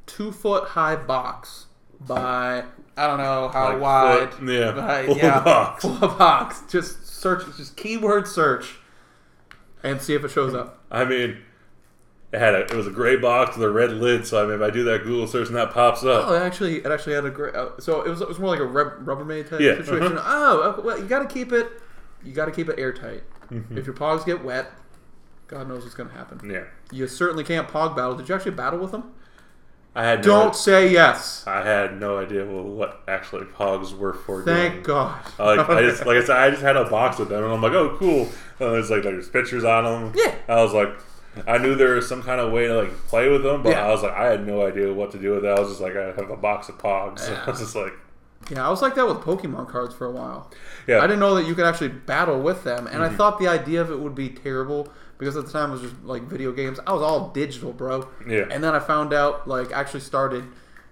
two 0.07 0.30
foot 0.30 0.68
high 0.68 0.95
box 0.97 1.66
by 2.07 2.62
I 2.97 3.07
don't 3.07 3.18
know 3.18 3.49
how 3.49 3.72
Like, 3.72 3.80
wide, 3.80 4.34
foot- 4.34 4.49
yeah, 4.49 4.70
by- 4.72 5.07
full 5.07 5.16
yeah, 5.16 5.41
box. 5.45 5.82
full 5.82 5.99
box. 5.99 6.62
Just 6.68 7.07
search, 7.07 7.45
just 7.57 7.76
keyword 7.76 8.26
search, 8.28 8.76
and 9.82 10.01
see 10.01 10.14
if 10.14 10.24
it 10.24 10.30
shows 10.30 10.55
up. 10.55 10.82
I 10.91 11.05
mean, 11.05 11.39
it 12.33 12.39
had 12.39 12.55
a, 12.55 12.61
it 12.61 12.74
was 12.74 12.87
a 12.87 12.91
gray 12.91 13.16
box 13.16 13.57
with 13.57 13.66
a 13.66 13.70
red 13.70 13.91
lid. 13.93 14.26
So 14.26 14.43
I 14.43 14.47
mean, 14.47 14.57
if 14.57 14.62
I 14.62 14.70
do 14.70 14.85
that 14.85 15.05
Google 15.05 15.26
search 15.26 15.49
and 15.49 15.57
that 15.57 15.72
pops 15.72 16.05
up, 16.05 16.26
Oh, 16.29 16.35
it 16.35 16.43
actually, 16.43 16.76
it 16.79 16.87
actually 16.87 17.14
had 17.14 17.24
a 17.24 17.31
gray. 17.31 17.53
Uh, 17.53 17.68
so 17.79 18.03
it 18.03 18.09
was, 18.11 18.20
it 18.20 18.29
was 18.29 18.39
more 18.39 18.51
like 18.51 18.61
a 18.61 18.64
rub, 18.66 19.05
Rubbermaid 19.07 19.49
type 19.49 19.61
Yeah, 19.61 19.76
situation. 19.76 20.18
uh-huh. 20.18 20.29
Oh, 20.29 20.61
uh, 20.79 20.83
well, 20.83 20.99
you 20.99 21.07
got 21.07 21.20
to 21.20 21.26
keep 21.33 21.53
it, 21.53 21.68
you 22.24 22.33
got 22.33 22.45
to 22.47 22.53
keep 22.53 22.68
it 22.68 22.79
airtight. 22.79 23.22
Mm-hmm. 23.51 23.79
If 23.79 23.87
your 23.87 23.95
pogs 23.95 24.26
get 24.26 24.45
wet, 24.45 24.70
God 25.47 25.68
knows 25.68 25.83
what's 25.85 25.95
going 25.95 26.11
to 26.11 26.14
happen. 26.14 26.51
yeah, 26.51 26.64
You 26.93 27.07
certainly 27.07 27.45
can't 27.45 27.66
pog 27.66 27.97
battle. 27.97 28.14
Did 28.14 28.29
you 28.29 28.35
actually 28.35 28.51
battle 28.53 28.79
with 28.79 28.91
them? 28.93 29.12
I 29.95 30.05
had 30.05 30.18
no, 30.20 30.26
Don't 30.26 30.55
say 30.55 30.93
yes. 30.93 31.45
I 31.47 31.62
had 31.62 31.99
no 31.99 32.18
idea 32.18 32.45
what 32.45 33.01
actually 33.09 33.47
Pogs 33.47 33.97
were 33.97 34.12
for. 34.12 34.45
Thank 34.45 34.74
doing. 34.74 34.83
God. 34.85 35.24
Like 35.39 35.66
I 35.68 35.81
just 35.83 36.05
like 36.07 36.18
I 36.18 36.20
said, 36.24 36.37
I 36.37 36.51
just 36.51 36.62
had 36.62 36.76
a 36.76 36.85
box 36.89 37.18
with 37.18 37.31
them, 37.31 37.43
and 37.43 37.53
I'm 37.53 37.61
like, 37.62 37.72
oh, 37.72 37.97
cool. 37.99 38.20
And 38.61 38.74
there's 38.74 38.91
like 38.91 39.03
there's 39.03 39.29
pictures 39.31 39.64
on 39.64 39.85
them. 39.85 40.12
Yeah. 40.14 40.35
I 40.47 40.62
was 40.62 40.72
like, 40.74 40.91
I 41.47 41.59
knew 41.59 41.74
there 41.74 41.95
was 41.95 42.09
some 42.09 42.22
kind 42.22 42.41
of 42.41 42.53
way 42.53 42.66
to 42.66 42.82
like 42.82 42.93
play 43.07 43.28
with 43.28 43.43
them, 43.43 43.62
but 43.62 43.70
Yeah. 43.70 43.86
I 43.86 43.91
was 43.91 44.03
like, 44.03 44.12
I 44.12 44.26
had 44.26 44.47
no 44.47 44.66
idea 44.66 44.93
what 44.93 45.11
to 45.12 45.18
do 45.18 45.32
with 45.32 45.43
that. 45.43 45.57
I 45.57 45.61
was 45.61 45.68
just 45.68 45.80
like, 45.80 45.97
I 45.97 46.07
have 46.07 46.30
a 46.30 46.36
box 46.36 46.68
of 46.68 46.78
Pogs. 46.78 47.28
Yeah. 47.28 47.43
I 47.47 47.51
was 47.51 47.61
just 47.61 47.74
like, 47.74 47.93
Yeah, 48.51 48.66
I 48.66 48.70
was 48.70 48.82
like 48.82 48.95
that 48.95 49.07
with 49.07 49.18
Pokemon 49.18 49.68
cards 49.68 49.95
for 49.95 50.07
a 50.07 50.11
while. 50.11 50.51
yeah, 50.86 50.99
I 50.99 51.03
didn't 51.03 51.20
know 51.20 51.34
that 51.34 51.47
you 51.47 51.55
could 51.55 51.64
actually 51.64 51.89
battle 51.89 52.41
with 52.41 52.64
them, 52.64 52.86
and 52.86 53.03
I 53.03 53.09
mm-hmm. 53.09 53.16
thought 53.16 53.39
the 53.39 53.49
idea 53.49 53.80
of 53.80 53.91
it 53.91 53.99
would 53.99 54.14
be 54.14 54.28
terrible 54.28 54.89
because 55.18 55.36
at 55.36 55.47
the 55.47 55.53
time 55.53 55.70
it 55.70 55.72
was 55.74 55.82
just 55.82 56.03
like 56.05 56.22
video 56.22 56.53
games. 56.53 56.78
I 56.86 56.93
was 56.93 57.03
all 57.03 57.30
digital, 57.30 57.72
bro. 57.72 58.09
Yeah. 58.26 58.47
And 58.51 58.62
then 58.62 58.74
I 58.74 58.78
found 58.78 59.12
out, 59.12 59.49
like, 59.49 59.72
actually 59.72 60.01
started, 60.01 60.45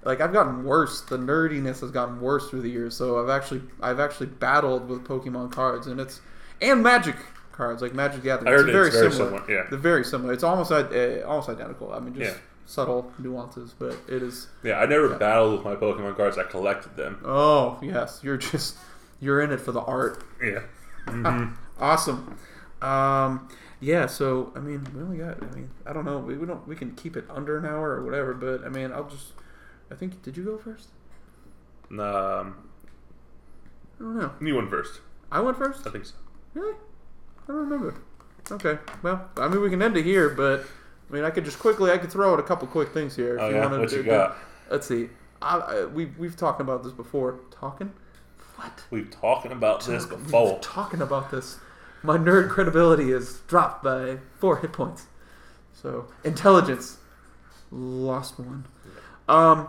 like, 0.04 0.20
I've 0.20 0.32
gotten 0.32 0.64
worse. 0.64 1.02
The 1.02 1.16
nerdiness 1.16 1.80
has 1.80 1.92
gotten 1.92 2.20
worse 2.20 2.50
through 2.50 2.62
the 2.62 2.68
years. 2.68 2.96
So 2.96 3.22
I've 3.22 3.30
actually, 3.30 3.62
I've 3.80 4.00
actually 4.00 4.26
battled 4.26 4.88
with 4.88 5.04
Pokemon 5.04 5.52
cards, 5.52 5.86
and 5.86 6.00
it's 6.00 6.20
and 6.60 6.82
Magic 6.82 7.16
cards, 7.56 7.82
like 7.82 7.94
Magic 7.94 8.22
the 8.22 8.24
Gathering. 8.24 8.48
I 8.48 8.50
heard 8.52 8.68
it's 8.68 8.72
very, 8.72 8.86
it's 8.88 8.96
very 8.96 9.12
similar. 9.12 9.38
similar, 9.40 9.50
yeah. 9.62 9.66
They're 9.70 9.78
very 9.78 10.04
similar. 10.04 10.32
It's 10.32 10.42
almost 10.44 10.70
uh, 10.72 11.22
almost 11.26 11.48
identical. 11.48 11.92
I 11.92 11.98
mean, 12.00 12.14
just 12.14 12.32
Yeah. 12.34 12.38
subtle 12.66 13.12
nuances, 13.18 13.74
but 13.78 13.96
it 14.08 14.22
is. 14.22 14.48
yeah. 14.62 14.78
I 14.78 14.86
never 14.86 15.16
battled 15.16 15.52
with 15.54 15.64
my 15.64 15.74
Pokemon 15.74 16.16
cards. 16.16 16.38
I 16.38 16.44
collected 16.44 16.96
them. 16.96 17.20
Oh 17.24 17.78
yes, 17.82 18.20
you're 18.22 18.36
just 18.36 18.76
you're 19.20 19.40
in 19.40 19.50
it 19.52 19.60
for 19.60 19.72
the 19.72 19.80
art. 19.82 20.22
Yeah, 20.42 20.62
Awesome. 21.78 22.36
Um, 22.82 23.48
yeah. 23.80 24.06
So 24.06 24.52
I 24.54 24.58
mean, 24.60 24.86
we 24.94 25.02
only 25.02 25.18
got. 25.18 25.42
I 25.42 25.46
mean, 25.54 25.70
I 25.86 25.92
don't 25.92 26.04
know. 26.04 26.18
We, 26.18 26.36
we 26.36 26.46
don't. 26.46 26.66
We 26.68 26.76
can 26.76 26.92
keep 26.94 27.16
it 27.16 27.24
under 27.30 27.56
an 27.58 27.64
hour 27.64 27.90
or 27.92 28.04
whatever. 28.04 28.34
But 28.34 28.64
I 28.64 28.68
mean, 28.68 28.92
I'll 28.92 29.08
just. 29.08 29.32
I 29.90 29.94
think. 29.94 30.22
Did 30.22 30.36
you 30.36 30.44
go 30.44 30.58
first? 30.58 30.88
um, 31.90 31.98
I 33.98 34.00
don't 34.00 34.18
know. 34.18 34.32
you 34.40 34.54
went 34.56 34.68
first. 34.70 35.00
I 35.30 35.40
went 35.40 35.56
first. 35.56 35.86
I 35.86 35.90
think 35.90 36.04
so. 36.06 36.14
Really? 36.54 36.74
I 37.48 37.52
don't 37.52 37.56
remember. 37.68 37.94
Okay. 38.50 38.78
Well, 39.02 39.28
I 39.36 39.48
mean, 39.48 39.60
we 39.60 39.70
can 39.70 39.82
end 39.82 39.96
it 39.96 40.04
here, 40.04 40.30
but 40.30 40.64
I 41.10 41.12
mean, 41.14 41.24
I 41.24 41.30
could 41.30 41.44
just 41.44 41.58
quickly. 41.58 41.90
I 41.90 41.98
could 41.98 42.10
throw 42.10 42.32
out 42.32 42.38
a 42.40 42.42
couple 42.42 42.66
quick 42.68 42.90
things 42.92 43.16
here. 43.16 43.36
If 43.36 43.42
Oh 43.42 43.48
you 43.48 43.54
yeah, 43.56 43.70
what 43.70 43.90
you 43.92 43.98
do- 43.98 44.04
got? 44.04 44.36
Let's 44.70 44.86
see. 44.86 45.08
I, 45.42 45.58
I, 45.58 45.84
we 45.86 46.06
we've 46.06 46.36
talked 46.36 46.60
about 46.60 46.82
this 46.82 46.92
before. 46.92 47.40
Talking. 47.50 47.92
What? 48.56 48.84
We've 48.90 49.10
talking 49.10 49.52
about 49.52 49.84
this 49.84 50.06
before. 50.06 50.58
Talking 50.60 51.02
about 51.02 51.30
this, 51.30 51.58
my 52.02 52.16
nerd 52.16 52.48
credibility 52.48 53.12
is 53.12 53.40
dropped 53.46 53.84
by 53.84 54.16
four 54.38 54.56
hit 54.58 54.72
points. 54.72 55.06
So 55.74 56.06
intelligence, 56.24 56.98
lost 57.70 58.38
one. 58.38 58.66
Um, 59.28 59.68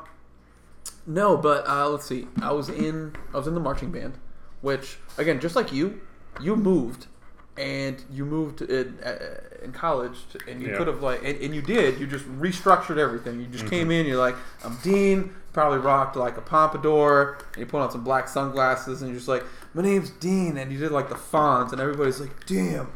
no, 1.05 1.35
but 1.35 1.67
uh, 1.67 1.89
let's 1.89 2.05
see. 2.05 2.27
I 2.41 2.53
was 2.53 2.69
in 2.69 3.15
I 3.33 3.37
was 3.37 3.47
in 3.47 3.55
the 3.55 3.59
marching 3.59 3.91
band, 3.91 4.13
which 4.61 4.97
again, 5.17 5.39
just 5.39 5.55
like 5.55 5.73
you, 5.73 5.99
you 6.41 6.55
moved 6.55 7.07
and 7.57 8.03
you 8.11 8.25
moved 8.25 8.61
in 8.61 8.97
uh, 9.03 9.41
in 9.63 9.71
college, 9.71 10.17
to, 10.31 10.39
and 10.49 10.61
you 10.61 10.69
Yeah. 10.69 10.77
could 10.77 10.87
have 10.87 11.01
like, 11.01 11.23
and, 11.23 11.39
and 11.41 11.53
you 11.55 11.61
did. 11.61 11.99
You 11.99 12.07
just 12.07 12.25
restructured 12.39 12.97
everything. 12.97 13.39
You 13.39 13.47
just 13.47 13.65
Mm-hmm. 13.65 13.69
came 13.69 13.91
in. 13.91 14.05
You're 14.05 14.17
like, 14.19 14.35
I'm 14.63 14.77
Dean. 14.83 15.33
Probably 15.53 15.79
rocked 15.79 16.15
like 16.15 16.37
a 16.37 16.41
pompadour, 16.41 17.39
and 17.53 17.57
you 17.61 17.65
put 17.65 17.81
on 17.81 17.89
some 17.89 18.03
black 18.03 18.27
sunglasses, 18.27 19.01
and 19.01 19.09
you're 19.09 19.17
just 19.17 19.27
like, 19.27 19.43
my 19.73 19.81
name's 19.81 20.11
Dean, 20.11 20.55
and 20.57 20.71
you 20.71 20.77
did 20.77 20.91
like 20.91 21.09
the 21.09 21.15
Fonz, 21.15 21.71
and 21.71 21.81
everybody's 21.81 22.19
like, 22.19 22.45
damn, 22.45 22.91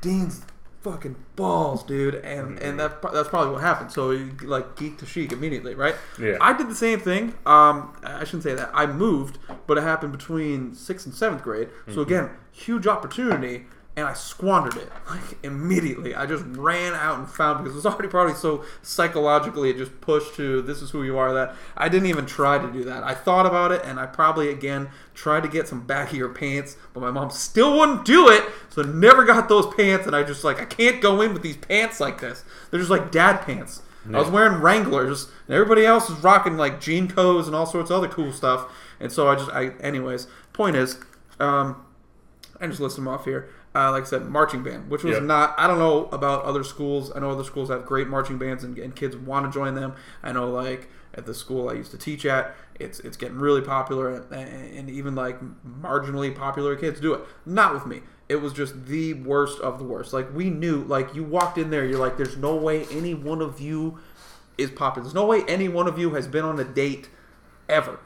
Dean's 0.00 0.42
fucking 0.80 1.14
balls, 1.36 1.84
dude, 1.84 2.16
and 2.16 2.56
Mm-hmm. 2.56 2.64
and 2.66 2.80
that 2.80 3.00
that's 3.12 3.28
probably 3.28 3.52
what 3.52 3.60
happened. 3.62 3.92
So 3.92 4.10
you 4.10 4.32
like 4.42 4.74
geek 4.74 4.98
to 4.98 5.06
chic 5.06 5.30
immediately, 5.30 5.76
right? 5.76 5.94
Yeah. 6.20 6.38
I 6.40 6.52
did 6.54 6.68
the 6.68 6.74
same 6.74 6.98
thing. 6.98 7.34
Um, 7.46 7.96
I 8.02 8.24
shouldn't 8.24 8.42
say 8.42 8.54
that. 8.54 8.70
I 8.74 8.86
moved, 8.86 9.38
but 9.68 9.78
it 9.78 9.82
happened 9.82 10.10
between 10.10 10.74
sixth 10.74 11.06
and 11.06 11.14
seventh 11.14 11.44
grade. 11.44 11.68
So 11.94 12.00
again, 12.00 12.30
huge 12.50 12.88
opportunity, 12.88 13.66
and 13.94 14.06
I 14.06 14.14
squandered 14.14 14.76
it 14.76 14.90
like 15.08 15.38
immediately. 15.42 16.14
I 16.14 16.24
just 16.24 16.44
ran 16.46 16.94
out 16.94 17.18
and 17.18 17.28
found 17.28 17.58
because 17.58 17.74
it 17.74 17.76
was 17.76 17.86
already 17.86 18.08
probably 18.08 18.34
so 18.34 18.64
psychologically 18.80 19.70
it 19.70 19.76
just 19.76 20.00
pushed 20.00 20.34
to 20.36 20.62
this 20.62 20.80
is 20.80 20.90
who 20.90 21.02
you 21.02 21.18
are. 21.18 21.34
That 21.34 21.54
I 21.76 21.88
didn't 21.88 22.08
even 22.08 22.24
try 22.24 22.58
to 22.58 22.72
do 22.72 22.84
that. 22.84 23.04
I 23.04 23.14
thought 23.14 23.44
about 23.44 23.70
it, 23.70 23.82
and 23.84 24.00
I 24.00 24.06
probably 24.06 24.48
again 24.48 24.88
tried 25.14 25.42
to 25.42 25.48
get 25.48 25.68
some 25.68 25.86
baggier 25.86 26.34
pants, 26.34 26.76
but 26.94 27.00
my 27.00 27.10
mom 27.10 27.30
still 27.30 27.78
wouldn't 27.78 28.04
do 28.04 28.28
it. 28.30 28.44
So 28.70 28.82
I 28.82 28.86
never 28.86 29.24
got 29.24 29.48
those 29.48 29.72
pants, 29.74 30.06
and 30.06 30.16
I 30.16 30.22
just 30.22 30.42
like 30.42 30.60
I 30.60 30.64
can't 30.64 31.02
go 31.02 31.20
in 31.20 31.34
with 31.34 31.42
these 31.42 31.58
pants 31.58 32.00
like 32.00 32.20
this. 32.20 32.44
They're 32.70 32.80
just 32.80 32.90
like 32.90 33.10
dad 33.12 33.42
pants. 33.42 33.82
I 34.12 34.18
was 34.18 34.30
wearing 34.30 34.60
Wranglers, 34.60 35.28
and 35.46 35.54
everybody 35.54 35.86
else 35.86 36.10
is 36.10 36.16
rocking 36.24 36.56
like 36.56 36.80
jean 36.80 37.06
coats 37.08 37.46
and 37.46 37.54
all 37.54 37.66
sorts 37.66 37.88
of 37.90 37.98
other 37.98 38.08
cool 38.08 38.32
stuff. 38.32 38.68
And 38.98 39.12
so 39.12 39.28
I 39.28 39.36
just, 39.36 39.50
I, 39.50 39.68
anyways, 39.80 40.26
point 40.52 40.74
is, 40.74 40.98
um, 41.38 41.84
I 42.60 42.66
just 42.66 42.80
list 42.80 42.96
them 42.96 43.06
off 43.06 43.24
here. 43.26 43.48
Uh, 43.74 43.90
like 43.90 44.02
I 44.02 44.06
said, 44.06 44.26
marching 44.26 44.62
band, 44.62 44.90
which 44.90 45.02
was 45.02 45.14
Yep. 45.14 45.22
not. 45.22 45.54
I 45.56 45.66
don't 45.66 45.78
know 45.78 46.06
about 46.12 46.44
other 46.44 46.62
schools. 46.62 47.10
I 47.14 47.20
know 47.20 47.30
other 47.30 47.44
schools 47.44 47.70
have 47.70 47.86
great 47.86 48.06
marching 48.06 48.36
bands, 48.36 48.64
and, 48.64 48.76
and 48.78 48.94
kids 48.94 49.16
want 49.16 49.46
to 49.46 49.52
join 49.52 49.74
them. 49.74 49.94
I 50.22 50.32
know, 50.32 50.50
like 50.50 50.88
at 51.14 51.24
the 51.24 51.32
school 51.34 51.70
I 51.70 51.74
used 51.74 51.90
to 51.92 51.98
teach 51.98 52.26
at, 52.26 52.54
it's 52.78 53.00
it's 53.00 53.16
getting 53.16 53.38
really 53.38 53.62
popular, 53.62 54.10
and, 54.10 54.32
and 54.32 54.90
even 54.90 55.14
like 55.14 55.38
marginally 55.66 56.34
popular 56.34 56.76
kids 56.76 57.00
do 57.00 57.14
it. 57.14 57.22
Not 57.46 57.72
with 57.72 57.86
me. 57.86 58.02
It 58.28 58.36
was 58.42 58.52
just 58.52 58.86
the 58.86 59.14
worst 59.14 59.58
of 59.60 59.78
the 59.78 59.84
worst. 59.84 60.12
Like 60.12 60.34
we 60.34 60.50
knew, 60.50 60.84
like 60.84 61.14
you 61.14 61.24
walked 61.24 61.56
in 61.58 61.70
there, 61.70 61.84
you're 61.86 61.98
like, 61.98 62.16
there's 62.18 62.36
no 62.36 62.54
way 62.54 62.84
any 62.90 63.14
one 63.14 63.40
of 63.40 63.58
you 63.60 63.98
is 64.58 64.70
popular. 64.70 65.04
There's 65.04 65.14
no 65.14 65.24
way 65.26 65.44
any 65.48 65.68
one 65.68 65.88
of 65.88 65.98
you 65.98 66.10
has 66.10 66.26
been 66.28 66.44
on 66.44 66.58
a 66.60 66.64
date 66.64 67.08
ever. 67.70 67.98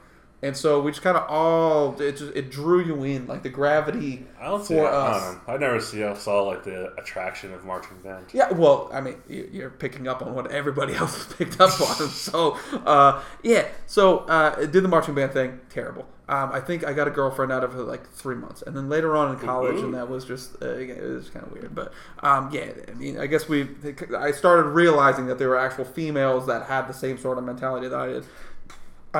And 0.43 0.55
so 0.55 0.79
we 0.81 0.91
just 0.91 1.01
kind 1.01 1.17
of 1.17 1.27
all 1.29 1.99
it 1.99 2.17
just 2.17 2.35
it 2.35 2.51
drew 2.51 2.79
you 2.79 3.03
in 3.03 3.25
like 3.25 3.41
the 3.41 3.49
gravity 3.49 4.27
I 4.39 4.45
don't 4.45 4.63
see. 4.63 4.75
for 4.75 4.87
I, 4.87 4.91
us. 4.91 5.23
don't. 5.47 5.55
I 5.55 5.57
never 5.57 5.79
see, 5.81 6.07
saw 6.15 6.43
like 6.43 6.63
the 6.63 6.93
attraction 6.95 7.53
of 7.55 7.65
marching 7.65 7.97
band. 8.03 8.25
Yeah, 8.33 8.51
well, 8.53 8.87
I 8.93 9.01
mean, 9.01 9.15
you- 9.27 9.49
you're 9.51 9.71
picking 9.71 10.07
up 10.07 10.21
on 10.21 10.35
what 10.35 10.51
everybody 10.51 10.93
else 11.01 11.15
has 11.25 11.33
picked 11.33 11.59
up 11.59 11.71
on. 11.81 12.09
So, 12.09 12.55
uh, 12.85 13.23
yeah. 13.41 13.65
So, 13.87 14.19
uh, 14.19 14.65
did 14.67 14.83
the 14.83 14.87
marching 14.87 15.15
band 15.15 15.31
thing. 15.33 15.59
Terrible. 15.69 16.07
Um, 16.29 16.51
I 16.51 16.59
think 16.59 16.85
I 16.85 16.91
got 16.91 17.07
a 17.07 17.11
girlfriend 17.11 17.53
out 17.53 17.63
of 17.63 17.73
it 17.79 17.83
like 17.83 18.07
three 18.11 18.35
months, 18.35 18.61
and 18.61 18.75
then 18.75 18.89
later 18.89 19.15
on 19.15 19.31
in 19.33 19.39
college, 19.39 19.79
and 19.81 19.93
that 19.93 20.09
was 20.09 20.25
just 20.25 20.61
uh, 20.61 20.71
it 20.73 21.01
was 21.01 21.29
kind 21.29 21.45
of 21.45 21.53
weird. 21.53 21.73
But 21.73 21.93
um, 22.21 22.49
yeah, 22.51 22.65
I 22.89 22.93
mean, 22.95 23.17
I 23.17 23.27
guess 23.27 23.47
we. 23.47 23.69
I 24.15 24.31
started 24.31 24.63
realizing 24.71 25.27
that 25.27 25.37
there 25.39 25.47
were 25.47 25.57
actual 25.57 25.85
females 25.85 26.45
that 26.47 26.63
had 26.67 26.87
the 26.89 26.93
same 26.93 27.17
sort 27.17 27.37
of 27.37 27.45
mentality 27.45 27.87
that 27.87 27.97
I 27.97 28.07
did. 28.07 28.25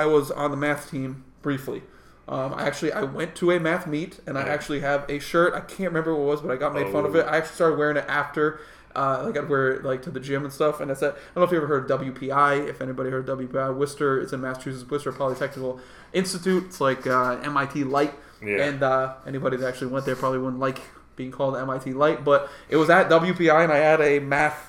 I 0.01 0.05
was 0.05 0.31
on 0.31 0.51
the 0.51 0.57
math 0.57 0.89
team 0.91 1.23
briefly. 1.41 1.83
Um, 2.27 2.53
I 2.55 2.67
actually 2.67 2.91
I 2.91 3.03
went 3.03 3.35
to 3.35 3.51
a 3.51 3.59
math 3.59 3.87
meet 3.87 4.19
and 4.27 4.37
I 4.37 4.41
actually 4.41 4.81
have 4.81 5.05
a 5.09 5.19
shirt. 5.19 5.53
I 5.53 5.61
can't 5.61 5.89
remember 5.91 6.13
what 6.13 6.21
it 6.23 6.25
was, 6.25 6.41
but 6.41 6.51
I 6.51 6.57
got 6.57 6.73
made 6.73 6.89
fun 6.91 7.05
of 7.05 7.15
Oh. 7.15 7.19
it. 7.19 7.25
I 7.25 7.37
actually 7.37 7.55
started 7.55 7.77
wearing 7.79 7.97
it 7.97 8.05
after. 8.07 8.59
Uh, 8.95 9.21
like 9.25 9.37
I'd 9.37 9.47
wear 9.47 9.73
it 9.73 9.85
like 9.85 10.01
to 10.03 10.09
the 10.09 10.19
gym 10.19 10.43
and 10.43 10.51
stuff. 10.51 10.79
And 10.81 10.89
I 10.91 10.95
said, 10.95 11.11
I 11.13 11.15
don't 11.15 11.35
know 11.37 11.43
if 11.43 11.51
you 11.51 11.57
ever 11.57 11.67
heard 11.67 11.89
of 11.89 12.01
WPI. 12.01 12.67
If 12.67 12.81
anybody 12.81 13.11
heard 13.11 13.29
of 13.29 13.37
WPI, 13.39 13.75
Worcester. 13.77 14.19
It's 14.19 14.33
in 14.33 14.41
Massachusetts, 14.41 14.89
Worcester 14.89 15.11
Polytechnical 15.13 15.79
Institute. 16.13 16.63
It's 16.65 16.81
like 16.81 17.05
uh, 17.07 17.37
MIT 17.43 17.83
Light. 17.85 18.13
Yeah. 18.43 18.65
And 18.65 18.83
uh, 18.83 19.13
anybody 19.25 19.55
that 19.57 19.67
actually 19.67 19.87
went 19.87 20.05
there 20.05 20.15
probably 20.15 20.39
wouldn't 20.39 20.59
like 20.59 20.79
being 21.15 21.31
called 21.31 21.55
MIT 21.55 21.93
Light. 21.93 22.25
But 22.25 22.49
it 22.69 22.75
was 22.77 22.89
at 22.89 23.07
WPI, 23.09 23.63
and 23.63 23.71
I 23.71 23.77
had 23.77 24.01
a 24.01 24.19
math 24.19 24.66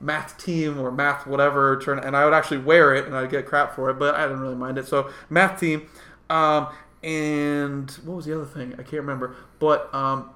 math 0.00 0.38
team 0.38 0.78
or 0.78 0.90
math 0.92 1.26
whatever 1.26 1.80
turn 1.80 1.98
and 1.98 2.16
I 2.16 2.24
would 2.24 2.34
actually 2.34 2.58
wear 2.58 2.94
it 2.94 3.06
and 3.06 3.16
I'd 3.16 3.30
get 3.30 3.46
crap 3.46 3.74
for 3.74 3.90
it 3.90 3.94
but 3.94 4.14
I 4.14 4.22
didn't 4.22 4.40
really 4.40 4.54
mind 4.54 4.78
it. 4.78 4.86
So 4.86 5.10
math 5.28 5.58
team 5.60 5.88
um, 6.30 6.68
and 7.02 7.90
what 8.04 8.16
was 8.16 8.26
the 8.26 8.34
other 8.34 8.44
thing? 8.44 8.74
I 8.74 8.82
can't 8.82 9.02
remember. 9.02 9.36
But 9.58 9.92
um, 9.94 10.30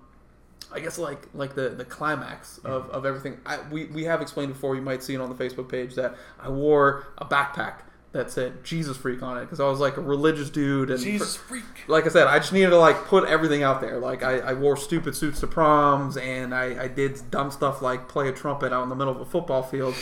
I 0.73 0.81
guess 0.81 0.99
like 0.99 1.29
like 1.35 1.55
the 1.55 1.71
the 1.71 1.85
climax 1.85 2.59
of, 2.59 2.89
of 2.91 3.05
everything. 3.05 3.39
I, 3.45 3.61
we, 3.71 3.87
we 3.87 4.05
have 4.05 4.23
explained 4.23 4.53
before 4.53 4.75
you 4.75 4.83
might 4.83 5.03
see 5.03 5.15
it 5.15 5.21
on 5.21 5.29
the 5.29 5.45
Facebook 5.45 5.69
page 5.69 5.95
that 5.97 6.17
I 6.41 6.49
wore 6.49 7.07
a 7.19 7.25
backpack 7.25 7.81
that 8.13 8.31
said 8.31 8.63
Jesus 8.63 8.97
freak 8.97 9.23
on 9.23 9.39
it 9.39 9.43
because 9.43 9.59
I 9.59 9.67
was 9.67 9.81
like 9.81 9.97
a 9.97 10.03
religious 10.03 10.51
dude 10.51 10.91
and 10.91 11.01
Jesus 11.01 11.37
freak. 11.37 11.65
like 11.89 12.05
I 12.05 12.11
said, 12.11 12.27
I 12.27 12.39
just 12.39 12.53
needed 12.53 12.71
to 12.71 12.79
like 12.79 13.07
put 13.07 13.27
everything 13.27 13.63
out 13.63 13.81
there. 13.81 13.99
Like 13.99 14.23
I, 14.23 14.39
I 14.39 14.53
wore 14.53 14.77
stupid 14.77 15.17
suits 15.17 15.41
to 15.41 15.47
proms, 15.47 16.19
and 16.19 16.55
I, 16.55 16.85
I 16.85 16.89
did 16.89 17.31
dumb 17.31 17.51
stuff 17.51 17.81
like 17.81 18.09
play 18.09 18.29
a 18.29 18.33
trumpet 18.33 18.73
out 18.73 18.83
in 18.83 18.91
the 18.91 18.95
middle 18.95 19.15
of 19.15 19.21
a 19.21 19.25
football 19.25 19.63
field. 19.63 19.95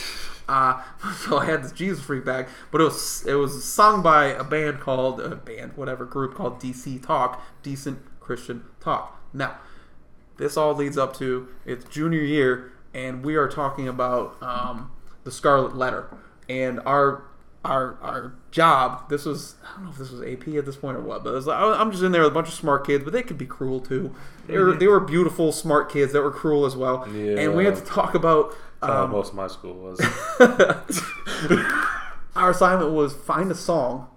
Uh, 0.48 0.82
so 1.18 1.38
I 1.38 1.44
had 1.46 1.62
this 1.62 1.72
Jesus 1.72 2.02
freak 2.02 2.24
bag, 2.24 2.48
but 2.72 2.80
it 2.80 2.84
was 2.84 3.24
it 3.26 3.34
was 3.34 3.64
sung 3.64 4.02
by 4.02 4.26
a 4.26 4.42
band 4.42 4.80
called 4.80 5.20
a 5.20 5.36
band 5.36 5.76
whatever 5.76 6.04
group 6.04 6.34
called 6.34 6.60
DC 6.60 7.04
Talk, 7.04 7.40
Decent 7.62 8.00
Christian 8.18 8.64
Talk. 8.80 9.22
Now, 9.32 9.58
this 10.36 10.56
all 10.56 10.74
leads 10.74 10.98
up 10.98 11.16
to 11.18 11.46
it's 11.64 11.84
junior 11.84 12.22
year, 12.22 12.72
and 12.92 13.24
we 13.24 13.36
are 13.36 13.48
talking 13.48 13.86
about 13.86 14.36
um, 14.42 14.90
the 15.22 15.30
Scarlet 15.30 15.76
Letter, 15.76 16.08
and 16.48 16.80
our 16.80 17.29
our 17.64 17.98
our 18.00 18.34
job. 18.50 19.08
This 19.08 19.24
was 19.24 19.56
I 19.64 19.74
don't 19.74 19.84
know 19.84 19.90
if 19.90 19.98
this 19.98 20.10
was 20.10 20.22
AP 20.22 20.48
at 20.48 20.66
this 20.66 20.76
point 20.76 20.96
or 20.96 21.02
what, 21.02 21.24
but 21.24 21.30
it 21.30 21.34
was 21.34 21.46
like, 21.46 21.58
I'm 21.58 21.90
just 21.90 22.02
in 22.02 22.12
there 22.12 22.22
with 22.22 22.32
a 22.32 22.34
bunch 22.34 22.48
of 22.48 22.54
smart 22.54 22.86
kids, 22.86 23.04
but 23.04 23.12
they 23.12 23.22
could 23.22 23.38
be 23.38 23.46
cruel 23.46 23.80
too. 23.80 24.14
They 24.46 24.58
were 24.58 24.72
they 24.72 24.86
were 24.86 25.00
beautiful, 25.00 25.52
smart 25.52 25.90
kids 25.90 26.12
that 26.12 26.22
were 26.22 26.30
cruel 26.30 26.64
as 26.64 26.76
well, 26.76 27.02
and 27.04 27.54
we 27.54 27.64
had 27.64 27.76
to 27.76 27.84
talk 27.84 28.14
about. 28.14 28.54
Um, 28.82 29.10
most 29.10 29.30
of 29.30 29.34
my 29.34 29.46
school 29.46 29.74
was. 29.74 30.00
our 32.34 32.50
assignment 32.50 32.92
was 32.92 33.14
find 33.14 33.50
a 33.50 33.54
song 33.54 34.08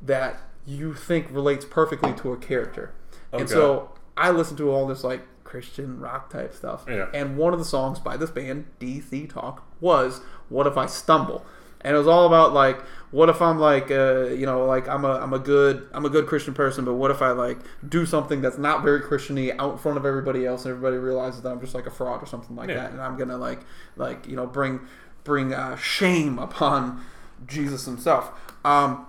that 0.00 0.36
you 0.66 0.94
think 0.94 1.26
relates 1.30 1.64
perfectly 1.64 2.12
to 2.14 2.32
a 2.32 2.36
character. 2.36 2.94
And 3.32 3.48
so 3.48 3.90
I 4.16 4.30
listened 4.30 4.58
to 4.58 4.70
all 4.70 4.86
this 4.86 5.02
like 5.02 5.22
Christian 5.42 6.00
rock 6.00 6.30
type 6.30 6.54
stuff. 6.54 6.84
Yeah. 6.88 7.08
And 7.12 7.36
one 7.36 7.52
of 7.52 7.58
the 7.58 7.64
songs 7.64 7.98
by 7.98 8.16
this 8.16 8.30
band, 8.30 8.66
DC 8.80 9.28
Talk, 9.32 9.64
was 9.80 10.20
What 10.48 10.66
If 10.66 10.76
I 10.76 10.86
Stumble? 10.86 11.44
And 11.84 11.94
it 11.94 11.98
was 11.98 12.08
all 12.08 12.26
about 12.26 12.52
like 12.54 12.80
what 13.10 13.28
if 13.28 13.40
I'm 13.42 13.58
like 13.60 13.90
uh, 13.90 14.28
you 14.30 14.46
know 14.46 14.64
like 14.64 14.88
I'm 14.88 15.04
a 15.04 15.12
I'm 15.20 15.32
a 15.32 15.38
good 15.38 15.86
I'm 15.92 16.04
a 16.04 16.08
good 16.10 16.26
Christian 16.26 16.54
person 16.54 16.84
but 16.84 16.94
what 16.94 17.10
if 17.10 17.22
I 17.22 17.30
like 17.32 17.58
do 17.88 18.04
something 18.06 18.40
that's 18.40 18.58
not 18.58 18.82
very 18.82 19.00
Christiany 19.02 19.54
out 19.58 19.72
in 19.72 19.78
front 19.78 19.98
of 19.98 20.06
everybody 20.06 20.46
else 20.46 20.64
and 20.64 20.70
everybody 20.74 20.96
realizes 20.96 21.42
that 21.42 21.50
I'm 21.50 21.60
just 21.60 21.74
like 21.74 21.86
a 21.86 21.90
fraud 21.90 22.22
or 22.22 22.26
something 22.26 22.56
like 22.56 22.70
Yeah. 22.70 22.76
that 22.76 22.90
and 22.92 23.00
I'm 23.00 23.16
gonna 23.16 23.36
like 23.36 23.60
like 23.96 24.26
you 24.26 24.34
know 24.34 24.46
bring 24.46 24.80
bring 25.22 25.52
uh, 25.54 25.76
shame 25.76 26.38
upon 26.38 27.04
Jesus 27.46 27.84
himself. 27.84 28.30
Um, 28.64 29.06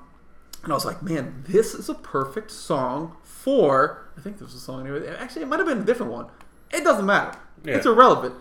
and 0.63 0.71
I 0.71 0.75
was 0.75 0.85
like, 0.85 1.01
man, 1.03 1.43
this 1.47 1.73
is 1.75 1.89
a 1.89 1.93
perfect 1.93 2.51
song 2.51 3.15
for. 3.23 4.07
I 4.17 4.21
think 4.21 4.37
there 4.37 4.45
was 4.45 4.55
a 4.55 4.59
song. 4.59 4.87
anyway. 4.87 5.07
Actually, 5.19 5.43
it 5.43 5.47
might 5.47 5.59
have 5.59 5.67
been 5.67 5.79
a 5.81 5.83
different 5.85 6.11
one. 6.11 6.27
It 6.71 6.83
doesn't 6.83 7.05
matter. 7.05 7.37
Yeah. 7.63 7.75
It's 7.75 7.85
irrelevant. 7.85 8.35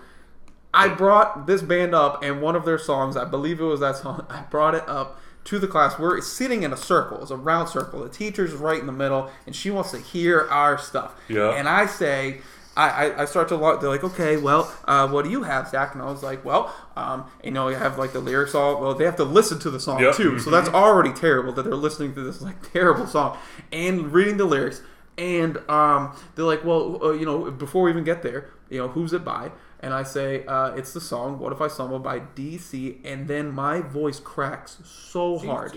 I 0.75 0.89
brought 0.89 1.47
this 1.47 1.62
band 1.62 1.95
up, 1.95 2.22
and 2.22 2.43
one 2.43 2.57
of 2.57 2.64
their 2.64 2.79
songs, 2.79 3.16
I 3.16 3.25
believe 3.25 3.61
it 3.61 3.64
was 3.64 3.81
that 3.81 3.97
song, 3.97 4.27
I 4.29 4.43
brought 4.43 4.75
it 4.75 4.87
up 4.89 5.20
to 5.45 5.59
the 5.59 5.68
class. 5.68 5.99
We're 5.99 6.20
sitting 6.20 6.62
in 6.62 6.72
a 6.72 6.77
circle. 6.77 7.22
It's 7.22 7.31
a 7.31 7.37
round 7.37 7.68
circle. 7.68 8.03
The 8.03 8.09
teacher's 8.09 8.53
right 8.53 8.79
in 8.81 8.87
the 8.87 8.93
middle, 8.93 9.31
and 9.47 9.55
she 9.55 9.70
wants 9.70 9.91
to 9.93 9.99
hear 9.99 10.49
our 10.51 10.77
stuff. 10.79 11.14
Yeah. 11.29 11.51
And 11.51 11.68
I 11.68 11.87
say, 11.87 12.39
I, 12.77 13.22
I, 13.22 13.25
start 13.27 13.49
to 13.49 13.57
lo- 13.57 13.77
they're 13.77 13.89
like 13.89 14.03
okay 14.03 14.37
well 14.37 14.75
uh, 14.87 15.07
what 15.07 15.25
do 15.25 15.31
you 15.31 15.45
have 15.45 15.68
Zack 15.68 15.95
and 15.95 16.03
I 16.03 16.07
was 16.07 16.25
like 16.25 16.45
well 16.45 16.75
um, 16.97 17.25
you 17.45 17.53
know 17.53 17.68
you 17.68 17.77
have 17.77 17.99
like 17.99 18.12
the 18.12 18.18
lyrics 18.18 18.53
all 18.53 18.81
well 18.81 18.95
they 18.95 19.05
have 19.05 19.14
to 19.16 19.25
listen 19.25 19.61
to 19.61 19.70
the 19.70 19.79
song 19.79 20.01
Yep. 20.01 20.16
too 20.16 20.39
so 20.41 20.51
that's 20.51 20.68
already 20.70 21.12
terrible 21.12 21.53
that 21.53 21.62
they're 21.62 21.77
listening 21.77 22.14
to 22.16 22.22
this 22.25 22.43
like 22.43 22.72
terrible 22.72 23.07
song 23.07 23.39
and 23.70 24.12
reading 24.12 24.39
the 24.39 24.45
lyrics 24.45 24.83
and 25.16 25.59
um, 25.70 26.16
they're 26.35 26.45
like 26.45 26.64
well 26.64 26.99
uh, 27.05 27.12
you 27.12 27.25
know 27.25 27.49
before 27.53 27.85
we 27.85 27.91
even 27.93 28.03
get 28.03 28.25
there 28.25 28.51
you 28.68 28.79
know 28.79 28.89
who's 28.89 29.12
it 29.12 29.25
by 29.25 29.53
and 29.85 29.93
I 29.95 30.03
say 30.03 30.45
uh, 30.47 30.72
it's 30.74 30.93
the 30.93 31.01
song 31.01 31.39
What 31.39 31.53
If 31.53 31.61
I 31.61 31.68
Stumble 31.68 31.99
by 32.01 32.20
DC 32.20 32.99
and 33.05 33.28
then 33.28 33.53
my 33.53 33.80
voice 33.80 34.18
cracks 34.18 34.78
so 34.85 35.39
hard 35.39 35.72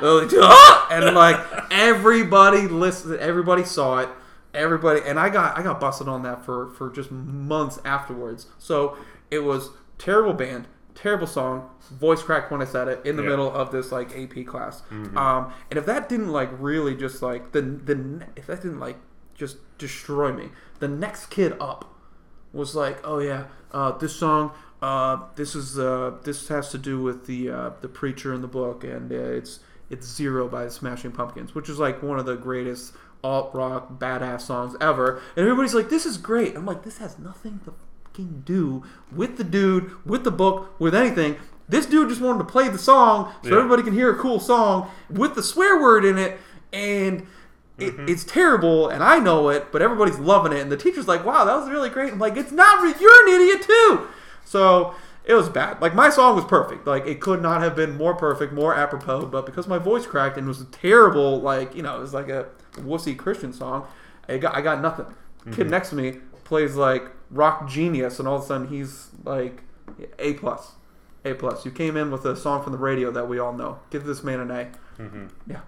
they're 0.00 0.14
like, 0.14 0.30
"Ah!" 0.40 0.88
and 0.90 1.14
like 1.14 1.38
everybody 1.70 2.62
listened, 2.68 3.16
everybody 3.18 3.64
saw 3.64 3.98
it, 3.98 4.08
everybody, 4.54 5.00
and 5.04 5.18
I 5.18 5.28
got 5.28 5.58
I 5.58 5.62
got 5.62 5.80
busted 5.80 6.08
on 6.08 6.22
that 6.22 6.44
for 6.44 6.70
for 6.70 6.90
just 6.90 7.10
months 7.10 7.78
afterwards. 7.84 8.46
So 8.58 8.96
it 9.30 9.40
was 9.40 9.70
terrible 9.98 10.32
band, 10.32 10.66
terrible 10.94 11.26
song, 11.26 11.68
voice 11.90 12.22
cracked 12.22 12.50
when 12.52 12.62
I 12.62 12.64
said 12.64 12.88
it 12.88 13.00
in 13.04 13.16
the 13.16 13.22
Yeah. 13.22 13.30
middle 13.30 13.52
of 13.52 13.70
this 13.72 13.90
like 13.92 14.16
AP 14.16 14.46
class. 14.46 14.82
Um, 15.16 15.52
and 15.70 15.78
if 15.78 15.84
that 15.86 16.08
didn't 16.08 16.30
like 16.32 16.50
really 16.58 16.94
just 16.94 17.22
like 17.22 17.52
the 17.52 17.62
the 17.62 18.26
if 18.36 18.46
that 18.46 18.62
didn't 18.62 18.80
like 18.80 18.98
just 19.34 19.56
destroy 19.78 20.32
me, 20.32 20.48
the 20.80 20.88
next 20.88 21.26
kid 21.26 21.54
up 21.60 21.94
was 22.52 22.74
like, 22.74 22.98
"Oh 23.06 23.18
yeah, 23.18 23.44
uh, 23.72 23.92
this 23.98 24.14
song, 24.16 24.52
uh, 24.82 25.18
this 25.36 25.54
is 25.54 25.78
uh, 25.78 26.12
this 26.24 26.48
has 26.48 26.70
to 26.70 26.78
do 26.78 27.00
with 27.02 27.26
the 27.26 27.50
uh, 27.50 27.70
the 27.80 27.88
preacher 27.88 28.32
in 28.34 28.40
the 28.42 28.48
book, 28.48 28.84
and 28.84 29.12
uh, 29.12 29.16
it's 29.16 29.60
it's 29.90 30.06
Zero 30.06 30.48
by 30.48 30.64
the 30.64 30.70
Smashing 30.70 31.12
Pumpkins, 31.12 31.54
which 31.54 31.68
is 31.68 31.78
like 31.78 32.02
one 32.02 32.18
of 32.18 32.26
the 32.26 32.36
greatest 32.36 32.92
alt 33.24 33.50
rock 33.54 33.98
badass 33.98 34.42
songs 34.42 34.76
ever." 34.80 35.20
And 35.36 35.44
everybody's 35.44 35.74
like, 35.74 35.88
"This 35.90 36.06
is 36.06 36.16
great." 36.18 36.56
I'm 36.56 36.66
like, 36.66 36.82
"This 36.84 36.98
has 36.98 37.18
nothing 37.18 37.60
to 37.64 37.74
fucking 38.04 38.42
do 38.44 38.82
with 39.12 39.36
the 39.36 39.44
dude, 39.44 39.90
with 40.06 40.24
the 40.24 40.30
book, 40.30 40.78
with 40.78 40.94
anything." 40.94 41.36
This 41.70 41.84
dude 41.84 42.08
just 42.08 42.22
wanted 42.22 42.38
to 42.38 42.44
play 42.44 42.68
the 42.70 42.78
song 42.78 43.30
so 43.42 43.50
Yeah. 43.50 43.56
everybody 43.58 43.82
can 43.82 43.92
hear 43.92 44.10
a 44.10 44.16
cool 44.16 44.40
song 44.40 44.88
with 45.10 45.34
the 45.34 45.42
swear 45.42 45.78
word 45.78 46.02
in 46.02 46.16
it, 46.16 46.38
and 46.72 47.26
it, 47.78 47.94
it's 48.08 48.24
terrible, 48.24 48.88
and 48.88 49.02
I 49.02 49.18
know 49.18 49.48
it, 49.48 49.70
but 49.72 49.82
everybody's 49.82 50.18
loving 50.18 50.52
it, 50.52 50.60
and 50.60 50.70
the 50.70 50.76
teacher's 50.76 51.06
like, 51.08 51.24
"Wow, 51.24 51.44
that 51.44 51.56
was 51.56 51.68
really 51.68 51.90
great." 51.90 52.12
I'm 52.12 52.18
like, 52.18 52.36
"It's 52.36 52.52
not. 52.52 52.82
Re- 52.82 52.94
you're 53.00 53.28
an 53.28 53.40
idiot 53.40 53.62
too." 53.62 54.08
So 54.44 54.94
it 55.24 55.34
was 55.34 55.48
bad. 55.48 55.80
Like 55.80 55.94
my 55.94 56.10
song 56.10 56.34
was 56.34 56.44
perfect. 56.44 56.86
Like 56.86 57.06
it 57.06 57.20
could 57.20 57.42
not 57.42 57.60
have 57.60 57.76
been 57.76 57.96
more 57.96 58.14
perfect, 58.14 58.52
more 58.52 58.74
apropos. 58.74 59.26
But 59.26 59.46
because 59.46 59.68
my 59.68 59.78
voice 59.78 60.06
cracked 60.06 60.38
and 60.38 60.46
it 60.46 60.48
was 60.48 60.60
a 60.60 60.66
terrible, 60.66 61.40
like 61.40 61.74
you 61.74 61.82
know, 61.82 61.96
it 61.96 62.00
was 62.00 62.14
like 62.14 62.28
a 62.28 62.46
wussy 62.76 63.16
Christian 63.16 63.52
song. 63.52 63.86
I 64.28 64.38
got 64.38 64.54
I 64.56 64.60
got 64.60 64.80
nothing. 64.80 65.06
Kid 65.52 65.70
next 65.70 65.90
to 65.90 65.94
me 65.96 66.18
plays 66.44 66.76
like 66.76 67.10
rock 67.30 67.68
genius, 67.68 68.18
and 68.18 68.26
all 68.28 68.36
of 68.36 68.42
a 68.42 68.46
sudden 68.46 68.68
he's 68.68 69.08
like 69.24 69.62
a 70.18 70.34
plus, 70.34 70.72
a 71.24 71.34
plus. 71.34 71.64
You 71.64 71.70
came 71.70 71.96
in 71.96 72.10
with 72.10 72.24
a 72.26 72.36
song 72.36 72.62
from 72.62 72.72
the 72.72 72.78
radio 72.78 73.10
that 73.10 73.28
we 73.28 73.38
all 73.38 73.52
know. 73.52 73.78
Give 73.90 74.04
this 74.04 74.22
man 74.24 74.40
an 74.40 74.50
A. 74.50 74.64
hmm 74.96 75.26
Yeah. 75.46 75.60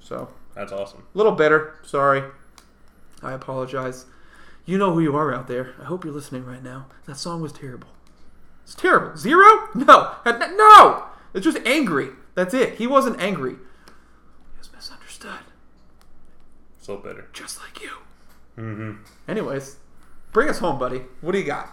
So 0.00 0.28
That's 0.54 0.72
awesome. 0.72 1.04
a 1.14 1.18
little 1.18 1.32
bitter. 1.32 1.74
Sorry. 1.82 2.22
I 3.22 3.32
apologize. 3.32 4.06
You 4.64 4.78
know 4.78 4.92
who 4.92 5.00
you 5.00 5.16
are 5.16 5.34
out 5.34 5.48
there. 5.48 5.74
I 5.80 5.84
hope 5.84 6.04
you're 6.04 6.12
listening 6.12 6.44
right 6.44 6.62
now. 6.62 6.86
That 7.06 7.16
song 7.16 7.40
was 7.40 7.52
terrible. 7.52 7.88
It's 8.64 8.74
terrible. 8.74 9.16
Zero? 9.16 9.68
No. 9.74 10.14
No. 10.26 11.04
It's 11.34 11.44
just 11.44 11.58
angry. 11.66 12.10
That's 12.34 12.54
it. 12.54 12.76
He 12.76 12.86
wasn't 12.86 13.20
angry. 13.20 13.52
He 13.52 14.58
was 14.58 14.70
misunderstood. 14.72 15.40
So 16.80 16.96
bitter. 16.96 17.28
Just 17.32 17.58
like 17.60 17.82
you. 17.82 17.90
Mm-hmm. 18.58 18.92
Anyways, 19.28 19.76
bring 20.32 20.48
us 20.48 20.58
home, 20.58 20.78
buddy. 20.78 21.02
What 21.20 21.32
do 21.32 21.38
you 21.38 21.44
got? 21.44 21.70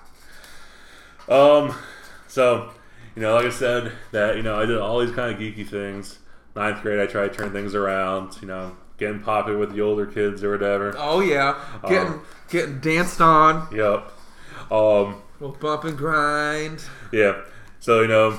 Um, 1.28 1.76
so, 2.28 2.72
you 3.16 3.22
know, 3.22 3.36
like 3.36 3.46
I 3.46 3.50
said, 3.50 3.92
that, 4.12 4.36
you 4.36 4.44
know, 4.44 4.60
I 4.60 4.66
did 4.66 4.78
all 4.78 5.00
these 5.00 5.14
kind 5.14 5.34
of 5.34 5.40
geeky 5.40 5.68
things. 5.68 6.20
Ninth 6.60 6.82
grade, 6.82 6.99
I 6.99 7.05
tried 7.07 7.30
to 7.32 7.34
turn 7.38 7.51
things 7.51 7.74
around, 7.74 8.38
you 8.41 8.47
know, 8.47 8.76
getting 8.97 9.22
popular 9.22 9.57
with 9.57 9.74
the 9.74 9.82
older 9.82 10.05
kids 10.05 10.43
or 10.43 10.51
whatever. 10.51 10.93
Oh 10.97 11.22
yeah, 11.22 11.55
getting 11.88 12.14
Um, 12.14 12.26
getting 12.49 12.80
danced 12.80 13.22
on. 13.22 13.68
Yep. 13.74 14.12
Um, 14.72 15.22
Little 15.39 15.55
bump 15.60 15.86
and 15.86 15.97
grind. 15.97 16.84
yeah. 17.14 17.41
So, 17.80 18.01
you 18.01 18.07
know, 18.10 18.38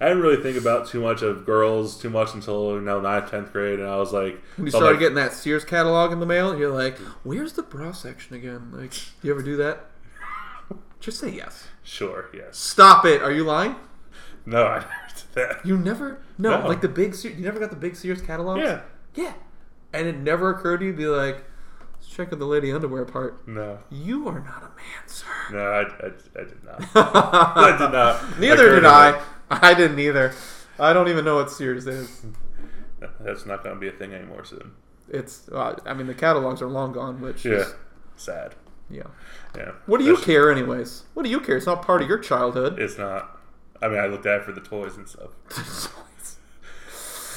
I 0.00 0.08
didn't 0.08 0.22
really 0.24 0.42
think 0.42 0.56
about 0.58 0.88
too 0.88 1.00
much 1.00 1.22
of 1.22 1.46
girls 1.46 1.96
too 2.00 2.10
much 2.10 2.34
until, 2.34 2.72
you 2.74 2.80
know, 2.80 3.00
ninth, 3.00 3.30
10th 3.30 3.52
grade. 3.52 3.78
And 3.78 3.88
I 3.88 3.96
was 3.96 4.12
like, 4.12 4.42
When 4.56 4.66
you 4.66 4.70
started 4.72 4.90
like, 4.94 4.98
getting 4.98 5.14
that 5.14 5.32
Sears 5.32 5.64
catalog 5.64 6.10
in 6.12 6.18
the 6.18 6.26
mail, 6.26 6.58
you're 6.58 6.72
like, 6.72 6.98
"Where's 7.22 7.52
the 7.52 7.62
bra 7.62 7.92
section 7.92 8.34
again?" 8.34 8.70
Like, 8.72 8.92
you 9.22 9.30
ever 9.30 9.40
do 9.42 9.56
that? 9.58 9.86
Just 11.00 11.20
say 11.20 11.30
yes. 11.30 11.68
sure, 11.84 12.28
yes. 12.34 12.58
Stop 12.58 13.04
it. 13.06 13.22
Are 13.22 13.30
you 13.32 13.44
lying? 13.44 13.76
No, 14.44 14.64
I 14.66 14.78
never 14.78 14.88
did 15.14 15.24
that. 15.34 15.64
You 15.64 15.76
never? 15.78 16.18
No, 16.42 16.60
No. 16.60 16.68
like 16.68 16.80
the 16.80 16.88
big. 16.88 17.14
Sears, 17.14 17.36
you 17.38 17.44
never 17.44 17.58
got 17.60 17.70
the 17.70 17.76
big 17.76 17.94
Sears 17.96 18.20
catalogs. 18.20 18.60
Yeah. 18.62 18.80
yeah. 19.14 19.32
And 19.92 20.06
it 20.06 20.16
never 20.18 20.50
occurred 20.50 20.78
to 20.78 20.86
you 20.86 20.92
to 20.92 20.96
be 20.98 21.06
like, 21.06 21.44
let's 21.94 22.08
check 22.08 22.32
out 22.32 22.38
the 22.38 22.44
lady 22.46 22.72
underwear 22.72 23.04
part. 23.04 23.46
No. 23.46 23.78
You 23.90 24.26
are 24.28 24.40
not 24.40 24.58
a 24.62 24.70
man, 24.76 25.06
sir. 25.06 25.26
No, 25.52 25.58
I, 25.58 25.80
I, 25.82 26.40
I 26.40 26.44
did 26.44 26.64
not. 26.64 26.82
I 26.94 27.76
did 27.78 27.92
not. 27.92 28.38
Neither 28.40 28.74
did 28.76 28.84
I. 28.86 29.22
I 29.50 29.74
didn't 29.74 29.98
either. 29.98 30.32
I 30.78 30.92
don't 30.92 31.08
even 31.08 31.24
know 31.24 31.36
what 31.36 31.50
Sears 31.50 31.86
is. 31.86 32.22
That's 33.20 33.44
not 33.46 33.62
going 33.62 33.74
to 33.76 33.80
be 33.80 33.88
a 33.88 33.92
thing 33.92 34.14
anymore 34.14 34.44
soon. 34.44 34.72
It's. 35.08 35.48
Uh, 35.48 35.78
I 35.84 35.92
mean, 35.94 36.06
the 36.06 36.14
catalogs 36.14 36.62
are 36.62 36.68
long 36.68 36.92
gone. 36.92 37.20
Which 37.20 37.44
Yeah. 37.44 37.52
is 37.54 37.74
Sad. 38.16 38.54
yeah. 38.88 39.02
Yeah. 39.56 39.72
What 39.86 39.98
do 39.98 40.04
you 40.04 40.12
That's- 40.12 40.24
care, 40.26 40.50
anyways? 40.50 41.02
What 41.14 41.24
do 41.24 41.28
you 41.30 41.40
care? 41.40 41.56
It's 41.56 41.66
not 41.66 41.82
part 41.82 42.00
of 42.02 42.08
your 42.08 42.18
childhood. 42.18 42.78
It's 42.78 42.96
not. 42.98 43.38
I 43.82 43.88
mean, 43.88 43.98
I 43.98 44.06
looked 44.06 44.26
at 44.26 44.44
for 44.44 44.52
the 44.52 44.60
toys 44.60 44.96
and 44.96 45.08
stuff. 45.08 45.32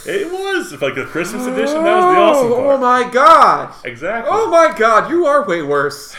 It 0.08 0.32
was 0.32 0.72
if 0.74 0.82
like 0.82 0.96
the 0.96 1.06
Christmas 1.06 1.46
edition. 1.48 1.84
That 1.84 1.96
was 1.96 2.16
the 2.16 2.22
awesome 2.22 2.52
Oh, 2.52 2.56
part. 2.56 2.76
oh 2.76 2.78
my 2.78 3.10
god! 3.12 3.74
Exactly. 3.84 4.32
Oh 4.34 4.50
my 4.50 4.74
god! 4.78 5.10
You 5.10 5.26
are 5.26 5.46
way 5.48 5.62
worse. 5.62 6.16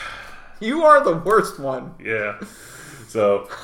You 0.61 0.84
are 0.84 1.05
the 1.05 1.16
worst 1.16 1.59
one. 1.59 1.95
Yeah. 2.03 2.41
So. 3.09 3.49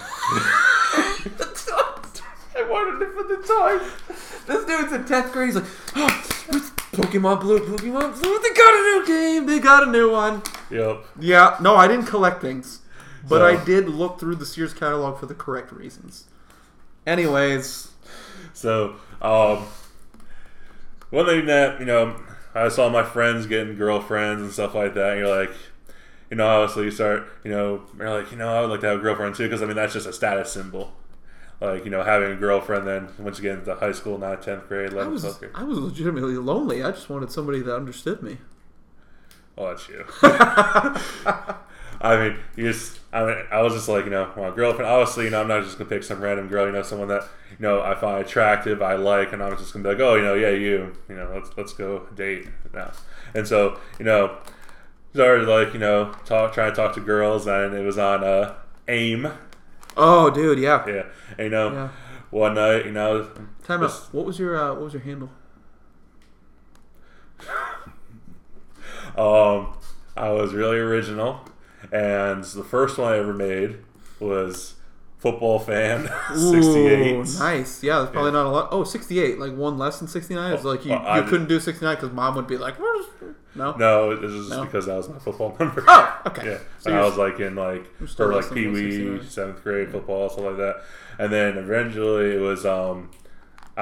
I 2.55 2.65
wanted 2.69 3.03
it 3.03 3.13
for 3.15 3.23
the 3.25 3.37
toys. 3.37 3.91
This 4.47 4.65
dude's 4.67 4.93
in 4.93 5.05
10th 5.05 5.33
grade. 5.33 5.47
He's 5.49 5.55
like, 5.57 5.65
oh, 5.97 6.09
Pokemon 6.93 7.41
Blue, 7.41 7.59
Pokemon 7.61 8.21
Blue. 8.21 8.39
They 8.41 8.51
got 8.55 8.75
a 8.75 8.83
new 8.83 9.07
game. 9.07 9.47
They 9.47 9.59
got 9.59 9.89
a 9.89 9.91
new 9.91 10.11
one. 10.13 10.43
yep. 10.71 11.05
Yeah, 11.19 11.57
no, 11.61 11.77
I 11.77 11.89
didn't 11.89 12.07
collect 12.07 12.41
things. 12.43 12.81
But 13.29 13.39
So- 13.39 13.47
I 13.47 13.65
did 13.65 13.89
look 13.89 14.21
through 14.21 14.37
the 14.37 14.47
Sears 14.47 14.75
catalog 14.75 15.19
for 15.19 15.27
the 15.27 15.35
correct 15.35 15.73
reasons. 15.73 16.25
Anyways, 17.07 17.89
So 18.53 18.97
um, 19.23 19.65
one 21.13 21.27
thing 21.27 21.47
that 21.47 21.79
you 21.79 21.87
know, 21.87 22.21
I 22.55 22.69
saw 22.69 22.89
my 22.89 23.05
friends 23.05 23.47
getting 23.47 23.77
girlfriends 23.77 24.43
and 24.43 24.53
stuff 24.53 24.75
like 24.75 24.95
that. 24.95 25.13
And 25.13 25.21
you're 25.21 25.45
like, 25.45 25.53
you 26.31 26.37
know, 26.37 26.47
obviously 26.47 26.87
you 26.87 26.91
start, 26.91 27.29
you 27.45 27.51
know, 27.51 27.83
you're 27.97 28.11
like, 28.11 28.33
you 28.33 28.39
know, 28.39 28.49
I 28.49 28.61
would 28.63 28.71
like 28.71 28.81
to 28.81 28.87
have 28.89 28.99
a 28.99 29.03
girlfriend 29.03 29.37
too, 29.37 29.45
because 29.45 29.63
I 29.63 29.67
mean 29.67 29.77
that's 29.77 29.93
just 29.93 30.09
a 30.09 30.13
status 30.13 30.51
symbol. 30.51 30.93
Like 31.61 31.85
you 31.85 31.93
know, 31.93 32.03
having 32.03 32.33
a 32.33 32.35
girlfriend. 32.35 32.89
Then 32.89 33.09
once 33.19 33.39
you 33.39 33.43
get 33.43 33.59
into 33.59 33.75
high 33.77 33.93
school, 33.93 34.19
not 34.19 34.43
tenth 34.43 34.67
grade, 34.67 34.91
I 34.91 34.93
eleventh, 34.95 35.13
was 35.13 35.23
twelfth 35.23 35.39
grade. 35.39 35.53
I 35.55 35.63
was 35.63 35.79
legitimately 35.79 36.35
lonely. 36.35 36.83
I 36.83 36.91
just 36.91 37.09
wanted 37.09 37.31
somebody 37.31 37.61
that 37.61 37.77
understood 37.77 38.21
me. 38.21 38.39
Oh, 39.57 39.69
that's 39.69 39.89
you. 39.89 40.05
I 42.03 42.17
mean, 42.19 42.37
you 42.57 42.71
just, 42.73 42.99
I 43.13 43.25
mean, 43.25 43.37
I 43.53 43.63
was 43.63 43.75
just 43.75 43.89
like, 43.89 44.05
you 44.05 44.11
know, 44.11 44.29
my 44.37 44.51
girlfriend. 44.51 44.91
Obviously, 44.91 45.25
you 45.27 45.31
know, 45.31 45.41
I'm 45.41 45.47
not 45.49 45.63
just 45.63 45.79
gonna 45.79 45.89
pick 45.89 46.03
some 46.03 46.21
random 46.21 46.49
girl. 46.49 46.67
You 46.67 46.73
know, 46.73 46.83
someone 46.83 47.07
that 47.09 47.23
you 47.51 47.57
know 47.61 47.81
I 47.81 47.95
find 47.95 48.25
attractive, 48.27 48.83
I 48.83 48.95
like, 48.95 49.33
and 49.33 49.41
I'm 49.43 49.57
just 49.57 49.73
gonna 49.73 49.85
be 49.85 49.91
like, 49.91 50.01
oh, 50.01 50.17
you 50.17 50.23
know, 50.23 50.35
yeah, 50.35 50.51
you, 50.51 50.93
you 51.09 51.15
know, 51.15 51.31
let's 51.33 51.51
let's 51.57 51.73
go 51.73 52.01
date 52.15 52.49
now. 52.75 52.91
And 53.35 53.47
so, 53.47 53.79
you 54.01 54.05
know, 54.05 54.37
started 55.15 55.47
like, 55.49 55.73
you 55.75 55.79
know, 55.79 56.13
talk, 56.25 56.53
trying 56.53 56.73
to 56.73 56.77
talk 56.77 56.93
to 56.97 57.01
girls, 57.01 57.47
and 57.47 57.73
it 57.73 57.83
was 57.85 57.99
on 57.99 58.25
uh, 58.25 58.55
AIM. 58.89 59.31
Oh, 59.97 60.29
dude, 60.31 60.59
yeah. 60.59 60.85
Yeah, 60.89 61.05
and 61.39 61.45
you 61.45 61.51
know, 61.51 61.73
Yeah. 61.73 61.89
one 62.31 62.55
night, 62.55 62.85
you 62.87 62.93
know, 62.93 63.29
Time 63.63 63.85
out. 63.85 63.93
What 64.11 64.27
was 64.27 64.41
your 64.41 64.57
uh, 64.57 64.73
What 64.75 64.83
was 64.83 64.93
your 64.95 65.03
handle? 65.03 65.31
Um, 69.17 69.77
I 70.17 70.31
was 70.31 70.53
really 70.55 70.79
original, 70.79 71.41
and 71.91 72.45
the 72.45 72.65
first 72.65 72.99
one 72.99 73.13
I 73.13 73.19
ever 73.19 73.33
made 73.33 73.79
was 74.21 74.75
football 75.19 75.59
fan 75.59 76.11
sixty 76.35 76.87
eight. 76.87 77.13
Ooh, 77.17 77.25
nice. 77.39 77.83
Yeah, 77.83 78.01
that's 78.01 78.11
probably 78.13 78.33
not 78.33 78.47
a 78.47 78.51
lot. 78.51 78.69
Oh, 78.73 78.85
68. 78.85 79.39
Like 79.39 79.55
one 79.55 79.79
less 79.79 79.99
than 80.01 80.09
69? 80.09 80.53
It's 80.53 80.65
like 80.65 80.85
you, 80.85 80.91
Well, 80.91 81.17
you 81.23 81.29
couldn't 81.29 81.49
do 81.49 81.61
69 81.61 81.95
because 81.95 82.11
mom 82.11 82.35
would 82.35 82.49
be 82.49 82.57
like, 82.59 82.79
Where's... 82.81 83.07
no? 83.55 83.73
No, 83.77 84.17
this 84.17 84.31
is 84.33 84.49
just 84.49 84.59
No? 84.59 84.65
because 84.65 84.87
that 84.87 84.97
was 84.97 85.09
my 85.09 85.19
football 85.21 85.57
number. 85.61 85.85
Oh, 85.87 86.23
okay. 86.27 86.51
Yeah, 86.53 86.59
So 86.81 86.91
and 86.91 86.99
I 86.99 87.05
was 87.05 87.17
like 87.17 87.39
in 87.39 87.55
like 87.55 87.87
for 88.09 88.33
like 88.35 88.53
pee-wee 88.53 89.25
seventh 89.25 89.63
grade 89.63 89.91
football 89.93 90.29
stuff 90.29 90.45
like 90.45 90.57
that, 90.57 90.83
and 91.19 91.33
then 91.33 91.57
eventually 91.57 92.35
it 92.35 92.41
was 92.41 92.67
um 92.67 93.11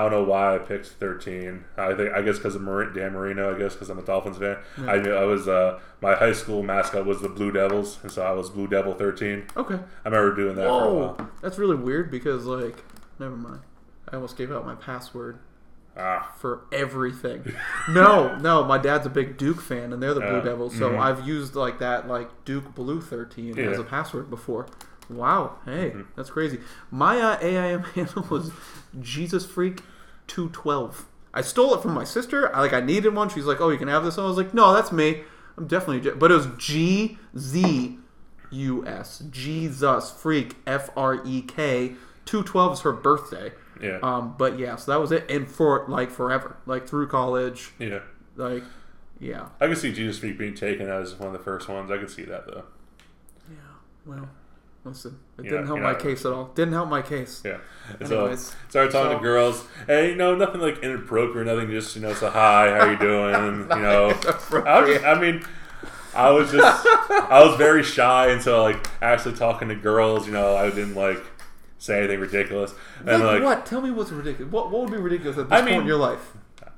I 0.00 0.08
don't 0.08 0.12
know 0.12 0.24
why 0.24 0.54
I 0.54 0.58
picked 0.58 0.86
thirteen. 0.86 1.64
I 1.76 1.94
think 1.94 2.12
I 2.14 2.22
guess 2.22 2.36
because 2.38 2.54
of 2.54 2.62
Mar- 2.62 2.86
Dan 2.86 3.12
Marino. 3.12 3.54
I 3.54 3.58
guess 3.58 3.74
because 3.74 3.90
I'm 3.90 3.98
a 3.98 4.02
Dolphins 4.02 4.38
fan. 4.38 4.56
I 4.88 4.96
knew 4.98 5.12
I 5.14 5.24
was 5.24 5.46
uh 5.46 5.78
my 6.00 6.14
high 6.14 6.32
school 6.32 6.62
mascot 6.62 7.04
was 7.04 7.20
the 7.20 7.28
Blue 7.28 7.52
Devils, 7.52 7.98
and 8.02 8.10
so 8.10 8.22
I 8.22 8.32
was 8.32 8.48
Blue 8.48 8.66
Devil 8.66 8.94
thirteen. 8.94 9.44
Okay. 9.56 9.74
I 10.04 10.08
remember 10.08 10.34
doing 10.34 10.56
that 10.56 10.62
for 10.62 10.68
a 10.68 10.72
Whoa. 10.72 10.94
while. 11.18 11.30
That's 11.42 11.58
really 11.58 11.76
weird 11.76 12.10
because, 12.10 12.46
like, 12.46 12.82
never 13.18 13.36
mind. 13.36 13.60
I 14.10 14.16
almost 14.16 14.36
gave 14.38 14.50
out 14.50 14.64
my 14.64 14.74
password 14.74 15.38
Ah, 15.96 16.32
for 16.38 16.62
everything. 16.72 17.52
no, 17.90 18.36
no, 18.36 18.64
my 18.64 18.78
dad's 18.78 19.06
a 19.06 19.10
big 19.10 19.36
Duke 19.36 19.60
fan, 19.60 19.92
and 19.92 20.02
they're 20.02 20.14
the 20.14 20.20
Blue 20.20 20.36
Yeah. 20.38 20.44
Devils, 20.44 20.76
so 20.78 20.90
Mhm. 20.90 20.98
I've 21.00 21.26
used 21.26 21.54
like 21.54 21.78
that, 21.80 22.08
like 22.08 22.44
Duke 22.44 22.74
Blue 22.74 23.00
thirteen 23.02 23.58
as 23.58 23.78
a 23.78 23.84
password 23.84 24.30
before. 24.30 24.66
Wow, 25.10 25.56
hey, 25.64 25.90
Mhm. 25.90 26.06
that's 26.16 26.30
crazy. 26.30 26.60
My 26.90 27.20
uh, 27.20 27.38
AIM 27.40 27.82
handle 27.94 28.26
was 28.30 28.52
Jesus 29.00 29.44
Freak 29.44 29.82
two 30.26 30.48
twelve. 30.50 31.06
I 31.34 31.42
stole 31.42 31.74
it 31.74 31.82
from 31.82 31.92
my 31.94 32.04
sister. 32.04 32.54
I 32.54 32.60
like 32.60 32.72
I 32.72 32.80
needed 32.80 33.14
one. 33.14 33.28
She's 33.28 33.44
like, 33.44 33.60
"Oh, 33.60 33.68
you 33.70 33.78
can 33.78 33.88
have 33.88 34.04
this." 34.04 34.16
And 34.16 34.24
I 34.24 34.28
was 34.28 34.36
like, 34.36 34.54
"No, 34.54 34.72
that's 34.72 34.92
me. 34.92 35.22
I'm 35.56 35.66
definitely." 35.66 36.00
Je-. 36.00 36.16
But 36.16 36.30
it 36.30 36.34
was 36.34 36.48
G 36.58 37.18
Z 37.36 37.98
U 38.52 38.86
S 38.86 39.22
Jesus 39.30 40.10
Freak 40.10 40.56
F 40.66 40.90
R 40.96 41.20
E 41.26 41.42
K. 41.42 41.94
Two 42.24 42.42
twelve 42.44 42.74
is 42.74 42.80
her 42.80 42.92
birthday. 42.92 43.52
yeah, 43.80 43.98
Um, 44.02 44.34
but 44.38 44.58
yeah, 44.58 44.76
so 44.76 44.92
that 44.92 45.00
was 45.00 45.10
it, 45.10 45.28
and 45.30 45.48
for 45.48 45.84
like 45.88 46.10
forever, 46.10 46.56
like 46.66 46.86
through 46.88 47.08
college, 47.08 47.72
yeah. 47.78 48.00
like 48.36 48.62
yeah, 49.18 49.48
I 49.60 49.66
could 49.68 49.78
see 49.78 49.92
Jesus 49.92 50.18
Freak 50.18 50.38
being 50.38 50.54
taken 50.54 50.88
as 50.88 51.14
one 51.14 51.28
of 51.28 51.32
the 51.32 51.38
first 51.44 51.68
ones. 51.68 51.90
I 51.90 51.98
could 51.98 52.10
see 52.10 52.24
that 52.24 52.46
though. 52.46 52.64
yeah. 53.50 53.56
Well, 54.06 54.28
Listen, 54.84 55.18
it 55.38 55.42
didn't 55.42 55.66
help 55.66 55.80
my 55.80 55.94
case 55.94 56.24
at 56.24 56.32
all. 56.32 56.46
Didn't 56.54 56.72
help 56.72 56.88
my 56.88 57.02
case. 57.02 57.42
Yeah. 57.44 57.58
And 57.98 58.08
so 58.08 58.20
Anyways, 58.20 58.54
started 58.70 58.90
talking 58.92 59.12
so- 59.12 59.18
to 59.18 59.22
girls. 59.22 59.64
Hey, 59.86 60.10
you 60.10 60.16
know, 60.16 60.34
nothing 60.34 60.60
like 60.60 60.78
inappropriate, 60.82 61.46
nothing 61.46 61.70
just, 61.70 61.94
you 61.96 62.02
know, 62.02 62.14
so 62.14 62.30
hi, 62.30 62.70
how 62.70 62.90
you 62.90 62.98
doing? 62.98 63.58
you 63.70 63.82
know. 63.82 64.08
I, 64.64 64.80
was, 64.80 65.02
I 65.04 65.20
mean 65.20 65.44
I 66.14 66.30
was 66.30 66.50
just 66.50 66.86
I 67.10 67.44
was 67.46 67.56
very 67.56 67.82
shy 67.82 68.28
until 68.30 68.62
like 68.62 68.88
actually 69.02 69.36
talking 69.36 69.68
to 69.68 69.74
girls, 69.74 70.26
you 70.26 70.32
know, 70.32 70.56
I 70.56 70.70
didn't 70.70 70.94
like 70.94 71.22
say 71.78 71.98
anything 71.98 72.20
ridiculous. 72.20 72.74
And 73.00 73.22
like, 73.22 73.34
like, 73.34 73.42
what? 73.42 73.66
Tell 73.66 73.80
me 73.80 73.90
what's 73.90 74.10
ridiculous. 74.10 74.50
What, 74.52 74.70
what 74.70 74.82
would 74.82 74.90
be 74.90 74.98
ridiculous 74.98 75.38
at 75.38 75.48
this 75.48 75.58
I 75.58 75.62
mean- 75.62 75.74
point 75.74 75.82
in 75.82 75.86
your 75.88 75.98
life? 75.98 76.32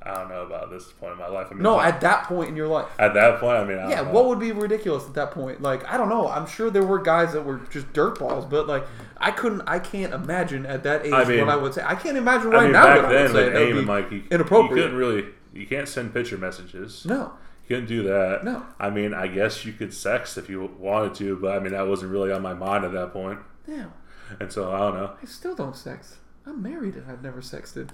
I 0.04 0.14
don't 0.14 0.28
know 0.28 0.42
about 0.42 0.70
this 0.70 0.84
point 0.92 1.12
in 1.12 1.18
my 1.18 1.28
life. 1.28 1.48
I 1.50 1.54
mean 1.54 1.62
No, 1.62 1.76
like, 1.76 1.94
at 1.94 2.00
that 2.00 2.24
point 2.24 2.48
in 2.48 2.56
your 2.56 2.66
life. 2.68 2.88
at 2.98 3.14
that 3.14 3.38
point, 3.40 3.58
I 3.58 3.64
mean, 3.64 3.78
I 3.78 3.82
don't 3.82 3.90
Yeah, 3.90 4.00
what 4.02 4.26
would 4.26 4.38
be 4.40 4.50
ridiculous 4.52 5.06
at 5.06 5.14
that 5.14 5.30
point? 5.30 5.62
Like, 5.62 5.88
I 5.88 5.96
don't 5.96 6.08
know. 6.08 6.28
I'm 6.28 6.46
sure 6.46 6.70
there 6.70 6.82
were 6.84 6.98
guys 7.00 7.32
that 7.34 7.44
were 7.44 7.58
just 7.70 7.92
dirtballs, 7.92 8.48
but 8.50 8.66
like, 8.66 8.84
I 9.18 9.30
couldn't. 9.30 9.62
I 9.66 9.78
can't 9.78 10.12
imagine 10.12 10.66
at 10.66 10.82
that 10.84 11.06
age 11.06 11.12
I 11.12 11.24
mean- 11.24 11.40
what 11.40 11.48
I 11.48 11.56
would 11.56 11.74
say. 11.74 11.82
I 11.86 11.94
can't 11.94 12.16
imagine 12.16 12.48
I 12.48 12.56
right 12.56 12.62
mean, 12.64 12.72
now 12.72 12.84
back 12.84 12.96
what 12.96 13.04
I 13.06 13.12
then 13.12 13.22
would 13.22 13.32
say. 13.32 13.44
with 13.44 13.54
would 13.54 13.78
AIM 13.78 13.84
Mike, 13.86 14.10
you, 14.10 14.18
you 14.18 14.24
inappropriate. 14.30 14.74
couldn't 14.84 14.96
really, 14.96 15.26
you 15.52 15.66
can't 15.66 15.88
send 15.88 16.12
picture 16.12 16.36
messages. 16.38 17.04
no, 17.06 17.32
You 17.68 17.76
couldn't 17.76 17.86
do 17.86 18.02
that. 18.04 18.44
No. 18.44 18.64
I 18.80 18.90
mean, 18.90 19.14
I 19.14 19.28
guess 19.28 19.64
you 19.64 19.72
could 19.72 19.94
sex 19.94 20.36
if 20.36 20.48
you 20.50 20.68
wanted 20.78 21.14
to, 21.16 21.36
but 21.36 21.56
I 21.56 21.60
mean, 21.60 21.72
that 21.72 21.86
wasn't 21.86 22.10
really 22.10 22.32
on 22.32 22.42
my 22.42 22.54
mind 22.54 22.84
at 22.84 22.92
that 22.92 23.12
point. 23.12 23.38
yeah. 23.68 23.86
And 24.40 24.50
so 24.50 24.72
I 24.72 24.78
don't 24.78 24.94
know. 24.94 25.10
I 25.22 25.26
still 25.26 25.54
don't 25.54 25.76
sex. 25.76 26.16
I'm 26.46 26.62
married 26.62 26.94
and 26.96 27.08
I've 27.10 27.22
never 27.22 27.40
sexted. 27.42 27.90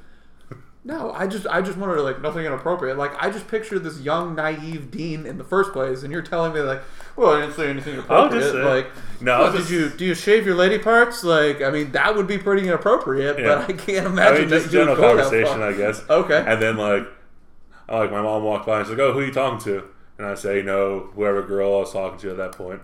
No, 0.85 1.13
I 1.13 1.27
just 1.27 1.47
I 1.49 1.61
just 1.61 1.77
wanted 1.77 2.01
like 2.01 2.23
nothing 2.23 2.47
inappropriate. 2.47 2.97
Like 2.97 3.13
I 3.23 3.31
just 3.31 3.47
pictured 3.49 3.81
this 3.85 4.01
young 4.01 4.35
naive 4.37 4.91
dean 4.91 5.27
in 5.27 5.37
the 5.37 5.45
first 5.45 5.73
place, 5.73 6.03
and 6.03 6.13
you're 6.13 6.23
telling 6.23 6.53
me 6.55 6.61
like, 6.61 6.81
well, 7.17 7.31
I 7.35 7.41
didn't 7.43 7.57
say 7.57 7.69
anything 7.69 7.95
inappropriate. 7.95 8.53
say- 8.53 8.63
like, 8.63 8.87
No, 9.21 9.41
well, 9.41 9.53
just- 9.53 9.69
did 9.69 9.75
you 9.75 9.89
do 9.91 10.05
you 10.07 10.15
shave 10.15 10.47
your 10.47 10.55
lady 10.55 10.79
parts? 10.79 11.25
Like, 11.25 11.61
I 11.61 11.71
mean, 11.71 11.93
that 11.93 12.15
would 12.17 12.27
be 12.27 12.39
pretty 12.39 12.67
inappropriate, 12.67 13.39
Yeah. 13.39 13.47
but 13.67 13.71
I 13.71 13.73
can't 13.75 14.07
I 14.07 14.11
imagine 14.11 14.41
mean, 14.43 14.49
just 14.51 14.67
that 14.67 14.73
general 14.73 14.95
would 14.97 15.01
go 15.03 15.17
that 15.17 15.23
conversation. 15.31 15.63
I 15.63 15.73
guess. 15.73 16.03
Okay. 16.09 16.45
And 16.47 16.63
then 16.63 16.77
like, 16.79 17.07
I, 17.89 17.99
like 17.99 18.11
my 18.13 18.23
mom 18.23 18.45
walked 18.45 18.67
by 18.67 18.79
and 18.79 18.87
she's 18.87 18.97
like, 18.97 19.01
"Oh, 19.05 19.13
who 19.13 19.19
are 19.19 19.25
you 19.27 19.33
talking 19.33 19.59
to?" 19.61 19.85
And 20.17 20.27
I 20.27 20.35
say, 20.37 20.63
no, 20.63 21.11
whoever 21.15 21.43
girl 21.43 21.77
I 21.77 21.81
was 21.81 21.93
talking 21.93 22.19
to 22.21 22.31
at 22.31 22.37
that 22.39 22.53
point." 22.53 22.81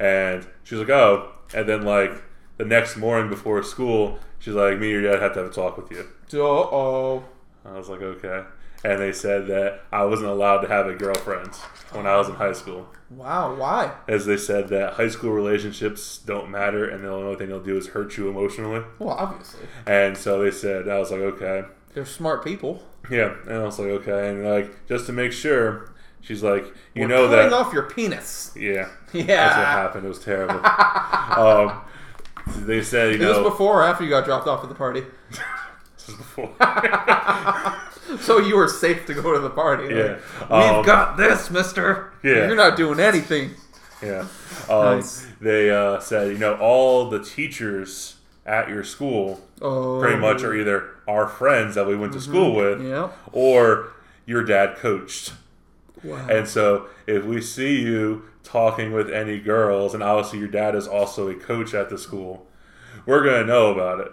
And 0.00 0.46
she's 0.64 0.78
like, 0.78 0.90
"Oh." 0.90 1.30
And 1.54 1.66
then 1.68 1.82
like 1.82 2.12
the 2.58 2.64
next 2.64 2.96
morning 2.96 3.30
before 3.30 3.62
school, 3.62 4.18
she's 4.38 4.54
like, 4.54 4.78
"Me 4.78 4.92
and 4.92 5.02
your 5.02 5.12
dad 5.12 5.22
have 5.22 5.32
to 5.34 5.38
have 5.42 5.50
a 5.50 5.54
talk 5.54 5.76
with 5.78 5.90
you." 5.90 6.06
Uh 6.34 6.38
oh. 6.40 7.24
I 7.64 7.72
was 7.72 7.88
like, 7.88 8.00
"Okay." 8.02 8.42
And 8.84 9.00
they 9.00 9.12
said 9.12 9.48
that 9.48 9.80
I 9.90 10.04
wasn't 10.04 10.28
allowed 10.30 10.58
to 10.60 10.68
have 10.68 10.86
a 10.86 10.94
girlfriend 10.94 11.52
when 11.92 12.06
I 12.06 12.16
was 12.16 12.28
in 12.28 12.36
high 12.36 12.52
school, 12.52 12.86
Wow. 13.10 13.54
Why? 13.56 13.90
as 14.06 14.24
they 14.26 14.36
said 14.36 14.68
that 14.68 14.92
high 14.94 15.08
school 15.08 15.32
relationships 15.32 16.18
don't 16.18 16.48
matter, 16.50 16.88
and 16.88 17.02
the 17.04 17.10
only 17.10 17.34
thing 17.36 17.48
they'll 17.48 17.58
do 17.60 17.76
is 17.76 17.88
hurt 17.88 18.16
you 18.16 18.28
emotionally. 18.28 18.84
Well, 19.00 19.16
obviously, 19.16 19.66
And 19.86 20.16
so 20.16 20.40
they 20.42 20.50
said, 20.52 20.88
I 20.88 20.98
was 20.98 21.10
like, 21.10 21.20
"Okay." 21.20 21.64
they're 21.94 22.04
smart 22.06 22.44
people. 22.44 22.82
Yeah, 23.10 23.34
and 23.46 23.54
I 23.54 23.62
was 23.64 23.78
like, 23.78 23.88
okay, 23.88 24.28
and 24.30 24.44
like 24.44 24.86
just 24.86 25.06
to 25.06 25.12
make 25.12 25.32
sure, 25.32 25.92
she's 26.20 26.42
like, 26.44 26.64
you 26.94 27.02
We're 27.02 27.08
know 27.08 27.26
that, 27.28 27.52
off 27.52 27.72
your 27.72 27.84
penis. 27.84 28.52
yeah, 28.54 28.88
Yeah. 29.12 29.24
that's 29.26 29.56
what 29.56 29.66
happened. 29.66 30.04
It 30.04 30.08
was 30.08 30.20
terrible. 30.20 30.60
um, 31.36 31.80
they 32.66 32.82
said, 32.82 33.12
you 33.14 33.18
know 33.18 33.28
this 33.28 33.36
know, 33.38 33.50
before 33.50 33.80
or 33.80 33.84
after 33.84 34.04
you 34.04 34.10
got 34.10 34.24
dropped 34.24 34.46
off 34.46 34.62
at 34.62 34.68
the 34.68 34.74
party? 34.76 35.02
this 36.08 36.16
before. 36.24 36.50
So 38.20 38.38
you 38.38 38.56
were 38.56 38.68
safe 38.68 39.04
to 39.06 39.14
go 39.14 39.34
to 39.34 39.38
the 39.38 39.50
party. 39.50 39.94
Yeah. 39.94 40.16
Like, 40.48 40.50
We've 40.50 40.76
Um, 40.78 40.84
got 40.84 41.18
this, 41.18 41.50
mister. 41.50 42.10
Yeah. 42.22 42.46
You're 42.46 42.56
not 42.56 42.74
doing 42.76 43.00
anything. 43.00 43.50
yeah, 44.02 44.20
um, 44.70 44.96
Nice. 44.96 45.26
they 45.42 45.70
uh, 45.70 46.00
said, 46.00 46.28
you 46.32 46.38
know, 46.38 46.54
all 46.54 47.10
the 47.10 47.22
teachers 47.22 48.16
at 48.46 48.70
your 48.70 48.82
school 48.82 49.40
Oh. 49.60 50.00
pretty 50.00 50.16
much 50.18 50.42
are 50.42 50.54
either 50.54 50.84
our 51.06 51.28
friends 51.28 51.74
that 51.74 51.86
we 51.86 51.96
went 51.96 52.14
to 52.14 52.20
school 52.20 52.54
with, 52.54 52.80
Yeah. 52.82 53.10
or 53.32 53.88
your 54.24 54.42
dad 54.42 54.76
coached. 54.76 55.34
Wow. 56.02 56.26
And 56.30 56.48
so 56.48 56.86
if 57.06 57.24
we 57.24 57.42
see 57.42 57.80
you 57.82 58.22
talking 58.42 58.92
with 58.92 59.10
any 59.10 59.38
girls, 59.38 59.92
and 59.92 60.02
obviously 60.02 60.38
your 60.38 60.48
dad 60.48 60.74
is 60.74 60.88
also 60.88 61.28
a 61.28 61.34
coach 61.34 61.74
at 61.74 61.90
the 61.90 61.98
school, 61.98 62.46
we're 63.04 63.22
gonna 63.22 63.44
know 63.44 63.70
about 63.70 64.00
it. 64.00 64.12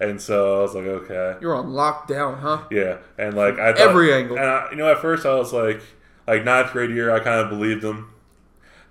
And 0.00 0.20
so 0.20 0.58
I 0.58 0.62
was 0.62 0.74
like, 0.74 0.84
okay, 0.84 1.36
You're 1.40 1.54
on 1.54 1.66
lockdown, 1.68 2.40
huh? 2.40 2.64
yeah. 2.70 2.98
And 3.18 3.34
like 3.34 3.58
I 3.58 3.72
thought, 3.72 3.88
Every 3.88 4.12
angle. 4.12 4.36
And 4.38 4.46
I, 4.46 4.68
you 4.70 4.76
know, 4.76 4.90
at 4.90 4.98
first 4.98 5.26
I 5.26 5.34
was 5.34 5.52
like, 5.52 5.80
like 6.26 6.44
ninth 6.44 6.72
grade 6.72 6.90
year, 6.90 7.10
I 7.10 7.20
kind 7.20 7.40
of 7.40 7.48
believed 7.48 7.82
them. 7.82 8.12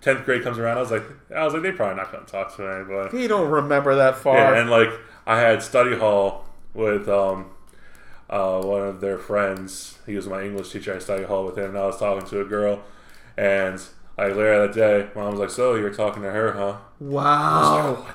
Tenth 0.02 0.24
grade 0.26 0.44
comes 0.44 0.58
around, 0.58 0.78
I 0.78 0.82
was 0.82 0.92
like, 0.92 1.04
I 1.36 1.44
was 1.44 1.54
like, 1.54 1.62
they 1.64 1.72
probably 1.72 1.98
not 1.98 2.12
gonna 2.12 2.26
talk 2.26 2.56
to 2.56 2.66
anybody. 2.68 3.22
You 3.22 3.28
don't 3.28 3.50
remember 3.50 3.96
that 3.96 4.18
far. 4.18 4.38
Yeah, 4.38 4.60
and 4.62 4.70
like 4.70 4.90
I 5.28 5.40
had 5.40 5.62
study 5.62 5.96
hall 5.98 6.46
with 6.74 7.08
um 7.10 7.52
uh, 8.30 8.62
one 8.62 8.84
of 8.88 9.02
their 9.02 9.18
friends. 9.18 9.98
He 10.06 10.16
was 10.16 10.28
my 10.28 10.44
English 10.44 10.72
teacher. 10.72 10.96
I 10.96 11.00
study 11.00 11.24
hall 11.24 11.46
with 11.46 11.58
him, 11.58 11.70
and 11.70 11.78
I 11.78 11.86
was 11.86 11.98
talking 11.98 12.28
to 12.30 12.42
a 12.42 12.46
girl, 12.46 12.82
and 13.36 13.82
like 14.18 14.36
later 14.36 14.68
that 14.68 14.74
day, 14.74 15.10
mom 15.16 15.32
was 15.32 15.40
like, 15.40 15.50
"So 15.50 15.76
you're 15.76 15.94
talking 15.94 16.24
to 16.24 16.32
her, 16.32 16.52
huh?" 16.54 16.78
wow. 17.00 18.06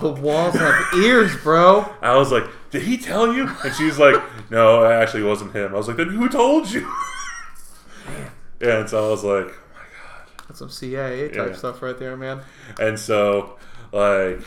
The 0.00 0.08
walls 0.10 0.54
have 0.54 0.86
ears, 0.96 1.36
bro. 1.42 1.84
I 2.00 2.16
was 2.16 2.30
like, 2.30 2.44
"Did 2.70 2.82
he 2.82 2.96
tell 2.98 3.32
you?" 3.34 3.48
And 3.64 3.74
she 3.74 3.84
was 3.84 3.98
like, 3.98 4.22
"No, 4.50 4.84
it 4.84 4.92
actually 4.92 5.24
wasn't 5.24 5.54
him." 5.54 5.74
I 5.74 5.76
was 5.78 5.88
like, 5.88 5.96
"Then 5.96 6.08
who 6.10 6.28
told 6.28 6.70
you?" 6.70 6.80
yeah, 8.60 8.78
and 8.80 8.88
so 8.88 9.06
I 9.06 9.10
was 9.10 9.24
like, 9.24 9.46
"Oh 9.46 9.74
my 9.74 9.80
god." 9.80 10.44
That's 10.46 10.58
some 10.58 10.70
CIA 10.70 11.28
type 11.28 11.50
Yeah. 11.50 11.56
stuff 11.56 11.82
right 11.82 11.98
there, 11.98 12.16
man. 12.16 12.40
And 12.80 12.98
so, 12.98 13.56
like, 13.92 14.40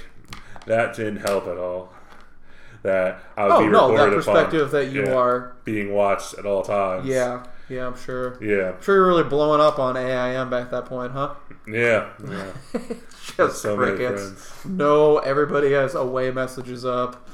that 0.65 0.95
didn't 0.95 1.17
help 1.17 1.47
at 1.47 1.57
all. 1.57 1.93
That 2.83 3.19
I 3.37 3.43
would 3.43 3.51
Oh 3.51 3.59
be 3.59 3.67
no, 3.67 3.95
that 3.95 4.11
perspective 4.15 4.71
that 4.71 4.87
you 4.91 5.03
yeah. 5.05 5.13
are. 5.13 5.53
being 5.65 5.93
watched 5.93 6.33
at 6.39 6.45
all 6.47 6.63
times. 6.63 7.05
Yeah, 7.05 7.43
yeah, 7.71 7.87
I'm 7.87 7.97
sure. 7.97 8.37
Yeah. 8.43 8.73
I'm 8.75 8.81
sure 8.81 8.95
you're 8.95 9.07
really 9.07 9.23
blowing 9.23 9.61
up 9.61 9.79
on 9.79 9.95
AIM 9.97 10.49
back 10.49 10.65
at 10.65 10.71
that 10.71 10.85
point, 10.85 11.11
huh? 11.13 11.33
Yeah. 11.67 12.09
Yeah. 12.29 12.51
Just 13.37 13.61
so 13.61 13.75
crickets. 13.77 14.65
No, 14.65 15.17
everybody 15.19 15.71
has 15.71 15.95
away 15.95 16.31
messages 16.31 16.85
up. 16.85 17.27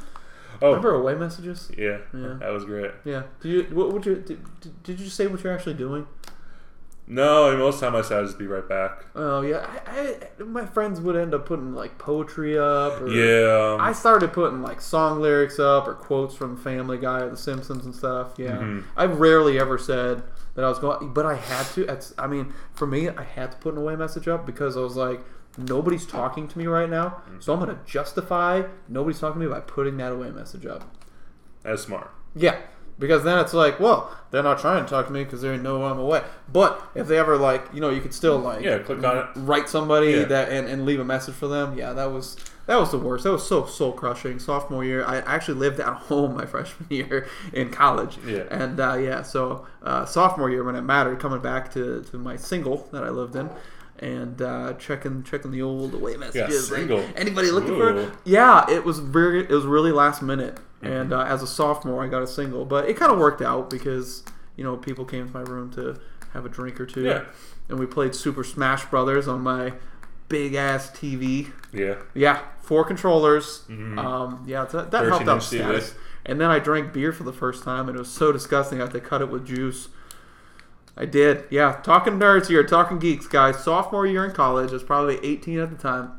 Oh, 0.61 0.69
Remember 0.69 0.95
away 0.95 1.15
messages? 1.15 1.69
yeah. 1.77 1.97
Yeah. 2.13 2.37
That 2.39 2.49
was 2.49 2.65
great. 2.65 2.91
Yeah. 3.05 3.23
Did 3.41 3.49
you 3.51 3.75
what 3.75 3.91
would 3.93 4.05
you 4.05 4.15
did, 4.15 4.39
did- 4.61 4.83
did 4.83 4.99
you 4.99 5.07
say 5.09 5.27
what 5.27 5.43
you're 5.43 5.53
actually 5.53 5.75
doing? 5.75 6.07
No, 7.09 7.49
and 7.49 7.57
most 7.57 7.75
of 7.75 7.79
the 7.81 7.85
time 7.87 7.95
I 7.95 8.01
said 8.01 8.19
I'd 8.19 8.25
just 8.25 8.37
be 8.37 8.47
right 8.47 8.67
back. 8.67 9.05
Oh 9.15 9.41
yeah, 9.41 9.65
I, 9.87 10.17
I 10.39 10.43
my 10.43 10.65
friends 10.65 10.99
would 10.99 11.15
end 11.15 11.33
up 11.33 11.45
putting 11.45 11.73
like 11.73 11.97
poetry 11.97 12.57
up. 12.59 12.99
Or 13.01 13.07
Yeah. 13.07 13.77
I 13.79 13.93
started 13.93 14.33
putting 14.33 14.61
like 14.61 14.81
song 14.81 15.21
lyrics 15.21 15.57
up 15.57 15.87
or 15.87 15.93
quotes 15.93 16.35
from 16.35 16.57
Family 16.57 16.97
Guy 16.97 17.21
or 17.21 17.29
The 17.29 17.37
Simpsons 17.37 17.85
and 17.85 17.95
stuff. 17.95 18.33
Yeah, 18.37 18.57
Mhm. 18.57 18.83
I've 18.97 19.19
rarely 19.21 19.57
ever 19.57 19.77
said 19.77 20.23
that 20.55 20.65
I 20.65 20.69
was 20.69 20.79
going, 20.79 21.13
but 21.13 21.25
I 21.25 21.35
had 21.35 21.65
to. 21.75 21.85
It's, 21.89 22.13
I 22.17 22.27
mean, 22.27 22.53
for 22.73 22.85
me, 22.87 23.07
I 23.09 23.23
had 23.23 23.51
to 23.53 23.57
put 23.59 23.73
an 23.73 23.79
away 23.79 23.95
message 23.95 24.27
up 24.27 24.45
because 24.45 24.75
I 24.75 24.81
was 24.81 24.97
like, 24.97 25.21
nobody's 25.57 26.05
talking 26.05 26.47
to 26.49 26.57
me 26.57 26.67
right 26.67 26.89
now, 26.89 27.21
so 27.39 27.53
I'm 27.53 27.59
gonna 27.59 27.79
justify 27.85 28.63
nobody's 28.89 29.19
talking 29.19 29.39
to 29.41 29.47
me 29.47 29.51
by 29.53 29.61
putting 29.61 29.95
that 29.97 30.11
away 30.11 30.29
message 30.31 30.65
up. 30.65 30.83
That's 31.63 31.83
smart. 31.83 32.11
Yeah, 32.35 32.57
because 32.99 33.23
then 33.23 33.37
it's 33.39 33.53
like, 33.53 33.79
well, 33.79 34.11
they're 34.31 34.43
not 34.43 34.59
trying 34.59 34.83
to 34.83 34.89
talk 34.89 35.07
to 35.07 35.13
me 35.13 35.23
because 35.23 35.41
they 35.41 35.57
know 35.57 35.85
I'm 35.85 35.99
away. 35.99 36.23
But 36.51 36.81
if 36.95 37.07
they 37.07 37.17
ever 37.17 37.37
like, 37.37 37.63
you 37.73 37.79
know, 37.81 37.89
you 37.89 38.01
could 38.01 38.13
still 38.13 38.37
like, 38.39 38.63
Yeah, 38.63 38.79
click 38.79 39.03
on 39.03 39.17
it. 39.17 39.25
write 39.35 39.69
somebody 39.69 40.11
Yeah. 40.11 40.23
that 40.25 40.49
and, 40.49 40.67
and 40.67 40.85
leave 40.85 40.99
a 40.99 41.05
message 41.05 41.35
for 41.35 41.47
them. 41.47 41.77
Yeah, 41.77 41.93
that 41.93 42.11
was 42.11 42.35
that 42.65 42.77
was 42.77 42.91
the 42.91 42.97
worst. 42.97 43.23
That 43.23 43.31
was 43.31 43.47
so 43.47 43.65
soul 43.65 43.93
crushing. 43.93 44.39
Sophomore 44.39 44.83
year, 44.83 45.05
I 45.05 45.17
actually 45.19 45.57
lived 45.59 45.79
at 45.79 45.87
home 46.09 46.35
my 46.35 46.45
freshman 46.45 46.87
year 46.89 47.27
in 47.53 47.69
college. 47.71 48.17
Yeah. 48.25 48.43
and 48.51 48.79
uh, 48.79 48.95
yeah, 48.95 49.21
so 49.21 49.65
uh, 49.83 50.05
sophomore 50.05 50.49
year 50.49 50.63
when 50.65 50.75
it 50.75 50.81
mattered, 50.81 51.19
coming 51.19 51.39
back 51.39 51.71
to, 51.73 52.03
to 52.11 52.17
my 52.17 52.35
single 52.35 52.89
that 52.91 53.03
I 53.03 53.09
lived 53.09 53.35
in. 53.35 53.49
And 53.99 54.39
uh, 54.43 54.73
checking 54.73 55.23
checking 55.23 55.49
the 55.49 55.63
old 55.63 55.95
away 55.95 56.17
messages. 56.17 56.69
like, 56.69 56.79
single. 56.81 57.03
anybody 57.15 57.49
looking 57.49 57.71
Ooh. 57.71 58.09
for? 58.11 58.17
Yeah, 58.25 58.69
it 58.69 58.83
was 58.85 58.99
very 58.99 59.39
it 59.39 59.49
was 59.49 59.65
really 59.65 59.91
last 59.91 60.21
minute. 60.21 60.59
Mm-hmm. 60.81 60.93
And 60.93 61.13
uh, 61.13 61.21
as 61.21 61.41
a 61.41 61.47
sophomore, 61.47 62.03
I 62.03 62.07
got 62.07 62.21
a 62.21 62.27
single, 62.27 62.65
but 62.65 62.87
it 62.89 62.95
kind 62.97 63.11
of 63.11 63.17
worked 63.17 63.41
out 63.41 63.69
because 63.69 64.23
you 64.55 64.63
know 64.63 64.77
people 64.77 65.05
came 65.05 65.27
to 65.27 65.33
my 65.33 65.41
room 65.41 65.71
to 65.73 65.99
have 66.33 66.45
a 66.45 66.49
drink 66.49 66.79
or 66.79 66.85
two 66.85 67.03
Yeah. 67.03 67.23
and 67.69 67.79
we 67.79 67.85
played 67.85 68.13
Super 68.13 68.43
Smash 68.43 68.85
Brothers 68.85 69.27
on 69.27 69.41
my 69.41 69.73
big 70.29 70.53
ass 70.55 70.91
TV. 70.91 71.51
Yeah. 71.73 71.95
Yeah, 72.13 72.41
four 72.61 72.83
controllers. 72.83 73.63
Mhm. 73.69 73.97
Um, 73.97 74.43
yeah, 74.45 74.65
that, 74.65 74.91
that 74.91 75.05
helped 75.05 75.27
out 75.27 75.41
status. 75.41 75.95
And 76.25 76.41
then 76.41 76.49
I 76.51 76.59
drank 76.59 76.91
beer 76.91 77.13
for 77.13 77.23
the 77.23 77.31
first 77.33 77.63
time, 77.63 77.87
and 77.87 77.95
it 77.95 77.99
was 77.99 78.11
so 78.11 78.31
disgusting. 78.33 78.79
I 78.79 78.83
had 78.83 78.91
to 78.93 78.99
cut 78.99 79.21
it 79.21 79.29
with 79.29 79.47
juice. 79.47 79.87
I 80.97 81.05
did. 81.05 81.45
Yeah, 81.49 81.79
talking 81.83 82.19
nerds 82.19 82.47
here, 82.47 82.63
talking 82.65 82.99
geeks, 82.99 83.27
guys. 83.27 83.63
Sophomore 83.63 84.05
year 84.05 84.25
in 84.25 84.31
college, 84.31 84.71
I 84.71 84.73
was 84.73 84.83
probably 84.83 85.19
18 85.23 85.59
at 85.59 85.69
the 85.69 85.77
time. 85.77 86.16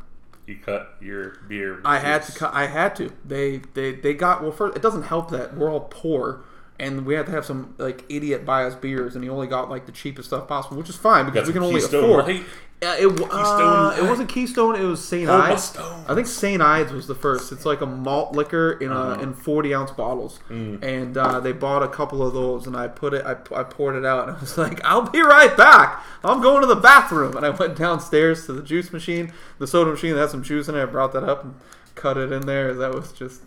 You 0.48 0.56
cut 0.56 0.96
your 0.98 1.36
beer. 1.46 1.82
I 1.84 1.98
had 1.98 2.22
to 2.22 2.32
cut. 2.32 2.54
I 2.54 2.68
had 2.68 2.96
to. 2.96 3.12
They 3.22 3.58
they 3.74 3.92
they 3.92 4.14
got 4.14 4.40
well. 4.42 4.50
First, 4.50 4.78
it 4.78 4.82
doesn't 4.82 5.02
help 5.02 5.30
that 5.30 5.54
we're 5.54 5.70
all 5.70 5.88
poor, 5.90 6.40
and 6.78 7.04
we 7.06 7.14
had 7.14 7.26
to 7.26 7.32
have 7.32 7.44
some 7.44 7.74
like 7.78 8.04
idiot 8.08 8.44
buy 8.44 8.64
us 8.64 8.74
beers, 8.74 9.14
and 9.14 9.24
he 9.24 9.30
only 9.30 9.46
got 9.46 9.68
like 9.70 9.86
the 9.86 9.92
cheapest 9.92 10.28
stuff 10.28 10.46
possible, 10.48 10.76
which 10.76 10.88
is 10.88 10.96
fine 10.96 11.24
because 11.26 11.46
we 11.46 11.52
can 11.52 11.62
only 11.62 11.80
Keystone 11.80 12.04
afford. 12.20 12.44
Uh, 12.80 12.94
it, 12.96 13.06
uh, 13.08 13.26
Keystone 13.26 13.98
it 14.06 14.08
wasn't 14.08 14.28
Keystone. 14.28 14.76
It 14.76 14.84
was 14.84 15.04
St. 15.04 15.28
Oh, 15.28 15.34
Ides. 15.36 15.76
I 16.08 16.14
think 16.14 16.28
St. 16.28 16.62
Ides 16.62 16.92
was 16.92 17.08
the 17.08 17.14
first. 17.16 17.50
It's 17.50 17.66
like 17.66 17.80
a 17.80 17.86
malt 17.86 18.36
liquor 18.36 18.70
in 18.80 18.92
a, 18.92 18.94
Uh-huh. 18.94 19.20
in 19.20 19.34
forty 19.34 19.74
ounce 19.74 19.90
bottles, 19.90 20.38
Mm. 20.48 20.80
and 20.84 21.16
uh, 21.18 21.40
they 21.40 21.50
bought 21.50 21.82
a 21.82 21.88
couple 21.88 22.24
of 22.24 22.34
those, 22.34 22.68
and 22.68 22.76
I 22.76 22.86
put 22.86 23.14
it. 23.14 23.26
I, 23.26 23.32
I 23.52 23.64
poured 23.64 23.96
it 23.96 24.04
out, 24.06 24.28
and 24.28 24.36
I 24.36 24.40
was 24.40 24.56
like, 24.56 24.80
"I'll 24.84 25.10
be 25.10 25.20
right 25.20 25.56
back. 25.56 26.00
I'm 26.22 26.40
going 26.40 26.60
to 26.60 26.68
the 26.68 26.76
bathroom." 26.76 27.36
And 27.36 27.44
I 27.44 27.50
went 27.50 27.74
downstairs 27.76 28.46
to 28.46 28.52
the 28.52 28.62
juice 28.62 28.92
machine, 28.92 29.32
the 29.58 29.66
soda 29.66 29.90
machine 29.90 30.14
that 30.14 30.20
had 30.20 30.30
some 30.30 30.44
juice 30.44 30.68
in 30.68 30.76
it. 30.76 30.82
I 30.82 30.86
brought 30.86 31.12
that 31.14 31.24
up 31.24 31.42
and 31.42 31.54
cut 31.96 32.16
it 32.16 32.30
in 32.30 32.42
there. 32.46 32.72
That 32.74 32.94
was 32.94 33.10
just 33.10 33.42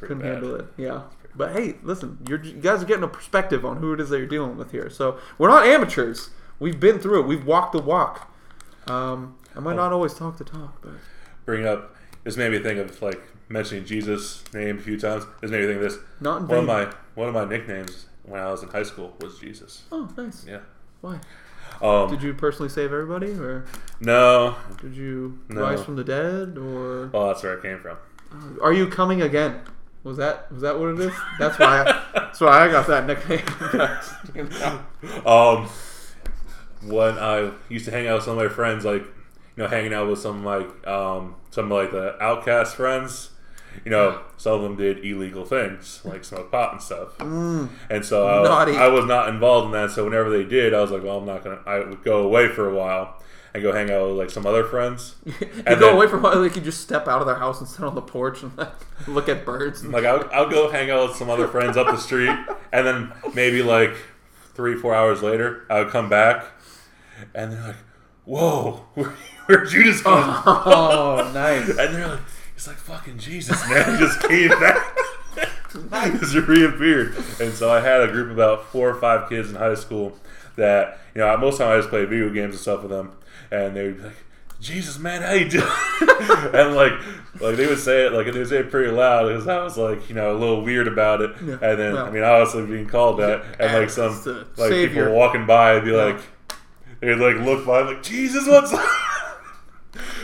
couldn't 0.00 0.20
bad. 0.20 0.34
handle 0.34 0.54
it. 0.54 0.66
Yeah. 0.76 1.00
But 1.34 1.52
hey, 1.52 1.76
listen, 1.82 2.18
you're, 2.28 2.42
you 2.42 2.52
guys 2.54 2.82
are 2.82 2.86
getting 2.86 3.04
a 3.04 3.08
perspective 3.08 3.64
on 3.64 3.78
who 3.78 3.92
it 3.94 4.00
is 4.00 4.10
that 4.10 4.18
you're 4.18 4.26
dealing 4.26 4.56
with 4.56 4.70
here. 4.72 4.90
So 4.90 5.18
we're 5.38 5.48
not 5.48 5.66
amateurs. 5.66 6.30
We've 6.58 6.78
been 6.78 6.98
through 6.98 7.20
it. 7.20 7.26
We've 7.26 7.44
walked 7.46 7.72
the 7.72 7.80
walk. 7.82 8.30
Um, 8.86 9.36
I 9.56 9.60
might 9.60 9.76
not 9.76 9.92
always 9.92 10.14
talk 10.14 10.38
the 10.38 10.44
talk, 10.44 10.80
but 10.82 10.92
Bring 11.44 11.66
up. 11.66 11.94
This 12.24 12.36
made 12.36 12.52
me 12.52 12.58
think 12.60 12.78
of 12.78 13.00
like 13.02 13.20
mentioning 13.48 13.84
Jesus' 13.84 14.44
name 14.54 14.78
a 14.78 14.80
few 14.80 14.98
times. 14.98 15.24
This 15.40 15.50
made 15.50 15.60
me 15.62 15.66
think 15.66 15.76
of 15.82 15.82
this. 15.90 15.98
not 16.20 16.42
in 16.42 16.48
One 16.48 16.66
vain. 16.66 16.76
of 16.76 16.88
my 16.88 16.94
one 17.14 17.28
of 17.28 17.34
my 17.34 17.44
nicknames 17.44 18.06
when 18.24 18.40
I 18.40 18.50
was 18.50 18.62
in 18.62 18.68
high 18.68 18.84
school 18.84 19.16
was 19.20 19.38
Jesus. 19.40 19.82
oh, 19.90 20.08
nice. 20.16 20.44
Yeah. 20.46 20.60
Why? 21.00 21.18
Um, 21.80 22.08
Did 22.10 22.22
you 22.22 22.32
personally 22.34 22.68
save 22.68 22.92
everybody, 22.92 23.32
or 23.32 23.64
no. 24.00 24.54
did 24.80 24.94
you 24.94 25.38
No. 25.48 25.62
rise 25.62 25.82
from 25.82 25.96
the 25.96 26.04
dead, 26.04 26.56
or 26.58 27.08
Well, 27.08 27.26
that's 27.28 27.42
where 27.42 27.58
I 27.58 27.62
came 27.62 27.80
from. 27.80 27.96
uh, 28.32 28.62
are 28.62 28.72
you 28.72 28.86
coming 28.86 29.20
again? 29.22 29.60
Was 30.04 30.16
that 30.16 30.50
was 30.50 30.62
that 30.62 30.78
what 30.78 30.90
it 30.90 31.00
is? 31.00 31.12
That's 31.38 31.58
why 31.58 31.82
I, 31.82 32.02
that's 32.14 32.40
why 32.40 32.66
I 32.66 32.68
got 32.70 32.86
that 32.88 33.06
nickname. 33.06 33.42
Um, 35.26 35.68
when 36.84 37.18
I 37.18 37.52
used 37.68 37.84
to 37.84 37.90
hang 37.90 38.06
out 38.08 38.16
with 38.16 38.24
some 38.24 38.38
of 38.38 38.44
my 38.44 38.52
friends, 38.52 38.84
like 38.84 39.02
you 39.02 39.62
know, 39.62 39.68
hanging 39.68 39.92
out 39.94 40.08
with 40.08 40.18
some 40.18 40.44
like 40.44 40.86
um, 40.86 41.36
some 41.50 41.70
like 41.70 41.90
the 41.92 42.20
outcast 42.22 42.76
friends. 42.76 43.30
You 43.86 43.90
know, 43.90 44.20
some 44.36 44.52
of 44.54 44.62
them 44.62 44.76
did 44.76 44.98
illegal 45.02 45.46
things 45.46 46.02
like 46.04 46.24
smoke 46.24 46.50
pot 46.52 46.72
and 46.72 46.82
stuff, 46.82 47.16
Mm, 47.18 47.70
and 47.88 48.04
so 48.04 48.26
I, 48.26 48.42
I 48.76 48.88
was 48.88 49.06
not 49.06 49.30
involved 49.30 49.66
in 49.66 49.72
that. 49.72 49.90
So 49.92 50.04
whenever 50.04 50.28
they 50.28 50.44
did, 50.44 50.74
I 50.74 50.80
was 50.82 50.90
like, 50.90 51.02
well, 51.02 51.16
I'm 51.18 51.24
not 51.24 51.42
gonna. 51.42 51.60
I 51.64 51.78
would 51.78 52.04
go 52.04 52.22
away 52.22 52.48
for 52.48 52.68
a 52.68 52.74
while 52.74 53.16
and 53.54 53.62
go 53.62 53.72
hang 53.72 53.90
out 53.90 54.08
with 54.08 54.16
like 54.18 54.30
some 54.30 54.46
other 54.46 54.64
friends. 54.64 55.14
you 55.26 55.34
And 55.66 55.78
go 55.78 55.86
then- 55.86 55.94
away 55.94 56.06
while, 56.06 56.38
like 56.40 56.56
you 56.56 56.62
just 56.62 56.80
step 56.80 57.06
out 57.08 57.20
of 57.20 57.26
their 57.26 57.36
house 57.36 57.60
and 57.60 57.68
sit 57.68 57.84
on 57.84 57.94
the 57.94 58.02
porch 58.02 58.42
and 58.42 58.56
like, 58.56 58.72
look 59.08 59.28
at 59.28 59.44
birds. 59.44 59.84
Like 59.84 60.04
I'll, 60.04 60.28
I'll 60.32 60.48
go 60.50 60.70
hang 60.70 60.90
out 60.90 61.08
with 61.08 61.16
some 61.16 61.28
other 61.30 61.48
friends 61.48 61.76
up 61.76 61.86
the 61.86 61.96
street, 61.98 62.36
and 62.72 62.86
then 62.86 63.12
maybe 63.34 63.62
like 63.62 63.94
three, 64.54 64.76
four 64.76 64.94
hours 64.94 65.22
later, 65.22 65.66
I 65.70 65.80
would 65.80 65.90
come 65.90 66.08
back, 66.08 66.44
and 67.34 67.52
they're 67.52 67.62
like, 67.68 67.76
"Whoa, 68.24 68.84
where, 68.94 69.08
where'd 69.46 69.68
Judas 69.68 70.02
come?" 70.02 70.42
oh, 70.46 71.30
nice. 71.34 71.68
And 71.68 71.94
they're 71.94 72.08
like, 72.08 72.20
"It's 72.56 72.66
like 72.66 72.76
fucking 72.76 73.18
Jesus, 73.18 73.68
man, 73.68 73.98
just 73.98 74.20
came 74.22 74.48
back." 74.48 74.96
just 76.20 76.34
reappeared, 76.34 77.16
and 77.40 77.52
so 77.54 77.70
I 77.72 77.80
had 77.80 78.02
a 78.02 78.08
group 78.12 78.26
of 78.26 78.32
about 78.34 78.66
four 78.66 78.90
or 78.90 78.94
five 78.94 79.28
kids 79.30 79.48
in 79.48 79.56
high 79.56 79.74
school 79.74 80.16
that 80.56 80.98
you 81.14 81.20
know 81.22 81.34
most 81.38 81.54
of 81.54 81.58
the 81.60 81.64
time 81.64 81.72
I 81.72 81.76
just 81.78 81.88
played 81.88 82.08
video 82.10 82.28
games 82.28 82.54
and 82.54 82.60
stuff 82.60 82.82
with 82.82 82.90
them, 82.90 83.12
and 83.52 83.76
they 83.76 83.84
would 83.86 83.98
be 83.98 84.02
like, 84.04 84.16
"Jesus, 84.60 84.98
man, 84.98 85.22
how 85.22 85.32
you 85.32 85.48
doing?" 85.48 85.64
and 86.54 86.74
like, 86.74 86.92
like 87.40 87.56
they 87.56 87.66
would 87.66 87.78
say 87.78 88.06
it 88.06 88.12
like 88.12 88.26
they 88.32 88.38
would 88.38 88.48
say 88.48 88.58
it 88.58 88.70
pretty 88.70 88.90
loud 88.90 89.28
because 89.28 89.46
I 89.46 89.62
was 89.62 89.76
like, 89.76 90.08
you 90.08 90.14
know, 90.14 90.34
a 90.34 90.38
little 90.38 90.62
weird 90.62 90.88
about 90.88 91.20
it, 91.20 91.30
Yeah. 91.44 91.52
and 91.62 91.78
then 91.78 91.92
Well. 91.94 92.06
I 92.06 92.10
mean, 92.10 92.22
obviously 92.24 92.66
being 92.66 92.86
called 92.88 93.18
that, 93.20 93.44
and 93.60 93.72
like 93.74 93.90
some 93.90 94.12
like 94.56 94.70
savior. 94.70 95.04
people 95.06 95.14
walking 95.18 95.46
by, 95.46 95.74
would 95.74 95.84
be 95.84 95.90
Yeah. 95.90 96.04
like, 96.04 96.20
they'd 97.00 97.14
like 97.16 97.36
look 97.44 97.66
by 97.66 97.82
like, 97.82 98.02
"Jesus, 98.02 98.46
what's 98.48 98.72
up?" 98.72 98.84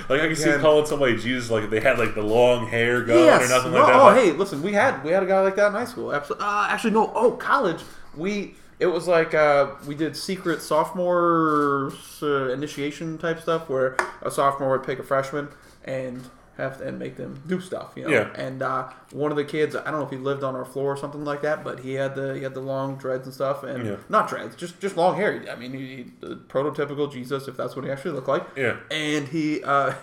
Like 0.08 0.22
I 0.22 0.26
can 0.28 0.36
see 0.36 0.50
calling 0.58 0.86
somebody 0.86 1.18
Jesus 1.18 1.50
like 1.50 1.64
if 1.64 1.70
they 1.70 1.80
had 1.80 1.98
like 1.98 2.14
the 2.14 2.22
long 2.22 2.66
hair 2.68 3.02
going 3.02 3.24
Yes. 3.26 3.44
or 3.44 3.54
nothing 3.54 3.72
No, 3.72 3.78
like 3.80 3.86
that. 3.88 4.00
oh, 4.00 4.04
but- 4.06 4.16
hey, 4.16 4.32
listen, 4.32 4.62
we 4.62 4.72
had 4.72 5.04
we 5.04 5.10
had 5.10 5.22
a 5.22 5.26
guy 5.26 5.40
like 5.40 5.56
that 5.56 5.66
in 5.66 5.72
high 5.74 5.84
school. 5.84 6.14
Absolutely. 6.14 6.46
Uh, 6.46 6.66
actually, 6.70 6.92
no. 6.92 7.12
Oh, 7.14 7.32
college. 7.32 7.80
We 8.16 8.54
it 8.78 8.86
was 8.86 9.08
like 9.08 9.34
uh, 9.34 9.70
we 9.86 9.94
did 9.94 10.16
secret 10.16 10.62
sophomore 10.62 11.92
uh, 12.22 12.48
initiation 12.50 13.18
type 13.18 13.40
stuff 13.40 13.68
where 13.68 13.96
a 14.22 14.30
sophomore 14.30 14.70
would 14.70 14.84
pick 14.86 14.98
a 14.98 15.02
freshman 15.02 15.48
and 15.84 16.28
have 16.56 16.78
to, 16.78 16.88
and 16.88 16.98
make 16.98 17.16
them 17.16 17.40
do 17.46 17.60
stuff. 17.60 17.92
You 17.96 18.04
know. 18.04 18.10
Yeah. 18.10 18.32
And 18.34 18.62
uh, 18.62 18.88
one 19.12 19.30
of 19.30 19.36
the 19.36 19.44
kids, 19.44 19.76
I 19.76 19.84
don't 19.90 20.00
know 20.00 20.04
if 20.06 20.10
he 20.10 20.16
lived 20.16 20.42
on 20.42 20.56
our 20.56 20.64
floor 20.64 20.92
or 20.92 20.96
something 20.96 21.24
like 21.24 21.42
that, 21.42 21.62
but 21.62 21.80
he 21.80 21.94
had 21.94 22.14
the 22.16 22.34
he 22.34 22.42
had 22.42 22.54
the 22.54 22.60
long 22.60 22.96
dreads 22.96 23.26
and 23.26 23.34
stuff, 23.34 23.62
and 23.62 23.86
Yeah. 23.86 23.96
not 24.08 24.28
dreads, 24.28 24.56
just 24.56 24.80
just 24.80 24.96
long 24.96 25.16
hair. 25.16 25.44
I 25.50 25.54
mean, 25.54 25.72
he, 25.72 26.06
prototypical 26.48 27.10
Jesus, 27.12 27.46
if 27.48 27.56
that's 27.56 27.76
what 27.76 27.84
he 27.84 27.90
actually 27.90 28.12
looked 28.12 28.28
like 28.28 28.44
Yeah. 28.56 28.76
and 28.90 29.28
he 29.28 29.62
uh 29.62 29.94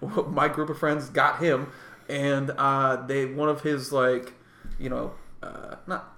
my 0.28 0.48
group 0.48 0.70
of 0.70 0.78
friends 0.78 1.08
got 1.10 1.40
him 1.40 1.68
and 2.08 2.50
uh 2.58 2.96
they 3.06 3.26
one 3.26 3.48
of 3.48 3.62
his 3.62 3.92
like 3.92 4.34
you 4.78 4.88
know 4.90 5.12
uh 5.42 5.76
not 5.86 6.13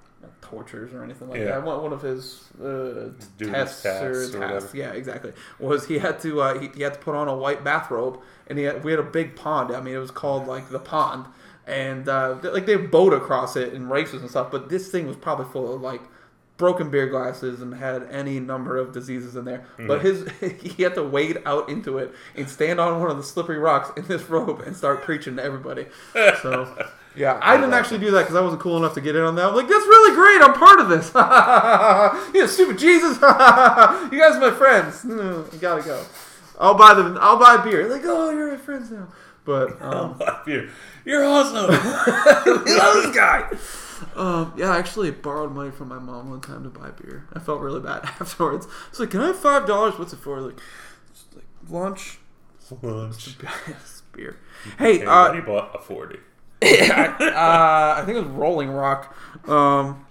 tortures 0.50 0.92
or 0.94 1.02
anything 1.02 1.28
like 1.28 1.40
Yeah. 1.40 1.52
that 1.52 1.64
one, 1.64 1.82
one 1.82 1.92
of 1.92 2.02
his 2.02 2.48
uh 2.62 3.10
tests, 3.38 3.82
tasks, 3.82 4.34
or 4.34 4.38
or 4.38 4.40
tasks 4.40 4.74
yeah 4.74 4.92
exactly. 4.92 5.32
Was 5.58 5.86
he 5.86 5.98
had 5.98 6.20
to 6.20 6.40
uh 6.40 6.58
he, 6.58 6.68
he 6.74 6.82
had 6.82 6.94
to 6.94 7.00
put 7.00 7.14
on 7.14 7.28
a 7.28 7.36
white 7.36 7.64
bathrobe 7.64 8.20
and 8.46 8.58
he 8.58 8.64
had, 8.64 8.84
we 8.84 8.90
had 8.92 9.00
a 9.00 9.10
big 9.18 9.36
pond. 9.36 9.74
I 9.74 9.80
mean 9.80 9.94
it 9.94 9.98
was 9.98 10.10
called 10.10 10.46
like 10.46 10.70
the 10.70 10.78
pond. 10.78 11.26
And 11.66 12.08
uh 12.08 12.38
like 12.42 12.66
they 12.66 12.76
boat 12.76 13.12
across 13.12 13.56
it 13.56 13.74
in 13.74 13.88
races 13.88 14.20
and 14.22 14.30
stuff 14.30 14.50
but 14.50 14.68
this 14.68 14.90
thing 14.90 15.06
was 15.06 15.16
probably 15.16 15.46
full 15.46 15.74
of 15.74 15.80
like 15.82 16.02
broken 16.56 16.90
beer 16.90 17.06
glasses 17.06 17.60
and 17.60 17.74
had 17.74 18.04
any 18.10 18.40
number 18.40 18.76
of 18.76 18.92
diseases 18.92 19.36
in 19.36 19.44
there. 19.44 19.66
But 19.86 20.02
his 20.02 20.28
he 20.60 20.82
had 20.82 20.94
to 20.94 21.02
wade 21.02 21.42
out 21.44 21.68
into 21.68 21.98
it 21.98 22.14
and 22.34 22.48
stand 22.48 22.80
on 22.80 23.00
one 23.00 23.10
of 23.10 23.16
the 23.16 23.22
slippery 23.22 23.58
rocks 23.58 23.90
in 23.96 24.06
this 24.06 24.28
robe 24.28 24.60
and 24.60 24.76
start 24.76 25.02
preaching 25.02 25.36
to 25.36 25.42
everybody. 25.42 25.86
So 26.14 26.88
yeah, 27.16 27.38
I 27.42 27.56
didn't 27.56 27.74
actually 27.74 27.98
do 27.98 28.10
that 28.12 28.22
because 28.22 28.36
I 28.36 28.40
wasn't 28.40 28.62
cool 28.62 28.76
enough 28.76 28.94
to 28.94 29.00
get 29.00 29.16
in 29.16 29.22
on 29.22 29.34
that. 29.36 29.46
I'm 29.46 29.54
like, 29.54 29.68
that's 29.68 29.86
really 29.86 30.14
great. 30.14 30.42
I'm 30.42 30.54
part 30.54 30.80
of 30.80 30.88
this. 30.88 31.10
yeah, 31.14 32.46
stupid 32.46 32.78
Jesus. 32.78 33.16
you 33.16 33.20
guys 34.18 34.36
are 34.36 34.40
my 34.40 34.52
friends. 34.56 35.04
No, 35.04 35.42
gotta 35.60 35.82
go. 35.82 36.04
I'll 36.58 36.74
buy 36.74 36.94
them. 36.94 37.18
I'll 37.20 37.38
buy 37.38 37.58
beer. 37.58 37.86
Like, 37.88 38.02
oh, 38.04 38.30
you're 38.30 38.52
my 38.52 38.56
friends 38.56 38.90
now. 38.90 39.08
But 39.44 39.80
um, 39.80 40.20
You're, 40.44 40.66
you're 41.04 41.24
awesome. 41.24 41.70
Love 41.70 42.94
this 42.94 43.14
guy. 43.14 43.48
Um, 44.14 44.52
yeah, 44.56 44.70
I 44.70 44.78
actually 44.78 45.10
borrowed 45.10 45.52
money 45.52 45.70
from 45.70 45.88
my 45.88 45.98
mom 45.98 46.30
one 46.30 46.40
time 46.40 46.62
to 46.64 46.68
buy 46.70 46.90
beer. 46.90 47.26
I 47.32 47.38
felt 47.38 47.60
really 47.60 47.80
bad 47.80 48.04
afterwards. 48.20 48.66
It's 48.90 49.00
like, 49.00 49.10
can 49.10 49.20
I 49.20 49.26
have 49.28 49.38
five 49.38 49.66
dollars? 49.66 49.98
What's 49.98 50.12
it 50.12 50.18
for? 50.18 50.40
Like, 50.40 50.58
it's 51.10 51.24
like 51.34 51.44
lunch, 51.68 52.18
Lunch. 52.82 53.36
Beer. 54.12 54.38
Hey, 54.78 54.98
Hey, 55.00 55.04
uh, 55.04 55.40
bought 55.42 55.74
a 55.74 55.78
forty. 55.78 56.18
uh, 56.62 56.66
I 57.98 58.02
think 58.06 58.16
it 58.16 58.22
was 58.22 58.30
Rolling 58.30 58.70
Rock. 58.70 59.14
Um, 59.48 60.06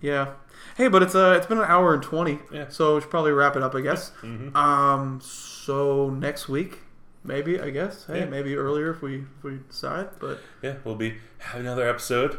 yeah. 0.00 0.32
Hey, 0.76 0.88
but 0.88 1.02
it's 1.02 1.14
uh, 1.14 1.34
it's 1.36 1.46
been 1.46 1.58
an 1.58 1.64
hour 1.64 1.92
and 1.94 2.02
twenty. 2.02 2.38
Yeah. 2.52 2.68
So 2.68 2.94
we 2.94 3.00
should 3.00 3.10
probably 3.10 3.32
wrap 3.32 3.56
it 3.56 3.62
up, 3.62 3.74
I 3.74 3.80
guess. 3.80 4.12
Mhm. 4.22 4.54
Um, 4.54 5.20
so 5.22 6.08
next 6.10 6.48
week, 6.48 6.78
maybe 7.24 7.60
I 7.60 7.70
guess. 7.70 8.06
Hey, 8.06 8.20
Yeah. 8.20 8.26
maybe 8.26 8.54
earlier 8.56 8.90
if 8.92 9.02
we 9.02 9.16
if 9.38 9.42
we 9.44 9.58
decide. 9.68 10.08
But 10.20 10.38
Yeah, 10.62 10.76
we'll 10.84 10.94
be 10.94 11.18
having 11.38 11.66
another 11.66 11.88
episode, 11.88 12.38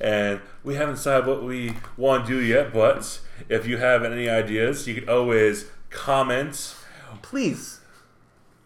and 0.00 0.40
we 0.64 0.74
haven't 0.74 0.96
decided 0.96 1.26
what 1.26 1.42
we 1.42 1.74
want 1.96 2.26
to 2.26 2.32
do 2.32 2.44
yet. 2.44 2.72
But 2.72 3.20
if 3.48 3.66
you 3.66 3.76
have 3.78 4.04
any 4.04 4.28
ideas, 4.28 4.86
you 4.86 4.94
can 5.00 5.08
always 5.08 5.66
comment. 5.90 6.74
please 7.22 7.80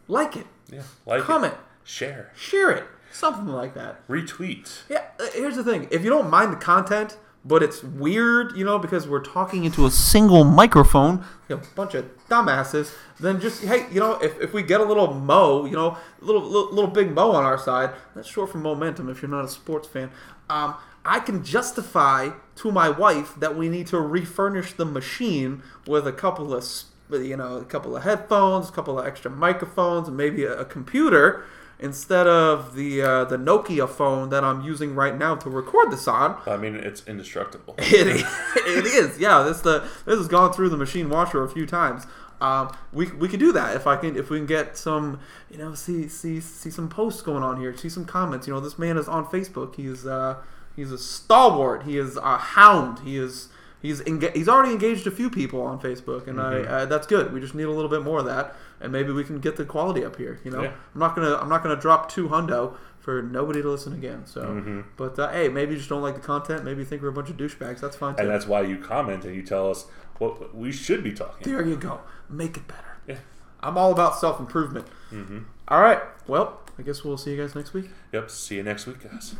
like 0.08 0.36
it, 0.36 0.46
Yeah, 0.72 0.82
like 1.06 1.20
it, 1.20 1.24
comment, 1.24 1.54
share, 1.84 2.32
share 2.36 2.70
it, 2.70 2.84
something 3.12 3.46
like 3.46 3.74
that. 3.74 4.06
retweet. 4.08 4.80
Yeah, 4.88 5.04
uh, 5.20 5.26
here's 5.34 5.56
the 5.56 5.64
thing. 5.64 5.86
If 5.90 6.02
you 6.04 6.10
don't 6.10 6.28
mind 6.30 6.52
the 6.52 6.56
content, 6.56 7.16
but 7.44 7.62
it's 7.62 7.82
weird, 7.82 8.54
you 8.56 8.64
know, 8.64 8.78
because 8.78 9.08
we're 9.08 9.22
talking 9.22 9.64
into 9.64 9.86
a 9.86 9.90
single 9.90 10.44
microphone, 10.44 11.24
a 11.48 11.56
bunch 11.74 11.94
of 11.94 12.04
dumbasses, 12.28 12.92
then 13.18 13.40
just, 13.40 13.62
hey, 13.62 13.86
you 13.90 13.98
know, 14.00 14.14
if, 14.20 14.38
if 14.40 14.52
we 14.52 14.62
get 14.62 14.80
a 14.80 14.84
little 14.84 15.14
mo, 15.14 15.64
you 15.64 15.72
know, 15.72 15.96
little, 16.20 16.42
little, 16.42 16.70
little 16.74 16.90
big 16.90 17.14
mo 17.14 17.30
on 17.32 17.44
our 17.44 17.56
side, 17.58 17.90
that's 18.14 18.28
short 18.28 18.50
for 18.50 18.58
momentum 18.58 19.08
if 19.08 19.22
you're 19.22 19.30
not 19.30 19.44
a 19.44 19.48
sports 19.48 19.88
fan, 19.88 20.10
um, 20.50 20.74
I 21.04 21.20
can 21.20 21.44
justify 21.44 22.30
to 22.56 22.72
my 22.72 22.88
wife 22.88 23.34
that 23.36 23.56
we 23.56 23.68
need 23.68 23.86
to 23.88 24.00
refurnish 24.00 24.72
the 24.74 24.84
machine 24.84 25.62
with 25.86 26.06
a 26.06 26.12
couple 26.12 26.54
of, 26.54 26.64
you 27.10 27.36
know, 27.36 27.56
a 27.56 27.64
couple 27.64 27.96
of 27.96 28.02
headphones, 28.02 28.68
a 28.68 28.72
couple 28.72 28.98
of 28.98 29.06
extra 29.06 29.30
microphones, 29.30 30.08
and 30.08 30.16
maybe 30.16 30.44
a, 30.44 30.60
a 30.60 30.64
computer 30.64 31.44
instead 31.80 32.26
of 32.26 32.74
the 32.74 33.02
uh, 33.02 33.24
the 33.24 33.36
Nokia 33.36 33.88
phone 33.88 34.28
that 34.28 34.44
I'm 34.44 34.62
using 34.62 34.94
right 34.94 35.16
now 35.16 35.34
to 35.36 35.50
record 35.50 35.90
this 35.90 36.06
on. 36.06 36.38
I 36.46 36.56
mean, 36.56 36.74
it's 36.74 37.06
indestructible. 37.06 37.74
It 37.78 38.06
is, 38.06 38.22
it 38.56 38.86
is, 38.86 39.18
yeah. 39.18 39.42
This 39.42 39.60
the 39.62 39.88
this 40.04 40.18
has 40.18 40.28
gone 40.28 40.52
through 40.52 40.68
the 40.68 40.76
machine 40.76 41.08
washer 41.08 41.42
a 41.42 41.48
few 41.48 41.66
times. 41.66 42.06
Um, 42.40 42.74
we, 42.90 43.06
we 43.12 43.28
could 43.28 43.40
do 43.40 43.52
that 43.52 43.76
if 43.76 43.86
I 43.86 43.96
can 43.96 44.16
if 44.16 44.30
we 44.30 44.38
can 44.38 44.46
get 44.46 44.76
some 44.76 45.20
you 45.50 45.58
know 45.58 45.74
see 45.74 46.08
see 46.08 46.40
see 46.40 46.70
some 46.70 46.88
posts 46.88 47.22
going 47.22 47.42
on 47.42 47.60
here, 47.60 47.76
see 47.76 47.88
some 47.88 48.04
comments. 48.04 48.46
You 48.46 48.54
know, 48.54 48.60
this 48.60 48.78
man 48.78 48.96
is 48.96 49.08
on 49.08 49.26
Facebook. 49.26 49.76
He's 49.76 50.06
uh, 50.06 50.36
he's 50.80 50.92
a 50.92 50.98
stalwart. 50.98 51.82
He 51.84 51.98
is 51.98 52.16
a 52.16 52.36
hound. 52.36 53.00
He 53.00 53.16
is 53.16 53.48
he's 53.82 54.00
enga- 54.02 54.34
he's 54.34 54.48
already 54.48 54.72
engaged 54.72 55.06
a 55.06 55.10
few 55.10 55.30
people 55.30 55.60
on 55.62 55.78
Facebook, 55.80 56.26
and 56.26 56.40
I 56.40 56.60
uh, 56.60 56.86
that's 56.86 57.06
good. 57.06 57.32
We 57.32 57.40
just 57.40 57.54
need 57.54 57.64
a 57.64 57.70
little 57.70 57.90
bit 57.90 58.02
more 58.02 58.18
of 58.18 58.24
that, 58.26 58.54
and 58.80 58.90
maybe 58.92 59.12
we 59.12 59.24
can 59.24 59.38
get 59.40 59.56
the 59.56 59.64
quality 59.64 60.04
up 60.04 60.16
here. 60.16 60.40
You 60.44 60.50
know, 60.50 60.62
Yeah. 60.62 60.72
I'm 60.94 61.00
not 61.00 61.14
gonna 61.14 61.36
I'm 61.36 61.48
not 61.48 61.62
gonna 61.62 61.76
drop 61.80 62.10
two 62.10 62.28
hundo 62.28 62.74
for 62.98 63.22
nobody 63.22 63.62
to 63.62 63.68
listen 63.70 63.92
again. 63.94 64.26
So, 64.26 64.42
Mhm. 64.42 64.84
but 64.96 65.18
uh, 65.18 65.30
hey, 65.30 65.48
maybe 65.48 65.72
you 65.72 65.78
just 65.78 65.88
don't 65.88 66.02
like 66.02 66.14
the 66.14 66.20
content. 66.20 66.64
Maybe 66.64 66.80
you 66.80 66.84
think 66.84 67.00
we're 67.02 67.08
a 67.08 67.12
bunch 67.12 67.30
of 67.30 67.36
douchebags. 67.38 67.80
That's 67.80 67.96
fine 67.96 68.14
too. 68.16 68.22
And 68.22 68.30
that's 68.30 68.46
why 68.46 68.60
you 68.62 68.76
comment 68.76 69.24
and 69.24 69.34
you 69.34 69.42
tell 69.42 69.70
us 69.70 69.86
what 70.18 70.54
we 70.54 70.70
should 70.72 71.02
be 71.02 71.12
talking. 71.12 71.50
there 71.50 71.64
you 71.66 71.76
go. 71.76 72.00
Make 72.28 72.56
it 72.58 72.68
better. 72.68 72.96
Yeah. 73.06 73.16
I'm 73.62 73.76
all 73.78 73.92
about 73.92 74.16
self 74.18 74.38
improvement. 74.40 74.86
Mm-hmm. 75.12 75.38
All 75.68 75.80
right. 75.80 76.00
Well, 76.26 76.60
I 76.78 76.82
guess 76.82 77.04
we'll 77.04 77.16
see 77.18 77.30
you 77.32 77.36
guys 77.40 77.54
next 77.54 77.72
week. 77.72 77.90
Yep. 78.12 78.30
See 78.30 78.56
you 78.56 78.62
next 78.62 78.86
week, 78.86 79.02
guys. 79.10 79.34